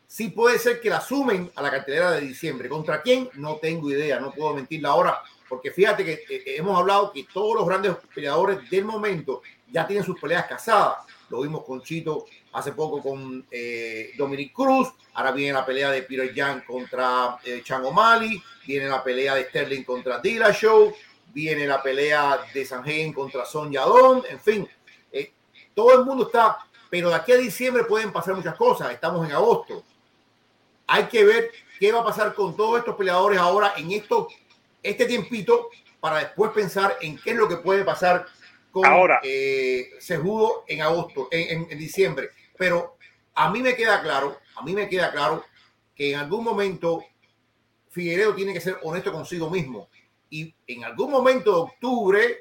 sí 0.07 0.29
puede 0.29 0.59
ser 0.59 0.79
que 0.79 0.89
la 0.89 1.01
sumen 1.01 1.51
a 1.55 1.61
la 1.61 1.71
cartelera 1.71 2.11
de 2.11 2.21
diciembre. 2.21 2.69
¿Contra 2.69 3.01
quién? 3.01 3.29
No 3.33 3.57
tengo 3.57 3.89
idea, 3.91 4.19
no 4.19 4.31
puedo 4.31 4.55
mentir 4.55 4.85
ahora, 4.85 5.21
porque 5.49 5.71
fíjate 5.71 6.05
que 6.05 6.13
eh, 6.13 6.25
eh, 6.29 6.43
hemos 6.57 6.77
hablado 6.79 7.11
que 7.11 7.25
todos 7.31 7.55
los 7.55 7.67
grandes 7.67 7.95
peleadores 8.13 8.69
del 8.69 8.85
momento 8.85 9.41
ya 9.71 9.85
tienen 9.85 10.05
sus 10.05 10.19
peleas 10.19 10.45
casadas. 10.45 10.97
Lo 11.29 11.41
vimos 11.41 11.63
con 11.63 11.81
Chito 11.81 12.25
hace 12.53 12.71
poco 12.71 13.01
con 13.01 13.45
eh, 13.51 14.11
Dominic 14.17 14.53
Cruz, 14.53 14.89
ahora 15.13 15.31
viene 15.31 15.53
la 15.53 15.65
pelea 15.65 15.91
de 15.91 16.03
Peter 16.03 16.33
Young 16.33 16.63
contra 16.65 17.37
eh, 17.43 17.61
Chan 17.63 17.83
O'Malley, 17.83 18.41
viene 18.65 18.87
la 18.87 19.03
pelea 19.03 19.35
de 19.35 19.45
Sterling 19.45 19.83
contra 19.83 20.19
Dilla 20.19 20.53
Show, 20.53 20.93
viene 21.33 21.67
la 21.67 21.83
pelea 21.83 22.39
de 22.53 22.65
Sanhagen 22.65 23.11
contra 23.11 23.43
Son 23.45 23.69
Yadon, 23.71 24.23
en 24.29 24.39
fin, 24.39 24.69
todo 25.73 25.99
el 25.99 26.05
mundo 26.05 26.27
está, 26.27 26.59
pero 26.89 27.09
de 27.09 27.15
aquí 27.15 27.33
a 27.33 27.37
diciembre 27.37 27.83
pueden 27.83 28.13
pasar 28.13 28.35
muchas 28.35 28.55
cosas, 28.55 28.91
estamos 28.93 29.27
en 29.27 29.33
agosto, 29.33 29.83
hay 30.87 31.03
que 31.05 31.25
ver 31.25 31.51
qué 31.77 31.91
va 31.91 31.99
a 31.99 32.05
pasar 32.05 32.33
con 32.33 32.55
todos 32.55 32.79
estos 32.79 32.95
peleadores 32.95 33.37
ahora 33.37 33.73
en 33.75 33.91
esto, 33.91 34.29
este 34.81 35.05
tiempito 35.05 35.69
para 35.99 36.19
después 36.19 36.51
pensar 36.51 36.97
en 37.01 37.17
qué 37.17 37.31
es 37.31 37.37
lo 37.37 37.49
que 37.49 37.57
puede 37.57 37.83
pasar 37.83 38.25
con 38.75 38.85
ahora. 38.85 39.21
Eh, 39.23 39.91
Sejudo 39.99 40.65
en 40.67 40.81
agosto, 40.81 41.29
en, 41.31 41.65
en, 41.71 41.77
diciembre. 41.79 42.31
Pero 42.57 42.97
a 43.33 43.49
mí 43.49 43.61
me 43.61 43.73
queda 43.73 44.01
claro, 44.01 44.37
a 44.57 44.63
mí 44.63 44.73
me 44.73 44.89
queda 44.89 45.13
claro 45.13 45.45
que 45.95 46.11
en 46.11 46.19
algún 46.19 46.43
momento 46.43 47.05
Figueredo 47.89 48.35
tiene 48.35 48.51
que 48.51 48.59
ser 48.59 48.77
honesto 48.83 49.13
consigo 49.13 49.49
mismo. 49.49 49.89
Y 50.29 50.53
en 50.67 50.83
algún 50.83 51.09
momento 51.09 51.51
de 51.51 51.57
octubre, 51.57 52.37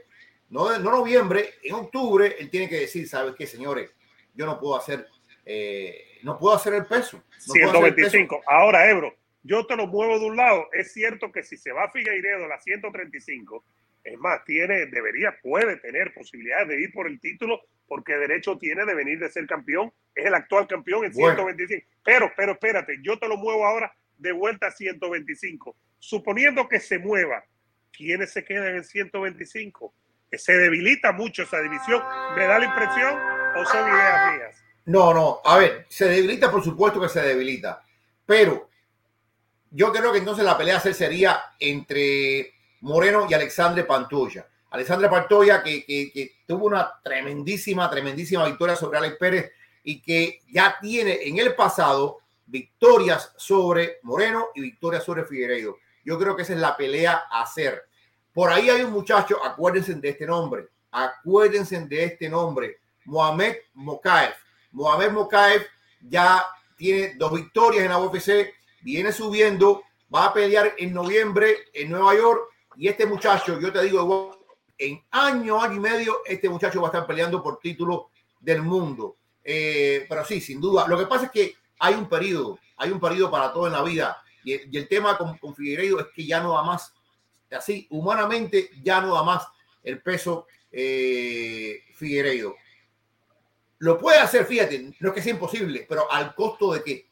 no, 0.51 0.77
no 0.81 0.91
noviembre, 0.91 1.55
en 1.63 1.75
octubre, 1.77 2.35
él 2.41 2.51
tiene 2.51 2.69
que 2.69 2.81
decir, 2.81 3.09
¿sabes 3.09 3.37
qué, 3.37 3.47
señores? 3.47 3.95
Yo 4.35 4.45
no 4.45 4.59
puedo 4.59 4.77
hacer, 4.77 5.07
eh, 5.47 6.19
no 6.25 6.37
puedo 6.37 6.57
hacer 6.57 6.75
el 6.75 6.87
peso. 6.87 7.23
No 7.47 7.53
125. 7.53 8.43
Ahora, 8.49 8.91
Ebro, 8.91 9.15
yo 9.45 9.65
te 9.67 9.77
lo 9.77 9.87
muevo 9.87 10.19
de 10.19 10.27
un 10.27 10.37
lado. 10.37 10.67
Es 10.73 10.93
cierto 10.93 11.31
que 11.31 11.45
si 11.45 11.57
se 11.57 11.71
va 11.71 11.93
Figueiredo 11.93 12.47
a 12.47 12.49
la 12.49 12.61
135, 12.61 13.65
es 14.05 14.19
más, 14.19 14.45
tiene, 14.45 14.87
debería, 14.87 15.35
puede 15.43 15.77
tener 15.79 16.13
posibilidades 16.13 16.69
de 16.69 16.83
ir 16.83 16.93
por 16.93 17.07
el 17.07 17.19
título 17.19 17.63
porque 17.89 18.17
derecho 18.17 18.59
tiene 18.59 18.85
de 18.85 18.95
venir 18.95 19.19
de 19.19 19.31
ser 19.31 19.47
campeón. 19.47 19.93
Es 20.15 20.27
el 20.27 20.35
actual 20.35 20.67
campeón 20.67 21.07
en 21.07 21.15
125. 21.15 21.87
Pero, 22.05 22.31
pero 22.37 22.53
espérate, 22.53 22.99
yo 23.03 23.19
te 23.19 23.29
lo 23.29 23.39
muevo 23.39 23.67
ahora 23.67 23.95
de 24.19 24.33
vuelta 24.33 24.69
a 24.69 24.71
125. 24.71 25.77
Suponiendo 25.99 26.69
que 26.69 26.81
se 26.81 26.99
mueva, 26.99 27.45
¿quiénes 27.93 28.31
se 28.33 28.45
quedan 28.45 28.77
en 28.77 28.85
125? 28.85 29.95
Que 30.31 30.39
se 30.39 30.53
debilita 30.53 31.13
mucho 31.13 31.43
esa 31.43 31.61
división. 31.61 32.03
¿Me 32.37 32.47
da 32.47 32.59
la 32.59 32.67
impresión 32.67 33.19
o 33.57 33.65
son 33.65 33.89
ideas 33.89 34.35
mías? 34.35 34.65
No, 34.87 35.15
no. 35.15 35.41
A 35.45 35.59
ver, 35.59 35.87
se 35.89 36.09
debilita, 36.09 36.51
por 36.51 36.63
supuesto 36.63 37.01
que 37.01 37.09
se 37.09 37.23
debilita. 37.23 37.83
Pero 38.27 38.69
yo 39.71 39.93
creo 39.93 40.13
que 40.13 40.19
entonces 40.19 40.45
la 40.45 40.59
pelea 40.59 40.79
sería 40.81 41.41
entre 41.59 42.55
Moreno 42.85 43.27
y 43.29 43.33
Alexandre 43.33 43.85
Pantoya. 43.85 44.47
Alexandre 44.71 45.09
Pantoya 45.09 45.63
que, 45.63 45.87
que, 45.87 46.37
tuvo 46.47 46.67
una 46.67 47.01
tremendísima, 47.03 47.89
tremendísima 47.89 48.45
victoria 48.45 48.77
sobre 48.77 48.99
Alex 48.99 49.17
Pérez 49.19 49.53
y 49.83 50.03
que 50.03 50.43
ya 50.53 50.77
tiene 50.81 51.21
en 51.23 51.39
el 51.39 51.55
pasado 51.55 52.19
victorias 52.45 53.33
sobre 53.37 54.01
Moreno 54.03 54.49
y 54.55 54.61
victorias 54.61 55.03
sobre 55.03 55.25
Figueiredo. 55.25 55.79
Yo 56.05 56.19
creo 56.19 56.37
que 56.37 56.43
esa 56.43 56.53
es 56.53 56.59
la 56.59 56.77
pelea 56.77 57.25
a 57.31 57.43
hacer. 57.43 57.85
Por 58.35 58.51
ahí 58.51 58.69
hay 58.69 58.83
un 58.83 58.93
muchacho, 58.93 59.43
acuérdense 59.43 59.95
de 59.95 60.09
este 60.11 60.27
nombre, 60.27 60.69
acuérdense 60.91 61.81
de 61.87 62.05
este 62.05 62.29
nombre, 62.29 62.81
Mohamed 63.07 63.57
Mokaev. 63.73 64.35
Mohamed 64.73 65.11
Mokaev 65.13 65.63
ya 66.03 66.45
tiene 66.77 67.15
dos 67.15 67.33
victorias 67.33 67.85
en 67.85 67.91
la 67.91 67.99
UFC, 67.99 68.53
viene 68.83 69.11
subiendo, 69.11 69.85
va 70.15 70.27
a 70.27 70.35
pelear 70.35 70.75
en 70.77 70.93
noviembre 70.93 71.57
en 71.73 71.91
Nueva 71.91 72.15
York 72.15 72.54
y 72.77 72.89
este 72.89 73.07
muchacho, 73.07 73.61
yo 73.61 73.73
te 73.73 73.83
digo, 73.83 74.47
en 74.79 75.03
año, 75.11 75.61
año 75.61 75.75
y 75.75 75.81
medio, 75.81 76.19
este 76.25 76.49
muchacho 76.49 76.81
va 76.81 76.89
a 76.89 76.91
estar 76.91 77.07
peleando 77.07 77.43
por 77.43 77.59
título 77.59 78.11
del 78.41 78.63
mundo. 78.63 79.17
Eh, 79.43 80.07
pero 80.09 80.25
sí, 80.25 80.41
sin 80.41 80.61
duda. 80.61 80.87
Lo 80.89 80.99
que 80.99 81.07
pasa 81.07 81.27
es 81.27 81.31
que 81.31 81.55
hay 81.79 81.95
un 81.95 82.09
periodo, 82.09 82.59
hay 82.77 82.91
un 82.91 83.01
periodo 83.01 83.31
para 83.31 83.53
todo 83.53 83.67
en 83.67 83.73
la 83.73 83.83
vida. 83.83 84.23
Y, 84.43 84.77
el 84.77 84.89
tema 84.89 85.17
con, 85.17 85.39
con, 85.39 85.55
es 85.59 86.07
que 86.15 86.27
ya 86.27 86.41
no 86.41 86.53
da 86.53 86.63
más, 86.63 86.93
así, 87.51 87.87
humanamente 87.91 88.71
ya 88.83 89.01
no 89.01 89.15
da 89.15 89.23
más 89.23 89.47
el 89.83 90.03
peso 90.03 90.47
eh. 90.77 91.83
Lo 93.79 93.99
puede 93.99 94.19
hacer, 94.19 94.45
fíjate, 94.45 94.93
no 94.99 95.09
es 95.09 95.15
que 95.15 95.23
sea 95.23 95.33
imposible, 95.33 95.87
pero 95.89 96.11
al 96.11 96.35
costo 96.35 96.73
de 96.73 96.83
qué? 96.83 97.09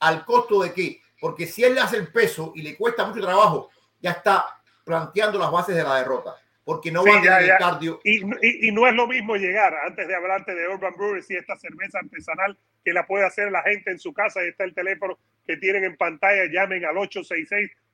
Al 0.00 0.24
costo 0.24 0.62
de 0.62 0.72
qué? 0.72 1.00
Porque 1.20 1.46
si 1.46 1.64
él 1.64 1.74
le 1.74 1.80
hace 1.80 1.96
el 1.96 2.12
peso 2.12 2.52
y 2.54 2.62
le 2.62 2.76
cuesta 2.76 3.06
mucho 3.06 3.20
trabajo, 3.20 3.70
ya 4.00 4.12
está 4.12 4.59
planteando 4.90 5.38
las 5.38 5.52
bases 5.52 5.76
de 5.76 5.84
la 5.84 5.98
derrota 5.98 6.34
porque 6.64 6.90
no 6.90 7.04
va 7.04 7.18
a 7.18 7.22
tener 7.22 7.58
cardio. 7.58 8.00
Y, 8.04 8.68
y, 8.68 8.72
no 8.72 8.86
es 8.86 8.94
lo 8.94 9.06
mismo 9.06 9.36
llegar, 9.36 9.74
antes 9.86 10.06
de 10.06 10.14
hablarte 10.14 10.54
de 10.54 10.68
Urban 10.68 10.94
Brewery, 10.96 11.24
y 11.28 11.36
esta 11.36 11.56
cerveza 11.56 11.98
artesanal 11.98 12.56
que 12.84 12.92
la 12.92 13.06
puede 13.06 13.24
hacer 13.24 13.50
la 13.50 13.62
gente 13.62 13.90
en 13.90 13.98
su 13.98 14.12
casa, 14.12 14.44
y 14.44 14.48
está 14.48 14.64
el 14.64 14.74
teléfono 14.74 15.18
que 15.46 15.56
tienen 15.56 15.84
en 15.84 15.96
pantalla, 15.96 16.44
llamen 16.52 16.84
al 16.84 16.96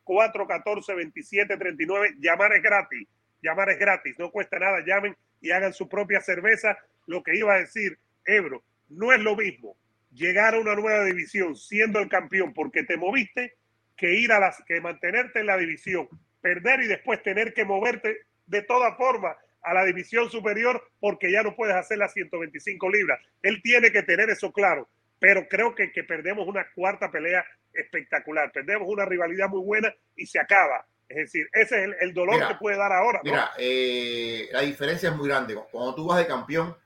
866-414-2739, 0.05 2.17
llamar 2.19 2.55
es 2.55 2.63
gratis, 2.63 3.09
llamar 3.41 3.71
es 3.71 3.79
gratis, 3.79 4.19
no 4.19 4.31
cuesta 4.31 4.59
nada, 4.59 4.83
llamen 4.85 5.17
y 5.41 5.53
hagan 5.53 5.73
su 5.73 5.89
propia 5.89 6.21
cerveza. 6.21 6.77
Lo 7.07 7.23
que 7.23 7.37
iba 7.37 7.55
a 7.55 7.59
decir, 7.59 7.99
Ebro, 8.27 8.63
no 8.89 9.13
es 9.13 9.21
lo 9.21 9.37
mismo 9.37 9.77
llegar 10.13 10.55
a 10.55 10.59
una 10.59 10.75
nueva 10.75 11.05
división 11.05 11.57
siendo 11.57 12.01
el 12.01 12.09
campeón 12.09 12.53
porque 12.53 12.83
te 12.83 12.97
moviste 12.97 13.55
que 13.97 14.15
ir 14.15 14.33
a 14.33 14.41
las 14.41 14.63
que 14.65 14.81
mantenerte 14.81 15.41
en 15.41 15.47
la 15.47 15.57
división, 15.57 16.09
perder 16.47 16.81
y 16.83 16.87
después 16.87 17.21
tener 17.25 17.53
que 17.53 17.65
moverte 17.65 18.19
de 18.47 18.63
toda 18.63 18.95
forma 18.95 19.37
a 19.63 19.75
la 19.75 19.85
división 19.85 20.31
superior 20.31 20.81
porque 21.01 21.33
ya 21.33 21.43
no 21.43 21.57
puedes 21.57 21.75
hacer 21.75 21.99
las 21.99 22.13
125 22.13 22.89
libras. 22.89 23.19
Él 23.43 23.61
tiene 23.65 23.91
que 23.91 24.05
tener 24.05 24.31
eso 24.31 24.53
claro, 24.53 24.89
pero 25.19 25.49
creo 25.49 25.75
que, 25.75 25.91
que 25.91 26.05
perdemos 26.05 26.47
una 26.47 26.65
cuarta 26.73 27.11
pelea 27.11 27.45
espectacular, 27.73 28.53
perdemos 28.53 28.87
una 28.89 29.05
rivalidad 29.05 29.49
muy 29.49 29.61
buena 29.61 29.93
y 30.15 30.27
se 30.27 30.39
acaba. 30.39 30.87
Es 31.09 31.17
decir, 31.17 31.49
ese 31.53 31.83
es 31.83 31.91
el, 32.01 32.15
dolor 32.15 32.47
que 32.47 32.55
puede 32.55 32.77
dar 32.77 32.93
ahora. 32.93 33.21
Mira, 33.25 33.51
eh, 33.59 34.49
la 34.53 34.61
diferencia 34.61 35.09
es 35.09 35.17
muy 35.17 35.27
grande. 35.27 35.57
Cuando 35.73 35.97
tú 35.97 36.07
vas 36.07 36.19
de 36.19 36.29
campeón 36.29 36.77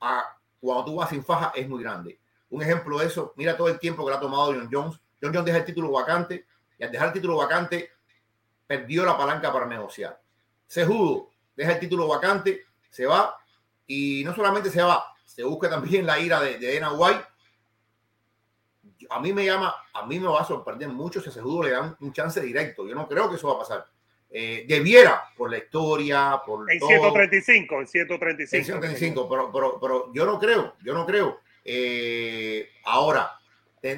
a 0.00 0.24
cuando 0.60 0.84
tú 0.84 0.94
vas 0.96 1.10
sin 1.10 1.24
faja 1.24 1.52
es 1.56 1.68
muy 1.68 1.82
grande. 1.82 2.20
Un 2.50 2.62
ejemplo 2.62 2.98
de 2.98 3.06
eso, 3.06 3.34
mira 3.36 3.56
todo 3.56 3.68
el 3.68 3.80
tiempo 3.80 4.04
que 4.04 4.12
le 4.12 4.16
ha 4.18 4.20
tomado 4.20 4.52
John 4.52 4.68
Jones. 4.70 5.00
John 5.20 5.32
Jones 5.34 5.46
deja 5.46 5.58
el 5.58 5.64
título 5.64 5.90
vacante 5.90 6.46
y 6.78 6.84
al 6.84 6.92
dejar 6.92 7.08
el 7.08 7.14
título 7.14 7.36
vacante 7.36 7.90
perdió 8.68 9.04
la 9.04 9.18
palanca 9.18 9.52
para 9.52 9.66
negociar. 9.66 10.20
Sejudo 10.68 11.30
deja 11.56 11.72
el 11.72 11.80
título 11.80 12.06
vacante, 12.06 12.66
se 12.88 13.04
va 13.04 13.36
y 13.84 14.22
no 14.24 14.32
solamente 14.32 14.70
se 14.70 14.80
va, 14.80 15.12
se 15.24 15.42
busca 15.42 15.68
también 15.68 16.06
la 16.06 16.20
ira 16.20 16.40
de, 16.40 16.58
de 16.58 16.74
Dana 16.74 16.92
White. 16.92 17.24
A 19.10 19.18
mí 19.18 19.32
me 19.32 19.44
llama, 19.44 19.74
a 19.92 20.06
mí 20.06 20.20
me 20.20 20.28
va 20.28 20.42
a 20.42 20.44
sorprender 20.44 20.88
mucho 20.88 21.20
si 21.20 21.30
a 21.30 21.32
Sejudo 21.32 21.64
le 21.64 21.70
dan 21.70 21.96
un 22.00 22.12
chance 22.12 22.40
directo. 22.40 22.86
Yo 22.86 22.94
no 22.94 23.08
creo 23.08 23.28
que 23.28 23.36
eso 23.36 23.48
va 23.48 23.54
a 23.54 23.58
pasar. 23.58 23.86
Eh, 24.30 24.66
debiera 24.68 25.24
por 25.36 25.50
la 25.50 25.58
historia, 25.58 26.40
por 26.44 26.70
en 26.70 26.78
135, 26.78 27.80
en 27.80 27.86
135. 27.88 28.56
En 28.56 28.64
135, 28.64 29.28
pero, 29.28 29.50
pero, 29.50 29.80
pero 29.80 30.12
yo 30.12 30.26
no 30.26 30.38
creo, 30.38 30.76
yo 30.84 30.92
no 30.92 31.06
creo. 31.06 31.40
Eh, 31.64 32.68
ahora, 32.84 33.32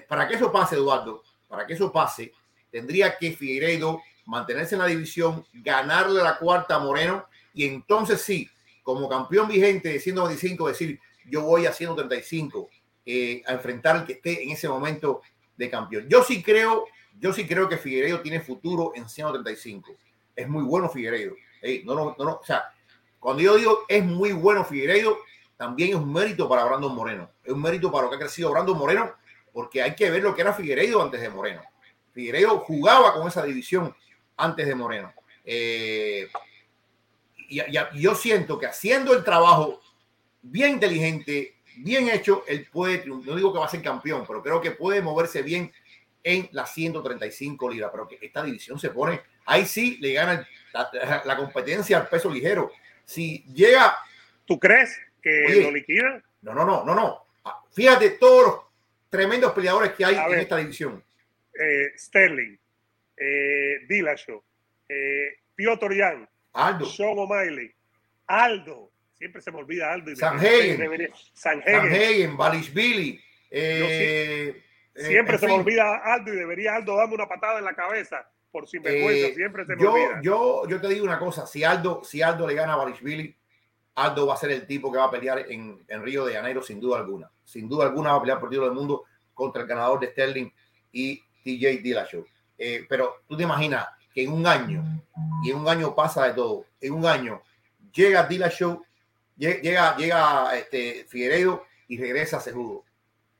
para 0.08 0.28
que 0.28 0.36
eso 0.36 0.52
pase, 0.52 0.76
Eduardo, 0.76 1.24
para 1.48 1.66
que 1.66 1.74
eso 1.74 1.92
pase, 1.92 2.32
tendría 2.70 3.18
que 3.18 3.32
Figueiredo 3.32 4.00
mantenerse 4.30 4.76
en 4.76 4.80
la 4.80 4.86
división, 4.86 5.44
ganarle 5.52 6.22
la 6.22 6.38
cuarta 6.38 6.76
a 6.76 6.78
Moreno 6.78 7.26
y 7.52 7.66
entonces 7.66 8.22
sí, 8.22 8.48
como 8.84 9.08
campeón 9.08 9.48
vigente 9.48 9.88
de 9.88 9.98
125, 9.98 10.68
decir 10.68 11.00
yo 11.28 11.42
voy 11.42 11.66
a 11.66 11.72
135 11.72 12.70
eh, 13.06 13.42
a 13.46 13.52
enfrentar 13.52 13.96
al 13.96 14.06
que 14.06 14.14
esté 14.14 14.42
en 14.44 14.50
ese 14.50 14.68
momento 14.68 15.20
de 15.56 15.68
campeón. 15.68 16.06
Yo 16.08 16.22
sí 16.22 16.42
creo, 16.42 16.86
yo 17.18 17.32
sí 17.32 17.44
creo 17.46 17.68
que 17.68 17.76
Figueiredo 17.76 18.20
tiene 18.20 18.40
futuro 18.40 18.92
en 18.94 19.08
135. 19.08 19.96
Es 20.36 20.48
muy 20.48 20.62
bueno 20.62 20.88
Figueiredo. 20.88 21.34
no, 21.84 21.94
no, 21.94 22.16
no, 22.16 22.34
o 22.36 22.44
sea, 22.44 22.72
cuando 23.18 23.42
yo 23.42 23.57
digo 23.57 23.80
es 23.88 24.04
muy 24.04 24.32
bueno 24.32 24.64
Figueiredo, 24.64 25.18
también 25.57 25.90
es 25.90 25.96
un 25.96 26.12
mérito 26.12 26.48
para 26.48 26.64
Brandon 26.64 26.94
Moreno. 26.94 27.28
Es 27.42 27.52
un 27.52 27.61
mérito 27.61 27.90
para 27.90 28.04
lo 28.04 28.11
que 28.11 28.16
ha 28.16 28.20
crecido 28.20 28.52
Brandon 28.52 28.78
Moreno, 28.78 29.12
porque 29.52 29.82
hay 29.82 29.96
que 29.96 30.08
ver 30.08 30.22
lo 30.22 30.36
que 30.36 30.42
era 30.42 30.54
Figueiredo 30.54 31.02
antes 31.02 31.20
de 31.20 31.28
Moreno. 31.28 31.62
Figueiredo 32.12 32.61
jugaba 32.61 33.12
con 33.14 33.26
esa 33.26 33.42
división 33.42 33.94
antes 34.41 34.67
de 34.67 34.75
Moreno. 34.75 35.12
Eh, 35.45 36.29
y, 37.49 37.61
yo 37.95 38.14
siento 38.14 38.58
que 38.58 38.67
haciendo 38.67 39.14
el 39.14 39.25
trabajo 39.25 39.80
bien 40.42 40.71
inteligente, 40.72 41.57
bien 41.76 42.08
hecho, 42.08 42.45
él 42.46 42.67
puede, 42.71 43.04
no 43.07 43.37
digo 43.37 43.53
que 43.53 43.58
va 43.58 43.67
a 43.67 43.71
ser 43.71 43.83
campeón, 43.83 44.25
pero 44.26 44.42
creo 44.42 44.61
que 44.61 44.71
puede 44.72 45.03
moverse 45.03 45.42
bien 45.42 45.72
en 46.22 46.49
las 46.53 46.72
135 46.75 47.71
libras, 47.71 47.91
pero 47.92 48.07
que 48.07 48.18
esta 48.21 48.42
división 48.42 48.79
se 48.79 48.91
pone, 48.91 49.21
ahí 49.46 49.64
sí 49.67 49.99
le 50.00 50.12
gana 50.12 50.46
la, 51.25 51.37
competencia 51.37 51.99
al 51.99 52.08
peso 52.08 52.30
ligero. 52.30 52.72
Si 53.04 53.45
llega... 53.53 53.96
¿Tú 54.45 54.58
crees 54.58 54.99
que 55.22 55.62
lo 55.62 55.71
liquida? 55.71 56.22
No, 56.42 56.54
no, 56.54 56.64
no, 56.64 56.84
no, 56.84 56.95
no. 56.95 57.25
Ah, 57.45 57.62
fíjate 57.72 58.11
todos 58.11 58.46
los 58.46 58.61
tremendos 59.08 59.53
peleadores 59.53 59.92
que 59.92 60.04
hay 60.04 60.17
en 60.17 60.41
esta 60.41 60.57
división. 60.57 61.03
Eh, 61.54 61.92
Sterling, 61.96 62.57
eh, 63.21 63.80
Dillashaw, 63.87 64.42
eh, 64.88 65.38
Piotr 65.55 65.95
Jan, 65.95 66.29
Aldo, 66.55 66.87
Sean 66.87 67.18
O'Malley, 67.18 67.71
Aldo, 68.26 68.91
siempre 69.14 69.42
se 69.42 69.53
me 69.53 69.59
olvida 69.59 69.92
Aldo. 69.92 70.17
Sanhagen, 70.17 71.11
Sanhagen, 71.34 72.37
Billy. 72.72 73.21
Eh, 73.51 74.63
siempre 74.95 75.37
se 75.38 75.47
me 75.47 75.53
olvida 75.53 75.97
Aldo 76.03 76.33
y 76.33 76.37
debería 76.37 76.76
Aldo 76.76 76.97
darme 76.97 77.14
una 77.14 77.29
patada 77.29 77.59
en 77.59 77.64
la 77.67 77.75
cabeza 77.75 78.26
por 78.51 78.67
sinvergüenza, 78.67 79.29
eh, 79.29 79.34
siempre 79.34 79.64
se 79.64 79.76
me 79.76 79.83
yo, 79.83 79.92
olvida. 79.92 80.21
Yo, 80.22 80.68
yo 80.68 80.80
te 80.80 80.88
digo 80.88 81.05
una 81.05 81.18
cosa, 81.18 81.47
si 81.47 81.63
Aldo, 81.63 82.03
si 82.03 82.22
Aldo 82.22 82.47
le 82.47 82.55
gana 82.55 82.75
a 82.75 82.84
Billy, 82.84 83.37
Aldo 83.95 84.26
va 84.26 84.34
a 84.34 84.38
ser 84.38 84.51
el 84.53 84.67
tipo 84.67 84.91
que 84.91 84.99
va 84.99 85.05
a 85.05 85.11
pelear 85.11 85.45
en, 85.51 85.84
en, 85.87 86.03
Río 86.03 86.25
de 86.25 86.34
Janeiro 86.34 86.63
sin 86.63 86.80
duda 86.80 86.99
alguna. 86.99 87.30
Sin 87.45 87.68
duda 87.68 87.84
alguna 87.84 88.13
va 88.13 88.17
a 88.17 88.21
pelear 88.21 88.41
por 88.41 88.49
título 88.49 88.68
del 88.68 88.76
mundo 88.76 89.05
contra 89.34 89.63
el 89.63 89.68
ganador 89.68 90.01
de 90.01 90.09
Sterling 90.09 90.51
y 90.92 91.21
TJ 91.45 91.83
Dillashaw. 91.83 92.25
Eh, 92.62 92.84
pero 92.87 93.22
tú 93.26 93.38
te 93.38 93.45
imaginas 93.45 93.88
que 94.12 94.22
en 94.22 94.32
un 94.32 94.46
año, 94.46 94.84
y 95.42 95.50
en 95.50 95.57
un 95.57 95.66
año 95.66 95.95
pasa 95.95 96.26
de 96.26 96.34
todo, 96.34 96.66
en 96.78 96.92
un 96.92 97.07
año 97.07 97.42
llega 97.91 98.26
Dillashaw, 98.26 98.84
llega, 99.37 99.96
llega 99.96 100.54
este 100.58 101.07
Figueiredo 101.08 101.64
y 101.88 101.99
regresa 101.99 102.37
a 102.37 102.41
Cejudo. 102.41 102.84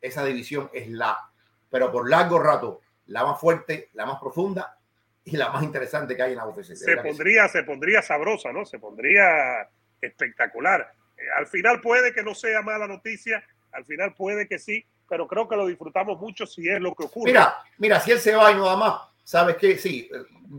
Esa 0.01 0.25
división 0.25 0.71
es 0.73 0.89
la, 0.89 1.19
pero 1.71 1.93
por 1.93 2.09
largo 2.09 2.39
rato, 2.39 2.81
la 3.09 3.25
más 3.25 3.39
fuerte, 3.39 3.91
la 3.93 4.07
más 4.07 4.19
profunda 4.19 4.79
y 5.23 5.37
la 5.37 5.51
más 5.51 5.63
interesante 5.65 6.17
que 6.17 6.23
hay 6.23 6.33
en 6.33 6.39
la 6.39 6.47
UFC. 6.47 6.75
Se 6.75 6.97
pondría, 6.97 7.47
se 7.49 7.63
pondría 7.63 8.01
sabrosa, 8.01 8.55
¿no? 8.55 8.65
Se 8.65 8.79
pondría 8.79 9.69
espectacular. 10.01 10.95
Eh, 11.19 11.23
al 11.37 11.47
final 11.47 11.83
puede 11.83 12.15
que 12.15 12.23
no 12.23 12.35
sea 12.35 12.63
mala 12.63 12.87
noticia, 12.87 13.45
al 13.73 13.85
final 13.85 14.15
puede 14.15 14.49
que 14.49 14.59
sí, 14.59 14.87
pero 15.07 15.27
creo 15.27 15.47
que 15.47 15.57
lo 15.57 15.67
disfrutamos 15.67 16.19
mucho 16.19 16.47
si 16.47 16.67
es 16.71 16.81
lo 16.81 16.95
que 16.95 17.05
ocurre. 17.05 17.33
Mira, 17.33 17.59
mira, 17.77 18.01
si 18.01 18.13
él 18.13 18.21
se 18.21 18.35
va 18.35 18.51
y 18.53 18.55
no 18.55 18.65
da 18.65 18.77
más, 18.77 19.10
sabes 19.31 19.57
que 19.59 19.79
sí, 19.79 20.11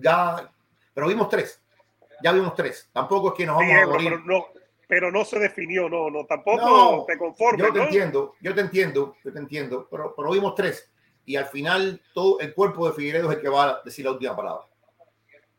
ya, 0.02 0.50
pero 0.94 1.08
vimos 1.10 1.28
tres, 1.28 1.62
ya 2.24 2.32
vimos 2.32 2.56
tres. 2.56 2.90
Tampoco 2.94 3.30
es 3.30 3.34
que 3.34 3.46
nos 3.46 3.58
vamos 3.58 3.76
a 3.76 3.86
morir. 3.86 4.10
Pero 4.10 4.24
no, 4.24 4.46
pero 4.88 5.12
no 5.12 5.26
se 5.26 5.40
definió, 5.40 5.90
no, 5.90 6.10
no, 6.10 6.26
tampoco 6.26 7.06
te 7.06 7.18
conformes. 7.18 7.68
Yo 7.68 7.74
te 7.74 7.82
entiendo, 7.82 8.36
yo 8.40 8.56
te 8.56 8.62
entiendo, 8.62 9.18
yo 9.26 9.34
te 9.34 9.40
entiendo, 9.40 9.88
pero, 9.92 10.16
pero 10.16 10.32
vimos 10.32 10.56
tres 10.56 10.90
y 11.26 11.36
al 11.36 11.48
final 11.48 12.02
todo 12.14 12.40
el 12.40 12.54
cuerpo 12.54 12.88
de 12.88 12.94
Figueredo 12.94 13.30
es 13.30 13.36
el 13.36 13.42
que 13.42 13.50
va 13.50 13.64
a 13.66 13.82
decir 13.84 14.06
la 14.06 14.12
última 14.12 14.38
palabra. 14.38 14.66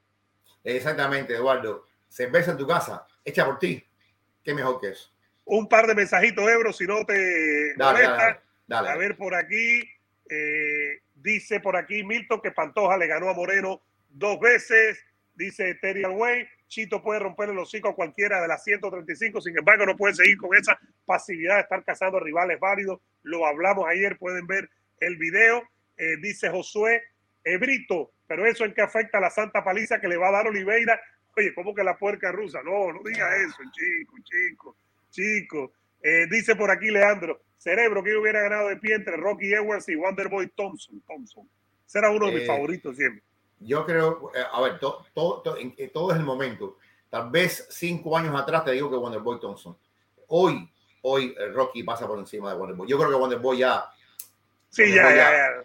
Exactamente, 0.64 1.36
Eduardo. 1.36 1.86
Cerveza 2.07 2.52
en 2.52 2.57
tu 2.57 2.65
casa, 2.65 3.06
hecha 3.26 3.45
por 3.45 3.60
ti. 3.60 3.86
Qué 4.41 4.53
mejor 4.53 4.80
que 4.80 4.91
eso. 4.91 5.14
Un 5.44 5.68
par 5.68 5.86
de 5.86 5.95
mensajitos, 5.95 6.49
Ebro, 6.49 6.72
si 6.72 6.88
no 6.88 7.06
te 7.06 7.73
molesta. 7.76 8.41
A 8.69 8.95
ver, 8.95 9.18
por 9.18 9.36
aquí. 9.36 9.81
Eh, 10.30 11.02
dice 11.21 11.59
por 11.59 11.75
aquí 11.75 12.03
Milton 12.03 12.41
que 12.41 12.51
Pantoja 12.51 12.97
le 12.97 13.07
ganó 13.07 13.29
a 13.29 13.33
Moreno 13.33 13.81
dos 14.09 14.39
veces. 14.39 14.99
Dice 15.35 15.75
Terry 15.75 16.03
Way 16.05 16.47
Chito 16.69 17.01
puede 17.01 17.19
romper 17.19 17.49
el 17.49 17.57
hocico 17.57 17.89
a 17.89 17.95
cualquiera 17.95 18.41
de 18.41 18.47
las 18.47 18.63
135, 18.63 19.41
sin 19.41 19.57
embargo 19.57 19.85
no 19.85 19.97
puede 19.97 20.13
seguir 20.13 20.37
con 20.37 20.55
esa 20.55 20.79
pasividad 21.05 21.55
de 21.55 21.61
estar 21.61 21.83
cazando 21.83 22.19
rivales 22.19 22.59
válidos. 22.59 23.01
Lo 23.23 23.45
hablamos 23.45 23.85
ayer, 23.89 24.17
pueden 24.17 24.45
ver 24.47 24.69
el 24.99 25.17
video. 25.17 25.67
Eh, 25.97 26.17
dice 26.21 26.49
Josué 26.49 27.03
Ebrito, 27.43 28.11
pero 28.27 28.45
eso 28.45 28.63
en 28.63 28.73
qué 28.73 28.81
afecta 28.81 29.17
a 29.17 29.21
la 29.21 29.31
santa 29.31 29.63
paliza 29.63 29.99
que 29.99 30.07
le 30.07 30.15
va 30.15 30.29
a 30.29 30.33
dar 30.33 30.47
Oliveira. 30.47 31.01
Oye, 31.35 31.53
¿cómo 31.53 31.73
que 31.73 31.83
la 31.83 31.97
puerca 31.97 32.31
rusa? 32.31 32.61
No, 32.63 32.93
no 32.93 33.01
diga 33.03 33.35
eso, 33.35 33.57
chico, 33.73 34.15
chico, 34.23 34.77
chico. 35.09 35.73
Eh, 36.01 36.27
dice 36.29 36.55
por 36.55 36.69
aquí 36.69 36.91
Leandro, 36.91 37.41
cerebro 37.60 38.03
que 38.03 38.18
hubiera 38.18 38.41
ganado 38.41 38.69
de 38.69 38.77
pie 38.77 38.95
entre 38.95 39.15
Rocky 39.15 39.53
Edwards 39.53 39.88
y 39.88 39.95
Wonderboy 39.95 40.48
Thompson. 40.56 40.99
Thompson. 41.07 41.48
Será 41.86 42.10
uno 42.10 42.26
de 42.26 42.31
mis 42.34 42.44
eh, 42.44 42.48
favoritos 42.48 42.95
siempre 42.95 43.23
yo 43.60 43.86
creo, 43.86 44.31
eh, 44.36 44.44
a 44.52 44.61
ver, 44.61 44.80
todo, 44.80 45.06
todo, 45.14 45.57
eh, 45.57 45.91
todo, 45.94 46.11
es 46.11 46.18
el 46.18 46.23
momento. 46.23 46.77
Tal 47.10 47.30
vez 47.30 47.68
cinco 47.69 48.18
años 48.18 48.40
atrás 48.40 48.64
te 48.64 48.72
digo 48.72 48.90
que 48.90 48.95
Wonderboy 48.95 49.40
Thompson. 49.40 49.77
Hoy, 50.27 50.69
hoy 51.02 51.36
eh, 51.38 51.48
Rocky 51.52 51.84
pasa 51.84 52.07
por 52.07 52.19
encima 52.19 52.52
de 52.52 52.57
Wonderboy. 52.57 52.88
Yo 52.88 52.98
creo 52.98 53.10
que 53.10 53.15
Wonderboy 53.15 53.57
ya. 53.57 53.86
Sí, 54.69 54.94
ya, 54.94 55.10
ya, 55.10 55.31
ya, 55.31 55.64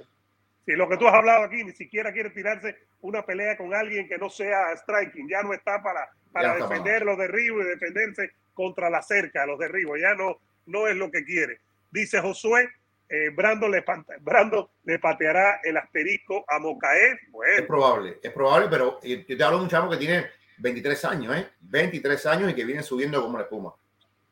Sí, 0.64 0.72
lo 0.72 0.88
que 0.88 0.96
tú 0.96 1.06
has 1.06 1.14
hablado 1.14 1.44
aquí, 1.44 1.62
ni 1.62 1.72
siquiera 1.72 2.10
quiere 2.10 2.30
tirarse 2.30 2.74
una 3.02 3.24
pelea 3.24 3.56
con 3.58 3.74
alguien 3.74 4.08
que 4.08 4.16
no 4.16 4.30
sea 4.30 4.74
striking. 4.76 5.28
Ya 5.28 5.42
no 5.42 5.52
está 5.52 5.82
para, 5.82 6.08
para 6.32 6.54
defender 6.54 7.04
los 7.04 7.18
derribos 7.18 7.64
y 7.64 7.68
defenderse 7.68 8.30
contra 8.54 8.88
la 8.88 9.02
cerca, 9.02 9.44
los 9.44 9.58
derribos. 9.58 10.00
Ya 10.00 10.14
no, 10.14 10.38
no 10.64 10.88
es 10.88 10.96
lo 10.96 11.10
que 11.10 11.22
quiere. 11.22 11.60
Dice 11.94 12.20
Josué, 12.20 12.68
eh, 13.08 13.30
Brando, 13.30 13.68
le, 13.68 13.84
Brando 14.20 14.72
le 14.82 14.98
pateará 14.98 15.60
el 15.62 15.76
asterisco 15.76 16.44
a 16.48 16.58
Mocaé. 16.58 17.20
Es 17.56 17.62
probable, 17.62 18.18
es 18.20 18.32
probable, 18.32 18.66
pero 18.68 19.00
yo 19.00 19.24
te 19.24 19.44
hablo 19.44 19.58
de 19.58 19.62
un 19.62 19.70
chavo 19.70 19.88
que 19.88 19.98
tiene 19.98 20.26
23 20.58 21.04
años, 21.04 21.36
¿eh? 21.36 21.46
23 21.60 22.26
años 22.26 22.50
y 22.50 22.54
que 22.56 22.64
viene 22.64 22.82
subiendo 22.82 23.22
como 23.22 23.38
la 23.38 23.44
espuma. 23.44 23.72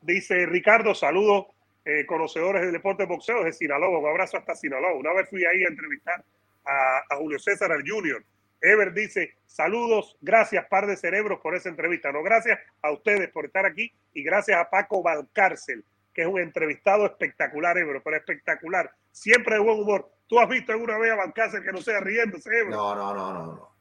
Dice 0.00 0.44
Ricardo, 0.46 0.92
saludos 0.92 1.46
eh, 1.84 2.04
conocedores 2.04 2.62
del 2.62 2.72
deporte 2.72 3.04
de 3.04 3.08
boxeo 3.08 3.44
de 3.44 3.52
Sinaloa. 3.52 3.96
Un 3.96 4.08
abrazo 4.08 4.38
hasta 4.38 4.56
Sinaloa. 4.56 4.94
Una 4.94 5.12
vez 5.12 5.30
fui 5.30 5.44
ahí 5.44 5.62
a 5.62 5.68
entrevistar 5.68 6.24
a, 6.66 7.16
Julio 7.16 7.38
César 7.38 7.70
al 7.70 7.88
Junior. 7.88 8.24
Ever 8.60 8.92
dice, 8.92 9.36
saludos, 9.46 10.16
gracias 10.20 10.66
par 10.66 10.88
de 10.88 10.96
cerebros 10.96 11.38
por 11.40 11.54
esa 11.54 11.68
entrevista. 11.68 12.10
No, 12.10 12.24
gracias 12.24 12.58
a 12.82 12.90
ustedes 12.90 13.30
por 13.30 13.44
estar 13.44 13.64
aquí 13.66 13.92
y 14.14 14.24
gracias 14.24 14.58
a 14.58 14.68
Paco 14.68 15.00
Valcárcel 15.00 15.84
que 16.14 16.22
es 16.22 16.28
un 16.28 16.40
entrevistado 16.40 17.06
espectacular, 17.06 17.76
Ebro, 17.78 18.02
pero 18.02 18.16
espectacular. 18.16 18.90
Siempre 19.10 19.56
de 19.56 19.60
buen 19.60 19.80
humor. 19.80 20.10
¿Tú 20.28 20.38
has 20.40 20.48
visto 20.48 20.72
alguna 20.72 20.98
vez 20.98 21.12
a 21.12 21.16
Balcácer 21.16 21.62
que 21.62 21.72
no 21.72 21.80
sea 21.82 22.00
riéndose, 22.00 22.50
Ebro? 22.58 22.70
No, 22.70 22.94
no, 22.94 23.14
no, 23.14 23.32
no, 23.32 23.44
no. 23.44 23.72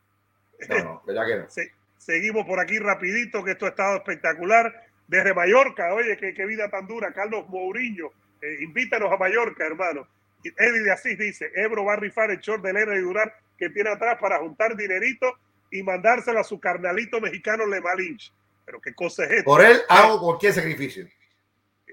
No, 0.70 0.84
no, 0.84 1.04
¿verdad 1.06 1.26
que 1.26 1.36
no? 1.38 1.72
seguimos 1.98 2.46
por 2.46 2.60
aquí 2.60 2.78
rapidito, 2.80 3.44
que 3.44 3.52
esto 3.52 3.66
ha 3.66 3.70
estado 3.70 3.98
espectacular. 3.98 4.88
Desde 5.08 5.34
Mallorca, 5.34 5.94
oye, 5.94 6.18
qué, 6.18 6.46
vida 6.46 6.70
tan 6.70 6.88
dura. 6.88 7.14
Carlos 7.14 7.48
Mourinho, 7.50 8.12
eh, 8.42 8.58
invítanos 8.62 9.12
a 9.12 9.18
Mallorca, 9.18 9.66
hermano. 9.66 10.08
Eddie 10.44 10.82
de 10.82 10.92
Asís 10.92 11.18
dice, 11.18 11.52
Ebro 11.56 11.86
va 11.86 11.94
a 11.94 11.98
rifar 11.98 12.32
el 12.32 12.40
short 12.40 12.64
de 12.64 12.74
Lena 12.74 12.96
y 12.96 13.00
Durar 13.02 13.34
que 13.58 13.70
tiene 13.70 13.92
atrás 13.92 14.18
para 14.20 14.40
juntar 14.40 14.76
dinerito 14.76 15.38
y 15.70 15.84
mandárselo 15.84 16.40
a 16.40 16.44
su 16.44 16.60
carnalito 16.60 17.22
mexicano 17.22 17.68
Le 17.68 17.80
Malinch. 17.80 18.34
Pero 18.66 18.82
qué 18.82 18.94
cosa 18.94 19.26
es 19.26 19.32
esto. 19.32 19.46
Por 19.46 19.64
él 19.64 19.82
hago 19.88 20.20
cualquier 20.20 20.54
sacrificio. 20.54 21.06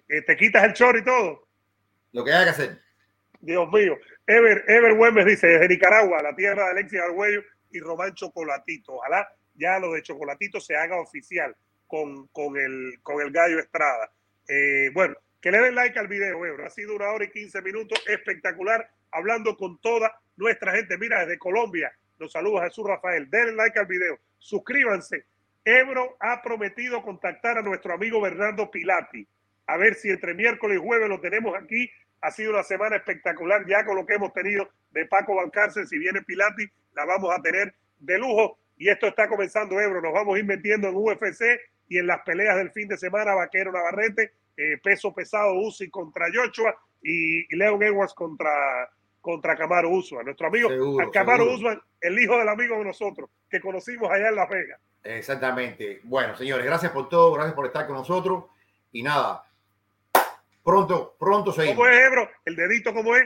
Te 0.08 0.36
quitas 0.36 0.64
el 0.64 0.72
chor 0.72 0.96
y 0.96 1.04
todo. 1.04 1.46
Lo 2.12 2.24
que 2.24 2.32
haya 2.32 2.44
que 2.44 2.50
hacer. 2.50 2.80
Dios 3.40 3.70
mío. 3.70 3.96
Ever, 4.26 4.64
Ever 4.66 4.94
Güemes 4.94 5.26
dice, 5.26 5.46
desde 5.46 5.68
Nicaragua, 5.68 6.22
la 6.22 6.34
tierra 6.34 6.64
de 6.64 6.70
Alexis 6.70 7.00
Argüello 7.00 7.42
y 7.70 7.80
Román 7.80 8.14
Chocolatito. 8.14 8.94
Ojalá 8.94 9.28
ya 9.54 9.78
lo 9.78 9.92
de 9.92 10.02
Chocolatito 10.02 10.60
se 10.60 10.76
haga 10.76 11.00
oficial 11.00 11.54
con, 11.86 12.26
con, 12.28 12.56
el, 12.56 13.00
con 13.02 13.20
el 13.20 13.30
gallo 13.30 13.58
Estrada. 13.58 14.10
Eh, 14.48 14.90
bueno, 14.92 15.14
que 15.40 15.50
le 15.50 15.58
den 15.58 15.74
like 15.74 15.98
al 15.98 16.08
video, 16.08 16.44
Ever. 16.44 16.66
Ha 16.66 16.70
sido 16.70 16.96
una 16.96 17.10
hora 17.10 17.24
y 17.24 17.30
quince 17.30 17.60
minutos 17.62 18.02
espectacular, 18.06 18.90
hablando 19.12 19.56
con 19.56 19.78
toda 19.80 20.20
nuestra 20.36 20.74
gente. 20.74 20.96
Mira, 20.98 21.20
desde 21.20 21.38
Colombia, 21.38 21.92
los 22.18 22.32
saludos 22.32 22.62
a 22.62 22.64
Jesús 22.64 22.86
Rafael. 22.86 23.28
Denle 23.30 23.52
like 23.52 23.78
al 23.78 23.86
video, 23.86 24.18
suscríbanse. 24.38 25.26
Ebro 25.64 26.16
ha 26.20 26.40
prometido 26.40 27.02
contactar 27.02 27.58
a 27.58 27.62
nuestro 27.62 27.92
amigo 27.92 28.20
Bernardo 28.20 28.70
Pilati 28.70 29.26
a 29.68 29.76
ver 29.76 29.94
si 29.94 30.10
entre 30.10 30.34
miércoles 30.34 30.78
y 30.78 30.84
jueves 30.84 31.08
lo 31.08 31.20
tenemos 31.20 31.54
aquí. 31.54 31.88
Ha 32.22 32.30
sido 32.32 32.50
una 32.50 32.64
semana 32.64 32.96
espectacular 32.96 33.64
ya 33.68 33.84
con 33.84 33.96
lo 33.96 34.06
que 34.06 34.14
hemos 34.14 34.32
tenido 34.32 34.68
de 34.90 35.06
Paco 35.06 35.36
Valcárcel. 35.36 35.86
Si 35.86 35.98
viene 35.98 36.22
Pilati, 36.22 36.66
la 36.94 37.04
vamos 37.04 37.30
a 37.38 37.40
tener 37.42 37.74
de 38.00 38.18
lujo. 38.18 38.58
Y 38.78 38.88
esto 38.88 39.06
está 39.06 39.28
comenzando, 39.28 39.78
Ebro. 39.78 40.00
Nos 40.00 40.12
vamos 40.12 40.34
a 40.34 40.38
ir 40.38 40.44
metiendo 40.46 40.88
en 40.88 40.96
UFC 40.96 41.60
y 41.88 41.98
en 41.98 42.06
las 42.06 42.22
peleas 42.22 42.56
del 42.56 42.70
fin 42.70 42.88
de 42.88 42.96
semana, 42.96 43.34
Vaquero 43.34 43.70
Navarrete, 43.70 44.32
eh, 44.56 44.78
peso 44.82 45.12
pesado 45.12 45.54
Uzi 45.54 45.90
contra 45.90 46.26
Joshua 46.32 46.74
y, 47.02 47.54
Leon 47.54 47.82
Edwards 47.82 48.14
contra, 48.14 48.50
contra 49.20 49.54
Camaro 49.54 49.90
Usman. 49.90 50.24
Nuestro 50.24 50.48
amigo 50.48 50.70
Camaro 51.12 51.52
Usman, 51.52 51.80
el 52.00 52.18
hijo 52.18 52.38
del 52.38 52.48
amigo 52.48 52.76
de 52.78 52.84
nosotros, 52.84 53.30
que 53.50 53.60
conocimos 53.60 54.10
allá 54.10 54.30
en 54.30 54.34
Las 54.34 54.48
Vegas. 54.48 54.80
Exactamente. 55.04 56.00
Bueno, 56.04 56.36
señores, 56.36 56.64
gracias 56.64 56.90
por 56.90 57.08
todo, 57.08 57.32
gracias 57.34 57.54
por 57.54 57.66
estar 57.66 57.86
con 57.86 57.96
nosotros 57.96 58.44
y 58.92 59.02
nada, 59.02 59.44
pronto, 60.68 61.16
pronto 61.18 61.52
seguimos. 61.52 61.76
¿Cómo 61.76 61.88
es, 61.88 61.98
Ebro? 62.04 62.30
¿El 62.44 62.54
dedito 62.56 62.92
cómo 62.92 63.16
es? 63.16 63.24